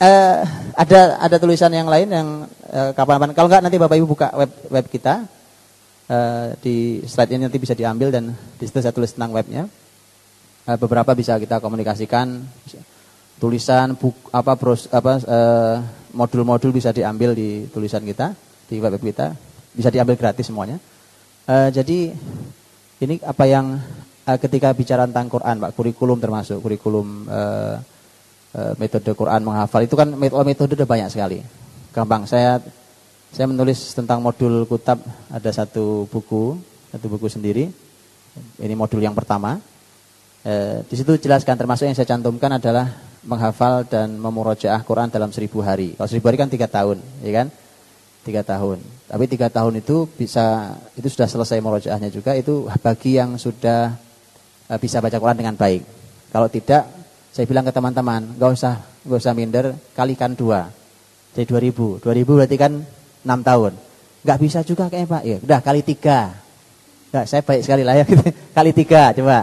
Eh, 0.00 0.38
ada 0.78 1.20
ada 1.20 1.36
tulisan 1.36 1.68
yang 1.74 1.90
lain 1.90 2.08
yang 2.08 2.28
eh, 2.72 2.90
kapan-kapan. 2.96 3.36
Kalau 3.36 3.48
nggak 3.52 3.62
nanti 3.66 3.76
bapak 3.76 3.96
ibu 4.00 4.08
buka 4.08 4.32
web 4.32 4.50
web 4.70 4.86
kita. 4.88 5.28
Eh, 6.08 6.48
di 6.64 6.76
slide 7.04 7.36
ini 7.36 7.44
nanti 7.44 7.60
bisa 7.60 7.76
diambil 7.76 8.08
dan 8.08 8.32
di 8.32 8.64
situ 8.64 8.80
saya 8.80 8.96
tulis 8.96 9.12
tentang 9.12 9.36
webnya. 9.36 9.68
Eh, 10.68 10.76
beberapa 10.76 11.16
bisa 11.16 11.40
kita 11.40 11.56
komunikasikan. 11.62 12.44
Tulisan 13.40 13.96
buk, 13.96 14.28
apa 14.36 14.52
bros 14.52 14.84
apa 14.92 15.16
eh, 15.16 15.76
modul-modul 16.12 16.76
bisa 16.76 16.92
diambil 16.92 17.32
di 17.32 17.64
tulisan 17.72 18.04
kita 18.04 18.36
di 18.68 18.76
web 18.76 19.00
kita 19.00 19.32
bisa 19.72 19.88
diambil 19.88 20.18
gratis 20.18 20.50
semuanya. 20.50 20.76
Uh, 21.48 21.66
jadi 21.72 22.14
ini 23.02 23.18
apa 23.26 23.42
yang 23.48 23.80
ketika 24.38 24.70
bicara 24.76 25.08
tentang 25.08 25.26
Quran, 25.26 25.56
Pak, 25.58 25.72
kurikulum 25.74 26.18
termasuk 26.22 26.62
kurikulum 26.62 27.26
metode 28.78 29.10
Quran 29.14 29.40
menghafal 29.42 29.82
itu 29.82 29.94
kan 29.98 30.10
metode 30.14 30.46
metode 30.46 30.72
ada 30.78 30.86
banyak 30.86 31.08
sekali. 31.10 31.38
Gampang. 31.90 32.28
Saya 32.28 32.62
saya 33.30 33.46
menulis 33.46 33.94
tentang 33.94 34.22
modul 34.22 34.66
kutab 34.66 35.02
ada 35.30 35.50
satu 35.50 36.06
buku, 36.10 36.58
satu 36.90 37.06
buku 37.06 37.26
sendiri. 37.30 37.70
Ini 38.58 38.74
modul 38.78 39.02
yang 39.02 39.14
pertama. 39.14 39.58
Uh, 40.40 40.80
di 40.88 40.94
situ 40.96 41.12
jelaskan 41.20 41.56
termasuk 41.60 41.84
yang 41.84 41.96
saya 41.96 42.08
cantumkan 42.08 42.56
adalah 42.56 42.88
menghafal 43.20 43.84
dan 43.84 44.16
memurojaah 44.16 44.80
Quran 44.88 45.12
dalam 45.12 45.28
seribu 45.28 45.60
hari. 45.60 45.92
Kalau 45.96 46.08
seribu 46.08 46.32
hari 46.32 46.38
kan 46.40 46.48
tiga 46.48 46.64
tahun, 46.64 46.96
ya 47.20 47.44
kan? 47.44 47.48
tiga 48.20 48.44
tahun. 48.44 48.80
Tapi 49.08 49.24
tiga 49.28 49.48
tahun 49.48 49.80
itu 49.80 50.04
bisa 50.16 50.76
itu 50.96 51.08
sudah 51.08 51.28
selesai 51.28 51.58
murojaahnya 51.64 52.12
juga 52.12 52.36
itu 52.36 52.68
bagi 52.84 53.16
yang 53.16 53.40
sudah 53.40 53.96
uh, 54.68 54.78
bisa 54.80 55.00
baca 55.00 55.16
Quran 55.16 55.38
dengan 55.40 55.56
baik. 55.56 55.82
Kalau 56.30 56.46
tidak, 56.46 56.86
saya 57.32 57.44
bilang 57.48 57.66
ke 57.66 57.72
teman-teman, 57.72 58.36
nggak 58.36 58.50
usah 58.54 58.74
nggak 59.04 59.20
usah 59.20 59.32
minder, 59.34 59.66
kalikan 59.96 60.36
dua, 60.36 60.68
jadi 61.34 61.46
dua 61.46 61.60
ribu. 61.62 61.98
Dua 61.98 62.14
ribu 62.14 62.38
berarti 62.38 62.56
kan 62.58 62.72
enam 63.26 63.40
tahun. 63.40 63.72
Nggak 64.20 64.38
bisa 64.38 64.58
juga 64.66 64.92
kayaknya 64.92 65.08
Pak. 65.08 65.22
Ya, 65.24 65.36
udah 65.40 65.60
kali 65.64 65.80
tiga. 65.80 66.36
Nggak, 67.10 67.24
saya 67.26 67.42
baik 67.42 67.62
sekali 67.64 67.82
lah 67.82 67.94
ya. 67.98 68.04
Gitu. 68.04 68.24
kali 68.56 68.70
tiga, 68.76 69.02
coba. 69.16 69.38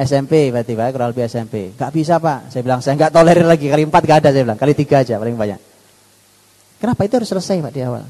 SMP 0.00 0.48
berarti 0.48 0.72
Pak, 0.72 0.88
kurang 0.96 1.08
lebih 1.12 1.28
SMP. 1.28 1.76
Nggak 1.76 1.92
bisa 1.92 2.16
Pak. 2.16 2.48
Saya 2.48 2.62
bilang 2.64 2.80
saya 2.80 2.96
nggak 2.96 3.12
tolerir 3.12 3.44
lagi. 3.44 3.68
Kali 3.68 3.84
empat 3.84 4.02
nggak 4.08 4.18
ada 4.24 4.28
saya 4.32 4.44
bilang. 4.48 4.58
Kali 4.60 4.72
tiga 4.72 5.04
aja 5.04 5.20
paling 5.20 5.36
banyak. 5.36 5.60
Kenapa 6.80 7.00
itu 7.04 7.14
harus 7.20 7.28
selesai 7.28 7.60
Pak 7.60 7.72
di 7.76 7.80
awal? 7.84 8.04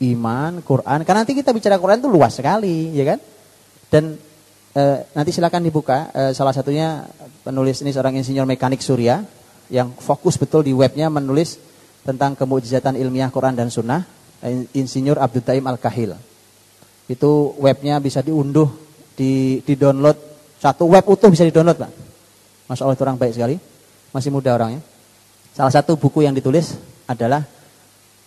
Iman, 0.00 0.60
Quran. 0.60 1.04
Karena 1.04 1.24
nanti 1.24 1.32
kita 1.32 1.56
bicara 1.56 1.80
Quran 1.80 2.00
itu 2.00 2.08
luas 2.08 2.36
sekali, 2.36 2.92
ya 2.92 3.16
kan? 3.16 3.18
Dan 3.88 4.04
e, 4.76 4.82
nanti 5.16 5.30
silakan 5.32 5.64
dibuka. 5.64 6.12
E, 6.12 6.22
salah 6.36 6.52
satunya 6.52 7.08
penulis 7.44 7.80
ini 7.80 7.92
seorang 7.92 8.16
insinyur 8.20 8.44
mekanik 8.44 8.84
Surya 8.84 9.24
yang 9.72 9.96
fokus 9.96 10.36
betul 10.36 10.64
di 10.64 10.76
webnya 10.76 11.08
menulis 11.08 11.56
tentang 12.04 12.36
kemujizatan 12.36 13.00
ilmiah 13.00 13.32
Quran 13.32 13.56
dan 13.56 13.72
Sunnah. 13.72 14.04
Insinyur 14.72 15.20
Abdul 15.20 15.44
Taim 15.44 15.64
Al 15.68 15.76
Kahil. 15.76 16.16
Itu 17.08 17.56
webnya 17.60 18.00
bisa 18.00 18.24
diunduh, 18.24 18.72
di, 19.16 19.60
di 19.60 19.74
download 19.76 20.29
satu 20.60 20.84
web 20.92 21.04
utuh 21.08 21.32
bisa 21.32 21.48
di 21.48 21.50
download 21.50 21.80
Pak. 21.80 21.90
Masya 22.68 22.82
Allah 22.84 22.94
itu 22.94 23.04
orang 23.08 23.16
baik 23.16 23.32
sekali. 23.32 23.56
Masih 24.12 24.28
muda 24.28 24.52
orangnya. 24.52 24.84
Salah 25.56 25.72
satu 25.72 25.96
buku 25.96 26.22
yang 26.22 26.36
ditulis 26.36 26.76
adalah 27.08 27.42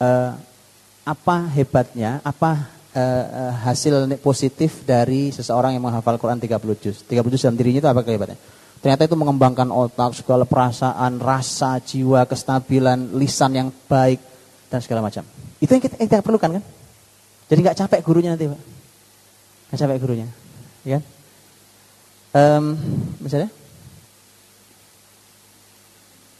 eh, 0.01 0.31
apa 1.05 1.38
hebatnya, 1.53 2.19
apa 2.26 2.68
eh, 2.97 3.53
hasil 3.64 4.10
positif 4.19 4.81
dari 4.84 5.30
seseorang 5.30 5.77
yang 5.77 5.85
menghafal 5.85 6.18
Quran 6.18 6.41
30 6.41 6.84
juz. 6.84 6.97
30 7.05 7.31
juz 7.31 7.41
dalam 7.45 7.55
dirinya 7.55 7.80
itu 7.85 7.89
apa 7.93 8.01
kehebatannya? 8.01 8.41
Ternyata 8.84 9.07
itu 9.07 9.15
mengembangkan 9.15 9.72
otak, 9.72 10.11
segala 10.11 10.43
perasaan, 10.43 11.15
rasa, 11.15 11.80
jiwa, 11.80 12.27
kestabilan, 12.27 13.15
lisan 13.15 13.55
yang 13.55 13.69
baik 13.88 14.19
dan 14.68 14.84
segala 14.84 14.99
macam. 14.99 15.23
Itu 15.64 15.72
yang 15.72 15.84
kita, 15.88 15.95
yang 16.03 16.10
kita 16.11 16.19
perlukan 16.19 16.60
kan? 16.60 16.64
Jadi 17.47 17.60
nggak 17.64 17.77
capek 17.80 17.99
gurunya 18.03 18.35
nanti, 18.35 18.51
Pak. 18.51 18.61
Nggak 19.72 19.80
capek 19.80 19.97
gurunya. 20.03 20.27
Ya 20.84 20.99
kan? 20.99 21.12
Um, 22.34 22.73
misalnya? 23.22 23.53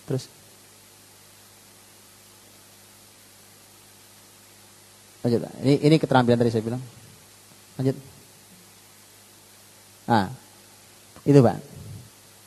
Terus? 0.10 0.26
Lanjut. 5.22 5.40
Ini 5.64 5.74
ini 5.86 5.96
keterampilan 6.02 6.42
tadi 6.42 6.52
saya 6.52 6.66
bilang. 6.66 6.82
Lanjut. 7.78 7.96
Nah, 10.04 10.28
itu 11.24 11.40
Pak. 11.40 11.58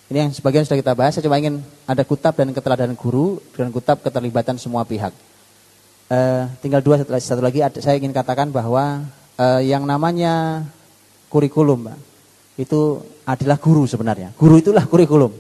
Ini 0.06 0.18
yang 0.22 0.30
sebagian 0.30 0.62
sudah 0.62 0.78
kita 0.78 0.92
bahas. 0.94 1.14
Saya 1.16 1.26
coba 1.26 1.40
ingin 1.40 1.62
ada 1.88 2.02
kutab 2.06 2.36
dan 2.38 2.52
keteladanan 2.52 2.94
guru 2.94 3.42
dan 3.56 3.70
kutab 3.74 4.02
keterlibatan 4.04 4.60
semua 4.60 4.86
pihak. 4.86 5.10
Uh, 6.06 6.46
tinggal 6.62 6.78
dua 6.78 7.02
satu, 7.02 7.10
satu 7.18 7.42
lagi. 7.42 7.62
Saya 7.82 7.98
ingin 7.98 8.14
katakan 8.14 8.54
bahwa 8.54 9.02
uh, 9.40 9.60
yang 9.62 9.82
namanya 9.82 10.62
kurikulum, 11.26 11.90
Pak, 11.90 11.98
itu 12.56 13.04
adalah 13.28 13.60
guru 13.60 13.84
sebenarnya. 13.84 14.32
Guru 14.32 14.56
itulah 14.56 14.84
kurikulum. 14.88 15.32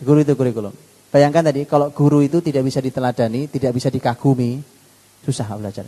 Guru 0.00 0.18
itu 0.24 0.32
kurikulum. 0.32 0.72
Bayangkan 1.12 1.44
tadi 1.52 1.68
kalau 1.68 1.92
guru 1.92 2.24
itu 2.24 2.40
tidak 2.40 2.64
bisa 2.64 2.80
diteladani, 2.80 3.44
tidak 3.52 3.76
bisa 3.76 3.92
dikagumi, 3.92 4.64
susah 5.20 5.46
belajar. 5.60 5.84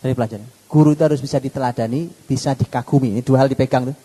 Dari 0.00 0.16
pelajaran. 0.16 0.48
Guru 0.66 0.96
itu 0.96 1.02
harus 1.06 1.20
bisa 1.22 1.38
diteladani, 1.38 2.10
bisa 2.26 2.56
dikagumi. 2.56 3.14
Ini 3.14 3.22
dua 3.22 3.44
hal 3.44 3.48
dipegang 3.52 3.92
tuh. 3.92 3.96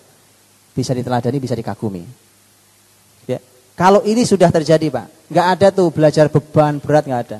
Bisa 0.75 0.91
diteladani, 0.91 1.37
bisa 1.39 1.55
dikagumi. 1.55 2.03
Ya. 3.25 3.39
Kalau 3.73 4.03
ini 4.05 4.27
sudah 4.27 4.51
terjadi 4.51 4.91
Pak, 4.91 5.31
nggak 5.31 5.47
ada 5.57 5.67
tuh 5.71 5.89
belajar 5.89 6.29
beban 6.29 6.77
berat 6.77 7.07
nggak 7.07 7.21
ada. 7.25 7.39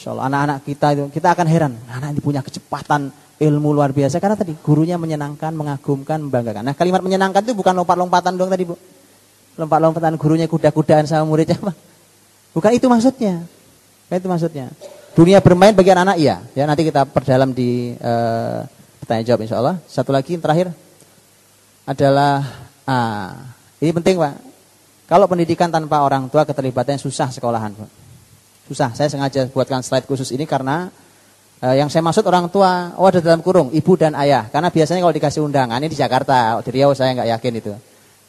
Insya 0.00 0.16
anak-anak 0.16 0.64
kita 0.64 0.86
itu 0.96 1.04
kita 1.12 1.28
akan 1.36 1.46
heran, 1.46 1.72
anak 1.92 2.16
ini 2.16 2.20
punya 2.24 2.40
kecepatan 2.40 3.12
ilmu 3.40 3.72
luar 3.72 3.96
biasa 3.96 4.20
karena 4.20 4.36
tadi 4.36 4.52
gurunya 4.60 5.00
menyenangkan, 5.00 5.56
mengagumkan, 5.56 6.20
membanggakan. 6.20 6.60
Nah 6.60 6.76
kalimat 6.76 7.00
menyenangkan 7.00 7.40
itu 7.40 7.56
bukan 7.56 7.72
lompat-lompatan 7.72 8.36
dong 8.36 8.52
tadi 8.52 8.68
bu, 8.68 8.76
lompat-lompatan 9.56 10.20
gurunya 10.20 10.44
kuda-kudaan 10.44 11.08
sama 11.08 11.24
muridnya. 11.24 11.56
Bukan 12.50 12.74
itu 12.74 12.90
maksudnya, 12.90 13.46
bukan 14.10 14.16
itu 14.18 14.28
maksudnya. 14.28 14.66
Dunia 15.14 15.38
bermain 15.38 15.70
bagian 15.70 16.02
anak 16.02 16.18
iya. 16.18 16.42
Ya 16.54 16.66
nanti 16.66 16.82
kita 16.82 17.06
perdalam 17.06 17.54
di 17.54 17.94
uh, 17.98 18.66
pertanyaan 19.02 19.26
jawab 19.26 19.40
insya 19.46 19.56
Allah. 19.62 19.76
Satu 19.86 20.10
lagi 20.10 20.34
terakhir 20.34 20.74
adalah 21.86 22.46
ah, 22.86 23.54
ini 23.78 23.90
penting 23.90 24.18
Pak. 24.18 24.34
Kalau 25.10 25.26
pendidikan 25.26 25.66
tanpa 25.70 26.06
orang 26.06 26.30
tua 26.30 26.46
keterlibatannya 26.46 26.98
susah 26.98 27.30
sekolahan 27.34 27.74
Pak. 27.74 27.90
Susah. 28.70 28.90
Saya 28.94 29.10
sengaja 29.10 29.50
buatkan 29.50 29.82
slide 29.82 30.06
khusus 30.06 30.30
ini 30.30 30.46
karena 30.46 30.94
uh, 31.60 31.74
yang 31.76 31.88
saya 31.92 32.02
maksud 32.04 32.24
orang 32.24 32.48
tua, 32.48 32.96
oh 32.96 33.06
ada 33.06 33.20
dalam 33.20 33.44
kurung 33.44 33.68
ibu 33.70 33.92
dan 33.96 34.16
ayah. 34.16 34.48
Karena 34.48 34.72
biasanya 34.72 35.00
kalau 35.04 35.14
dikasih 35.14 35.40
undangan 35.44 35.78
ini 35.80 35.92
di 35.92 35.98
Jakarta, 35.98 36.58
di 36.64 36.70
Riau 36.72 36.92
saya 36.96 37.14
nggak 37.16 37.28
yakin 37.38 37.52
itu. 37.60 37.72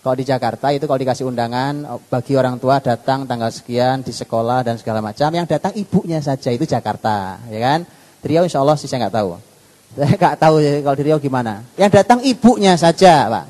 Kalau 0.02 0.16
di 0.18 0.26
Jakarta 0.26 0.74
itu 0.74 0.90
kalau 0.90 0.98
dikasih 0.98 1.30
undangan 1.30 1.74
oh, 1.86 2.02
bagi 2.10 2.34
orang 2.34 2.58
tua 2.58 2.82
datang 2.82 3.30
tanggal 3.30 3.54
sekian 3.54 4.02
di 4.02 4.10
sekolah 4.10 4.66
dan 4.66 4.76
segala 4.82 5.00
macam, 5.00 5.30
yang 5.30 5.46
datang 5.46 5.72
ibunya 5.78 6.20
saja 6.20 6.50
itu 6.50 6.66
Jakarta, 6.66 7.38
ya 7.48 7.60
kan? 7.62 7.80
Di 8.22 8.26
Riau 8.30 8.46
insya 8.46 8.62
Allah 8.62 8.78
sih 8.78 8.90
saya 8.90 9.08
nggak 9.08 9.16
tahu. 9.16 9.30
Saya 9.92 10.16
nggak 10.16 10.36
tahu 10.40 10.64
ya, 10.64 10.80
kalau 10.80 10.96
di 10.96 11.04
Riau 11.04 11.20
gimana. 11.20 11.68
Yang 11.76 11.92
datang 12.00 12.24
ibunya 12.24 12.80
saja, 12.80 13.28
Pak. 13.28 13.46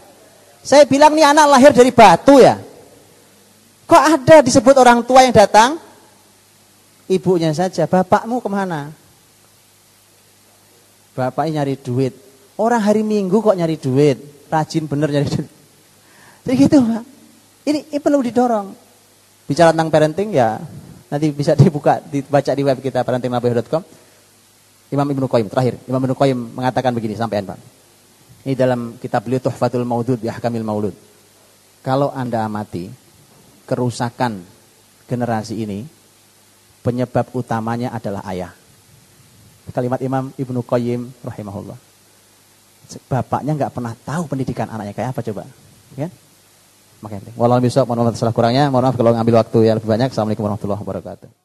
Saya 0.66 0.90
bilang 0.90 1.14
nih 1.14 1.26
anak 1.26 1.46
lahir 1.54 1.70
dari 1.70 1.94
batu 1.94 2.42
ya. 2.42 2.58
Kok 3.86 4.04
ada 4.18 4.42
disebut 4.42 4.74
orang 4.74 5.06
tua 5.06 5.22
yang 5.22 5.34
datang? 5.38 5.78
Ibunya 7.06 7.54
saja. 7.54 7.86
Bapakmu 7.86 8.42
ke 8.42 8.50
mana? 8.50 8.90
Bapaknya 11.12 11.62
nyari 11.62 11.76
duit. 11.76 12.14
Orang 12.56 12.82
hari 12.84 13.04
Minggu 13.04 13.44
kok 13.44 13.56
nyari 13.58 13.76
duit? 13.76 14.18
Rajin 14.48 14.88
bener 14.88 15.12
nyari 15.12 15.28
duit. 15.28 15.50
Jadi 16.48 16.56
gitu 16.58 16.78
Pak. 16.80 17.04
Ini, 17.68 17.80
ini 17.92 18.00
perlu 18.00 18.24
didorong. 18.24 18.74
Bicara 19.46 19.76
tentang 19.76 19.92
parenting 19.92 20.32
ya 20.32 20.58
nanti 21.12 21.28
bisa 21.36 21.52
dibuka 21.60 22.00
dibaca 22.00 22.52
di 22.56 22.64
web 22.64 22.80
kita 22.80 23.04
parentingnabih.com. 23.04 23.84
Imam 24.92 25.08
Ibnu 25.08 25.24
Qayyim 25.28 25.48
terakhir, 25.48 25.80
Imam 25.88 26.04
Ibnu 26.04 26.16
Qayyim 26.20 26.40
mengatakan 26.56 26.92
begini 26.92 27.16
sampean 27.16 27.48
Pak. 27.48 27.60
Ini 28.44 28.60
dalam 28.60 29.00
kitab 29.00 29.24
beliau 29.24 29.40
Tuhfatul 29.40 29.88
Maudud 29.88 30.20
bi 30.20 30.28
Ahkamil 30.28 30.68
Maulud. 30.68 30.96
Kalau 31.80 32.12
Anda 32.12 32.44
amati 32.44 32.92
kerusakan 33.70 34.44
generasi 35.08 35.64
ini 35.64 35.88
penyebab 36.84 37.32
utamanya 37.32 37.96
adalah 37.96 38.26
ayah. 38.28 38.52
Kalimat 39.70 40.02
Imam 40.02 40.34
Ibnu 40.34 40.66
Qayyim 40.66 41.22
rahimahullah. 41.22 41.78
Bapaknya 43.08 43.56
nggak 43.56 43.72
pernah 43.72 43.94
tahu 43.94 44.26
pendidikan 44.28 44.68
anaknya 44.68 44.98
kayak 44.98 45.14
apa 45.14 45.22
coba. 45.22 45.46
Ya? 45.96 46.10
Makanya, 47.02 47.34
walau 47.34 47.58
bisa, 47.58 47.82
mohon 47.82 48.06
maaf 48.06 48.18
salah 48.18 48.34
kurangnya, 48.34 48.70
mohon 48.70 48.86
maaf 48.86 48.98
kalau 48.98 49.14
ngambil 49.14 49.42
waktu 49.42 49.60
yang 49.66 49.76
lebih 49.82 49.90
banyak. 49.90 50.14
Assalamualaikum 50.14 50.46
warahmatullahi 50.46 50.82
wabarakatuh. 50.86 51.41